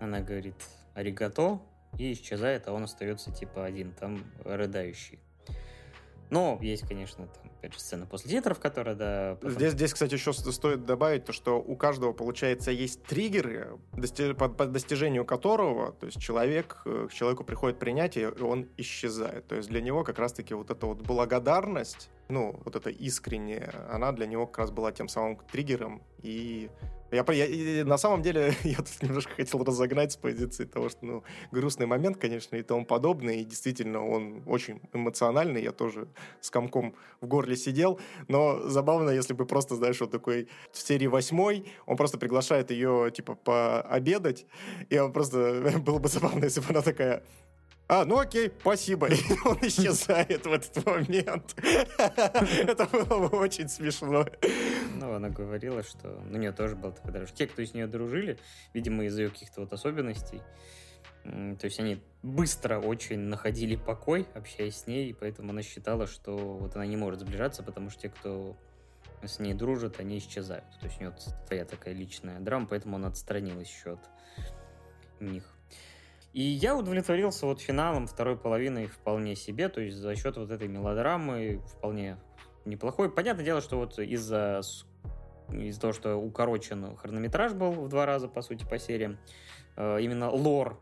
Она 0.00 0.20
говорит 0.20 0.56
«аригато», 0.94 1.60
и 1.98 2.12
исчезает, 2.12 2.66
а 2.66 2.72
он 2.72 2.84
остается 2.84 3.30
типа 3.32 3.64
один, 3.64 3.92
там 3.92 4.24
рыдающий. 4.44 5.20
Но 6.30 6.58
есть, 6.60 6.86
конечно, 6.86 7.26
там, 7.26 7.52
опять 7.58 7.74
же, 7.74 7.80
сцена 7.80 8.06
после 8.06 8.30
титров, 8.30 8.58
которая, 8.58 8.94
да... 8.94 9.38
Потом... 9.40 9.50
Здесь, 9.50 9.72
здесь, 9.72 9.92
кстати, 9.92 10.14
еще 10.14 10.32
стоит 10.32 10.84
добавить 10.84 11.24
то, 11.24 11.32
что 11.32 11.60
у 11.60 11.76
каждого, 11.76 12.12
получается, 12.12 12.70
есть 12.70 13.02
триггеры, 13.04 13.78
дости... 13.92 14.32
по, 14.32 14.48
по 14.48 14.66
достижению 14.66 15.24
которого, 15.24 15.92
то 15.92 16.06
есть 16.06 16.20
человек, 16.20 16.82
э, 16.86 17.08
к 17.10 17.14
человеку 17.14 17.44
приходит 17.44 17.78
принятие, 17.78 18.32
и 18.36 18.42
он 18.42 18.68
исчезает. 18.76 19.46
То 19.46 19.56
есть 19.56 19.68
для 19.68 19.80
него 19.80 20.04
как 20.04 20.18
раз-таки 20.18 20.54
вот 20.54 20.70
эта 20.70 20.86
вот 20.86 21.02
благодарность, 21.02 22.10
ну, 22.28 22.60
вот 22.64 22.76
эта 22.76 22.90
искренняя, 22.90 23.72
она 23.90 24.12
для 24.12 24.26
него 24.26 24.46
как 24.46 24.58
раз 24.58 24.70
была 24.70 24.92
тем 24.92 25.08
самым 25.08 25.36
триггером, 25.50 26.02
и 26.22 26.70
я, 27.14 27.24
я, 27.32 27.84
на 27.84 27.96
самом 27.96 28.22
деле, 28.22 28.54
я 28.64 28.76
тут 28.76 29.02
немножко 29.02 29.32
хотел 29.34 29.62
разогнать 29.62 30.12
с 30.12 30.16
позиции 30.16 30.64
того, 30.64 30.88
что, 30.88 31.04
ну, 31.04 31.24
грустный 31.52 31.86
момент, 31.86 32.16
конечно, 32.16 32.56
и 32.56 32.62
тому 32.62 32.84
подобное, 32.84 33.34
и 33.34 33.44
действительно 33.44 34.04
он 34.06 34.42
очень 34.46 34.80
эмоциональный, 34.92 35.62
я 35.62 35.72
тоже 35.72 36.08
с 36.40 36.50
комком 36.50 36.94
в 37.20 37.26
горле 37.26 37.56
сидел, 37.56 38.00
но 38.28 38.68
забавно, 38.68 39.10
если 39.10 39.34
бы 39.34 39.46
просто, 39.46 39.76
знаешь, 39.76 40.00
вот 40.00 40.10
такой 40.10 40.48
в 40.72 40.78
серии 40.78 41.06
восьмой, 41.06 41.66
он 41.86 41.96
просто 41.96 42.18
приглашает 42.18 42.70
ее, 42.70 43.12
типа, 43.14 43.34
пообедать, 43.34 44.46
и 44.90 44.98
он 44.98 45.12
просто, 45.12 45.72
было 45.84 45.98
бы 45.98 46.08
забавно, 46.08 46.44
если 46.44 46.60
бы 46.60 46.66
она 46.70 46.82
такая, 46.82 47.22
а, 47.86 48.04
ну 48.04 48.18
окей, 48.18 48.52
спасибо. 48.60 49.08
И 49.08 49.16
он 49.44 49.58
исчезает 49.62 50.46
в 50.46 50.52
этот 50.52 50.84
момент. 50.86 51.54
Это 51.58 52.86
было 52.86 53.28
бы 53.28 53.38
очень 53.38 53.68
смешно. 53.68 54.26
Ну, 54.94 55.12
она 55.12 55.28
говорила, 55.28 55.82
что 55.82 56.22
у 56.30 56.36
нее 56.36 56.52
тоже 56.52 56.76
был 56.76 56.92
такой 56.92 57.12
дрожь. 57.12 57.32
Те, 57.32 57.46
кто 57.46 57.62
с 57.62 57.74
нее 57.74 57.86
дружили, 57.86 58.38
видимо, 58.72 59.04
из-за 59.04 59.22
ее 59.22 59.30
каких-то 59.30 59.60
вот 59.60 59.72
особенностей, 59.72 60.40
то 61.24 61.64
есть 61.64 61.80
они 61.80 62.02
быстро 62.22 62.78
очень 62.78 63.18
находили 63.18 63.76
покой, 63.76 64.26
общаясь 64.34 64.76
с 64.76 64.86
ней, 64.86 65.08
и 65.08 65.12
поэтому 65.14 65.50
она 65.50 65.62
считала, 65.62 66.06
что 66.06 66.36
вот 66.36 66.76
она 66.76 66.86
не 66.86 66.96
может 66.96 67.20
сближаться, 67.20 67.62
потому 67.62 67.88
что 67.88 68.02
те, 68.02 68.08
кто 68.10 68.56
с 69.22 69.38
ней 69.38 69.54
дружат, 69.54 70.00
они 70.00 70.18
исчезают. 70.18 70.66
То 70.80 70.86
есть 70.86 70.98
у 70.98 71.00
нее 71.00 71.14
своя 71.46 71.64
такая 71.64 71.94
личная 71.94 72.40
драма, 72.40 72.66
поэтому 72.66 72.96
она 72.96 73.08
отстранилась 73.08 73.70
еще 73.70 73.92
от 73.92 74.10
них. 75.20 75.53
И 76.34 76.42
я 76.42 76.76
удовлетворился 76.76 77.46
вот 77.46 77.60
финалом 77.60 78.08
второй 78.08 78.36
половины 78.36 78.88
вполне 78.88 79.36
себе, 79.36 79.68
то 79.68 79.80
есть 79.80 79.96
за 79.96 80.16
счет 80.16 80.36
вот 80.36 80.50
этой 80.50 80.66
мелодрамы 80.66 81.62
вполне 81.68 82.18
неплохой. 82.64 83.08
Понятное 83.08 83.44
дело, 83.44 83.60
что 83.60 83.78
вот 83.78 83.98
из-за 84.00 84.60
из-за 85.48 85.80
того, 85.80 85.92
что 85.92 86.16
укорочен 86.16 86.96
хронометраж 86.96 87.52
был 87.52 87.70
в 87.70 87.88
два 87.88 88.04
раза, 88.04 88.26
по 88.26 88.42
сути, 88.42 88.64
по 88.64 88.78
сериям, 88.80 89.16
э, 89.76 90.00
именно 90.00 90.28
лор 90.28 90.80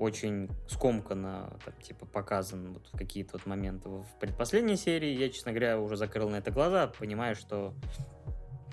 очень 0.00 0.48
скомканно, 0.66 1.56
там, 1.64 1.74
типа, 1.82 2.06
показан 2.06 2.72
вот 2.72 2.88
какие-то 2.92 3.32
вот 3.34 3.46
моменты 3.46 3.90
в 3.90 4.06
предпоследней 4.18 4.76
серии. 4.76 5.10
Я, 5.10 5.28
честно 5.28 5.52
говоря, 5.52 5.78
уже 5.78 5.96
закрыл 5.96 6.30
на 6.30 6.36
это 6.36 6.50
глаза, 6.50 6.88
понимаю, 6.88 7.36
что 7.36 7.74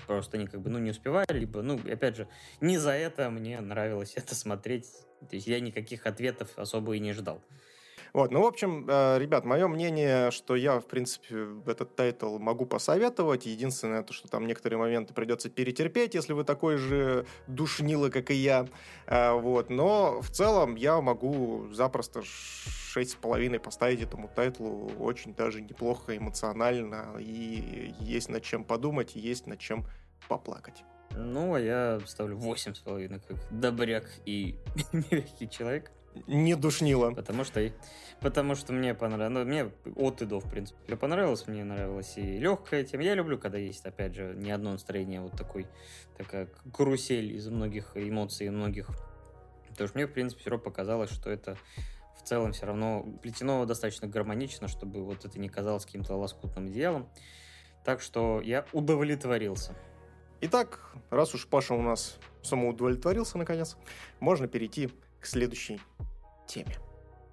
просто 0.06 0.38
они 0.38 0.46
как 0.46 0.62
бы, 0.62 0.70
ну, 0.70 0.78
не 0.78 0.90
успевали, 0.90 1.26
либо, 1.30 1.60
ну, 1.60 1.78
опять 1.78 2.16
же, 2.16 2.28
не 2.62 2.78
за 2.78 2.92
это 2.92 3.28
мне 3.28 3.60
нравилось 3.60 4.14
это 4.16 4.34
смотреть 4.34 4.86
то 5.20 5.36
есть 5.36 5.46
я 5.46 5.60
никаких 5.60 6.06
ответов 6.06 6.50
особо 6.56 6.96
и 6.96 6.98
не 6.98 7.12
ждал. 7.12 7.42
Вот, 8.12 8.30
ну, 8.30 8.42
в 8.42 8.46
общем, 8.46 8.86
э, 8.88 9.18
ребят, 9.18 9.44
мое 9.44 9.68
мнение, 9.68 10.30
что 10.30 10.56
я, 10.56 10.80
в 10.80 10.86
принципе, 10.86 11.48
этот 11.66 11.94
тайтл 11.94 12.38
могу 12.38 12.66
посоветовать. 12.66 13.46
Единственное, 13.46 14.02
то, 14.02 14.12
что 14.12 14.28
там 14.28 14.46
некоторые 14.46 14.78
моменты 14.78 15.12
придется 15.14 15.50
перетерпеть, 15.50 16.14
если 16.14 16.32
вы 16.32 16.44
такой 16.44 16.76
же 16.76 17.26
душнило, 17.46 18.08
как 18.08 18.30
и 18.30 18.34
я. 18.34 18.66
Э, 19.06 19.32
вот, 19.32 19.70
но 19.70 20.20
в 20.20 20.30
целом 20.30 20.76
я 20.76 21.00
могу 21.00 21.68
запросто 21.72 22.22
шесть 22.24 23.12
с 23.12 23.14
половиной 23.14 23.60
поставить 23.60 24.02
этому 24.02 24.28
тайтлу 24.34 24.90
очень 24.98 25.34
даже 25.34 25.60
неплохо 25.60 26.16
эмоционально. 26.16 27.16
И 27.18 27.94
есть 28.00 28.28
над 28.28 28.42
чем 28.42 28.64
подумать, 28.64 29.16
и 29.16 29.20
есть 29.20 29.46
над 29.46 29.58
чем 29.58 29.84
поплакать. 30.28 30.84
Ну, 31.16 31.54
а 31.54 31.60
я 31.60 32.00
ставлю 32.06 32.36
8,5, 32.36 33.20
как 33.26 33.36
добряк 33.50 34.04
и 34.24 34.56
мягкий 34.92 35.48
человек. 35.48 35.90
Не 36.26 36.54
душнило. 36.56 37.12
Потому 37.12 37.44
что, 37.44 37.70
потому 38.20 38.54
что 38.54 38.72
мне 38.72 38.94
понравилось. 38.94 39.32
Ну, 39.32 39.44
мне 39.44 39.70
от 39.96 40.22
и 40.22 40.26
до, 40.26 40.40
в 40.40 40.50
принципе. 40.50 40.78
Мне 40.86 40.96
понравилось, 40.96 41.46
мне 41.46 41.64
нравилась 41.64 42.16
и 42.16 42.38
легкая 42.38 42.84
тема. 42.84 43.04
Я 43.04 43.14
люблю, 43.14 43.38
когда 43.38 43.58
есть, 43.58 43.84
опять 43.84 44.14
же, 44.14 44.34
не 44.36 44.50
одно 44.50 44.72
настроение, 44.72 45.20
а 45.20 45.22
вот 45.22 45.32
такой, 45.32 45.66
такая 46.16 46.48
карусель 46.72 47.32
из 47.32 47.48
многих 47.48 47.96
эмоций, 47.96 48.48
многих. 48.50 48.90
Потому 49.68 49.88
что 49.88 49.98
мне, 49.98 50.06
в 50.06 50.12
принципе, 50.12 50.40
все 50.40 50.50
равно 50.50 50.64
показалось, 50.64 51.10
что 51.10 51.30
это 51.30 51.56
в 52.18 52.22
целом 52.22 52.52
все 52.52 52.66
равно 52.66 53.06
плетено 53.22 53.64
достаточно 53.64 54.08
гармонично, 54.08 54.68
чтобы 54.68 55.04
вот 55.04 55.24
это 55.24 55.38
не 55.38 55.48
казалось 55.48 55.84
каким-то 55.84 56.16
лоскутным 56.16 56.66
одеялом. 56.66 57.08
Так 57.84 58.00
что 58.00 58.40
я 58.40 58.66
удовлетворился. 58.72 59.74
Итак, 60.40 60.92
раз 61.10 61.34
уж 61.34 61.46
Паша 61.46 61.74
у 61.74 61.82
нас 61.82 62.18
самоудовлетворился 62.42 63.38
наконец, 63.38 63.76
можно 64.20 64.46
перейти 64.46 64.88
к 65.20 65.26
следующей 65.26 65.80
теме. 66.46 66.76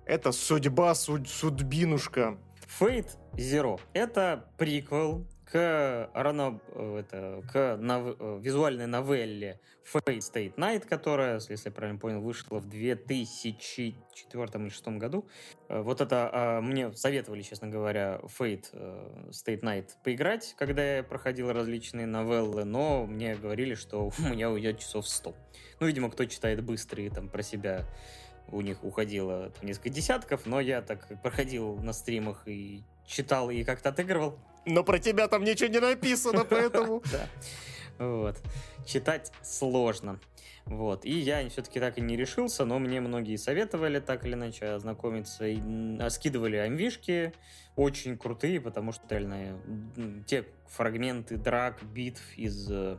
Это 0.05 0.31
судьба, 0.31 0.95
суд, 0.95 1.27
судьбинушка. 1.29 2.37
Fate 2.79 3.09
Zero. 3.33 3.79
Это 3.93 4.49
приквел 4.57 5.25
к, 5.51 6.09
рано, 6.13 6.59
э, 6.69 6.99
это, 6.99 7.43
к 7.51 7.77
нов, 7.77 8.15
э, 8.19 8.39
визуальной 8.41 8.87
новелле 8.87 9.59
Fate 9.93 10.17
State 10.17 10.55
Night, 10.55 10.87
которая, 10.87 11.35
если 11.35 11.69
я 11.69 11.71
правильно 11.71 11.99
понял, 11.99 12.21
вышла 12.21 12.59
в 12.59 12.67
2004 12.67 13.87
или 13.87 13.95
2006 14.31 14.87
году. 14.97 15.27
Э, 15.69 15.81
вот 15.81 16.01
это 16.01 16.29
а, 16.33 16.61
мне 16.61 16.91
советовали, 16.93 17.41
честно 17.41 17.67
говоря, 17.67 18.19
Fate 18.23 18.71
State 19.29 19.61
Night 19.61 19.91
поиграть, 20.03 20.55
когда 20.57 20.97
я 20.97 21.03
проходил 21.03 21.51
различные 21.51 22.07
новеллы, 22.07 22.63
но 22.65 23.05
мне 23.05 23.35
говорили, 23.35 23.75
что 23.75 24.11
у 24.19 24.27
меня 24.27 24.49
уйдет 24.49 24.79
часов 24.79 25.07
100. 25.07 25.35
Ну, 25.79 25.87
видимо, 25.87 26.09
кто 26.09 26.25
читает 26.25 26.63
быстрые 26.63 27.09
там 27.09 27.29
про 27.29 27.43
себя 27.43 27.85
у 28.47 28.61
них 28.61 28.83
уходило 28.83 29.49
там, 29.49 29.67
несколько 29.67 29.89
десятков, 29.89 30.45
но 30.45 30.59
я 30.59 30.81
так 30.81 31.21
проходил 31.21 31.77
на 31.77 31.93
стримах 31.93 32.47
и 32.47 32.83
читал 33.05 33.49
и 33.49 33.63
как-то 33.63 33.89
отыгрывал. 33.89 34.37
Но 34.65 34.83
про 34.83 34.99
тебя 34.99 35.27
там 35.27 35.43
ничего 35.43 35.69
не 35.69 35.79
написано, 35.79 36.45
поэтому... 36.49 37.03
Вот. 37.97 38.37
Читать 38.85 39.31
сложно. 39.41 40.19
Вот. 40.65 41.05
И 41.05 41.11
я 41.11 41.47
все-таки 41.49 41.79
так 41.79 41.97
и 41.97 42.01
не 42.01 42.17
решился, 42.17 42.65
но 42.65 42.79
мне 42.79 42.99
многие 42.99 43.35
советовали 43.37 43.99
так 43.99 44.25
или 44.25 44.33
иначе 44.33 44.65
ознакомиться. 44.67 45.45
И 45.45 45.59
скидывали 46.09 46.57
амвишки 46.57 47.33
очень 47.75 48.17
крутые, 48.17 48.59
потому 48.59 48.91
что 48.91 49.03
реально 49.09 49.59
те 50.27 50.45
фрагменты 50.67 51.37
драк, 51.37 51.83
битв 51.83 52.21
из 52.35 52.69
э, 52.71 52.97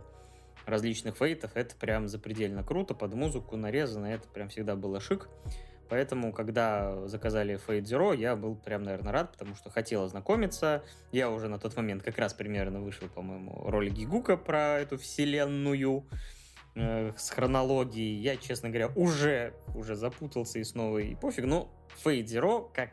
различных 0.67 1.17
фейтов, 1.17 1.53
это 1.55 1.75
прям 1.77 2.09
запредельно 2.09 2.63
круто, 2.63 2.95
под 2.95 3.15
музыку 3.15 3.57
нарезано, 3.57 4.07
это 4.07 4.29
прям 4.29 4.49
всегда 4.49 4.77
было 4.77 5.01
шик. 5.01 5.29
Поэтому, 5.89 6.33
когда 6.33 7.07
заказали 7.07 7.59
Fate 7.67 7.83
Zero, 7.83 8.17
я 8.17 8.37
был 8.37 8.57
прям, 8.57 8.83
наверное, 8.83 9.13
рад, 9.13 9.33
потому 9.33 9.55
что 9.55 9.71
хотел 9.71 10.03
ознакомиться. 10.03 10.83
Я 11.13 11.31
уже 11.31 11.49
на 11.49 11.59
тот 11.59 11.77
момент 11.77 12.03
как 12.03 12.19
раз 12.19 12.35
примерно 12.35 12.81
вышел, 12.81 13.09
по-моему, 13.09 13.71
ролик 13.71 13.93
Гигука 13.95 14.37
про 14.37 14.81
эту 14.81 14.99
вселенную 14.99 16.07
э, 16.75 17.13
с 17.17 17.31
хронологией. 17.31 18.17
Я, 18.17 18.37
честно 18.37 18.69
говоря, 18.69 18.89
уже, 18.97 19.55
уже 19.75 19.95
запутался 19.95 20.59
и 20.59 20.65
снова 20.65 20.99
и 20.99 21.15
пофиг. 21.15 21.45
Но 21.45 21.71
Zero 22.05 22.69
как 22.73 22.91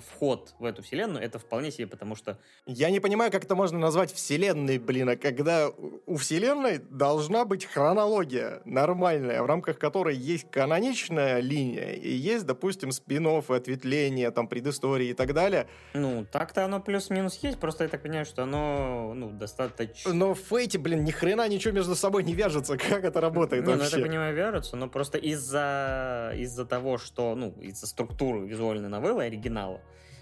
вход 0.00 0.54
в 0.58 0.64
эту 0.64 0.82
вселенную, 0.82 1.24
это 1.24 1.38
вполне 1.38 1.70
себе, 1.70 1.86
потому 1.86 2.14
что... 2.14 2.38
Я 2.66 2.90
не 2.90 3.00
понимаю, 3.00 3.30
как 3.30 3.44
это 3.44 3.54
можно 3.54 3.78
назвать 3.78 4.12
вселенной, 4.12 4.78
блин, 4.78 5.10
а 5.10 5.16
когда 5.16 5.70
у 6.06 6.16
вселенной 6.16 6.78
должна 6.78 7.44
быть 7.44 7.66
хронология 7.66 8.62
нормальная, 8.64 9.42
в 9.42 9.46
рамках 9.46 9.78
которой 9.78 10.16
есть 10.16 10.50
каноничная 10.50 11.40
линия, 11.40 11.92
и 11.92 12.10
есть, 12.10 12.46
допустим, 12.46 12.92
спин 12.92 13.28
ответвления, 13.28 14.30
там, 14.30 14.48
предыстории 14.48 15.08
и 15.08 15.14
так 15.14 15.34
далее. 15.34 15.66
Ну, 15.92 16.24
так-то 16.30 16.64
оно 16.64 16.80
плюс-минус 16.80 17.38
есть, 17.42 17.58
просто 17.58 17.84
я 17.84 17.90
так 17.90 18.02
понимаю, 18.02 18.24
что 18.24 18.44
оно, 18.44 19.12
ну, 19.14 19.30
достаточно... 19.30 20.14
Но 20.14 20.34
в 20.34 20.38
Фейте, 20.38 20.78
блин, 20.78 21.04
ни 21.04 21.10
хрена 21.10 21.48
ничего 21.48 21.74
между 21.74 21.94
собой 21.94 22.24
не 22.24 22.34
вяжется, 22.34 22.76
как 22.78 23.04
это 23.04 23.20
работает 23.20 23.66
не, 23.66 23.72
вообще? 23.72 23.84
Ну, 23.84 23.84
я 23.84 24.02
так 24.02 24.10
понимаю, 24.10 24.34
вяжется, 24.34 24.76
но 24.76 24.88
просто 24.88 25.18
из-за 25.18 26.32
из-за 26.36 26.64
того, 26.64 26.98
что, 26.98 27.34
ну, 27.34 27.54
из-за 27.60 27.86
структуры 27.86 28.27
структуру 28.28 28.44
визуальной 28.44 28.88
новеллы 28.88 29.24
оригинала, 29.24 29.80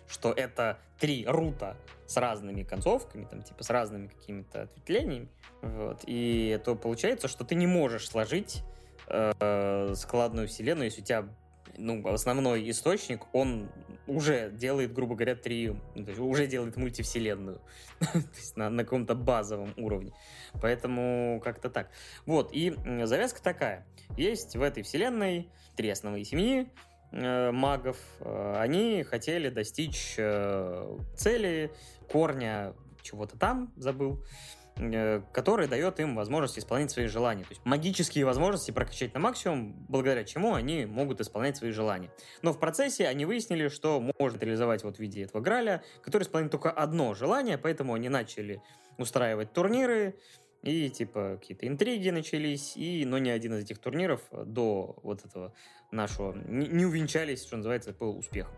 что 0.09 0.33
это 0.33 0.79
три 0.99 1.25
рута 1.27 1.77
с 2.07 2.17
разными 2.17 2.63
концовками, 2.63 3.25
там, 3.25 3.43
типа, 3.43 3.65
с 3.65 3.71
разными 3.71 4.07
какими-то 4.07 4.63
ответвлениями, 4.63 5.29
вот, 5.63 6.03
и 6.07 6.61
то 6.65 6.77
получается, 6.77 7.29
что 7.29 7.45
ты 7.45 7.55
не 7.55 7.67
можешь 7.67 8.09
сложить 8.09 8.63
э, 9.09 9.93
складную 9.97 10.47
вселенную, 10.47 10.87
если 10.87 11.03
у 11.03 11.05
тебя 11.05 11.29
ну, 11.79 12.07
основной 12.09 12.71
источник, 12.71 13.23
он 13.33 13.69
уже 14.07 14.51
делает, 14.51 14.93
грубо 14.93 15.17
говоря, 15.17 15.35
три, 15.35 15.75
ну, 15.95 16.05
то 16.05 16.11
есть 16.11 16.21
уже 16.21 16.47
делает 16.47 16.77
мультивселенную, 16.77 17.61
то 17.99 18.37
есть 18.37 18.57
на, 18.57 18.71
на 18.71 18.85
каком-то 18.85 19.15
базовом 19.17 19.75
уровне. 19.77 20.13
Поэтому 20.63 21.41
как-то 21.43 21.69
так. 21.69 21.91
Вот, 22.25 22.51
и 22.53 22.75
завязка 23.05 23.43
такая. 23.43 23.85
Есть 24.17 24.55
в 24.55 24.63
этой 24.63 24.85
вселенной 24.85 25.51
три 25.75 25.91
основные 25.91 26.25
семьи, 26.25 26.71
магов, 27.13 27.97
э, 28.21 28.55
они 28.59 29.03
хотели 29.03 29.49
достичь 29.49 30.15
э, 30.19 30.99
цели, 31.15 31.73
корня 32.11 32.75
чего-то 33.03 33.39
там, 33.39 33.73
забыл, 33.77 34.25
который 35.33 35.69
дает 35.69 36.01
им 36.01 36.17
возможность 36.17 36.59
исполнять 36.59 36.91
свои 36.91 37.07
желания. 37.07 37.45
То 37.45 37.51
есть 37.51 37.65
магические 37.65 38.27
возможности 38.27 38.73
прокачать 38.73 39.15
на 39.15 39.21
максимум, 39.21 39.75
благодаря 39.89 40.25
чему 40.25 40.55
они 40.55 40.85
могут 40.85 41.21
исполнять 41.21 41.57
свои 41.57 41.71
желания. 41.71 42.11
Но 42.43 42.53
в 42.53 42.59
процессе 42.59 43.07
они 43.07 43.25
выяснили, 43.25 43.69
что 43.69 44.01
можно 44.19 44.39
реализовать 44.39 44.85
вот 44.85 44.97
в 44.97 45.01
виде 45.01 45.23
этого 45.23 45.41
Граля, 45.41 45.83
который 46.03 46.25
исполняет 46.25 46.53
только 46.53 46.71
одно 46.71 47.15
желание, 47.15 47.57
поэтому 47.57 47.95
они 47.95 48.09
начали 48.09 48.61
устраивать 48.99 49.53
турниры, 49.53 50.17
и, 50.63 50.91
типа, 50.91 51.39
какие-то 51.41 51.69
интриги 51.69 52.11
начались, 52.11 52.77
и, 52.77 53.05
но 53.05 53.19
ни 53.19 53.31
один 53.31 53.55
из 53.55 53.65
этих 53.65 53.79
турниров 53.79 54.21
до 54.33 54.99
вот 55.03 55.25
этого 55.25 55.55
нашего 55.91 56.33
не, 56.33 56.67
не 56.69 56.85
увенчались, 56.85 57.45
что 57.45 57.57
называется, 57.57 57.93
по 57.93 58.05
успеху. 58.05 58.51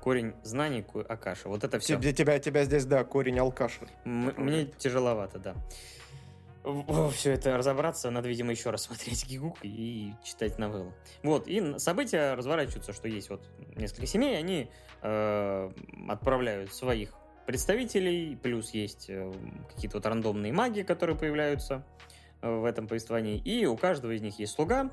Корень 0.00 0.34
знаний 0.42 0.84
Акаша. 1.08 1.48
Вот 1.48 1.64
это 1.64 1.78
все. 1.78 1.96
Для 1.98 2.12
тебя, 2.12 2.38
тебя 2.38 2.64
здесь, 2.64 2.84
да, 2.86 3.04
корень 3.04 3.38
Алкаша. 3.38 3.86
М- 4.04 4.34
мне 4.36 4.66
тяжеловато, 4.66 5.38
да. 5.38 5.54
Все 7.12 7.32
это 7.32 7.56
разобраться, 7.56 8.10
надо, 8.10 8.28
видимо, 8.28 8.50
еще 8.50 8.70
раз 8.70 8.82
смотреть 8.82 9.26
Гигук 9.26 9.58
и 9.62 10.12
читать 10.22 10.58
новеллу. 10.58 10.92
Вот, 11.22 11.48
и 11.48 11.78
события 11.78 12.34
разворачиваются, 12.34 12.92
что 12.92 13.08
есть 13.08 13.30
вот 13.30 13.42
несколько 13.76 14.06
семей, 14.06 14.36
они 14.36 14.70
э, 15.02 15.70
отправляют 16.08 16.74
своих 16.74 17.14
представителей, 17.46 18.36
плюс 18.36 18.70
есть 18.72 19.06
э, 19.08 19.32
какие-то 19.72 19.96
вот 19.96 20.06
рандомные 20.06 20.52
маги, 20.52 20.82
которые 20.82 21.16
появляются 21.16 21.86
э, 22.42 22.50
в 22.50 22.66
этом 22.66 22.86
повествовании, 22.86 23.38
и 23.38 23.64
у 23.64 23.76
каждого 23.76 24.12
из 24.12 24.20
них 24.20 24.38
есть 24.38 24.52
слуга, 24.52 24.90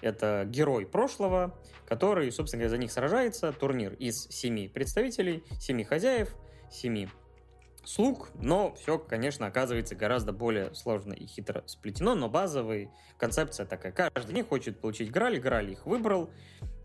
это 0.00 0.44
герой 0.46 0.86
прошлого, 0.86 1.58
который, 1.86 2.30
собственно 2.30 2.62
говоря, 2.62 2.76
за 2.76 2.78
них 2.78 2.92
сражается. 2.92 3.52
Турнир 3.52 3.94
из 3.94 4.28
семи 4.28 4.68
представителей, 4.68 5.44
семи 5.60 5.84
хозяев, 5.84 6.34
семи 6.70 7.08
слуг, 7.84 8.30
но 8.34 8.74
все, 8.74 8.98
конечно, 8.98 9.46
оказывается 9.46 9.94
гораздо 9.94 10.32
более 10.32 10.74
сложно 10.74 11.14
и 11.14 11.26
хитро 11.26 11.62
сплетено, 11.66 12.14
но 12.14 12.28
базовая 12.28 12.90
концепция 13.16 13.64
такая. 13.66 13.92
Каждый 13.92 14.34
них 14.34 14.48
хочет 14.48 14.80
получить 14.80 15.10
Граль, 15.10 15.38
Граль 15.38 15.70
их 15.70 15.86
выбрал 15.86 16.30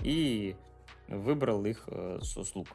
и 0.01 0.55
выбрал 1.07 1.65
их 1.65 1.83
э, 1.87 2.19
слуг. 2.21 2.67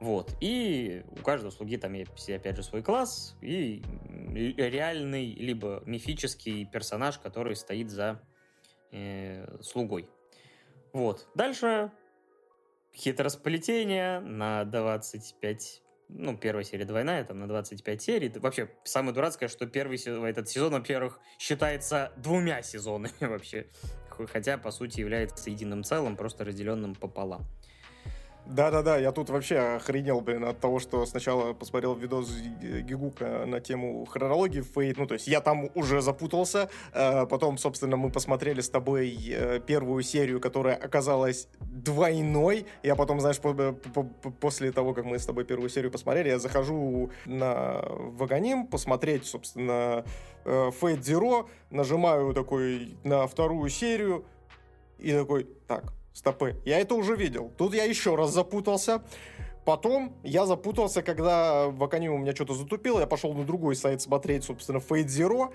Вот. 0.00 0.34
И 0.40 1.04
у 1.10 1.22
каждого 1.22 1.50
слуги 1.50 1.76
там 1.76 1.94
есть, 1.94 2.30
опять 2.30 2.56
же, 2.56 2.62
свой 2.62 2.82
класс 2.82 3.36
и 3.40 3.82
реальный, 4.34 5.34
либо 5.34 5.82
мифический 5.86 6.66
персонаж, 6.66 7.18
который 7.18 7.56
стоит 7.56 7.90
за 7.90 8.20
э, 8.92 9.60
слугой. 9.62 10.08
Вот. 10.92 11.26
Дальше 11.34 11.90
хитросплетение 12.94 14.20
на 14.20 14.64
25 14.64 15.82
ну, 16.08 16.36
первая 16.36 16.64
серия 16.64 16.84
двойная, 16.84 17.24
там, 17.24 17.40
на 17.40 17.48
25 17.48 18.02
серий. 18.02 18.32
Вообще, 18.36 18.70
самое 18.84 19.14
дурацкое, 19.14 19.48
что 19.48 19.66
первый 19.66 19.98
сезон, 19.98 20.24
этот 20.24 20.48
сезон, 20.48 20.72
во-первых, 20.72 21.18
считается 21.38 22.12
двумя 22.16 22.62
сезонами 22.62 23.12
вообще. 23.20 23.66
Хотя, 24.08 24.56
по 24.56 24.70
сути, 24.70 25.00
является 25.00 25.50
единым 25.50 25.82
целым, 25.84 26.16
просто 26.16 26.44
разделенным 26.44 26.94
пополам. 26.94 27.44
Да-да-да, 28.46 28.96
я 28.96 29.10
тут 29.10 29.28
вообще 29.30 29.58
охренел, 29.58 30.20
блин, 30.20 30.44
от 30.44 30.60
того, 30.60 30.78
что 30.78 31.04
сначала 31.04 31.52
посмотрел 31.52 31.94
видос 31.94 32.30
Гигука 32.30 33.44
на 33.44 33.60
тему 33.60 34.04
хронологии 34.04 34.60
Фейт, 34.60 34.98
ну, 34.98 35.06
то 35.06 35.14
есть 35.14 35.26
я 35.26 35.40
там 35.40 35.68
уже 35.74 36.00
запутался, 36.00 36.68
э, 36.92 37.26
потом, 37.26 37.58
собственно, 37.58 37.96
мы 37.96 38.10
посмотрели 38.10 38.60
с 38.60 38.70
тобой 38.70 39.18
э, 39.30 39.60
первую 39.66 40.02
серию, 40.04 40.40
которая 40.40 40.76
оказалась 40.76 41.48
двойной, 41.60 42.66
я 42.84 42.94
потом, 42.94 43.20
знаешь, 43.20 43.40
после 44.40 44.70
того, 44.70 44.94
как 44.94 45.04
мы 45.04 45.18
с 45.18 45.26
тобой 45.26 45.44
первую 45.44 45.68
серию 45.68 45.90
посмотрели, 45.90 46.28
я 46.28 46.38
захожу 46.38 47.10
на 47.24 47.82
Ваганим 47.88 48.68
посмотреть, 48.68 49.26
собственно, 49.26 50.04
э, 50.44 50.70
Fate 50.80 51.00
Zero, 51.00 51.48
нажимаю 51.70 52.32
такой 52.32 52.96
на 53.02 53.26
вторую 53.26 53.68
серию, 53.70 54.24
и 54.98 55.12
такой, 55.12 55.48
так, 55.66 55.92
стопы. 56.16 56.56
Я 56.64 56.80
это 56.80 56.94
уже 56.94 57.14
видел. 57.14 57.52
Тут 57.58 57.74
я 57.74 57.84
еще 57.84 58.14
раз 58.14 58.32
запутался. 58.32 59.02
Потом 59.66 60.16
я 60.22 60.46
запутался, 60.46 61.02
когда 61.02 61.66
в 61.66 61.82
Акане 61.82 62.10
у 62.10 62.18
меня 62.18 62.34
что-то 62.34 62.54
затупило, 62.54 63.00
я 63.00 63.06
пошел 63.06 63.34
на 63.34 63.44
другой 63.44 63.74
сайт 63.74 64.00
смотреть, 64.00 64.44
собственно, 64.44 64.78
Fate 64.78 65.06
Zero, 65.06 65.52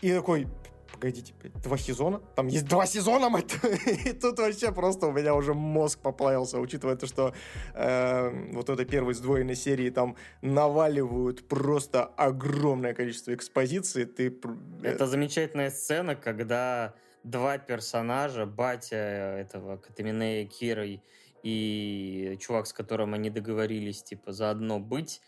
и 0.00 0.14
такой, 0.14 0.48
погодите, 0.90 1.34
два 1.62 1.76
сезона? 1.76 2.22
Там 2.36 2.46
есть 2.46 2.66
два 2.66 2.86
сезона, 2.86 3.28
мать 3.28 3.54
И 4.06 4.12
тут 4.12 4.38
вообще 4.38 4.72
просто 4.72 5.08
у 5.08 5.12
меня 5.12 5.34
уже 5.34 5.52
мозг 5.52 5.98
поплавился, 6.00 6.58
учитывая 6.58 6.96
то, 6.96 7.06
что 7.06 7.34
э, 7.74 8.52
вот 8.54 8.70
этой 8.70 8.86
первой 8.86 9.12
сдвоенной 9.12 9.56
серии 9.56 9.90
там 9.90 10.16
наваливают 10.40 11.46
просто 11.46 12.04
огромное 12.16 12.94
количество 12.94 13.34
экспозиций. 13.34 14.06
Ты... 14.06 14.34
Э, 14.82 14.94
Это 14.94 15.06
замечательная 15.06 15.70
сцена, 15.70 16.16
когда 16.16 16.94
два 17.24 17.58
персонажа, 17.58 18.46
батя 18.46 18.96
этого 18.96 19.76
Катаминея 19.76 20.46
Кирой 20.46 21.02
и 21.42 22.36
чувак, 22.40 22.66
с 22.66 22.72
которым 22.72 23.14
они 23.14 23.30
договорились, 23.30 24.02
типа, 24.02 24.32
заодно 24.32 24.78
быть, 24.78 25.20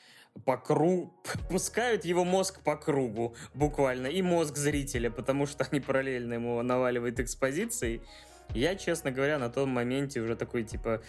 по 0.45 0.57
кругу, 0.57 1.13
пускают 1.51 2.05
его 2.05 2.25
мозг 2.25 2.63
по 2.63 2.77
кругу, 2.77 3.35
буквально, 3.55 4.07
и 4.07 4.23
мозг 4.23 4.57
зрителя, 4.57 5.11
потому 5.11 5.47
что 5.47 5.67
они 5.71 5.81
параллельно 5.81 6.35
ему 6.35 6.61
наваливают 6.63 7.21
экспозиции. 7.21 8.03
Я, 8.55 8.77
честно 8.77 9.11
говоря, 9.11 9.39
на 9.39 9.49
том 9.49 9.71
моменте 9.71 10.21
уже 10.21 10.37
такой, 10.37 10.65
типа, 10.65 11.03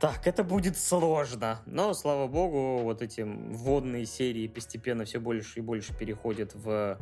так, 0.00 0.26
это 0.26 0.44
будет 0.44 0.78
сложно. 0.78 1.60
Но, 1.66 1.92
слава 1.92 2.28
богу, 2.28 2.82
вот 2.82 3.02
эти 3.02 3.22
вводные 3.22 4.06
серии 4.06 4.46
постепенно 4.46 5.04
все 5.04 5.18
больше 5.18 5.58
и 5.58 5.62
больше 5.62 5.96
переходят 5.96 6.54
в 6.54 6.98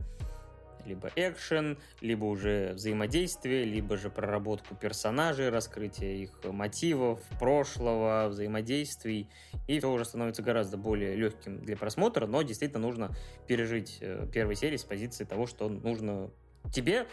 либо 0.86 1.10
экшен, 1.16 1.78
либо 2.00 2.24
уже 2.24 2.72
взаимодействие, 2.74 3.64
либо 3.64 3.96
же 3.96 4.10
проработку 4.10 4.74
персонажей, 4.74 5.50
раскрытие 5.50 6.22
их 6.22 6.30
мотивов, 6.44 7.20
прошлого, 7.38 8.28
взаимодействий. 8.28 9.28
И 9.66 9.78
все 9.78 9.90
уже 9.90 10.04
становится 10.04 10.42
гораздо 10.42 10.76
более 10.76 11.16
легким 11.16 11.58
для 11.60 11.76
просмотра, 11.76 12.26
но 12.26 12.42
действительно 12.42 12.80
нужно 12.80 13.14
пережить 13.46 13.98
э, 14.00 14.26
первой 14.32 14.56
серии 14.56 14.76
с 14.76 14.84
позиции 14.84 15.24
того, 15.24 15.46
что 15.46 15.68
нужно 15.68 16.30
тебе 16.72 17.06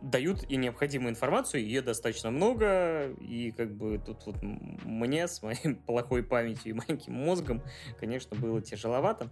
дают 0.00 0.44
и 0.48 0.56
необходимую 0.56 1.10
информацию, 1.10 1.62
ее 1.62 1.82
достаточно 1.82 2.30
много, 2.30 3.10
и 3.20 3.52
как 3.52 3.74
бы 3.74 3.98
тут 3.98 4.24
вот 4.26 4.36
мне 4.42 5.26
с 5.26 5.42
моей 5.42 5.74
плохой 5.86 6.22
памятью 6.22 6.70
и 6.70 6.72
маленьким 6.72 7.14
мозгом, 7.14 7.62
конечно, 7.98 8.36
было 8.36 8.60
тяжеловато. 8.60 9.30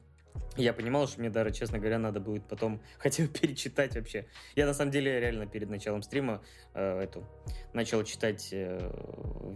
Я 0.57 0.73
понимал, 0.73 1.07
что 1.07 1.21
мне 1.21 1.31
даже, 1.31 1.53
честно 1.53 1.79
говоря, 1.79 1.99
надо 1.99 2.21
будет 2.21 2.47
потом 2.47 2.81
хотя 2.99 3.23
бы 3.23 3.29
перечитать 3.29 3.95
вообще. 3.95 4.27
Я, 4.57 4.67
на 4.67 4.75
самом 4.75 4.91
деле, 4.91 5.21
реально 5.21 5.47
перед 5.47 5.71
началом 5.71 6.03
стрима 6.03 6.43
э, 6.75 7.01
эту 7.01 7.25
начал 7.73 8.03
читать 8.05 8.49
э, 8.53 8.79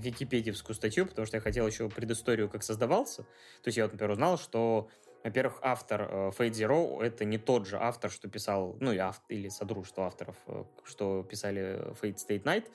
википедиевскую 0.01 0.75
статью, 0.75 1.07
потому 1.07 1.27
что 1.27 1.37
я 1.37 1.41
хотел 1.41 1.67
еще 1.67 1.89
предысторию, 1.89 2.49
как 2.49 2.63
создавался. 2.63 3.23
То 3.63 3.69
есть 3.69 3.77
я, 3.77 3.85
вот, 3.85 3.93
например, 3.93 4.13
узнал, 4.13 4.39
что, 4.39 4.89
во-первых, 5.25 5.59
автор 5.63 6.03
э, 6.03 6.31
Fate 6.39 6.53
Zero— 6.53 7.03
это 7.03 7.25
не 7.25 7.39
тот 7.39 7.67
же 7.67 7.77
автор, 7.77 8.11
что 8.11 8.29
писал, 8.29 8.77
ну, 8.81 8.93
и 8.93 8.99
авт, 8.99 9.23
или 9.29 9.49
содружество 9.49 10.07
авторов, 10.07 10.37
э, 10.47 10.65
что 10.85 11.23
писали 11.25 11.93
Fate 12.01 12.17
State 12.17 12.45
Night, 12.45 12.71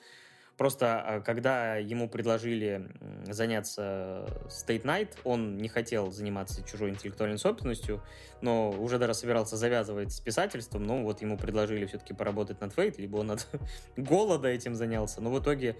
Просто 0.60 1.00
а, 1.00 1.20
когда 1.22 1.76
ему 1.76 2.06
предложили 2.06 2.86
заняться 3.24 4.26
State 4.48 4.82
Night, 4.82 5.16
он 5.24 5.56
не 5.56 5.70
хотел 5.70 6.10
заниматься 6.10 6.62
чужой 6.64 6.90
интеллектуальной 6.90 7.38
собственностью, 7.38 8.02
но 8.42 8.68
уже 8.68 8.98
даже 8.98 9.14
собирался 9.14 9.56
завязывать 9.56 10.12
с 10.12 10.20
писательством, 10.20 10.82
но 10.82 11.02
вот 11.02 11.22
ему 11.22 11.38
предложили 11.38 11.86
все-таки 11.86 12.12
поработать 12.12 12.60
над 12.60 12.76
Fate, 12.76 12.96
либо 12.98 13.16
он 13.16 13.28
над 13.28 13.48
голода 13.96 14.48
этим 14.48 14.74
занялся, 14.74 15.22
но 15.22 15.30
в 15.30 15.40
итоге 15.40 15.78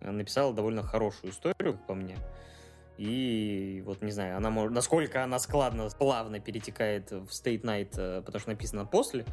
э, 0.00 0.10
написал 0.10 0.52
довольно 0.52 0.82
хорошую 0.82 1.30
историю, 1.30 1.78
по 1.86 1.94
мне. 1.94 2.16
И 2.98 3.80
вот 3.86 4.02
не 4.02 4.10
знаю, 4.10 4.38
она 4.38 4.50
может, 4.50 4.72
насколько 4.72 5.22
она 5.22 5.38
складно, 5.38 5.88
плавно 5.96 6.40
перетекает 6.40 7.12
в 7.12 7.28
State 7.28 7.62
Night, 7.62 7.94
э, 7.96 8.22
потому 8.22 8.40
что 8.40 8.50
написано 8.50 8.86
после, 8.86 9.24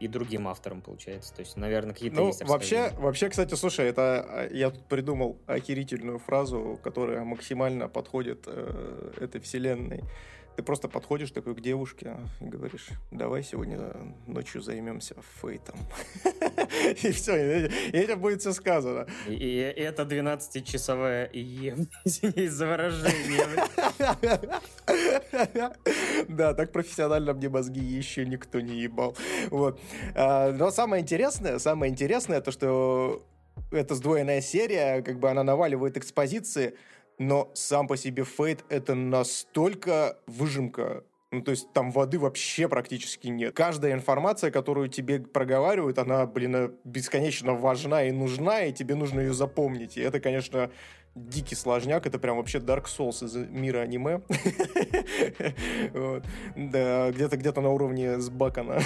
и 0.00 0.08
другим 0.08 0.48
автором, 0.48 0.80
получается. 0.80 1.34
То 1.34 1.40
есть, 1.40 1.56
наверное, 1.56 1.94
какие-то 1.94 2.16
ну, 2.16 2.26
есть 2.28 2.44
вообще, 2.44 2.90
вообще, 2.98 3.28
кстати, 3.28 3.54
слушай, 3.54 3.86
это 3.86 4.26
а, 4.28 4.48
я 4.52 4.70
тут 4.70 4.84
придумал 4.86 5.38
охерительную 5.46 6.18
фразу, 6.18 6.78
которая 6.82 7.24
максимально 7.24 7.88
подходит 7.88 8.44
э, 8.46 9.12
этой 9.20 9.40
вселенной. 9.40 10.02
Ты 10.56 10.62
просто 10.62 10.88
подходишь 10.88 11.30
такой 11.32 11.54
к 11.54 11.60
девушке 11.60 12.16
и 12.40 12.44
говоришь, 12.44 12.88
давай 13.10 13.42
сегодня 13.42 13.80
ночью 14.26 14.62
займемся 14.62 15.16
фейтом. 15.40 15.76
И 17.02 17.10
все, 17.12 17.66
и 17.66 17.96
это 17.96 18.16
будет 18.16 18.40
все 18.40 18.52
сказано. 18.52 19.06
И 19.26 19.56
это 19.56 20.02
12-часовая 20.02 21.30
ем, 21.32 21.88
извините 22.04 22.50
за 22.50 22.66
выражение. 22.66 23.46
Да, 26.28 26.54
так 26.54 26.72
профессионально 26.72 27.32
мне 27.32 27.48
мозги 27.48 27.80
еще 27.80 28.26
никто 28.26 28.60
не 28.60 28.80
ебал. 28.82 29.16
Вот. 29.50 29.80
А, 30.14 30.52
но 30.52 30.70
самое 30.70 31.02
интересное, 31.02 31.58
самое 31.58 31.90
интересное, 31.90 32.40
то, 32.40 32.50
что 32.50 33.24
это 33.70 33.94
сдвоенная 33.94 34.40
серия, 34.40 35.02
как 35.02 35.18
бы 35.18 35.30
она 35.30 35.42
наваливает 35.42 35.96
экспозиции, 35.96 36.74
но 37.18 37.50
сам 37.54 37.86
по 37.86 37.96
себе 37.96 38.24
Фейт 38.24 38.64
это 38.68 38.94
настолько 38.94 40.18
выжимка 40.26 41.04
ну, 41.34 41.42
то 41.42 41.50
есть 41.50 41.72
там 41.72 41.90
воды 41.90 42.20
вообще 42.20 42.68
практически 42.68 43.26
нет. 43.26 43.56
Каждая 43.56 43.92
информация, 43.92 44.52
которую 44.52 44.88
тебе 44.88 45.18
проговаривают, 45.18 45.98
она, 45.98 46.26
блин, 46.26 46.76
бесконечно 46.84 47.54
важна 47.54 48.04
и 48.04 48.12
нужна, 48.12 48.66
и 48.66 48.72
тебе 48.72 48.94
нужно 48.94 49.18
ее 49.18 49.34
запомнить. 49.34 49.96
И 49.96 50.00
это, 50.00 50.20
конечно, 50.20 50.70
дикий 51.14 51.54
сложняк, 51.54 52.06
это 52.06 52.18
прям 52.18 52.36
вообще 52.36 52.58
Dark 52.58 52.84
Souls 52.84 53.24
из 53.24 53.34
мира 53.36 53.78
аниме. 53.80 54.22
Да, 56.56 57.10
где-то 57.10 57.36
где-то 57.36 57.60
на 57.60 57.70
уровне 57.70 58.18
с 58.18 58.28
Бакана. 58.30 58.80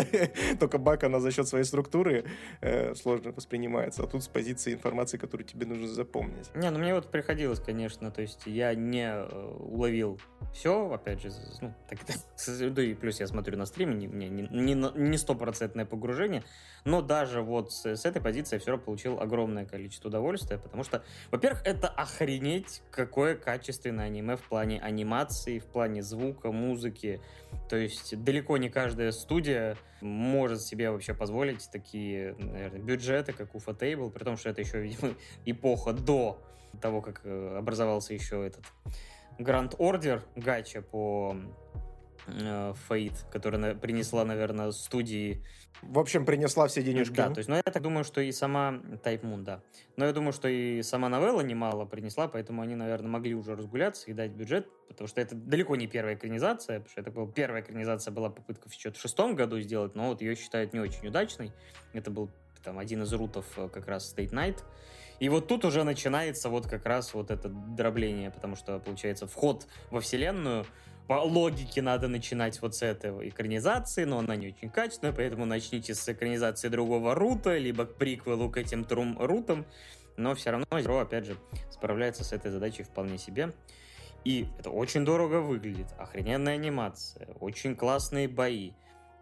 Только 0.60 0.78
Бакана 0.78 1.20
за 1.20 1.30
счет 1.30 1.48
своей 1.48 1.64
структуры 1.64 2.24
э, 2.60 2.94
сложно 2.94 3.32
воспринимается, 3.32 4.02
а 4.02 4.06
тут 4.06 4.22
с 4.22 4.28
позиции 4.28 4.72
информации, 4.72 5.18
которую 5.18 5.46
тебе 5.46 5.66
нужно 5.66 5.88
запомнить. 5.88 6.50
Не, 6.54 6.70
ну 6.70 6.78
мне 6.78 6.94
вот 6.94 7.10
приходилось, 7.10 7.60
конечно, 7.60 8.10
то 8.10 8.22
есть 8.22 8.46
я 8.46 8.74
не 8.74 9.06
э, 9.06 9.56
уловил 9.58 10.18
все, 10.52 10.90
опять 10.90 11.20
же, 11.22 11.30
ну, 11.60 11.74
так, 11.88 11.98
да 12.74 12.82
и 12.82 12.94
плюс 12.94 13.20
я 13.20 13.26
смотрю 13.26 13.58
на 13.58 13.66
стриме, 13.66 13.94
не, 13.94 14.28
не, 14.28 14.74
не 14.74 15.18
стопроцентное 15.18 15.84
погружение, 15.84 16.42
но 16.84 17.02
даже 17.02 17.42
вот 17.42 17.72
с, 17.72 17.84
этой 17.86 18.22
позиции 18.22 18.56
я 18.56 18.60
все 18.60 18.70
равно 18.70 18.84
получил 18.84 19.20
огромное 19.20 19.66
количество 19.66 20.08
удовольствия, 20.08 20.58
потому 20.58 20.84
что, 20.84 21.02
во-первых, 21.30 21.65
это 21.66 21.88
охренеть, 21.88 22.80
какое 22.92 23.34
качественное 23.34 24.06
аниме 24.06 24.36
в 24.36 24.42
плане 24.42 24.78
анимации, 24.80 25.58
в 25.58 25.64
плане 25.64 26.00
звука, 26.00 26.52
музыки. 26.52 27.20
То 27.68 27.76
есть 27.76 28.22
далеко 28.22 28.56
не 28.56 28.68
каждая 28.70 29.10
студия 29.10 29.76
может 30.00 30.62
себе 30.62 30.92
вообще 30.92 31.12
позволить 31.12 31.68
такие, 31.72 32.36
наверное, 32.38 32.78
бюджеты, 32.78 33.32
как 33.32 33.56
у 33.56 33.58
Fatable, 33.58 34.10
при 34.10 34.22
том, 34.22 34.36
что 34.36 34.50
это 34.50 34.60
еще, 34.60 34.80
видимо, 34.80 35.14
эпоха 35.44 35.92
до 35.92 36.40
того, 36.80 37.02
как 37.02 37.22
э, 37.24 37.56
образовался 37.58 38.14
еще 38.14 38.46
этот 38.46 38.64
Grand 39.40 39.76
Order 39.76 40.22
гача 40.36 40.82
по 40.82 41.36
Фейт, 42.88 43.12
э, 43.12 43.32
которая 43.32 43.74
принесла, 43.74 44.24
наверное, 44.24 44.70
студии 44.72 45.42
в 45.82 45.98
общем, 45.98 46.24
принесла 46.24 46.68
все 46.68 46.82
денежки. 46.82 47.14
Да, 47.14 47.30
то 47.30 47.38
есть, 47.38 47.48
но 47.48 47.56
я 47.56 47.62
так 47.62 47.82
думаю, 47.82 48.04
что 48.04 48.20
и 48.20 48.32
сама 48.32 48.80
Moon, 49.04 49.42
да. 49.42 49.62
Но 49.96 50.06
я 50.06 50.12
думаю, 50.12 50.32
что 50.32 50.48
и 50.48 50.82
сама 50.82 51.08
новелла 51.08 51.42
немало 51.42 51.84
принесла, 51.84 52.28
поэтому 52.28 52.62
они, 52.62 52.74
наверное, 52.74 53.10
могли 53.10 53.34
уже 53.34 53.54
разгуляться 53.54 54.10
и 54.10 54.14
дать 54.14 54.32
бюджет, 54.32 54.68
потому 54.88 55.06
что 55.06 55.20
это 55.20 55.34
далеко 55.34 55.76
не 55.76 55.86
первая 55.86 56.14
экранизация, 56.14 56.80
потому 56.80 56.90
что 56.90 57.00
это 57.00 57.10
была 57.10 57.26
первая 57.30 57.62
экранизация 57.62 58.10
была 58.10 58.30
попытка 58.30 58.68
в 58.68 58.72
в 58.76 59.00
шестом 59.00 59.34
году 59.34 59.60
сделать, 59.60 59.94
но 59.94 60.08
вот 60.08 60.22
ее 60.22 60.34
считают 60.34 60.72
не 60.72 60.80
очень 60.80 61.06
удачной. 61.06 61.52
Это 61.92 62.10
был 62.10 62.30
там 62.64 62.78
один 62.78 63.02
из 63.02 63.12
рутов 63.12 63.44
э, 63.56 63.68
как 63.68 63.86
раз 63.86 64.12
State 64.14 64.32
Night. 64.32 64.62
И 65.20 65.28
вот 65.28 65.46
тут 65.46 65.64
уже 65.64 65.84
начинается 65.84 66.48
вот 66.50 66.66
как 66.66 66.84
раз 66.84 67.14
вот 67.14 67.30
это 67.30 67.48
дробление, 67.48 68.30
потому 68.30 68.56
что, 68.56 68.78
получается, 68.78 69.26
вход 69.26 69.66
во 69.90 70.00
вселенную 70.00 70.66
по 71.06 71.22
логике 71.22 71.82
надо 71.82 72.08
начинать 72.08 72.60
вот 72.60 72.74
с 72.74 72.82
этого 72.82 73.26
экранизации, 73.28 74.04
но 74.04 74.18
она 74.18 74.34
не 74.36 74.48
очень 74.48 74.70
качественная, 74.70 75.12
поэтому 75.12 75.44
начните 75.44 75.94
с 75.94 76.08
экранизации 76.08 76.68
другого 76.68 77.14
рута, 77.14 77.56
либо 77.56 77.86
к 77.86 77.94
приквелу 77.94 78.50
к 78.50 78.56
этим 78.56 78.84
трум 78.84 79.16
рутам, 79.18 79.64
но 80.16 80.34
все 80.34 80.50
равно 80.50 80.66
Zero, 80.70 81.00
опять 81.00 81.26
же, 81.26 81.36
справляется 81.70 82.24
с 82.24 82.32
этой 82.32 82.50
задачей 82.50 82.82
вполне 82.82 83.18
себе. 83.18 83.52
И 84.24 84.48
это 84.58 84.70
очень 84.70 85.04
дорого 85.04 85.40
выглядит, 85.40 85.86
охрененная 85.98 86.54
анимация, 86.54 87.28
очень 87.38 87.76
классные 87.76 88.26
бои, 88.26 88.72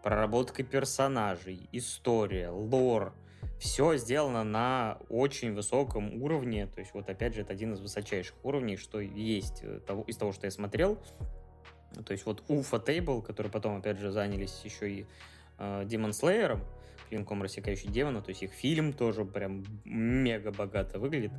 проработка 0.01 0.63
персонажей, 0.63 1.69
история, 1.71 2.49
лор, 2.49 3.13
все 3.59 3.95
сделано 3.97 4.43
на 4.43 4.97
очень 5.09 5.53
высоком 5.53 6.23
уровне, 6.23 6.65
то 6.65 6.79
есть 6.79 6.93
вот 6.95 7.07
опять 7.09 7.35
же 7.35 7.41
это 7.41 7.53
один 7.53 7.73
из 7.73 7.79
высочайших 7.79 8.35
уровней, 8.43 8.77
что 8.77 8.99
есть 8.99 9.59
э, 9.61 9.79
из 10.07 10.17
того, 10.17 10.31
что 10.31 10.47
я 10.47 10.51
смотрел, 10.51 10.99
то 12.03 12.11
есть 12.11 12.25
вот 12.25 12.43
Уфа 12.47 12.79
Тейбл, 12.79 13.21
которые 13.21 13.51
потом, 13.51 13.77
опять 13.77 13.97
же, 13.99 14.11
занялись 14.11 14.61
еще 14.63 14.91
и 14.91 15.05
э, 15.57 15.83
Demon 15.83 16.11
Slayer, 16.11 16.59
клинком 17.09 17.43
рассекающий 17.43 17.89
демона, 17.89 18.21
то 18.21 18.29
есть 18.29 18.43
их 18.43 18.51
фильм 18.51 18.93
тоже 18.93 19.25
прям 19.25 19.63
мега 19.85 20.51
богато 20.51 20.99
выглядит. 20.99 21.31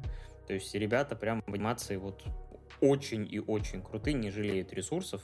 То 0.46 0.54
есть 0.54 0.74
ребята 0.74 1.16
прям 1.16 1.42
в 1.46 1.54
анимации 1.54 1.96
вот 1.96 2.22
очень 2.80 3.26
и 3.30 3.40
очень 3.40 3.82
крутые, 3.82 4.14
не 4.14 4.30
жалеют 4.30 4.72
ресурсов. 4.72 5.22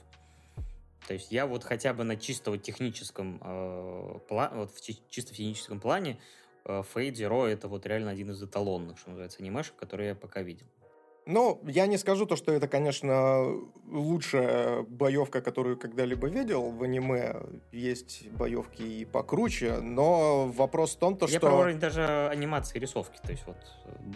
То 1.07 1.15
есть 1.15 1.33
я 1.33 1.47
вот 1.47 1.65
хотя 1.65 1.93
бы 1.95 2.05
на 2.05 2.17
чисто 2.17 2.51
вот 2.51 2.63
техническом, 2.63 3.41
э, 3.43 4.19
пла- 4.29 4.55
вот 4.55 4.73
в 4.73 4.81
чисто 4.81 5.35
техническом 5.35 5.81
плане 5.81 6.19
э, 6.65 6.83
Fate 6.95 7.13
Zero 7.13 7.47
это 7.47 7.69
вот 7.69 7.87
реально 7.87 8.11
один 8.11 8.31
из 8.31 8.43
эталонных, 8.43 8.99
что 8.99 9.11
называется, 9.11 9.41
анимешек, 9.41 9.75
которые 9.77 10.11
я 10.11 10.15
пока 10.15 10.43
видел. 10.43 10.67
Ну, 11.27 11.61
я 11.65 11.87
не 11.87 11.99
скажу 11.99 12.27
то, 12.27 12.37
что 12.37 12.53
это, 12.53 12.67
конечно, 12.67 13.47
лучшая 13.87 14.83
боевка, 14.83 15.41
которую 15.41 15.79
когда-либо 15.79 16.29
видел. 16.29 16.71
В 16.71 16.83
аниме 16.83 17.43
есть 17.71 18.29
боевки 18.31 18.83
и 18.83 19.05
покруче, 19.05 19.79
но 19.81 20.47
вопрос 20.49 20.97
в 20.97 20.99
том, 20.99 21.17
то, 21.17 21.27
я 21.27 21.39
что... 21.39 21.47
Я 21.47 21.53
про 21.53 21.61
уровень 21.61 21.79
даже 21.79 22.29
анимации 22.29 22.79
и 22.79 22.81
рисовки. 22.81 23.19
То 23.23 23.31
есть 23.31 23.45
вот 23.47 23.57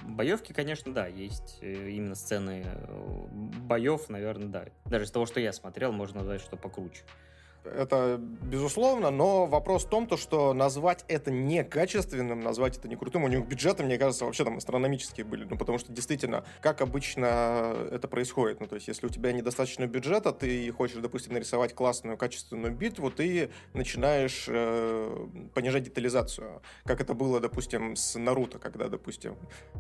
боевки, 0.04 0.52
конечно, 0.52 0.92
да, 0.92 1.06
есть 1.06 1.58
э, 1.60 1.90
именно 1.90 2.14
сцены 2.14 2.64
э, 2.64 3.26
боев, 3.60 4.08
наверное, 4.08 4.48
да. 4.48 4.64
Даже 4.84 5.04
из 5.04 5.10
того, 5.10 5.26
что 5.26 5.38
я 5.38 5.52
смотрел, 5.52 5.92
можно 5.92 6.20
назвать, 6.20 6.40
что 6.40 6.56
покруче 6.56 7.02
это 7.74 8.18
безусловно, 8.18 9.10
но 9.10 9.47
вопрос 9.47 9.84
в 9.84 9.88
том, 9.88 10.06
то, 10.06 10.16
что 10.16 10.52
назвать 10.52 11.05
это 11.09 11.30
некачественным, 11.30 12.40
назвать 12.40 12.78
это 12.78 12.88
не 12.88 12.97
крутым, 12.97 13.24
у 13.24 13.28
них 13.28 13.47
бюджеты, 13.47 13.82
мне 13.82 13.98
кажется, 13.98 14.24
вообще 14.24 14.44
там 14.44 14.59
астрономические 14.59 15.24
были, 15.24 15.44
ну, 15.44 15.56
потому 15.56 15.78
что 15.78 15.93
действительно, 15.93 16.44
как 16.60 16.80
обычно 16.80 17.74
это 17.90 18.09
происходит, 18.09 18.60
ну, 18.60 18.66
то 18.66 18.76
есть, 18.76 18.88
если 18.88 19.06
у 19.06 19.09
тебя 19.09 19.32
недостаточно 19.32 19.86
бюджета, 19.86 20.32
ты 20.32 20.70
хочешь, 20.72 20.98
допустим, 20.98 21.34
нарисовать 21.34 21.74
классную, 21.74 22.16
качественную 22.16 22.74
битву, 22.74 23.10
ты 23.10 23.51
начинаешь 23.74 24.47
э, 24.48 25.26
понижать 25.55 25.84
детализацию, 25.84 26.62
как 26.84 27.01
это 27.01 27.14
было, 27.14 27.40
допустим, 27.40 27.97
с 27.97 28.18
Наруто, 28.18 28.59
когда, 28.59 28.88
допустим, 28.88 29.36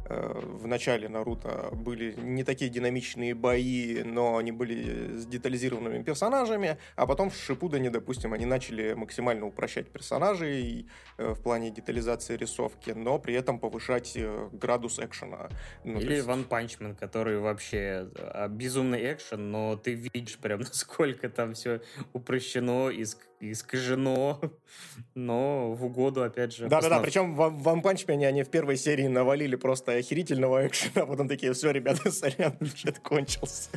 э, 0.08 0.40
в 0.42 0.66
начале 0.66 1.08
Наруто 1.08 1.70
были 1.72 2.14
не 2.14 2.44
такие 2.44 2.70
динамичные 2.70 3.34
бои, 3.34 4.02
но 4.02 4.36
они 4.36 4.52
были 4.52 5.16
с 5.16 5.26
детализированными 5.26 6.02
персонажами, 6.02 6.78
а 6.96 7.06
потом 7.06 7.30
в 7.30 7.36
Шипуда 7.36 7.75
они, 7.76 7.90
допустим, 7.90 8.32
они 8.32 8.46
начали 8.46 8.94
максимально 8.94 9.46
упрощать 9.46 9.88
персонажей 9.88 10.86
э, 11.18 11.32
в 11.32 11.42
плане 11.42 11.70
детализации 11.70 12.36
рисовки, 12.36 12.90
но 12.90 13.18
при 13.18 13.34
этом 13.34 13.58
повышать 13.58 14.12
э, 14.16 14.48
градус 14.52 14.98
экшена. 14.98 15.48
Ну, 15.84 16.00
Или 16.00 16.14
есть... 16.14 16.26
One 16.26 16.48
Punch 16.48 16.78
Man, 16.80 16.96
который 16.96 17.38
вообще 17.38 18.10
э, 18.14 18.48
безумный 18.48 19.12
экшен, 19.12 19.50
но 19.50 19.76
ты 19.76 19.94
видишь 19.94 20.38
прям, 20.38 20.60
насколько 20.70 21.28
там 21.28 21.54
все 21.54 21.80
упрощено, 22.12 22.90
иск 22.90 23.18
искажено, 23.40 24.40
но 25.14 25.72
в 25.72 25.84
угоду, 25.84 26.22
опять 26.22 26.54
же. 26.54 26.68
Да-да-да, 26.68 27.00
причем 27.00 27.34
в 27.34 27.40
One 27.40 27.82
Punch 27.82 28.06
Man 28.06 28.24
они 28.24 28.42
в 28.42 28.48
первой 28.48 28.76
серии 28.76 29.06
навалили 29.06 29.56
просто 29.56 29.92
охерительного 29.92 30.66
экшена, 30.66 30.92
а 31.02 31.06
потом 31.06 31.28
такие, 31.28 31.52
все, 31.52 31.70
ребята, 31.70 32.10
сорян, 32.12 32.56
бюджет 32.60 32.98
кончился. 33.00 33.70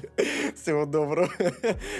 Всего 0.55 0.85
доброго. 0.85 1.29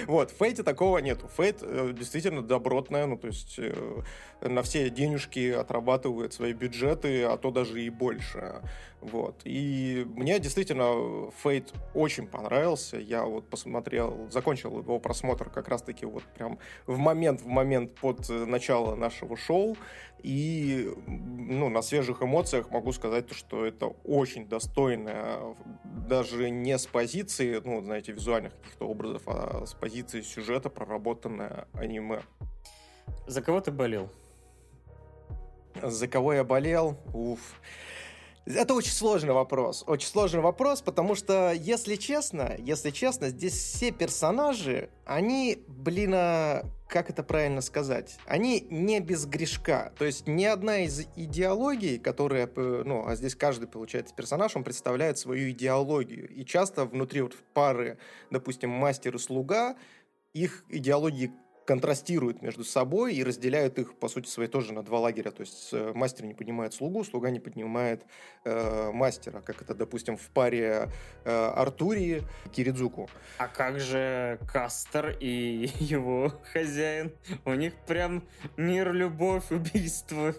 вот, 0.06 0.30
в 0.30 0.36
Фейте 0.36 0.62
такого 0.62 0.98
нету. 0.98 1.28
Фейт 1.36 1.58
э, 1.62 1.92
действительно 1.96 2.42
добротная, 2.42 3.06
ну, 3.06 3.16
то 3.16 3.28
есть 3.28 3.56
э, 3.58 4.02
на 4.40 4.62
все 4.62 4.90
денежки 4.90 5.50
отрабатывает 5.50 6.32
свои 6.32 6.52
бюджеты, 6.52 7.24
а 7.24 7.36
то 7.36 7.50
даже 7.50 7.82
и 7.82 7.90
больше. 7.90 8.62
Вот. 9.00 9.40
И 9.44 10.06
мне 10.14 10.38
действительно 10.38 11.30
Фейт 11.42 11.72
очень 11.94 12.26
понравился. 12.26 12.98
Я 12.98 13.24
вот 13.24 13.48
посмотрел, 13.48 14.28
закончил 14.30 14.78
его 14.78 14.98
просмотр 14.98 15.48
как 15.48 15.68
раз-таки 15.68 16.04
вот 16.04 16.22
прям 16.34 16.58
в 16.86 16.98
момент, 16.98 17.40
в 17.40 17.46
момент 17.46 17.94
под 17.94 18.28
начало 18.28 18.94
нашего 18.94 19.36
шоу. 19.36 19.76
И 20.22 20.92
ну, 21.06 21.70
на 21.70 21.80
свежих 21.80 22.22
эмоциях 22.22 22.70
могу 22.70 22.92
сказать, 22.92 23.32
что 23.32 23.64
это 23.64 23.86
очень 24.04 24.46
достойное, 24.46 25.56
даже 25.84 26.50
не 26.50 26.76
с 26.76 26.86
позиции, 26.86 27.60
ну, 27.64 27.82
знаете, 27.82 28.12
визуальных 28.12 28.54
каких-то 28.60 28.86
образов, 28.86 29.22
а 29.26 29.64
с 29.64 29.72
позиции 29.72 30.20
сюжета 30.20 30.68
проработанное 30.68 31.66
аниме. 31.72 32.20
За 33.26 33.40
кого 33.40 33.62
ты 33.62 33.70
болел? 33.70 34.10
За 35.82 36.06
кого 36.06 36.34
я 36.34 36.44
болел? 36.44 36.98
Уф. 37.14 37.60
Это 38.56 38.74
очень 38.74 38.92
сложный 38.92 39.32
вопрос. 39.32 39.84
Очень 39.86 40.08
сложный 40.08 40.40
вопрос, 40.40 40.82
потому 40.82 41.14
что, 41.14 41.52
если 41.52 41.96
честно, 41.96 42.54
если 42.58 42.90
честно, 42.90 43.28
здесь 43.28 43.54
все 43.54 43.90
персонажи, 43.90 44.90
они, 45.04 45.62
блин, 45.66 46.12
а, 46.14 46.64
как 46.88 47.10
это 47.10 47.22
правильно 47.22 47.60
сказать? 47.60 48.18
Они 48.26 48.66
не 48.70 49.00
без 49.00 49.26
грешка. 49.26 49.92
То 49.98 50.04
есть 50.04 50.26
ни 50.26 50.44
одна 50.44 50.80
из 50.80 51.06
идеологий, 51.16 51.98
которая, 51.98 52.50
ну, 52.56 53.06
а 53.06 53.14
здесь 53.14 53.34
каждый, 53.34 53.68
получается, 53.68 54.14
персонаж, 54.14 54.56
он 54.56 54.64
представляет 54.64 55.18
свою 55.18 55.50
идеологию. 55.50 56.28
И 56.28 56.44
часто 56.44 56.84
внутри 56.84 57.22
вот 57.22 57.36
пары, 57.54 57.98
допустим, 58.30 58.70
мастер 58.70 59.14
и 59.16 59.18
слуга, 59.18 59.76
их 60.32 60.64
идеологии 60.68 61.32
контрастируют 61.70 62.42
между 62.42 62.64
собой 62.64 63.14
и 63.14 63.22
разделяют 63.22 63.78
их, 63.78 63.94
по 63.94 64.08
сути 64.08 64.28
своей, 64.28 64.50
тоже 64.50 64.72
на 64.72 64.82
два 64.82 64.98
лагеря. 64.98 65.30
То 65.30 65.42
есть 65.42 65.68
э, 65.70 65.92
мастер 65.94 66.26
не 66.26 66.34
понимает 66.34 66.74
слугу, 66.74 67.04
слуга 67.04 67.30
не 67.30 67.38
понимает 67.38 68.04
э, 68.42 68.90
мастера, 68.92 69.40
как 69.40 69.62
это, 69.62 69.72
допустим, 69.72 70.16
в 70.16 70.28
паре 70.30 70.90
э, 71.24 71.30
Артурии 71.30 72.24
Киридзуку. 72.52 73.08
А 73.38 73.46
как 73.46 73.78
же 73.78 74.40
Кастер 74.52 75.16
и 75.20 75.70
его 75.78 76.32
хозяин? 76.52 77.12
У 77.44 77.54
них 77.54 77.74
прям 77.86 78.24
мир, 78.56 78.92
любовь, 78.92 79.52
убийство. 79.52 80.34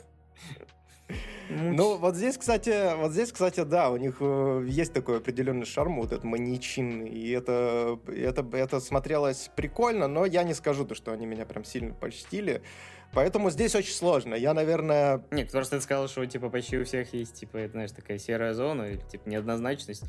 Ну, 1.50 1.98
вот 1.98 2.16
здесь, 2.16 2.38
кстати, 2.38 2.96
вот 2.96 3.12
здесь, 3.12 3.32
кстати, 3.32 3.64
да, 3.64 3.90
у 3.90 3.98
них 3.98 4.18
э, 4.20 4.66
есть 4.68 4.94
такой 4.94 5.18
определенный 5.18 5.66
шарм, 5.66 5.98
вот 5.98 6.12
этот 6.12 6.24
маньячинный, 6.24 7.10
и 7.10 7.32
это, 7.32 8.00
это, 8.08 8.46
это 8.54 8.80
смотрелось 8.80 9.50
прикольно, 9.56 10.08
но 10.08 10.26
я 10.26 10.44
не 10.44 10.54
скажу 10.54 10.86
то, 10.86 10.96
что 10.96 11.12
они 11.12 11.26
меня 11.26 11.46
прям 11.46 11.64
сильно 11.64 11.94
почтили. 11.94 12.62
Поэтому 13.14 13.50
здесь 13.50 13.76
очень 13.76 13.94
сложно. 13.94 14.36
Я, 14.36 14.54
наверное... 14.54 15.24
Нет, 15.32 15.48
потому 15.48 15.66
что 15.66 15.78
ты 15.78 15.84
сказал, 15.84 16.08
что 16.08 16.26
типа 16.26 16.50
почти 16.50 16.78
у 16.78 16.86
всех 16.86 17.14
есть, 17.14 17.36
типа, 17.36 17.68
знаешь, 17.68 17.92
такая 17.92 18.18
серая 18.18 18.54
зона, 18.54 18.84
или 18.84 19.02
типа 19.12 19.28
неоднозначность. 19.28 20.04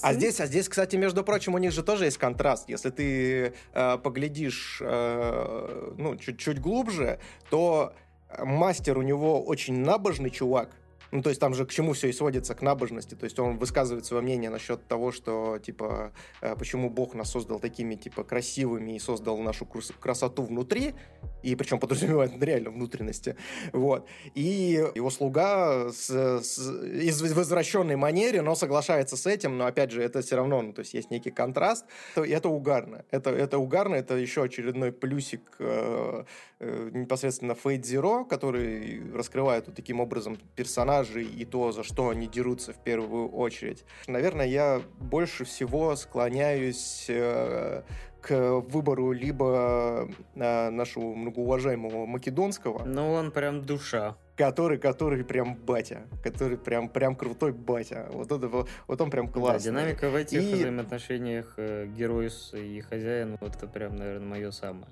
А 0.00 0.14
здесь, 0.14 0.40
а 0.40 0.46
здесь, 0.46 0.68
кстати, 0.68 0.96
между 0.96 1.24
прочим, 1.24 1.54
у 1.54 1.58
них 1.58 1.72
же 1.72 1.82
тоже 1.82 2.06
есть 2.06 2.18
контраст. 2.18 2.68
Если 2.68 2.90
ты 2.90 3.54
э, 3.74 3.98
поглядишь, 3.98 4.78
э, 4.80 5.92
ну, 5.98 6.16
чуть-чуть 6.16 6.58
глубже, 6.58 7.18
то 7.50 7.92
мастер 8.38 8.98
у 8.98 9.02
него 9.02 9.42
очень 9.42 9.80
набожный 9.80 10.30
чувак, 10.30 10.70
ну, 11.12 11.20
то 11.20 11.28
есть 11.28 11.40
там 11.40 11.54
же 11.54 11.66
к 11.66 11.70
чему 11.70 11.92
все 11.92 12.08
и 12.08 12.12
сводится, 12.12 12.54
к 12.54 12.62
набожности. 12.62 13.14
То 13.14 13.24
есть 13.24 13.38
он 13.38 13.58
высказывает 13.58 14.06
свое 14.06 14.22
мнение 14.22 14.48
насчет 14.48 14.88
того, 14.88 15.12
что, 15.12 15.58
типа, 15.58 16.12
э, 16.40 16.56
почему 16.56 16.88
Бог 16.88 17.14
нас 17.14 17.30
создал 17.30 17.60
такими, 17.60 17.96
типа, 17.96 18.24
красивыми 18.24 18.96
и 18.96 18.98
создал 18.98 19.36
нашу 19.36 19.68
красоту 20.00 20.42
внутри, 20.42 20.94
и 21.42 21.54
причем 21.54 21.78
подразумевает 21.80 22.42
реально 22.42 22.70
внутренности. 22.70 23.36
Вот. 23.72 24.08
И 24.34 24.82
его 24.94 25.10
слуга 25.10 25.90
с, 25.92 26.08
с, 26.08 26.58
из 26.58 27.20
возвращенной 27.20 27.96
манере, 27.96 28.40
но 28.40 28.54
соглашается 28.54 29.18
с 29.18 29.26
этим, 29.26 29.58
но, 29.58 29.66
опять 29.66 29.90
же, 29.90 30.02
это 30.02 30.22
все 30.22 30.36
равно, 30.36 30.62
ну, 30.62 30.72
то 30.72 30.80
есть 30.80 30.94
есть 30.94 31.10
некий 31.10 31.30
контраст, 31.30 31.84
и 32.16 32.30
это 32.30 32.48
угарно. 32.48 33.04
Это, 33.10 33.30
это 33.30 33.58
угарно, 33.58 33.96
это 33.96 34.14
еще 34.16 34.44
очередной 34.44 34.92
плюсик 34.92 35.42
э, 35.58 36.24
э, 36.60 36.90
непосредственно 36.94 37.52
Fate 37.52 37.82
Zero, 37.82 38.26
который 38.26 39.12
раскрывает 39.12 39.66
вот 39.66 39.76
таким 39.76 40.00
образом 40.00 40.38
персонажа 40.56 41.01
персонажей 41.02 41.24
и 41.24 41.44
то, 41.44 41.72
за 41.72 41.82
что 41.82 42.08
они 42.08 42.26
дерутся 42.26 42.72
в 42.72 42.78
первую 42.78 43.28
очередь. 43.28 43.84
Наверное, 44.06 44.46
я 44.46 44.82
больше 44.98 45.44
всего 45.44 45.96
склоняюсь 45.96 47.06
э, 47.08 47.82
к 48.20 48.60
выбору 48.60 49.12
либо 49.12 50.08
э, 50.34 50.70
нашего 50.70 51.14
многоуважаемого 51.14 52.06
Македонского. 52.06 52.84
Ну, 52.84 53.12
он 53.12 53.30
прям 53.30 53.62
душа. 53.62 54.16
Который, 54.36 54.78
который 54.78 55.24
прям 55.24 55.54
батя, 55.54 56.02
который 56.24 56.56
прям, 56.56 56.88
прям 56.88 57.14
крутой 57.14 57.52
батя. 57.52 58.08
Вот 58.12 58.32
это 58.32 58.48
вот 58.48 59.00
он 59.00 59.10
прям 59.10 59.28
классный. 59.28 59.72
Да, 59.72 59.80
динамика 59.80 60.10
в 60.10 60.14
этих 60.16 60.42
и... 60.42 60.54
взаимоотношениях 60.54 61.54
э, 61.58 61.86
героя 61.86 62.30
и 62.54 62.80
хозяин, 62.80 63.36
вот 63.40 63.56
это 63.56 63.66
прям, 63.66 63.96
наверное, 63.96 64.28
мое 64.28 64.50
самое 64.50 64.86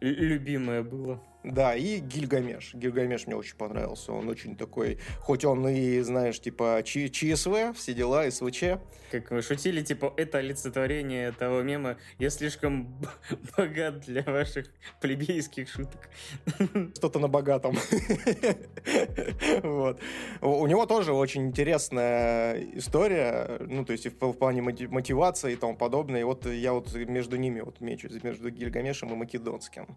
любимое 0.00 0.82
было. 0.82 1.18
Да, 1.44 1.76
и 1.76 1.98
Гильгамеш. 1.98 2.72
Гильгамеш 2.72 3.26
мне 3.26 3.36
очень 3.36 3.56
понравился. 3.56 4.12
Он 4.12 4.30
очень 4.30 4.56
такой, 4.56 4.98
хоть 5.20 5.44
он 5.44 5.68
и, 5.68 6.00
знаешь, 6.00 6.40
типа 6.40 6.80
Ч 6.84 7.10
ЧСВ, 7.10 7.74
все 7.76 7.92
дела, 7.92 8.30
СВЧ. 8.30 8.78
Как 9.10 9.30
вы 9.30 9.42
шутили, 9.42 9.82
типа, 9.82 10.14
это 10.16 10.38
олицетворение 10.38 11.32
того 11.32 11.60
мема 11.62 11.98
«Я 12.18 12.30
слишком 12.30 12.96
богат 13.56 14.00
для 14.00 14.22
ваших 14.22 14.72
плебейских 15.02 15.68
шуток». 15.68 16.08
Что-то 16.96 17.18
на 17.18 17.28
богатом. 17.28 17.76
Вот. 19.62 20.00
У 20.40 20.66
него 20.66 20.86
тоже 20.86 21.12
очень 21.12 21.46
интересная 21.46 22.60
история, 22.74 23.58
ну, 23.60 23.84
то 23.84 23.92
есть 23.92 24.06
в 24.06 24.32
плане 24.32 24.62
мотивации 24.62 25.52
и 25.52 25.56
тому 25.56 25.76
подобное. 25.76 26.20
И 26.20 26.24
вот 26.24 26.46
я 26.46 26.72
вот 26.72 26.94
между 26.94 27.36
ними 27.36 27.60
вот 27.60 27.80
мечусь, 27.80 28.22
между 28.22 28.50
Гильгамешем 28.50 29.12
и 29.12 29.16
Македонским. 29.16 29.96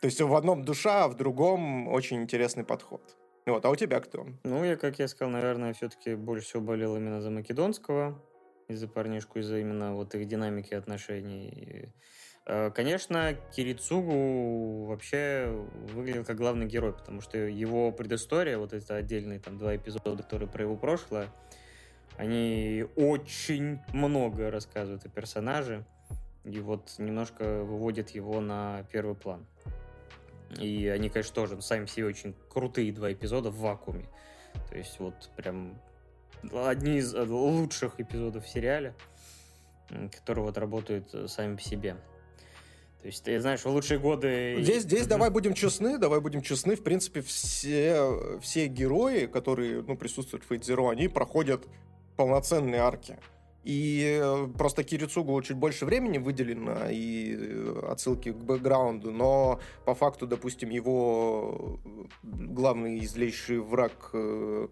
То 0.00 0.06
есть 0.06 0.20
в 0.20 0.34
одном 0.34 0.64
душа, 0.64 1.04
а 1.04 1.08
в 1.08 1.16
другом 1.16 1.88
очень 1.88 2.22
интересный 2.22 2.64
подход. 2.64 3.16
Вот, 3.46 3.64
а 3.64 3.70
у 3.70 3.76
тебя 3.76 4.00
кто? 4.00 4.26
Ну, 4.42 4.64
я, 4.64 4.76
как 4.76 4.98
я 4.98 5.08
сказал, 5.08 5.32
наверное, 5.32 5.72
все-таки 5.72 6.14
больше 6.14 6.46
всего 6.46 6.62
болел 6.62 6.96
именно 6.96 7.20
за 7.20 7.30
Македонского, 7.30 8.20
из-за 8.68 8.88
парнишку, 8.88 9.38
из-за 9.38 9.58
именно 9.60 9.94
вот 9.94 10.14
их 10.14 10.26
динамики 10.26 10.74
отношений. 10.74 11.92
Э, 12.44 12.70
конечно, 12.70 13.36
Кирицугу 13.54 14.86
вообще 14.86 15.48
выглядел 15.92 16.24
как 16.24 16.36
главный 16.36 16.66
герой, 16.66 16.92
потому 16.92 17.20
что 17.20 17.38
его 17.38 17.92
предыстория, 17.92 18.58
вот 18.58 18.72
это 18.72 18.96
отдельные 18.96 19.38
там 19.38 19.58
два 19.58 19.76
эпизода, 19.76 20.22
которые 20.22 20.48
про 20.48 20.62
его 20.62 20.76
прошлое, 20.76 21.28
они 22.16 22.86
очень 22.96 23.80
много 23.92 24.50
рассказывают 24.50 25.04
о 25.04 25.08
персонаже, 25.08 25.84
и 26.44 26.58
вот 26.60 26.94
немножко 26.98 27.62
выводят 27.62 28.10
его 28.10 28.40
на 28.40 28.84
первый 28.92 29.14
план. 29.14 29.46
И 30.60 30.86
они, 30.88 31.08
конечно, 31.08 31.34
тоже 31.34 31.60
сами 31.60 31.86
себе 31.86 32.06
очень 32.06 32.34
крутые 32.48 32.92
два 32.92 33.12
эпизода 33.12 33.50
в 33.50 33.58
вакууме. 33.58 34.06
То 34.70 34.76
есть 34.76 34.98
вот 35.00 35.30
прям 35.36 35.78
одни 36.52 36.98
из 36.98 37.14
лучших 37.14 38.00
эпизодов 38.00 38.44
в 38.44 38.48
сериале, 38.48 38.94
которые 40.10 40.44
вот 40.44 40.58
работают 40.58 41.30
сами 41.30 41.56
по 41.56 41.62
себе. 41.62 41.96
То 43.06 43.08
есть, 43.08 43.22
ты 43.22 43.38
знаешь, 43.40 43.60
в 43.60 43.66
лучшие 43.66 44.00
годы... 44.00 44.56
Здесь, 44.60 44.82
здесь 44.82 45.06
давай 45.06 45.30
будем 45.30 45.54
честны, 45.54 45.96
давай 45.96 46.20
будем 46.20 46.42
честны. 46.42 46.74
В 46.74 46.82
принципе, 46.82 47.20
все, 47.20 48.38
все 48.40 48.66
герои, 48.66 49.26
которые 49.26 49.82
ну, 49.82 49.96
присутствуют 49.96 50.44
в 50.44 50.52
Zero, 50.52 50.90
они 50.90 51.06
проходят 51.06 51.64
полноценные 52.16 52.80
арки. 52.80 53.16
И 53.66 54.20
э, 54.22 54.46
просто 54.56 54.84
Кирицугу 54.84 55.42
чуть 55.42 55.56
больше 55.56 55.86
времени 55.86 56.18
выделено 56.18 56.88
и 56.88 57.34
э, 57.36 57.88
отсылки 57.90 58.30
к 58.30 58.36
бэкграунду, 58.36 59.10
но 59.10 59.58
по 59.84 59.92
факту, 59.96 60.28
допустим, 60.28 60.70
его 60.70 61.80
э, 61.84 61.88
главный 62.22 63.04
злейший 63.04 63.58
враг, 63.58 64.12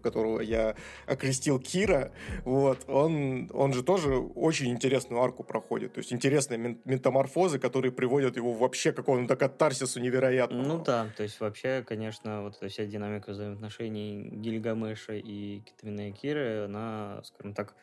которого 0.01 0.39
я 0.39 0.77
окрестил 1.07 1.59
Кира, 1.59 2.13
вот, 2.45 2.85
он, 2.87 3.51
он 3.53 3.73
же 3.73 3.83
тоже 3.83 4.15
очень 4.15 4.71
интересную 4.71 5.21
арку 5.21 5.43
проходит. 5.43 5.91
То 5.93 5.99
есть 5.99 6.13
интересные 6.13 6.77
метаморфозы, 6.85 7.59
которые 7.59 7.91
приводят 7.91 8.37
его 8.37 8.53
вообще 8.53 8.93
к 8.93 8.95
какому-то 8.95 9.35
катарсису 9.35 9.99
невероятному. 9.99 10.63
Ну 10.63 10.83
да, 10.83 11.09
то 11.17 11.23
есть 11.23 11.41
вообще, 11.41 11.83
конечно, 11.85 12.43
вот 12.43 12.55
эта 12.55 12.69
вся 12.69 12.85
динамика 12.85 13.31
взаимоотношений 13.31 14.29
Гильгамеша 14.31 15.15
и 15.15 15.59
Китамина 15.59 16.13
Киры, 16.13 16.63
она, 16.63 17.21
скажем 17.25 17.53
так, 17.53 17.75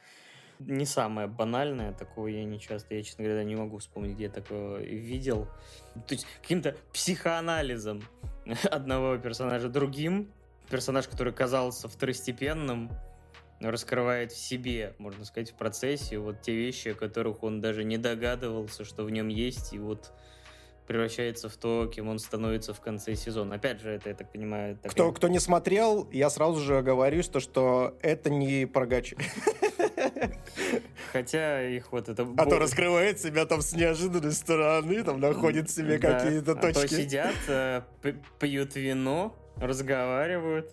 не 0.66 0.86
самое 0.86 1.26
банальное, 1.26 1.92
такого 1.92 2.28
я 2.28 2.44
не 2.44 2.60
часто, 2.60 2.94
я, 2.94 3.02
честно 3.02 3.24
говоря, 3.24 3.44
не 3.44 3.56
могу 3.56 3.78
вспомнить, 3.78 4.14
где 4.14 4.24
я 4.24 4.30
такое 4.30 4.82
видел. 4.82 5.46
То 6.06 6.14
есть 6.14 6.26
каким-то 6.40 6.76
психоанализом 6.92 8.02
одного 8.64 9.16
персонажа 9.18 9.68
другим, 9.68 10.32
персонаж, 10.70 11.08
который 11.08 11.32
казался 11.32 11.88
второстепенным, 11.88 12.90
раскрывает 13.60 14.32
в 14.32 14.38
себе, 14.38 14.94
можно 14.98 15.24
сказать, 15.24 15.50
в 15.50 15.54
процессе 15.54 16.18
вот 16.18 16.40
те 16.42 16.54
вещи, 16.54 16.88
о 16.88 16.94
которых 16.94 17.42
он 17.42 17.60
даже 17.60 17.84
не 17.84 17.98
догадывался, 17.98 18.84
что 18.84 19.04
в 19.04 19.10
нем 19.10 19.28
есть, 19.28 19.72
и 19.72 19.78
вот 19.78 20.12
превращается 20.86 21.48
в 21.48 21.56
то, 21.56 21.86
кем 21.86 22.08
он 22.08 22.18
становится 22.18 22.74
в 22.74 22.80
конце 22.80 23.14
сезона. 23.14 23.54
Опять 23.54 23.80
же, 23.80 23.90
это, 23.90 24.08
я 24.08 24.14
так 24.14 24.30
понимаю... 24.32 24.76
Такая... 24.76 24.90
Кто, 24.90 25.12
кто 25.12 25.28
не 25.28 25.38
смотрел, 25.38 26.08
я 26.10 26.28
сразу 26.28 26.60
же 26.60 26.78
оговорюсь, 26.78 27.28
то, 27.28 27.40
что 27.40 27.96
это 28.02 28.30
не 28.30 28.66
про 28.66 28.86
гачи. 28.86 29.16
Хотя 31.12 31.62
их 31.62 31.92
вот 31.92 32.08
это... 32.08 32.26
А 32.36 32.46
то 32.46 32.58
раскрывает 32.58 33.20
себя 33.20 33.46
там 33.46 33.62
с 33.62 33.72
неожиданной 33.72 34.32
стороны, 34.32 35.02
там 35.02 35.20
находит 35.20 35.70
себе 35.70 35.98
да. 35.98 36.20
какие-то 36.20 36.54
точки. 36.54 36.78
А 36.78 36.88
то 36.88 36.88
сидят, 36.88 37.34
э, 37.48 37.82
пьют 38.38 38.76
вино, 38.76 39.36
разговаривают. 39.56 40.72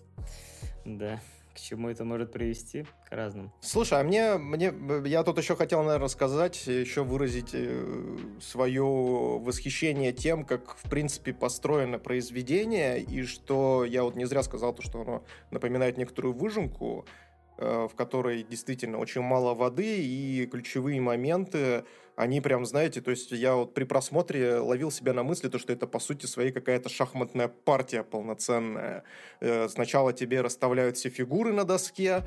Да 0.84 1.20
к 1.60 1.62
чему 1.62 1.90
это 1.90 2.04
может 2.04 2.32
привести? 2.32 2.86
К 3.08 3.12
разным. 3.12 3.52
Слушай, 3.60 4.00
а 4.00 4.02
мне, 4.02 4.38
мне 4.38 4.72
я 5.04 5.22
тут 5.22 5.38
еще 5.38 5.56
хотел, 5.56 5.82
наверное, 5.82 6.08
сказать, 6.08 6.66
еще 6.66 7.04
выразить 7.04 7.50
э, 7.52 8.16
свое 8.40 8.82
восхищение 8.82 10.12
тем, 10.12 10.44
как, 10.44 10.76
в 10.76 10.88
принципе, 10.88 11.34
построено 11.34 11.98
произведение, 11.98 13.00
и 13.00 13.24
что 13.24 13.84
я 13.84 14.04
вот 14.04 14.16
не 14.16 14.24
зря 14.24 14.42
сказал 14.42 14.72
то, 14.72 14.82
что 14.82 15.02
оно 15.02 15.24
напоминает 15.50 15.98
некоторую 15.98 16.34
выжимку, 16.34 17.04
в 17.60 17.90
которой 17.94 18.42
действительно 18.42 18.98
очень 18.98 19.20
мало 19.20 19.54
воды, 19.54 20.02
и 20.02 20.46
ключевые 20.46 21.00
моменты, 21.00 21.84
они 22.16 22.40
прям, 22.40 22.66
знаете, 22.66 23.00
то 23.00 23.10
есть 23.10 23.30
я 23.32 23.54
вот 23.54 23.72
при 23.72 23.84
просмотре 23.84 24.56
ловил 24.56 24.90
себя 24.90 25.12
на 25.14 25.22
мысли, 25.22 25.48
то, 25.48 25.58
что 25.58 25.72
это, 25.72 25.86
по 25.86 25.98
сути, 25.98 26.26
своей 26.26 26.52
какая-то 26.52 26.88
шахматная 26.88 27.48
партия 27.48 28.02
полноценная. 28.02 29.04
Э, 29.40 29.68
сначала 29.68 30.12
тебе 30.12 30.42
расставляют 30.42 30.96
все 30.96 31.08
фигуры 31.08 31.52
на 31.52 31.64
доске, 31.64 32.22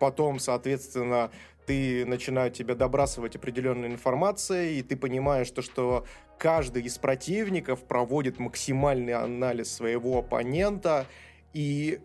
потом, 0.00 0.38
соответственно, 0.38 1.30
ты 1.66 2.04
начинают 2.04 2.54
тебя 2.54 2.74
добрасывать 2.74 3.36
определенной 3.36 3.88
информацией, 3.88 4.80
и 4.80 4.82
ты 4.82 4.96
понимаешь 4.96 5.50
то, 5.50 5.62
что 5.62 6.06
каждый 6.38 6.82
из 6.82 6.98
противников 6.98 7.84
проводит 7.84 8.38
максимальный 8.38 9.14
анализ 9.14 9.72
своего 9.72 10.18
оппонента, 10.18 11.06
и 11.54 12.00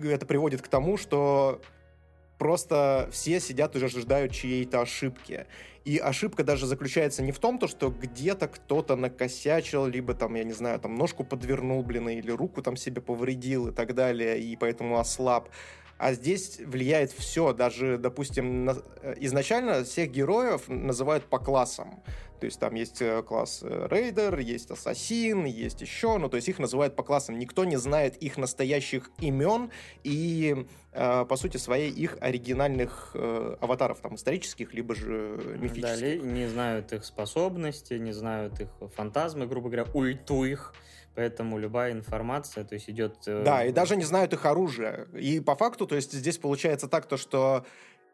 это 0.00 0.26
приводит 0.26 0.62
к 0.62 0.68
тому, 0.68 0.96
что 0.96 1.60
просто 2.44 3.08
все 3.10 3.40
сидят 3.40 3.74
и 3.74 3.82
ожидают 3.82 4.32
чьей-то 4.32 4.82
ошибки. 4.82 5.46
И 5.86 5.96
ошибка 5.96 6.44
даже 6.44 6.66
заключается 6.66 7.22
не 7.22 7.32
в 7.32 7.38
том, 7.38 7.58
то, 7.58 7.66
что 7.66 7.88
где-то 7.88 8.48
кто-то 8.48 8.96
накосячил, 8.96 9.86
либо 9.86 10.12
там, 10.12 10.34
я 10.34 10.44
не 10.44 10.52
знаю, 10.52 10.78
там 10.78 10.94
ножку 10.94 11.24
подвернул, 11.24 11.82
блин, 11.82 12.10
или 12.10 12.30
руку 12.30 12.60
там 12.60 12.76
себе 12.76 13.00
повредил 13.00 13.68
и 13.68 13.72
так 13.72 13.94
далее, 13.94 14.38
и 14.38 14.56
поэтому 14.56 14.98
ослаб. 14.98 15.48
А 16.04 16.12
здесь 16.12 16.58
влияет 16.58 17.12
все, 17.12 17.54
даже, 17.54 17.96
допустим, 17.96 18.66
на... 18.66 18.72
изначально 19.20 19.84
всех 19.84 20.10
героев 20.10 20.68
называют 20.68 21.24
по 21.24 21.38
классам. 21.38 22.02
То 22.40 22.44
есть 22.44 22.60
там 22.60 22.74
есть 22.74 23.00
э, 23.00 23.22
класс 23.22 23.60
э, 23.62 23.88
рейдер, 23.90 24.38
есть 24.38 24.70
ассасин, 24.70 25.46
есть 25.46 25.80
еще, 25.80 26.18
ну 26.18 26.28
то 26.28 26.36
есть 26.36 26.46
их 26.46 26.58
называют 26.58 26.94
по 26.94 27.02
классам. 27.02 27.38
Никто 27.38 27.64
не 27.64 27.78
знает 27.78 28.18
их 28.18 28.36
настоящих 28.36 29.10
имен 29.20 29.70
и, 30.02 30.66
э, 30.92 31.24
по 31.24 31.36
сути, 31.36 31.56
своей 31.56 31.90
их 31.90 32.18
оригинальных 32.20 33.12
э, 33.14 33.56
аватаров, 33.62 34.00
там, 34.00 34.16
исторических, 34.16 34.74
либо 34.74 34.94
же 34.94 35.56
мифических. 35.58 36.20
Да, 36.20 36.28
не 36.28 36.46
знают 36.48 36.92
их 36.92 37.06
способности, 37.06 37.94
не 37.94 38.12
знают 38.12 38.60
их 38.60 38.68
фантазмы, 38.94 39.46
грубо 39.46 39.70
говоря, 39.70 39.86
ульту 39.94 40.44
их. 40.44 40.74
Поэтому 41.14 41.58
любая 41.58 41.92
информация, 41.92 42.64
то 42.64 42.74
есть 42.74 42.90
идет... 42.90 43.16
Э, 43.26 43.42
да, 43.44 43.64
и 43.64 43.72
даже 43.72 43.96
не 43.96 44.04
знают 44.04 44.32
их 44.32 44.44
оружие. 44.46 45.06
И 45.14 45.40
по 45.40 45.54
факту, 45.54 45.86
то 45.86 45.94
есть 45.94 46.12
здесь 46.12 46.38
получается 46.38 46.88
так, 46.88 47.06
то, 47.06 47.16
что 47.16 47.64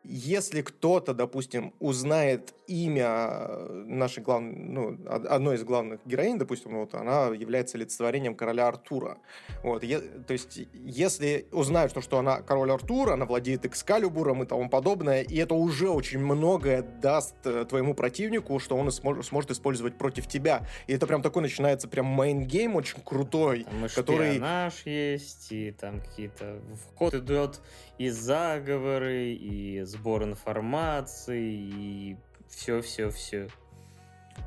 если 0.02 0.62
кто-то, 0.62 1.12
допустим, 1.12 1.74
узнает 1.78 2.54
имя 2.66 3.48
нашей 3.86 4.22
главной, 4.22 4.54
ну, 4.54 4.98
одной 5.06 5.56
из 5.56 5.64
главных 5.64 6.00
героинь, 6.06 6.38
допустим, 6.38 6.78
вот 6.78 6.94
она 6.94 7.26
является 7.26 7.76
олицетворением 7.76 8.34
короля 8.34 8.68
Артура. 8.68 9.18
Вот, 9.62 9.82
е, 9.84 10.00
то 10.00 10.32
есть, 10.32 10.60
если 10.72 11.46
узнают, 11.52 11.90
что, 11.90 12.00
что 12.00 12.18
она 12.18 12.40
король 12.42 12.70
Артур, 12.70 13.12
она 13.12 13.26
владеет 13.26 13.66
экскалибуром 13.66 14.42
и 14.42 14.46
тому 14.46 14.70
подобное, 14.70 15.22
и 15.22 15.36
это 15.36 15.54
уже 15.54 15.90
очень 15.90 16.20
многое 16.20 16.82
даст 16.82 17.34
э, 17.44 17.66
твоему 17.68 17.94
противнику, 17.94 18.58
что 18.58 18.76
он 18.76 18.90
сможет, 18.92 19.26
сможет 19.26 19.50
использовать 19.50 19.98
против 19.98 20.26
тебя. 20.26 20.66
И 20.86 20.94
это 20.94 21.06
прям 21.06 21.22
такой 21.22 21.42
начинается 21.42 21.88
прям 21.88 22.06
mind 22.06 22.40
game 22.40 22.74
очень 22.74 23.02
крутой, 23.04 23.64
там 23.64 23.88
который... 23.94 24.38
наш 24.38 24.86
есть, 24.86 25.52
и 25.52 25.72
там 25.72 26.00
какие-то... 26.00 26.60
В 26.94 26.98
ход 26.98 27.14
идет 27.14 27.60
и 28.00 28.08
заговоры, 28.08 29.32
и 29.32 29.82
сбор 29.82 30.24
информации, 30.24 31.52
и 31.52 32.16
все-все-все. 32.48 33.48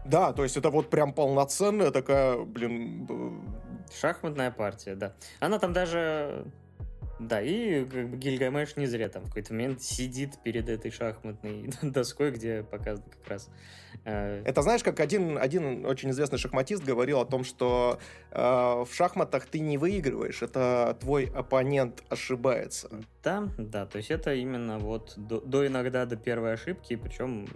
Да, 0.06 0.34
то 0.34 0.42
есть 0.42 0.58
это 0.58 0.72
вот 0.72 0.90
прям 0.90 1.14
полноценная 1.14 1.92
такая, 1.92 2.40
блин... 2.40 3.08
Шахматная 4.02 4.50
партия, 4.50 4.96
да. 4.96 5.14
Она 5.40 5.60
там 5.60 5.72
даже 5.72 6.48
да, 7.20 7.42
и 7.42 7.86
как 7.86 8.10
бы 8.10 8.18
Гильгамеш 8.18 8.76
не 8.76 8.88
зря 8.88 9.08
там 9.08 9.24
в 9.24 9.28
какой-то 9.28 9.54
момент 9.54 9.82
сидит 9.82 10.42
перед 10.44 10.68
этой 10.68 10.92
шахматной 10.92 11.70
доской, 11.82 12.32
где 12.32 12.64
показано 12.64 13.08
как 13.10 13.28
раз... 13.28 13.50
Э... 14.04 14.42
Это 14.46 14.62
знаешь, 14.64 14.84
как 14.84 15.00
один, 15.00 15.38
один 15.38 15.86
очень 15.86 16.10
известный 16.10 16.40
шахматист 16.40 16.84
говорил 16.84 17.20
о 17.20 17.26
том, 17.26 17.44
что 17.44 18.00
э, 18.32 18.40
в 18.40 18.90
шахматах 18.92 19.46
ты 19.46 19.60
не 19.60 19.78
выигрываешь, 19.78 20.42
это 20.42 20.98
твой 21.00 21.26
оппонент 21.26 22.04
ошибается. 22.10 22.90
Да, 23.24 23.48
да, 23.58 23.86
то 23.86 23.98
есть 23.98 24.10
это 24.10 24.34
именно 24.34 24.80
вот 24.80 25.14
до, 25.16 25.40
до 25.40 25.68
иногда 25.68 26.06
до 26.06 26.16
первой 26.16 26.54
ошибки, 26.54 26.96
причем 26.96 27.48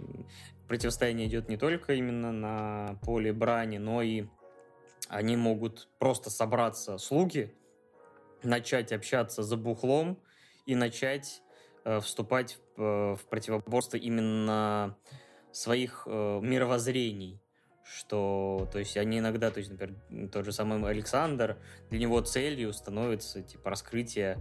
противостояние 0.68 1.26
идет 1.26 1.48
не 1.48 1.56
только 1.56 1.94
именно 1.94 2.30
на 2.30 2.98
поле 3.02 3.32
брани, 3.32 3.78
но 3.78 4.02
и 4.02 4.26
они 5.08 5.36
могут 5.36 5.88
просто 5.98 6.30
собраться 6.30 6.98
слуги, 6.98 7.54
начать 8.42 8.92
общаться 8.92 9.42
за 9.42 9.56
бухлом 9.56 10.18
и 10.66 10.74
начать 10.74 11.42
э, 11.84 12.00
вступать 12.00 12.58
в, 12.76 12.82
э, 12.82 13.16
в 13.16 13.24
противоборство 13.28 13.96
именно 13.96 14.96
своих 15.52 16.04
э, 16.06 16.40
мировоззрений. 16.42 17.40
Что, 17.90 18.68
то 18.70 18.78
есть, 18.78 18.98
они 18.98 19.18
иногда, 19.18 19.50
то 19.50 19.58
есть, 19.60 19.70
например, 19.70 20.28
тот 20.30 20.44
же 20.44 20.52
самый 20.52 20.90
Александр, 20.90 21.56
для 21.88 21.98
него 22.00 22.20
целью 22.20 22.74
становится, 22.74 23.42
типа, 23.42 23.70
раскрытие 23.70 24.36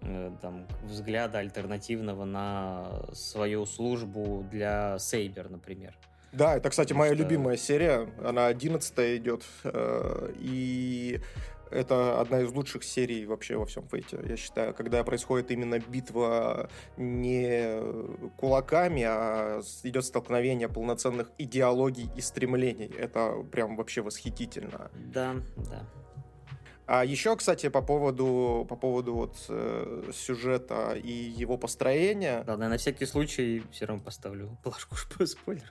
э, 0.00 0.32
там, 0.40 0.66
взгляда 0.84 1.40
альтернативного 1.40 2.24
на 2.24 3.02
свою 3.12 3.66
службу 3.66 4.46
для 4.50 4.98
Сейбер, 4.98 5.50
например. 5.50 5.98
Да, 6.32 6.56
это, 6.56 6.70
кстати, 6.70 6.94
моя 6.94 7.14
что... 7.14 7.22
любимая 7.22 7.58
серия. 7.58 8.08
Она 8.24 8.46
одиннадцатая 8.46 9.18
идет. 9.18 9.44
Э, 9.64 10.32
и 10.38 11.20
это 11.70 12.20
одна 12.20 12.40
из 12.40 12.52
лучших 12.52 12.84
серий 12.84 13.26
вообще 13.26 13.56
во 13.56 13.66
всем 13.66 13.86
фейте, 13.88 14.18
я 14.26 14.36
считаю, 14.36 14.74
когда 14.74 15.02
происходит 15.04 15.50
именно 15.50 15.78
битва 15.78 16.68
не 16.96 17.80
кулаками, 18.36 19.04
а 19.06 19.60
идет 19.82 20.04
столкновение 20.04 20.68
полноценных 20.68 21.30
идеологий 21.38 22.10
и 22.16 22.20
стремлений. 22.20 22.90
Это 22.98 23.44
прям 23.50 23.76
вообще 23.76 24.02
восхитительно. 24.02 24.90
Да, 24.94 25.36
да. 25.70 25.86
А 26.86 27.04
еще, 27.04 27.36
кстати, 27.36 27.68
по 27.68 27.82
поводу, 27.82 28.64
по 28.66 28.74
поводу 28.74 29.14
вот 29.14 29.36
э, 29.50 30.10
сюжета 30.14 30.94
и 30.94 31.12
его 31.12 31.58
построения. 31.58 32.42
Да, 32.46 32.56
на 32.56 32.78
всякий 32.78 33.04
случай 33.04 33.62
все 33.70 33.84
равно 33.84 34.02
поставлю 34.02 34.58
плашку 34.62 34.96
спойлер. 35.26 35.70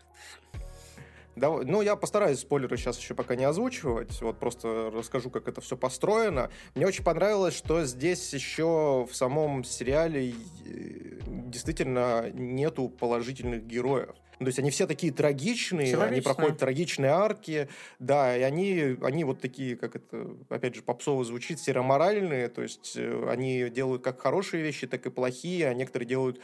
Да, 1.38 1.52
ну, 1.52 1.84
я 1.84 1.96
постараюсь 1.96 2.40
спойлеры 2.40 2.78
сейчас 2.78 2.98
еще 2.98 3.14
пока 3.14 3.36
не 3.36 3.44
озвучивать, 3.44 4.20
вот 4.24 4.40
просто 4.40 4.90
расскажу, 4.92 5.30
как 5.30 5.48
это 5.48 5.62
все 5.62 5.78
построено. 5.78 6.50
Мне 6.74 6.88
очень 6.88 7.04
понравилось, 7.04 7.56
что 7.56 7.86
здесь 7.86 8.34
еще 8.34 9.06
в 9.08 9.16
самом 9.16 9.64
сериале 9.64 10.34
э, 10.66 11.20
действительно 11.28 12.32
нету 12.32 12.90
положительных 12.90 13.68
героев. 13.68 14.16
То 14.40 14.46
есть 14.46 14.60
они 14.60 14.70
все 14.70 14.86
такие 14.86 15.12
трагичные, 15.12 15.98
они 15.98 16.22
проходят 16.22 16.60
трагичные 16.60 17.12
арки, 17.12 17.70
да, 17.98 18.38
и 18.38 18.42
они, 18.42 18.98
они 19.02 19.24
вот 19.24 19.42
такие, 19.42 19.76
как 19.76 19.96
это, 19.96 20.36
опять 20.50 20.76
же, 20.76 20.84
попсово 20.84 21.24
звучит, 21.24 21.60
сероморальные, 21.60 22.50
то 22.50 22.62
есть 22.62 22.94
э, 22.96 23.30
они 23.30 23.70
делают 23.70 24.04
как 24.04 24.22
хорошие 24.22 24.62
вещи, 24.62 24.86
так 24.86 25.06
и 25.08 25.10
плохие, 25.10 25.68
а 25.68 25.74
некоторые 25.74 26.08
делают 26.08 26.40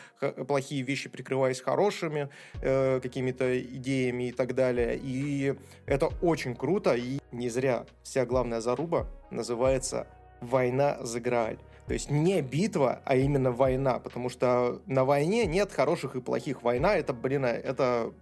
плохие 0.48 0.82
вещи, 0.82 1.08
прикрываясь 1.08 1.62
хорошими 1.62 2.30
э, 2.62 3.00
какими-то 3.00 3.62
идеями 3.62 4.30
и 4.30 4.32
так 4.32 4.56
далее. 4.56 5.00
И 5.02 5.54
это 5.86 6.08
очень 6.22 6.56
круто, 6.56 6.96
и 6.96 7.20
не 7.32 7.50
зря 7.50 7.86
вся 8.02 8.26
главная 8.26 8.62
заруба 8.62 9.08
называется 9.30 10.08
«Война 10.42 10.98
за 11.04 11.20
Грааль». 11.20 11.60
То 11.88 11.94
есть 11.94 12.10
не 12.10 12.42
битва, 12.42 13.02
а 13.06 13.16
именно 13.16 13.52
война, 13.52 14.00
потому 14.00 14.30
что 14.30 14.82
на 14.86 15.04
войне 15.04 15.46
нет 15.46 15.72
хороших 15.72 16.16
и 16.16 16.22
плохих. 16.22 16.64
Война 16.64 16.96
это, 16.96 17.14
блин, 17.14 17.46
это 17.46 18.14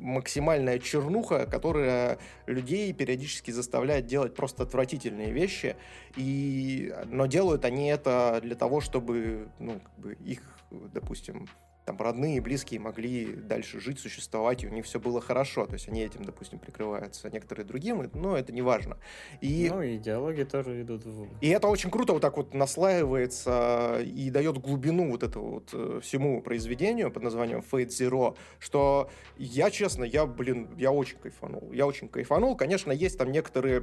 максимальная 0.00 0.78
чернуха, 0.78 1.46
которая 1.46 2.18
людей 2.46 2.92
периодически 2.92 3.50
заставляет 3.50 4.06
делать 4.06 4.34
просто 4.34 4.62
отвратительные 4.62 5.30
вещи. 5.30 5.76
И... 6.16 6.94
Но 7.06 7.26
делают 7.26 7.64
они 7.64 7.88
это 7.88 8.40
для 8.42 8.54
того, 8.54 8.80
чтобы 8.80 9.48
ну, 9.58 9.80
как 9.80 9.98
бы 9.98 10.14
их, 10.14 10.40
допустим, 10.70 11.48
там 11.90 12.00
родные 12.00 12.36
и 12.36 12.40
близкие 12.40 12.80
могли 12.80 13.26
дальше 13.34 13.80
жить, 13.80 13.98
существовать, 13.98 14.62
и 14.62 14.66
у 14.66 14.70
них 14.70 14.84
все 14.84 15.00
было 15.00 15.20
хорошо. 15.20 15.66
То 15.66 15.74
есть 15.74 15.88
они 15.88 16.02
этим, 16.02 16.24
допустим, 16.24 16.58
прикрываются, 16.58 17.28
а 17.28 17.30
некоторые 17.30 17.66
другим, 17.66 18.08
но 18.14 18.36
это 18.36 18.52
не 18.52 18.62
важно. 18.62 18.96
И... 19.40 19.68
Ну, 19.70 19.82
и 19.82 19.98
диалоги 19.98 20.44
тоже 20.44 20.82
идут 20.82 21.04
в... 21.04 21.26
И 21.40 21.48
это 21.48 21.68
очень 21.68 21.90
круто 21.90 22.12
вот 22.12 22.22
так 22.22 22.36
вот 22.36 22.54
наслаивается 22.54 24.00
и 24.04 24.30
дает 24.30 24.58
глубину 24.58 25.10
вот 25.10 25.22
этому 25.22 25.50
вот 25.54 25.70
э, 25.72 26.00
всему 26.02 26.42
произведению 26.42 27.10
под 27.10 27.24
названием 27.24 27.60
Fate 27.60 27.88
Zero, 27.88 28.36
что 28.58 29.10
я, 29.36 29.70
честно, 29.70 30.04
я, 30.04 30.26
блин, 30.26 30.68
я 30.76 30.92
очень 30.92 31.18
кайфанул. 31.18 31.72
Я 31.72 31.86
очень 31.86 32.08
кайфанул. 32.08 32.56
Конечно, 32.56 32.92
есть 32.92 33.18
там 33.18 33.32
некоторые 33.32 33.80
Э, 33.80 33.82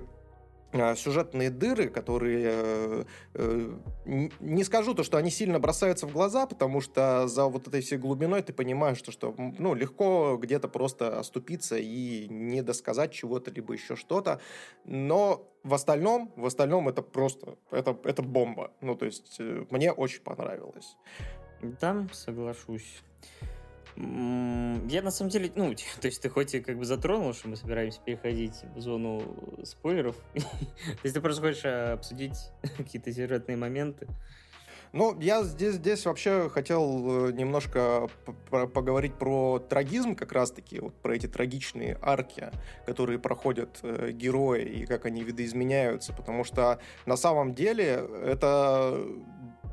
сюжетные 0.95 1.49
дыры, 1.49 1.89
которые 1.89 2.45
э, 2.49 3.03
э, 3.35 3.77
не 4.39 4.63
скажу 4.63 4.93
то, 4.93 5.03
что 5.03 5.17
они 5.17 5.29
сильно 5.29 5.59
бросаются 5.59 6.07
в 6.07 6.11
глаза, 6.11 6.45
потому 6.45 6.81
что 6.81 7.27
за 7.27 7.45
вот 7.45 7.67
этой 7.67 7.81
всей 7.81 7.97
глубиной 7.97 8.41
ты 8.41 8.53
понимаешь, 8.53 8.97
что, 8.97 9.11
что 9.11 9.33
ну, 9.37 9.73
легко 9.73 10.37
где-то 10.37 10.67
просто 10.67 11.19
оступиться 11.19 11.77
и 11.77 12.27
не 12.29 12.61
досказать 12.61 13.11
чего-то, 13.11 13.51
либо 13.51 13.73
еще 13.73 13.95
что-то. 13.95 14.39
Но 14.83 15.49
в 15.63 15.73
остальном, 15.73 16.31
в 16.35 16.45
остальном 16.45 16.89
это 16.89 17.01
просто, 17.01 17.57
это, 17.71 17.97
это 18.03 18.21
бомба. 18.21 18.71
Ну, 18.81 18.95
то 18.95 19.05
есть 19.05 19.39
мне 19.71 19.91
очень 19.91 20.21
понравилось. 20.21 20.97
Да, 21.61 22.07
соглашусь. 22.11 23.03
Я 23.99 25.01
на 25.01 25.09
самом 25.09 25.31
деле, 25.31 25.51
ну, 25.55 25.73
то 26.01 26.07
есть 26.07 26.21
ты 26.21 26.29
хоть 26.29 26.53
и 26.53 26.59
как 26.59 26.77
бы 26.77 26.85
затронул, 26.85 27.33
что 27.33 27.47
мы 27.47 27.55
собираемся 27.55 27.99
переходить 28.01 28.63
в 28.75 28.79
зону 28.79 29.23
спойлеров, 29.63 30.15
то 30.33 30.99
есть 31.03 31.15
ты 31.15 31.21
просто 31.21 31.41
хочешь 31.41 31.65
а, 31.65 31.93
обсудить 31.93 32.51
какие-то 32.77 33.11
сюжетные 33.11 33.57
моменты. 33.57 34.07
Ну, 34.93 35.19
я 35.19 35.43
здесь, 35.43 35.75
здесь 35.75 36.05
вообще 36.05 36.49
хотел 36.49 37.27
э, 37.27 37.31
немножко 37.33 38.07
поговорить 38.49 39.15
про 39.15 39.59
трагизм 39.59 40.15
как 40.15 40.31
раз-таки, 40.31 40.79
вот 40.79 40.95
про 41.01 41.15
эти 41.15 41.27
трагичные 41.27 41.97
арки, 42.01 42.51
которые 42.85 43.19
проходят 43.19 43.79
э, 43.83 44.11
герои 44.11 44.63
и 44.63 44.85
как 44.85 45.05
они 45.05 45.23
видоизменяются, 45.23 46.13
потому 46.13 46.45
что 46.45 46.79
на 47.05 47.17
самом 47.17 47.53
деле 47.53 48.07
это 48.23 48.97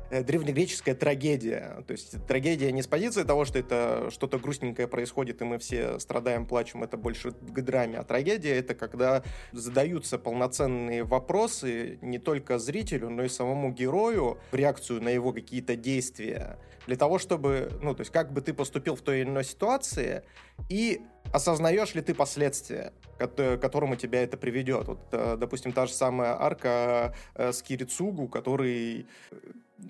древнегреческая 0.09 0.95
трагедия. 0.95 1.83
То 1.87 1.91
есть 1.91 2.25
трагедия 2.27 2.71
не 2.71 2.81
с 2.81 2.87
позиции 2.87 3.23
того, 3.23 3.45
что 3.45 3.59
это 3.59 4.09
что-то 4.11 4.39
грустненькое 4.39 4.87
происходит, 4.87 5.41
и 5.41 5.45
мы 5.45 5.57
все 5.57 5.99
страдаем, 5.99 6.45
плачем, 6.45 6.83
это 6.83 6.97
больше 6.97 7.31
к 7.31 7.61
драме. 7.61 7.97
А 7.97 8.03
трагедия— 8.03 8.55
это 8.57 8.75
когда 8.75 9.23
задаются 9.51 10.17
полноценные 10.17 11.03
вопросы 11.03 11.99
не 12.01 12.19
только 12.19 12.59
зрителю, 12.59 13.09
но 13.09 13.23
и 13.23 13.29
самому 13.29 13.71
герою 13.71 14.37
в 14.51 14.55
реакцию 14.55 15.01
на 15.01 15.09
его 15.09 15.33
какие-то 15.33 15.75
действия. 15.75 16.57
Для 16.87 16.95
того, 16.95 17.17
чтобы, 17.17 17.71
ну, 17.81 17.95
то 17.95 18.01
есть 18.01 18.11
как 18.11 18.31
бы 18.31 18.41
ты 18.41 18.53
поступил 18.53 18.95
в 18.95 19.01
той 19.01 19.21
или 19.21 19.29
иной 19.29 19.43
ситуации, 19.43 20.21
и 20.69 21.01
осознаешь 21.33 21.95
ли 21.95 22.01
ты 22.01 22.13
последствия, 22.13 22.93
к 23.17 23.57
которому 23.57 23.95
тебя 23.95 24.23
это 24.23 24.37
приведет. 24.37 24.87
Вот, 24.87 24.99
э, 25.11 25.35
допустим, 25.37 25.71
та 25.71 25.85
же 25.85 25.93
самая 25.93 26.39
арка 26.39 27.15
э, 27.33 27.51
с 27.51 27.61
Кирицугу, 27.61 28.27
который 28.27 29.07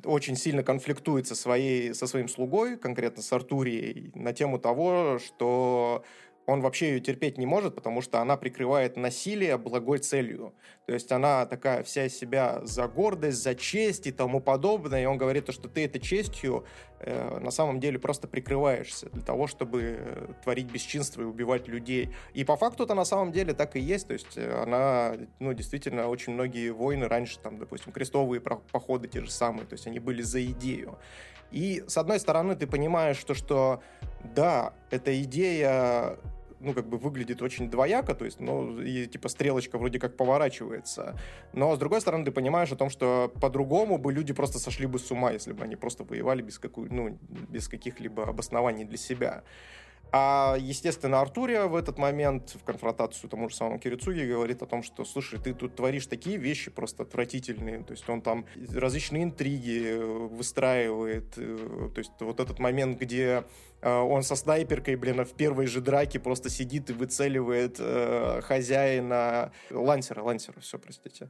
очень 0.03 0.35
сильно 0.35 0.63
конфликтует 0.63 1.27
со, 1.27 1.35
своей, 1.35 1.93
со 1.93 2.07
своим 2.07 2.27
слугой, 2.27 2.77
конкретно 2.77 3.21
с 3.21 3.31
Артурией, 3.31 4.11
на 4.15 4.33
тему 4.33 4.59
того, 4.59 5.19
что 5.19 6.03
он 6.45 6.61
вообще 6.61 6.89
ее 6.89 6.99
терпеть 6.99 7.37
не 7.37 7.45
может, 7.45 7.75
потому 7.75 8.01
что 8.01 8.19
она 8.19 8.37
прикрывает 8.37 8.97
насилие 8.97 9.57
благой 9.57 9.97
целью. 9.97 10.53
То 10.85 10.93
есть 10.93 11.11
она 11.11 11.45
такая 11.45 11.83
вся 11.83 12.07
себя 12.09 12.61
за 12.63 12.87
гордость, 12.87 13.41
за 13.41 13.55
честь 13.55 14.05
и 14.07 14.11
тому 14.11 14.39
подобное. 14.39 15.03
И 15.03 15.05
он 15.05 15.17
говорит, 15.17 15.51
что 15.51 15.67
ты 15.67 15.85
этой 15.85 15.99
честью 15.99 16.65
э, 16.99 17.39
на 17.39 17.49
самом 17.51 17.79
деле 17.79 17.97
просто 17.97 18.27
прикрываешься 18.27 19.09
для 19.09 19.23
того, 19.23 19.47
чтобы 19.47 19.97
э, 19.99 20.27
творить 20.43 20.71
бесчинство 20.71 21.21
и 21.21 21.25
убивать 21.25 21.67
людей. 21.67 22.09
И 22.33 22.43
по 22.43 22.55
факту 22.57 22.83
это 22.83 22.93
на 22.93 23.05
самом 23.05 23.31
деле 23.31 23.53
так 23.53 23.75
и 23.75 23.79
есть. 23.79 24.07
То 24.07 24.13
есть 24.13 24.37
э, 24.37 24.61
она, 24.61 25.15
ну, 25.39 25.53
действительно, 25.53 26.07
очень 26.07 26.33
многие 26.33 26.69
войны 26.69 27.07
раньше, 27.07 27.39
там, 27.39 27.57
допустим, 27.57 27.91
крестовые 27.91 28.39
походы 28.39 29.07
те 29.07 29.21
же 29.21 29.31
самые, 29.31 29.65
то 29.65 29.73
есть 29.73 29.87
они 29.87 29.99
были 29.99 30.21
за 30.21 30.45
идею. 30.45 30.99
И, 31.51 31.83
с 31.87 31.97
одной 31.97 32.19
стороны, 32.19 32.55
ты 32.55 32.67
понимаешь, 32.67 33.17
что, 33.17 33.33
что 33.33 33.81
да, 34.35 34.73
эта 34.89 35.21
идея 35.21 36.17
ну, 36.59 36.73
как 36.73 36.87
бы 36.87 36.97
выглядит 36.97 37.41
очень 37.41 37.69
двояко, 37.69 38.15
то 38.15 38.25
есть, 38.25 38.39
ну, 38.39 38.81
и, 38.81 39.07
типа, 39.07 39.29
стрелочка 39.29 39.77
вроде 39.77 39.99
как 39.99 40.17
поворачивается. 40.17 41.19
Но, 41.53 41.75
с 41.75 41.79
другой 41.79 42.01
стороны, 42.01 42.25
ты 42.25 42.31
понимаешь 42.31 42.71
о 42.71 42.75
том, 42.75 42.89
что 42.89 43.31
по-другому 43.41 43.97
бы 43.97 44.13
люди 44.13 44.33
просто 44.33 44.59
сошли 44.59 44.87
бы 44.87 44.99
с 44.99 45.11
ума, 45.11 45.31
если 45.31 45.53
бы 45.53 45.63
они 45.63 45.75
просто 45.75 46.03
воевали 46.03 46.41
без, 46.41 46.59
какой, 46.59 46.89
ну, 46.89 47.17
без 47.29 47.67
каких-либо 47.67 48.23
обоснований 48.23 48.85
для 48.85 48.97
себя. 48.97 49.43
А, 50.11 50.55
естественно, 50.57 51.19
Артурия 51.19 51.65
в 51.65 51.75
этот 51.75 51.97
момент 51.97 52.55
в 52.55 52.63
конфронтацию 52.63 53.29
тому 53.29 53.49
же 53.49 53.55
самому 53.55 53.79
Кирицуги 53.79 54.21
говорит 54.21 54.61
о 54.61 54.65
том, 54.65 54.81
что, 54.81 55.03
слушай, 55.03 55.39
ты 55.39 55.53
тут 55.53 55.75
творишь 55.75 56.07
такие 56.07 56.37
вещи 56.37 56.71
просто 56.71 57.03
отвратительные. 57.03 57.83
То 57.83 57.91
есть 57.91 58.07
он 58.07 58.21
там 58.21 58.45
различные 58.73 59.23
интриги 59.23 59.83
э, 59.87 59.97
выстраивает. 59.99 61.33
Э, 61.37 61.89
то 61.93 61.99
есть 61.99 62.11
вот 62.19 62.39
этот 62.39 62.59
момент, 62.59 62.97
где 62.97 63.43
э, 63.81 63.89
он 63.89 64.23
со 64.23 64.35
снайперкой, 64.35 64.95
блин, 64.95 65.25
в 65.25 65.33
первой 65.33 65.65
же 65.65 65.81
драке 65.81 66.19
просто 66.19 66.49
сидит 66.49 66.89
и 66.89 66.93
выцеливает 66.93 67.77
хозяина 68.45 69.51
лансера, 69.69 70.21
лансера, 70.21 70.59
все, 70.61 70.79
простите. 70.79 71.29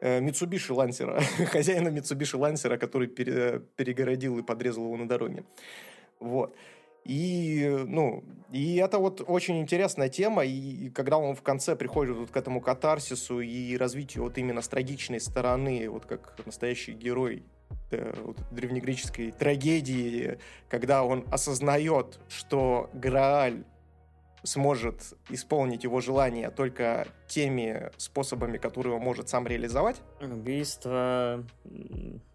Митсубиши 0.00 0.72
Лансера, 0.74 1.20
хозяина 1.50 1.88
Митсубиши 1.88 2.36
Лансера, 2.36 2.76
который 2.76 3.08
пере, 3.08 3.62
перегородил 3.76 4.38
и 4.38 4.42
подрезал 4.42 4.84
его 4.84 4.96
на 4.96 5.08
дороге. 5.08 5.44
Вот. 6.20 6.54
И, 7.08 7.84
ну, 7.86 8.22
и 8.52 8.76
это 8.76 8.98
вот 8.98 9.22
очень 9.26 9.60
интересная 9.60 10.10
тема, 10.10 10.44
и 10.44 10.90
когда 10.90 11.16
он 11.16 11.34
в 11.34 11.40
конце 11.40 11.74
приходит 11.74 12.16
вот 12.16 12.30
к 12.30 12.36
этому 12.36 12.60
катарсису 12.60 13.40
и 13.40 13.78
развитию 13.78 14.24
вот 14.24 14.36
именно 14.36 14.60
с 14.60 14.68
трагичной 14.68 15.18
стороны, 15.18 15.88
вот 15.88 16.04
как 16.04 16.34
настоящий 16.44 16.92
герой 16.92 17.44
э, 17.92 18.12
вот, 18.22 18.36
древнегреческой 18.50 19.32
трагедии, 19.32 20.38
когда 20.68 21.02
он 21.02 21.24
осознает, 21.30 22.20
что 22.28 22.90
Грааль 22.92 23.64
сможет 24.42 25.14
исполнить 25.30 25.84
его 25.84 26.00
желание 26.00 26.50
только 26.50 27.06
теми 27.26 27.90
способами, 27.96 28.58
которые 28.58 28.96
он 28.96 29.02
может 29.02 29.28
сам 29.28 29.46
реализовать. 29.46 29.96
Убийства, 30.20 31.44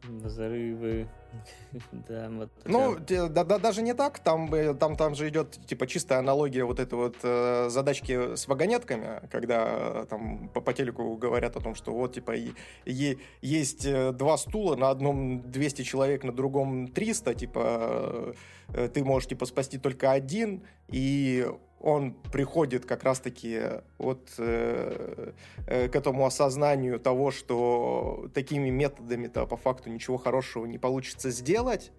взрывы, 0.04 1.08
Да, 2.08 2.30
вот. 2.30 2.50
Ну, 2.66 2.98
да, 3.00 3.44
да, 3.44 3.58
даже 3.58 3.82
не 3.82 3.94
так. 3.94 4.20
Там, 4.20 4.50
там, 4.78 4.96
там 4.96 5.16
же 5.16 5.30
идет 5.30 5.60
типа 5.66 5.88
чистая 5.88 6.20
аналогия 6.20 6.64
вот 6.64 6.80
этой 6.80 6.96
вот 6.96 7.16
э, 7.24 7.70
задачки 7.70 8.36
с 8.36 8.48
вагонетками, 8.48 9.28
когда 9.32 9.66
э, 9.68 10.06
там 10.10 10.50
по, 10.50 10.62
по 10.62 10.74
телеку 10.74 11.16
говорят 11.18 11.56
о 11.56 11.60
том, 11.60 11.76
что 11.76 11.92
вот 11.92 12.14
типа 12.14 12.36
и, 12.36 12.54
и, 12.86 13.18
есть 13.42 13.86
э, 13.86 14.12
два 14.12 14.38
стула, 14.38 14.76
на 14.76 14.90
одном 14.90 15.42
200 15.52 15.84
человек, 15.84 16.24
на 16.24 16.32
другом 16.32 16.88
300, 16.88 17.34
типа 17.36 18.36
э, 18.70 18.90
ты 18.94 19.04
можешь 19.04 19.30
типа 19.30 19.46
спасти 19.46 19.78
только 19.78 20.12
один, 20.12 20.64
и 20.90 21.48
он 21.84 22.14
приходит 22.32 22.86
как 22.86 23.04
раз-таки 23.04 23.60
вот 23.98 24.30
э, 24.38 25.34
э, 25.68 25.90
к 25.90 25.96
этому 25.96 26.26
осознанию 26.26 26.98
того, 26.98 27.30
что 27.30 28.30
такими 28.34 28.70
методами-то 28.70 29.46
по 29.46 29.58
факту 29.58 29.90
ничего 29.90 30.18
хорошего 30.18 30.66
не 30.66 30.78
получится 30.78 31.30
сделать, 31.30 31.92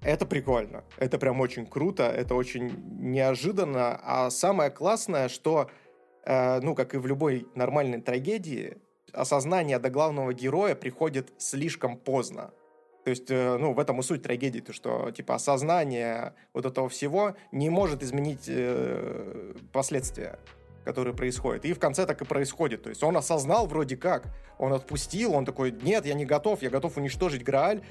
это 0.00 0.26
прикольно. 0.26 0.84
Это 0.96 1.18
прям 1.18 1.40
очень 1.40 1.66
круто, 1.66 2.04
это 2.04 2.36
очень 2.36 2.72
неожиданно. 3.00 3.98
А 4.00 4.30
самое 4.30 4.70
классное, 4.70 5.28
что, 5.28 5.68
э, 6.24 6.60
ну, 6.60 6.76
как 6.76 6.94
и 6.94 6.98
в 6.98 7.06
любой 7.08 7.48
нормальной 7.56 8.00
трагедии, 8.00 8.76
осознание 9.12 9.80
до 9.80 9.90
главного 9.90 10.32
героя 10.32 10.76
приходит 10.76 11.32
слишком 11.38 11.96
поздно. 11.96 12.52
То 13.04 13.10
есть, 13.10 13.30
э, 13.30 13.56
ну, 13.58 13.74
в 13.74 13.78
этом 13.78 14.00
и 14.00 14.02
суть 14.02 14.22
трагедии, 14.22 14.60
то, 14.60 14.72
что, 14.72 15.10
типа, 15.10 15.34
осознание 15.34 16.32
вот 16.54 16.64
этого 16.64 16.88
всего 16.88 17.36
не 17.52 17.68
может 17.68 18.02
изменить 18.02 18.46
э, 18.48 19.54
последствия, 19.72 20.38
которые 20.84 21.14
происходят. 21.14 21.64
И 21.66 21.74
в 21.74 21.78
конце 21.78 22.06
так 22.06 22.22
и 22.22 22.24
происходит. 22.24 22.82
То 22.82 22.88
есть 22.88 23.02
он 23.02 23.16
осознал 23.16 23.66
вроде 23.66 23.96
как, 23.96 24.24
он 24.58 24.72
отпустил, 24.72 25.34
он 25.34 25.44
такой, 25.44 25.70
нет, 25.70 26.06
я 26.06 26.14
не 26.14 26.24
готов, 26.24 26.62
я 26.62 26.70
готов 26.70 26.96
уничтожить 26.96 27.44
Грааль, 27.44 27.82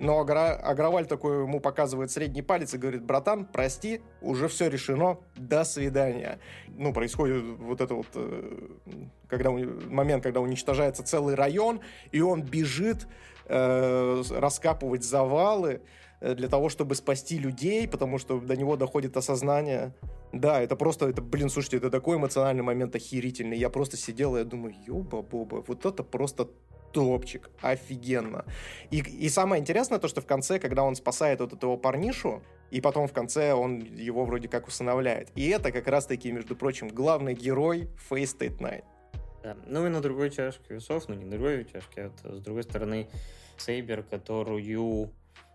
но 0.00 0.18
Аграваль 0.20 1.06
такой 1.06 1.42
ему 1.42 1.60
показывает 1.60 2.10
средний 2.10 2.40
палец 2.40 2.72
и 2.72 2.78
говорит, 2.78 3.02
братан, 3.02 3.44
прости, 3.44 4.00
уже 4.22 4.48
все 4.48 4.68
решено, 4.68 5.18
до 5.36 5.62
свидания. 5.64 6.38
Ну, 6.68 6.94
происходит 6.94 7.44
вот 7.58 7.82
это 7.82 7.94
вот, 7.94 8.06
э, 8.14 8.68
когда, 9.28 9.50
момент, 9.50 10.22
когда 10.22 10.40
уничтожается 10.40 11.02
целый 11.02 11.34
район, 11.34 11.80
и 12.12 12.22
он 12.22 12.42
бежит, 12.42 13.06
э, 13.50 14.22
раскапывать 14.30 15.04
завалы 15.04 15.82
э, 16.20 16.34
для 16.34 16.48
того, 16.48 16.68
чтобы 16.68 16.94
спасти 16.94 17.38
людей, 17.38 17.88
потому 17.88 18.18
что 18.18 18.40
до 18.40 18.56
него 18.56 18.76
доходит 18.76 19.16
осознание. 19.16 19.92
Да, 20.32 20.60
это 20.60 20.76
просто, 20.76 21.08
это, 21.08 21.22
блин, 21.22 21.50
слушайте, 21.50 21.78
это 21.78 21.90
такой 21.90 22.16
эмоциональный 22.16 22.62
момент 22.62 22.94
охерительный. 22.94 23.58
Я 23.58 23.68
просто 23.68 23.96
сидел 23.96 24.36
и 24.36 24.38
я 24.38 24.44
думаю, 24.44 24.74
ёба-боба, 24.86 25.64
вот 25.66 25.84
это 25.84 26.04
просто 26.04 26.48
топчик, 26.92 27.50
офигенно. 27.60 28.44
И, 28.90 28.98
и 28.98 29.28
самое 29.28 29.60
интересное 29.60 29.98
то, 29.98 30.08
что 30.08 30.20
в 30.20 30.26
конце, 30.26 30.58
когда 30.58 30.82
он 30.82 30.94
спасает 30.94 31.40
вот 31.40 31.52
этого 31.52 31.76
парнишу, 31.76 32.42
и 32.70 32.80
потом 32.80 33.08
в 33.08 33.12
конце 33.12 33.52
он 33.52 33.80
его 33.80 34.24
вроде 34.24 34.48
как 34.48 34.68
усыновляет. 34.68 35.28
И 35.34 35.48
это 35.48 35.72
как 35.72 35.88
раз-таки, 35.88 36.30
между 36.32 36.54
прочим, 36.54 36.88
главный 36.88 37.34
герой 37.34 37.88
Face 38.10 38.36
State 38.38 38.58
Night. 38.58 38.84
Да. 39.42 39.56
Ну 39.66 39.86
и 39.86 39.88
на 39.88 40.00
другой 40.00 40.30
чашке 40.30 40.74
весов, 40.74 41.08
ну 41.08 41.14
не 41.14 41.24
на 41.24 41.32
другой 41.32 41.64
чашке, 41.64 42.02
а 42.02 42.08
вот 42.08 42.38
с 42.38 42.40
другой 42.40 42.62
стороны 42.62 43.08
Сейбер, 43.56 44.02
которую, 44.02 45.10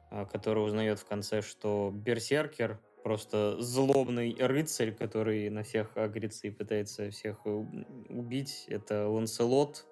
а, 0.09 0.25
который 0.25 0.65
узнает 0.65 0.99
в 0.99 1.05
конце, 1.05 1.41
что 1.41 1.91
Берсеркер 1.93 2.79
просто 3.03 3.61
злобный 3.61 4.35
рыцарь, 4.39 4.91
который 4.91 5.49
на 5.49 5.61
всех 5.61 5.95
агрится 5.95 6.47
и 6.47 6.49
пытается 6.49 7.11
всех 7.11 7.45
убить. 7.45 8.65
Это 8.67 9.07
Ланселот, 9.07 9.85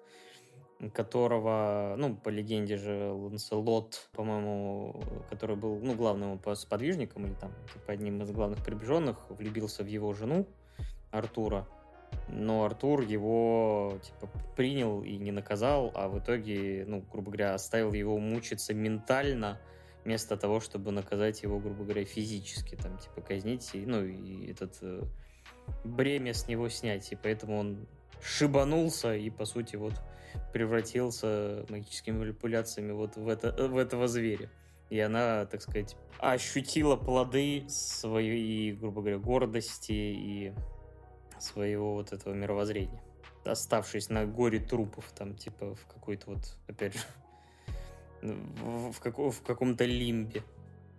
которого, 0.92 1.94
ну, 1.96 2.16
по 2.16 2.28
легенде 2.28 2.76
же, 2.76 3.12
Ланселот, 3.12 4.08
по-моему, 4.12 5.00
который 5.30 5.54
был, 5.54 5.78
ну, 5.80 5.94
главным 5.94 6.40
сподвижником 6.56 7.26
или 7.26 7.34
там, 7.34 7.52
типа, 7.72 7.92
одним 7.92 8.20
из 8.22 8.32
главных 8.32 8.64
приближенных, 8.64 9.30
влюбился 9.30 9.84
в 9.84 9.86
его 9.86 10.12
жену 10.12 10.48
Артура 11.12 11.68
но 12.28 12.64
Артур 12.64 13.02
его 13.02 13.98
типа 14.02 14.28
принял 14.56 15.02
и 15.02 15.16
не 15.16 15.32
наказал, 15.32 15.90
а 15.94 16.08
в 16.08 16.18
итоге, 16.18 16.84
ну, 16.86 17.04
грубо 17.12 17.30
говоря, 17.30 17.54
оставил 17.54 17.92
его 17.92 18.18
мучиться 18.18 18.74
ментально, 18.74 19.60
вместо 20.04 20.36
того, 20.36 20.60
чтобы 20.60 20.90
наказать 20.90 21.42
его, 21.42 21.58
грубо 21.58 21.84
говоря, 21.84 22.04
физически, 22.04 22.76
там, 22.76 22.98
типа, 22.98 23.20
казнить, 23.22 23.70
и, 23.74 23.86
ну, 23.86 24.04
и 24.04 24.50
этот 24.50 24.76
э, 24.82 25.02
бремя 25.84 26.34
с 26.34 26.46
него 26.48 26.68
снять, 26.68 27.10
и 27.12 27.16
поэтому 27.16 27.58
он 27.58 27.86
шибанулся 28.22 29.14
и, 29.14 29.30
по 29.30 29.44
сути, 29.44 29.76
вот 29.76 29.94
превратился 30.52 31.64
магическими 31.68 32.18
манипуляциями 32.18 32.92
вот 32.92 33.16
в, 33.16 33.28
это, 33.28 33.52
в 33.68 33.76
этого 33.76 34.08
зверя. 34.08 34.50
И 34.90 34.98
она, 35.00 35.46
так 35.46 35.62
сказать, 35.62 35.96
ощутила 36.18 36.96
плоды 36.96 37.64
своей, 37.68 38.72
грубо 38.72 39.00
говоря, 39.00 39.18
гордости 39.18 39.92
и 39.92 40.52
своего 41.44 41.94
вот 41.94 42.12
этого 42.12 42.34
мировоззрения. 42.34 43.02
Оставшись 43.44 44.08
на 44.08 44.24
горе 44.26 44.58
трупов, 44.58 45.12
там, 45.12 45.34
типа, 45.34 45.74
в 45.74 45.86
какой-то 45.86 46.30
вот, 46.30 46.56
опять 46.66 46.94
же, 46.94 47.00
в, 48.22 48.98
как, 49.00 49.18
в 49.18 49.42
каком-то 49.42 49.84
лимбе 49.84 50.42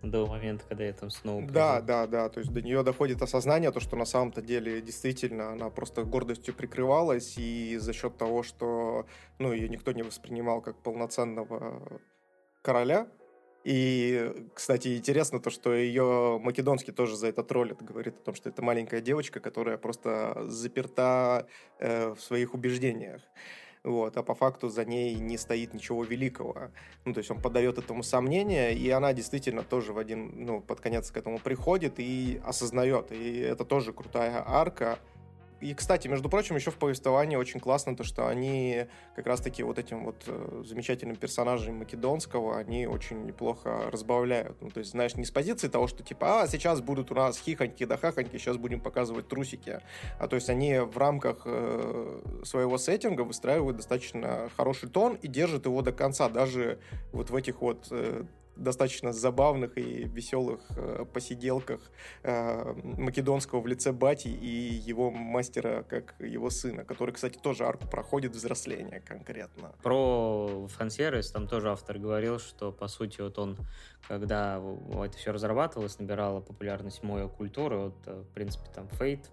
до 0.02 0.26
момента, 0.26 0.64
когда 0.68 0.84
я 0.84 0.92
там 0.92 1.10
снова... 1.10 1.40
Приду. 1.40 1.54
Да, 1.54 1.80
да, 1.80 2.06
да, 2.06 2.28
то 2.28 2.40
есть 2.40 2.52
до 2.52 2.62
нее 2.62 2.82
доходит 2.82 3.22
осознание, 3.22 3.72
то, 3.72 3.80
что 3.80 3.96
на 3.96 4.04
самом-то 4.04 4.42
деле 4.42 4.80
действительно 4.80 5.52
она 5.52 5.70
просто 5.70 6.04
гордостью 6.04 6.54
прикрывалась, 6.54 7.36
и 7.36 7.76
за 7.78 7.92
счет 7.92 8.16
того, 8.16 8.42
что, 8.42 9.06
ну, 9.38 9.52
ее 9.52 9.68
никто 9.68 9.92
не 9.92 10.02
воспринимал 10.02 10.60
как 10.60 10.76
полноценного 10.76 12.00
короля, 12.62 13.08
и, 13.68 14.32
кстати, 14.54 14.96
интересно 14.96 15.40
то, 15.40 15.50
что 15.50 15.74
ее 15.74 16.38
Македонский 16.40 16.92
тоже 16.92 17.16
за 17.16 17.26
это 17.26 17.42
троллит, 17.42 17.82
говорит 17.82 18.14
о 18.14 18.24
том, 18.26 18.34
что 18.36 18.48
это 18.48 18.62
маленькая 18.62 19.00
девочка, 19.00 19.40
которая 19.40 19.76
просто 19.76 20.44
заперта 20.46 21.48
э, 21.80 22.14
в 22.14 22.20
своих 22.20 22.54
убеждениях. 22.54 23.22
Вот, 23.82 24.16
а 24.16 24.22
по 24.22 24.36
факту 24.36 24.68
за 24.68 24.84
ней 24.84 25.16
не 25.16 25.36
стоит 25.36 25.74
ничего 25.74 26.04
великого. 26.04 26.70
Ну, 27.04 27.12
то 27.12 27.18
есть 27.18 27.30
он 27.32 27.40
подает 27.40 27.76
этому 27.78 28.04
сомнения, 28.04 28.70
и 28.70 28.88
она 28.90 29.12
действительно 29.12 29.64
тоже 29.64 29.92
в 29.92 29.98
один, 29.98 30.44
ну, 30.46 30.60
под 30.60 30.80
конец 30.80 31.10
к 31.10 31.16
этому 31.16 31.40
приходит 31.40 31.94
и 31.98 32.40
осознает. 32.44 33.10
И 33.10 33.40
это 33.40 33.64
тоже 33.64 33.92
крутая 33.92 34.44
арка, 34.46 35.00
и, 35.60 35.72
кстати, 35.74 36.06
между 36.08 36.28
прочим, 36.28 36.56
еще 36.56 36.70
в 36.70 36.76
повествовании 36.76 37.36
очень 37.36 37.60
классно 37.60 37.96
то, 37.96 38.04
что 38.04 38.28
они 38.28 38.86
как 39.14 39.26
раз-таки 39.26 39.62
вот 39.62 39.78
этим 39.78 40.04
вот 40.04 40.24
э, 40.26 40.62
замечательным 40.66 41.16
персонажем 41.16 41.76
Македонского, 41.76 42.58
они 42.58 42.86
очень 42.86 43.24
неплохо 43.24 43.90
разбавляют. 43.90 44.60
Ну, 44.60 44.70
то 44.70 44.80
есть, 44.80 44.90
знаешь, 44.90 45.14
не 45.16 45.24
с 45.24 45.30
позиции 45.30 45.68
того, 45.68 45.86
что 45.86 46.02
типа, 46.02 46.42
а, 46.42 46.46
сейчас 46.46 46.80
будут 46.82 47.10
у 47.10 47.14
нас 47.14 47.38
хихоньки 47.38 47.84
да 47.84 47.96
хахоньки, 47.96 48.36
сейчас 48.36 48.58
будем 48.58 48.80
показывать 48.80 49.28
трусики. 49.28 49.80
А 50.18 50.28
то 50.28 50.36
есть 50.36 50.50
они 50.50 50.78
в 50.78 50.98
рамках 50.98 51.42
э, 51.46 52.20
своего 52.44 52.76
сеттинга 52.76 53.22
выстраивают 53.22 53.76
достаточно 53.76 54.50
хороший 54.56 54.90
тон 54.90 55.14
и 55.14 55.26
держат 55.26 55.66
его 55.66 55.80
до 55.80 55.92
конца, 55.92 56.28
даже 56.28 56.78
вот 57.12 57.30
в 57.30 57.36
этих 57.36 57.62
вот 57.62 57.86
э, 57.90 58.24
достаточно 58.56 59.12
забавных 59.12 59.76
и 59.78 60.04
веселых 60.04 60.60
э, 60.76 61.04
посиделках 61.12 61.80
э, 62.22 62.74
македонского 62.98 63.60
в 63.60 63.66
лице 63.66 63.92
Бати 63.92 64.28
и 64.28 64.46
его 64.46 65.10
мастера, 65.10 65.84
как 65.88 66.14
его 66.18 66.50
сына, 66.50 66.84
который, 66.84 67.12
кстати, 67.12 67.38
тоже 67.38 67.64
арку 67.64 67.86
проходит 67.88 68.32
взросление 68.32 69.00
конкретно. 69.00 69.74
Про 69.82 70.68
фан-сервис 70.68 71.30
там 71.30 71.46
тоже 71.46 71.70
автор 71.70 71.98
говорил, 71.98 72.38
что, 72.38 72.72
по 72.72 72.88
сути, 72.88 73.20
вот 73.20 73.38
он, 73.38 73.58
когда 74.08 74.62
это 75.02 75.16
все 75.16 75.32
разрабатывалось, 75.32 75.98
набирала 75.98 76.40
популярность 76.40 77.02
моя 77.02 77.28
культура, 77.28 77.76
вот, 77.76 77.96
э, 78.06 78.22
в 78.22 78.34
принципе, 78.34 78.66
там, 78.74 78.88
Фейт, 78.88 79.30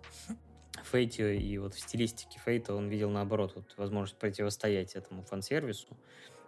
Фейте 0.83 1.37
и 1.37 1.57
вот 1.57 1.73
в 1.73 1.79
стилистике 1.79 2.39
Фейта 2.39 2.73
он 2.73 2.89
видел 2.89 3.09
наоборот 3.09 3.53
вот, 3.55 3.73
возможность 3.77 4.17
противостоять 4.17 4.95
этому 4.95 5.23
фан-сервису, 5.23 5.97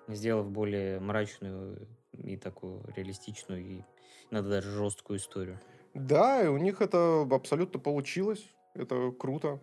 сделав 0.07 0.49
более 0.49 0.99
мрачную 0.99 1.87
и 2.23 2.37
такую 2.37 2.83
реалистичную, 2.95 3.61
и 3.61 3.81
иногда 4.31 4.49
даже 4.49 4.71
жесткую 4.71 5.19
историю. 5.19 5.59
Да, 5.93 6.43
и 6.43 6.47
у 6.47 6.57
них 6.57 6.81
это 6.81 7.27
абсолютно 7.31 7.79
получилось. 7.79 8.45
Это 8.73 9.11
круто. 9.17 9.61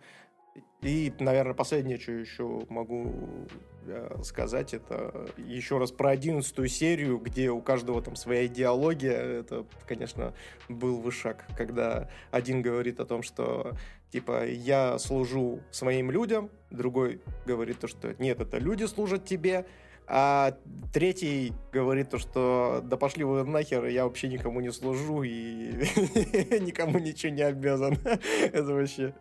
И, 0.81 1.13
наверное, 1.19 1.53
последнее, 1.53 1.99
что 1.99 2.11
еще 2.11 2.65
могу 2.69 3.47
э, 3.85 4.17
сказать, 4.23 4.73
это 4.73 5.27
еще 5.37 5.77
раз 5.77 5.91
про 5.91 6.09
одиннадцатую 6.09 6.67
серию, 6.67 7.19
где 7.19 7.49
у 7.51 7.61
каждого 7.61 8.01
там 8.01 8.15
своя 8.15 8.45
идеология. 8.47 9.17
Это, 9.17 9.65
конечно, 9.87 10.33
был 10.67 10.99
вышаг, 10.99 11.45
когда 11.57 12.09
один 12.31 12.61
говорит 12.61 12.99
о 12.99 13.05
том, 13.05 13.23
что 13.23 13.77
типа 14.11 14.45
я 14.45 14.99
служу 14.99 15.61
своим 15.71 16.11
людям, 16.11 16.49
другой 16.69 17.21
говорит 17.45 17.79
то, 17.79 17.87
что 17.87 18.13
нет, 18.19 18.41
это 18.41 18.57
люди 18.57 18.83
служат 18.83 19.25
тебе, 19.25 19.65
а 20.07 20.57
третий 20.91 21.53
говорит 21.71 22.09
то, 22.09 22.17
что 22.17 22.81
да 22.83 22.97
пошли 22.97 23.23
вы 23.23 23.43
нахер, 23.43 23.85
я 23.85 24.03
вообще 24.03 24.27
никому 24.27 24.59
не 24.59 24.71
служу 24.71 25.23
и 25.23 25.71
никому 26.59 26.99
ничего 26.99 27.31
не 27.31 27.41
обязан. 27.41 27.97
это 28.41 28.73
вообще... 28.73 29.13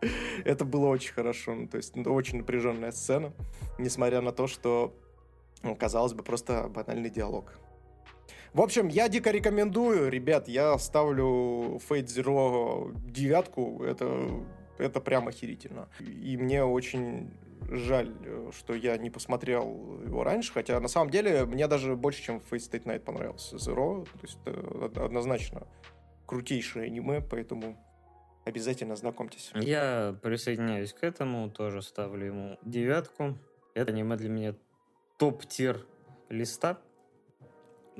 Это 0.45 0.65
было 0.65 0.87
очень 0.87 1.13
хорошо. 1.13 1.55
Ну, 1.55 1.69
то 1.69 1.77
есть 1.77 1.95
ну, 1.95 2.13
очень 2.13 2.39
напряженная 2.39 2.93
сцена, 2.93 3.33
несмотря 3.79 4.21
на 4.21 4.33
то, 4.33 4.47
что, 4.47 4.95
ну, 5.63 5.77
казалось 5.77 6.15
бы, 6.15 6.23
просто 6.23 6.69
банальный 6.69 7.11
диалог. 7.11 7.53
В 8.53 8.61
общем, 8.61 8.89
я 8.89 9.09
дико 9.09 9.31
рекомендую, 9.31 10.11
ребят, 10.11 10.47
я 10.47 10.77
ставлю 10.79 11.81
Fate 11.89 12.05
Zero 12.05 12.95
девятку, 13.11 13.83
это, 13.83 14.29
это 14.77 15.01
прям 15.01 15.29
охерительно. 15.29 15.89
И 16.01 16.37
мне 16.37 16.63
очень 16.63 17.31
жаль, 17.68 18.14
что 18.56 18.74
я 18.74 18.97
не 18.97 19.10
посмотрел 19.10 20.01
его 20.02 20.24
раньше, 20.24 20.52
хотя 20.52 20.78
на 20.80 20.89
самом 20.89 21.10
деле 21.10 21.44
мне 21.44 21.66
даже 21.68 21.97
больше, 21.97 22.22
чем 22.22 22.39
Fate 22.39 22.59
State 22.70 22.84
Night 22.84 23.01
понравился 23.01 23.56
Zero, 23.56 24.05
то 24.05 24.20
есть 24.22 24.39
это 24.44 25.05
однозначно 25.05 25.66
крутейшее 26.26 26.86
аниме, 26.86 27.20
поэтому 27.20 27.76
обязательно 28.44 28.97
знакомьтесь. 28.97 29.52
Я 29.55 30.16
присоединяюсь 30.22 30.93
к 30.93 31.05
этому, 31.05 31.51
тоже 31.51 31.82
ставлю 31.82 32.26
ему 32.26 32.59
девятку. 32.62 33.39
Это 33.74 33.93
аниме 33.93 34.16
для 34.16 34.28
меня 34.28 34.55
топ-тир 35.18 35.86
листа. 36.28 36.78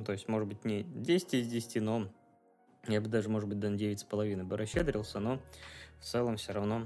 То 0.03 0.11
есть, 0.11 0.27
может 0.27 0.47
быть, 0.47 0.65
не 0.65 0.83
10 0.83 1.33
из 1.35 1.47
10, 1.47 1.81
но 1.81 2.07
я 2.87 2.99
бы 2.99 3.07
даже, 3.07 3.29
может 3.29 3.47
быть, 3.47 3.59
до 3.59 3.67
9,5 3.67 4.43
бы 4.43 4.57
расщедрился, 4.57 5.19
но 5.19 5.39
в 6.03 6.05
целом 6.05 6.35
все 6.35 6.51
равно 6.51 6.85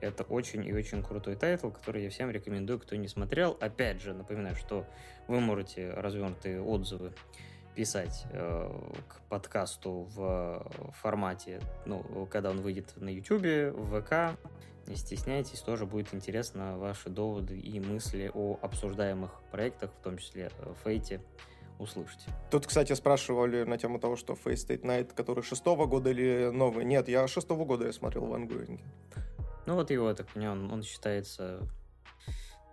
это 0.00 0.24
очень 0.24 0.64
и 0.64 0.72
очень 0.72 1.02
крутой 1.02 1.36
тайтл, 1.36 1.70
который 1.70 2.04
я 2.04 2.10
всем 2.10 2.30
рекомендую, 2.30 2.78
кто 2.78 2.94
не 2.96 3.08
смотрел. 3.08 3.56
Опять 3.60 4.02
же, 4.02 4.12
напоминаю, 4.12 4.54
что 4.54 4.84
вы 5.26 5.40
можете 5.40 5.90
развернутые 5.90 6.62
отзывы 6.62 7.12
писать 7.74 8.26
э, 8.30 8.70
к 9.08 9.20
подкасту 9.28 10.06
в 10.14 10.70
формате, 11.00 11.60
ну, 11.86 12.26
когда 12.30 12.50
он 12.50 12.60
выйдет 12.60 12.92
на 12.96 13.08
YouTube, 13.08 13.74
в 13.74 14.00
ВК. 14.00 14.38
Не 14.86 14.96
стесняйтесь, 14.96 15.60
тоже 15.60 15.86
будет 15.86 16.14
интересно 16.14 16.78
ваши 16.78 17.08
доводы 17.08 17.58
и 17.58 17.80
мысли 17.80 18.30
о 18.32 18.58
обсуждаемых 18.62 19.42
проектах, 19.50 19.90
в 19.98 20.02
том 20.02 20.18
числе 20.18 20.50
Фейте, 20.84 21.20
услышать. 21.78 22.26
Тут, 22.50 22.66
кстати, 22.66 22.92
спрашивали 22.92 23.64
на 23.64 23.78
тему 23.78 23.98
того, 23.98 24.16
что 24.16 24.34
Fate/stay 24.34 24.82
night, 24.82 25.14
который 25.14 25.42
шестого 25.42 25.86
года 25.86 26.10
или 26.10 26.50
новый. 26.52 26.84
Нет, 26.84 27.08
я 27.08 27.26
шестого 27.28 27.64
года 27.64 27.86
я 27.86 27.92
смотрел 27.92 28.26
в 28.26 28.34
онгоинге. 28.34 28.84
Ну 29.66 29.74
вот 29.74 29.90
его, 29.90 30.12
так 30.14 30.28
понимаю, 30.28 30.52
он, 30.52 30.70
он 30.70 30.82
считается 30.82 31.68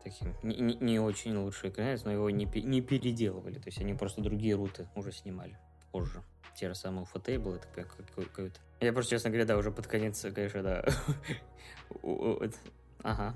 таким 0.03 0.35
не, 0.43 0.55
не, 0.55 0.75
не 0.75 0.99
очень 0.99 1.35
лучший 1.35 1.71
экранец, 1.71 2.03
но 2.03 2.11
его 2.11 2.29
не, 2.29 2.45
не 2.45 2.81
переделывали. 2.81 3.55
То 3.55 3.67
есть 3.67 3.79
они 3.81 3.93
просто 3.93 4.21
другие 4.21 4.55
руты 4.55 4.87
уже 4.95 5.11
снимали 5.11 5.57
позже. 5.91 6.21
Те 6.55 6.69
же 6.69 6.75
самые 6.75 7.05
Ufotable, 7.05 7.55
это 7.55 7.67
какой-то... 8.15 8.59
Я 8.79 8.93
просто, 8.93 9.11
честно 9.11 9.29
говоря, 9.29 9.45
да, 9.45 9.57
уже 9.57 9.71
под 9.71 9.87
конец, 9.87 10.25
конечно, 10.33 10.63
да. 10.63 10.85
Ага. 13.05 13.35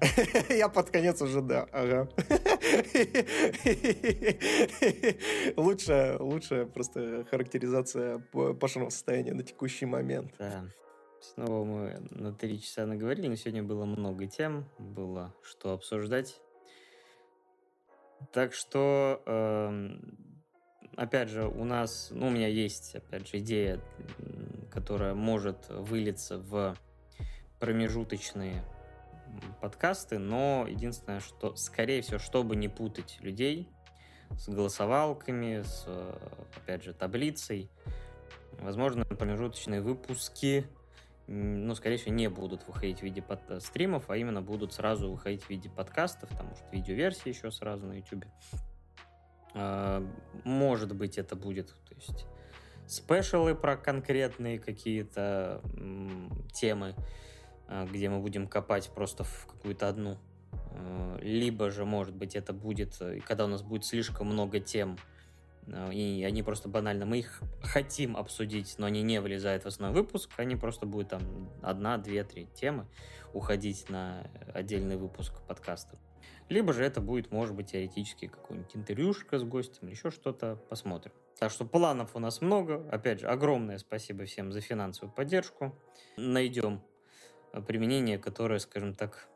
Я 0.48 0.68
под 0.68 0.90
конец 0.90 1.20
уже, 1.20 1.42
да, 1.42 1.66
ага. 1.72 2.08
Лучшая, 5.56 6.16
лучшая 6.18 6.66
просто 6.66 7.26
характеризация 7.28 8.20
Пашиного 8.60 8.90
состояния 8.90 9.34
на 9.34 9.42
текущий 9.42 9.86
момент. 9.86 10.34
Да. 10.38 10.66
Снова 11.20 11.64
мы 11.64 12.00
на 12.10 12.32
три 12.32 12.60
часа 12.60 12.86
наговорили, 12.86 13.26
но 13.26 13.34
сегодня 13.34 13.64
было 13.64 13.84
много 13.86 14.28
тем, 14.28 14.70
было 14.78 15.34
что 15.42 15.72
обсуждать. 15.72 16.40
Так 18.32 18.54
что, 18.54 19.20
э, 19.26 19.90
опять 20.94 21.28
же, 21.28 21.48
у 21.48 21.64
нас, 21.64 22.10
ну, 22.12 22.28
у 22.28 22.30
меня 22.30 22.46
есть, 22.46 22.94
опять 22.94 23.26
же, 23.26 23.38
идея, 23.38 23.80
которая 24.70 25.14
может 25.14 25.68
вылиться 25.70 26.38
в 26.38 26.76
промежуточные 27.60 28.64
подкасты, 29.60 30.18
но 30.18 30.66
единственное, 30.68 31.20
что, 31.20 31.54
скорее 31.54 32.02
всего, 32.02 32.18
чтобы 32.18 32.56
не 32.56 32.68
путать 32.68 33.18
людей 33.20 33.68
с 34.30 34.48
голосовалками, 34.48 35.62
с, 35.62 35.86
опять 36.56 36.82
же, 36.82 36.92
таблицей, 36.92 37.70
возможно, 38.58 39.04
промежуточные 39.04 39.80
выпуски 39.80 40.66
ну, 41.32 41.76
скорее 41.76 41.96
всего, 41.96 42.12
не 42.12 42.28
будут 42.28 42.66
выходить 42.66 42.98
в 42.98 43.02
виде 43.02 43.22
под... 43.22 43.48
Э, 43.50 43.60
стримов, 43.60 44.10
а 44.10 44.16
именно 44.16 44.42
будут 44.42 44.72
сразу 44.72 45.12
выходить 45.12 45.44
в 45.44 45.50
виде 45.50 45.70
подкастов, 45.70 46.28
потому 46.28 46.56
что 46.56 46.64
видеоверсии 46.72 47.28
еще 47.28 47.52
сразу 47.52 47.86
на 47.86 47.92
YouTube. 47.92 48.24
А, 49.54 50.04
может 50.42 50.92
быть, 50.94 51.18
это 51.18 51.36
будет, 51.36 51.68
то 51.68 51.94
есть, 51.94 52.26
спешалы 52.88 53.54
про 53.54 53.76
конкретные 53.76 54.58
какие-то 54.58 55.62
темы, 56.52 56.96
где 57.90 58.08
мы 58.08 58.20
будем 58.20 58.46
копать 58.46 58.90
просто 58.94 59.24
в 59.24 59.46
какую-то 59.46 59.88
одну. 59.88 60.18
А, 60.72 61.18
либо 61.20 61.70
же, 61.70 61.84
может 61.84 62.14
быть, 62.14 62.34
это 62.34 62.52
будет, 62.52 62.96
э, 63.00 63.20
когда 63.20 63.44
у 63.44 63.48
нас 63.48 63.62
будет 63.62 63.84
слишком 63.84 64.26
много 64.26 64.60
тем, 64.60 64.96
Э, 65.70 65.92
и 65.92 66.24
они 66.24 66.42
просто 66.42 66.68
банально, 66.68 67.06
мы 67.06 67.18
их 67.18 67.40
хотим 67.62 68.16
обсудить, 68.16 68.74
но 68.78 68.86
они 68.86 69.02
не 69.02 69.20
влезают 69.20 69.64
в 69.64 69.66
основной 69.66 70.02
выпуск, 70.02 70.30
они 70.36 70.56
просто 70.56 70.86
будут 70.86 71.10
там 71.10 71.22
одна, 71.62 71.98
две, 71.98 72.24
три 72.24 72.46
темы 72.54 72.86
уходить 73.32 73.88
на 73.88 74.26
отдельный 74.52 74.96
выпуск 74.96 75.34
подкаста. 75.46 75.98
Либо 76.48 76.72
же 76.72 76.84
это 76.84 77.00
будет, 77.00 77.30
может 77.30 77.54
быть, 77.54 77.70
теоретически 77.70 78.26
какой-нибудь 78.26 78.74
интервьюшка 78.74 79.38
с 79.38 79.44
гостем 79.44 79.86
еще 79.86 80.10
что-то, 80.10 80.56
посмотрим. 80.68 81.12
Так 81.38 81.52
что 81.52 81.64
планов 81.64 82.16
у 82.16 82.18
нас 82.18 82.40
много. 82.40 82.84
Опять 82.90 83.20
же, 83.20 83.28
огромное 83.28 83.78
спасибо 83.78 84.24
всем 84.24 84.52
за 84.52 84.60
финансовую 84.60 85.14
поддержку. 85.14 85.78
Найдем 86.16 86.82
применение, 87.66 88.18
которое, 88.18 88.58
скажем 88.58 88.94
так, 88.94 89.28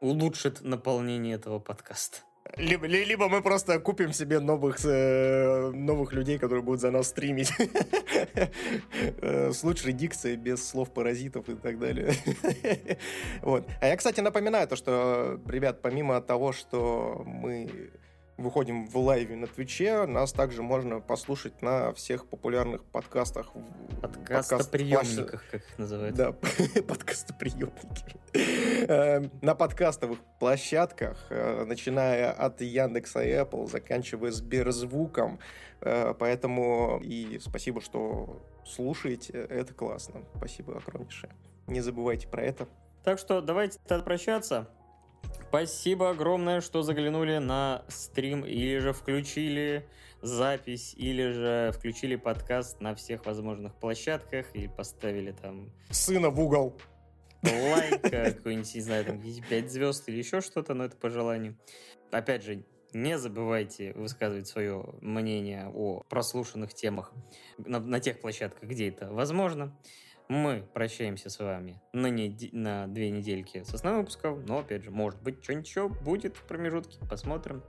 улучшит 0.00 0.62
наполнение 0.62 1.34
этого 1.34 1.58
подкаста. 1.58 2.18
Либо, 2.56 2.86
либо 2.86 3.28
мы 3.28 3.42
просто 3.42 3.80
купим 3.80 4.12
себе 4.12 4.38
новых, 4.38 4.84
э, 4.84 5.70
новых 5.70 6.12
людей, 6.12 6.38
которые 6.38 6.62
будут 6.62 6.80
за 6.80 6.90
нас 6.90 7.08
стримить. 7.08 7.52
Э, 9.20 9.52
с 9.52 9.64
лучшей 9.64 9.92
дикцией, 9.92 10.36
без 10.36 10.66
слов 10.66 10.92
паразитов 10.92 11.48
и 11.48 11.54
так 11.54 11.78
далее. 11.78 12.12
Вот. 13.42 13.66
А 13.80 13.86
я, 13.86 13.96
кстати, 13.96 14.20
напоминаю 14.20 14.68
то, 14.68 14.76
что, 14.76 15.40
ребят, 15.46 15.82
помимо 15.82 16.20
того, 16.20 16.52
что 16.52 17.22
мы 17.26 17.90
выходим 18.36 18.86
в 18.86 18.96
лайве 18.96 19.36
на 19.36 19.46
Твиче. 19.46 20.06
Нас 20.06 20.32
также 20.32 20.62
можно 20.62 21.00
послушать 21.00 21.62
на 21.62 21.92
всех 21.92 22.26
популярных 22.26 22.84
подкастах. 22.84 23.52
Подкастоприемниках, 24.02 25.30
подкаст, 25.30 25.50
как 25.50 25.54
их 25.54 25.78
называют. 25.78 26.14
Да, 26.16 26.32
подкастоприемники. 26.88 28.16
Эм, 28.88 29.30
на 29.40 29.54
подкастовых 29.54 30.18
площадках, 30.40 31.26
э, 31.30 31.64
начиная 31.64 32.32
от 32.32 32.60
Яндекса 32.60 33.22
и 33.22 33.30
Apple, 33.30 33.68
заканчивая 33.68 34.30
Сберзвуком. 34.30 35.38
Э, 35.80 36.14
поэтому 36.18 37.00
и 37.02 37.38
спасибо, 37.38 37.80
что 37.80 38.42
слушаете. 38.66 39.32
Это 39.32 39.74
классно. 39.74 40.22
Спасибо 40.36 40.76
огромнейшее. 40.76 41.32
Не 41.66 41.80
забывайте 41.80 42.28
про 42.28 42.42
это. 42.42 42.68
Так 43.04 43.18
что 43.18 43.40
давайте 43.40 43.78
прощаться. 44.04 44.68
Спасибо 45.54 46.10
огромное, 46.10 46.60
что 46.60 46.82
заглянули 46.82 47.38
на 47.38 47.84
стрим 47.86 48.44
или 48.44 48.78
же 48.78 48.92
включили 48.92 49.88
запись, 50.20 50.94
или 50.96 51.30
же 51.30 51.70
включили 51.72 52.16
подкаст 52.16 52.80
на 52.80 52.96
всех 52.96 53.24
возможных 53.24 53.72
площадках 53.76 54.52
и 54.56 54.66
поставили 54.66 55.30
там... 55.30 55.70
Сына 55.90 56.30
в 56.30 56.40
угол. 56.40 56.76
Лайк, 57.44 58.02
какой-нибудь, 58.02 58.74
не 58.74 58.80
знаю, 58.80 59.04
там 59.04 59.22
5 59.22 59.70
звезд 59.70 60.08
или 60.08 60.18
еще 60.18 60.40
что-то, 60.40 60.74
но 60.74 60.86
это 60.86 60.96
по 60.96 61.08
желанию. 61.08 61.56
Опять 62.10 62.42
же, 62.42 62.64
не 62.92 63.16
забывайте 63.16 63.92
высказывать 63.92 64.48
свое 64.48 64.84
мнение 65.02 65.70
о 65.72 66.02
прослушанных 66.08 66.74
темах 66.74 67.12
на, 67.58 67.78
на 67.78 68.00
тех 68.00 68.20
площадках, 68.20 68.68
где 68.68 68.88
это 68.88 69.06
возможно. 69.12 69.72
Мы 70.28 70.66
прощаемся 70.72 71.28
с 71.28 71.38
вами 71.38 71.80
на, 71.92 72.06
нед... 72.06 72.52
на 72.52 72.86
две 72.86 73.10
недельки 73.10 73.62
с 73.62 73.74
основным 73.74 74.02
выпуском, 74.02 74.44
но, 74.46 74.60
опять 74.60 74.82
же, 74.82 74.90
может 74.90 75.20
быть, 75.22 75.42
что-нибудь 75.42 75.68
еще 75.68 75.88
будет 75.88 76.36
в 76.36 76.44
промежутке, 76.44 76.98
посмотрим. 77.08 77.62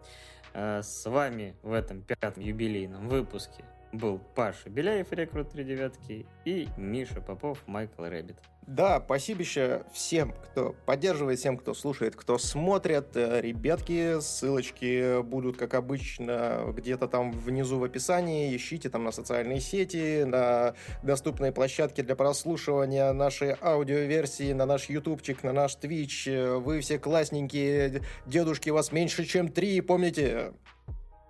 Э, 0.54 0.82
с 0.82 1.10
вами 1.10 1.56
в 1.64 1.74
этом 1.74 2.02
пятом 2.02 2.42
юбилейном 2.42 3.10
выпуске 3.10 3.66
был 3.92 4.20
Паша 4.20 4.70
Беляев, 4.70 5.12
рекрут 5.12 5.52
3 5.52 5.64
девятки, 5.64 6.26
и 6.46 6.68
Миша 6.78 7.22
Попов, 7.22 7.68
Майкл 7.68 8.04
Рэббит. 8.04 8.38
Да, 8.68 9.00
спасибо 9.06 9.42
еще 9.42 9.84
всем, 9.94 10.32
кто 10.32 10.76
поддерживает, 10.88 11.38
всем, 11.38 11.56
кто 11.56 11.76
слушает, 11.76 12.16
кто 12.16 12.40
смотрит. 12.40 13.16
Э, 13.16 13.40
ребятки, 13.40 14.20
ссылочки 14.22 15.22
будут, 15.22 15.56
как 15.56 15.76
обычно, 15.76 16.74
где-то 16.76 17.08
там 17.08 17.32
внизу 17.32 17.78
в 17.78 17.84
описании. 17.84 18.56
Ищите 18.56 18.90
там 18.90 19.04
на 19.04 19.12
социальные 19.12 19.60
сети, 19.60 20.24
на 20.24 20.74
доступные 21.04 21.52
площадки 21.52 22.02
для 22.02 22.16
прослушивания 22.16 23.14
нашей 23.14 23.56
аудиоверсии, 23.62 24.52
на 24.54 24.66
наш 24.66 24.90
ютубчик, 24.90 25.44
на 25.44 25.54
наш 25.54 25.76
твич. 25.76 26.28
Вы 26.28 26.80
все 26.80 26.98
классненькие, 26.98 28.02
дедушки, 28.26 28.72
вас 28.72 28.92
меньше, 28.92 29.26
чем 29.26 29.50
три, 29.50 29.80
помните? 29.82 30.54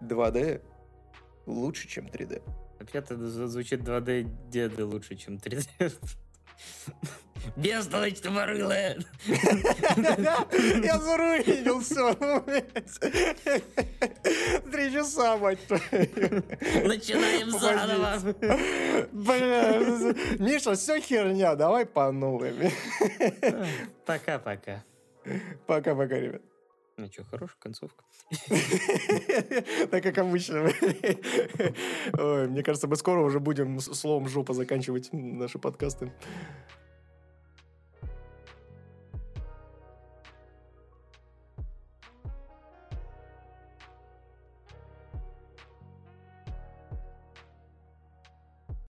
2D 0.01 0.61
лучше, 1.45 1.89
чем 1.89 2.05
3D. 2.05 2.41
Вообще-то 2.79 3.17
звучит 3.47 3.81
2D 3.81 4.49
деды 4.49 4.85
лучше, 4.85 5.15
чем 5.15 5.35
3D. 5.35 5.91
Бестолочь 7.55 8.19
тупорылая! 8.21 8.97
Я 10.83 10.97
заруинил 10.99 11.79
все. 11.81 12.13
4 14.65 14.91
часа, 14.91 15.37
мать 15.37 15.59
твою. 15.67 15.83
Начинаем 16.87 17.51
заново. 17.51 18.19
Бля, 19.11 19.79
Миша, 20.39 20.73
все 20.73 20.99
херня, 20.99 21.55
давай 21.55 21.85
по 21.85 22.11
новым. 22.11 22.71
Пока-пока. 24.05 24.83
Пока-пока, 25.67 26.19
ребят. 26.19 26.41
Ну 26.97 27.07
что, 27.11 27.25
хорошая 27.25 27.57
концовка. 27.59 28.03
Так 29.91 30.01
как 30.03 30.17
обычно. 30.17 30.71
Мне 32.47 32.63
кажется, 32.63 32.87
мы 32.87 32.95
скоро 32.95 33.21
уже 33.21 33.39
будем 33.39 33.79
словом 33.79 34.29
жопа 34.29 34.53
заканчивать 34.53 35.09
наши 35.11 35.59
подкасты. 35.59 36.11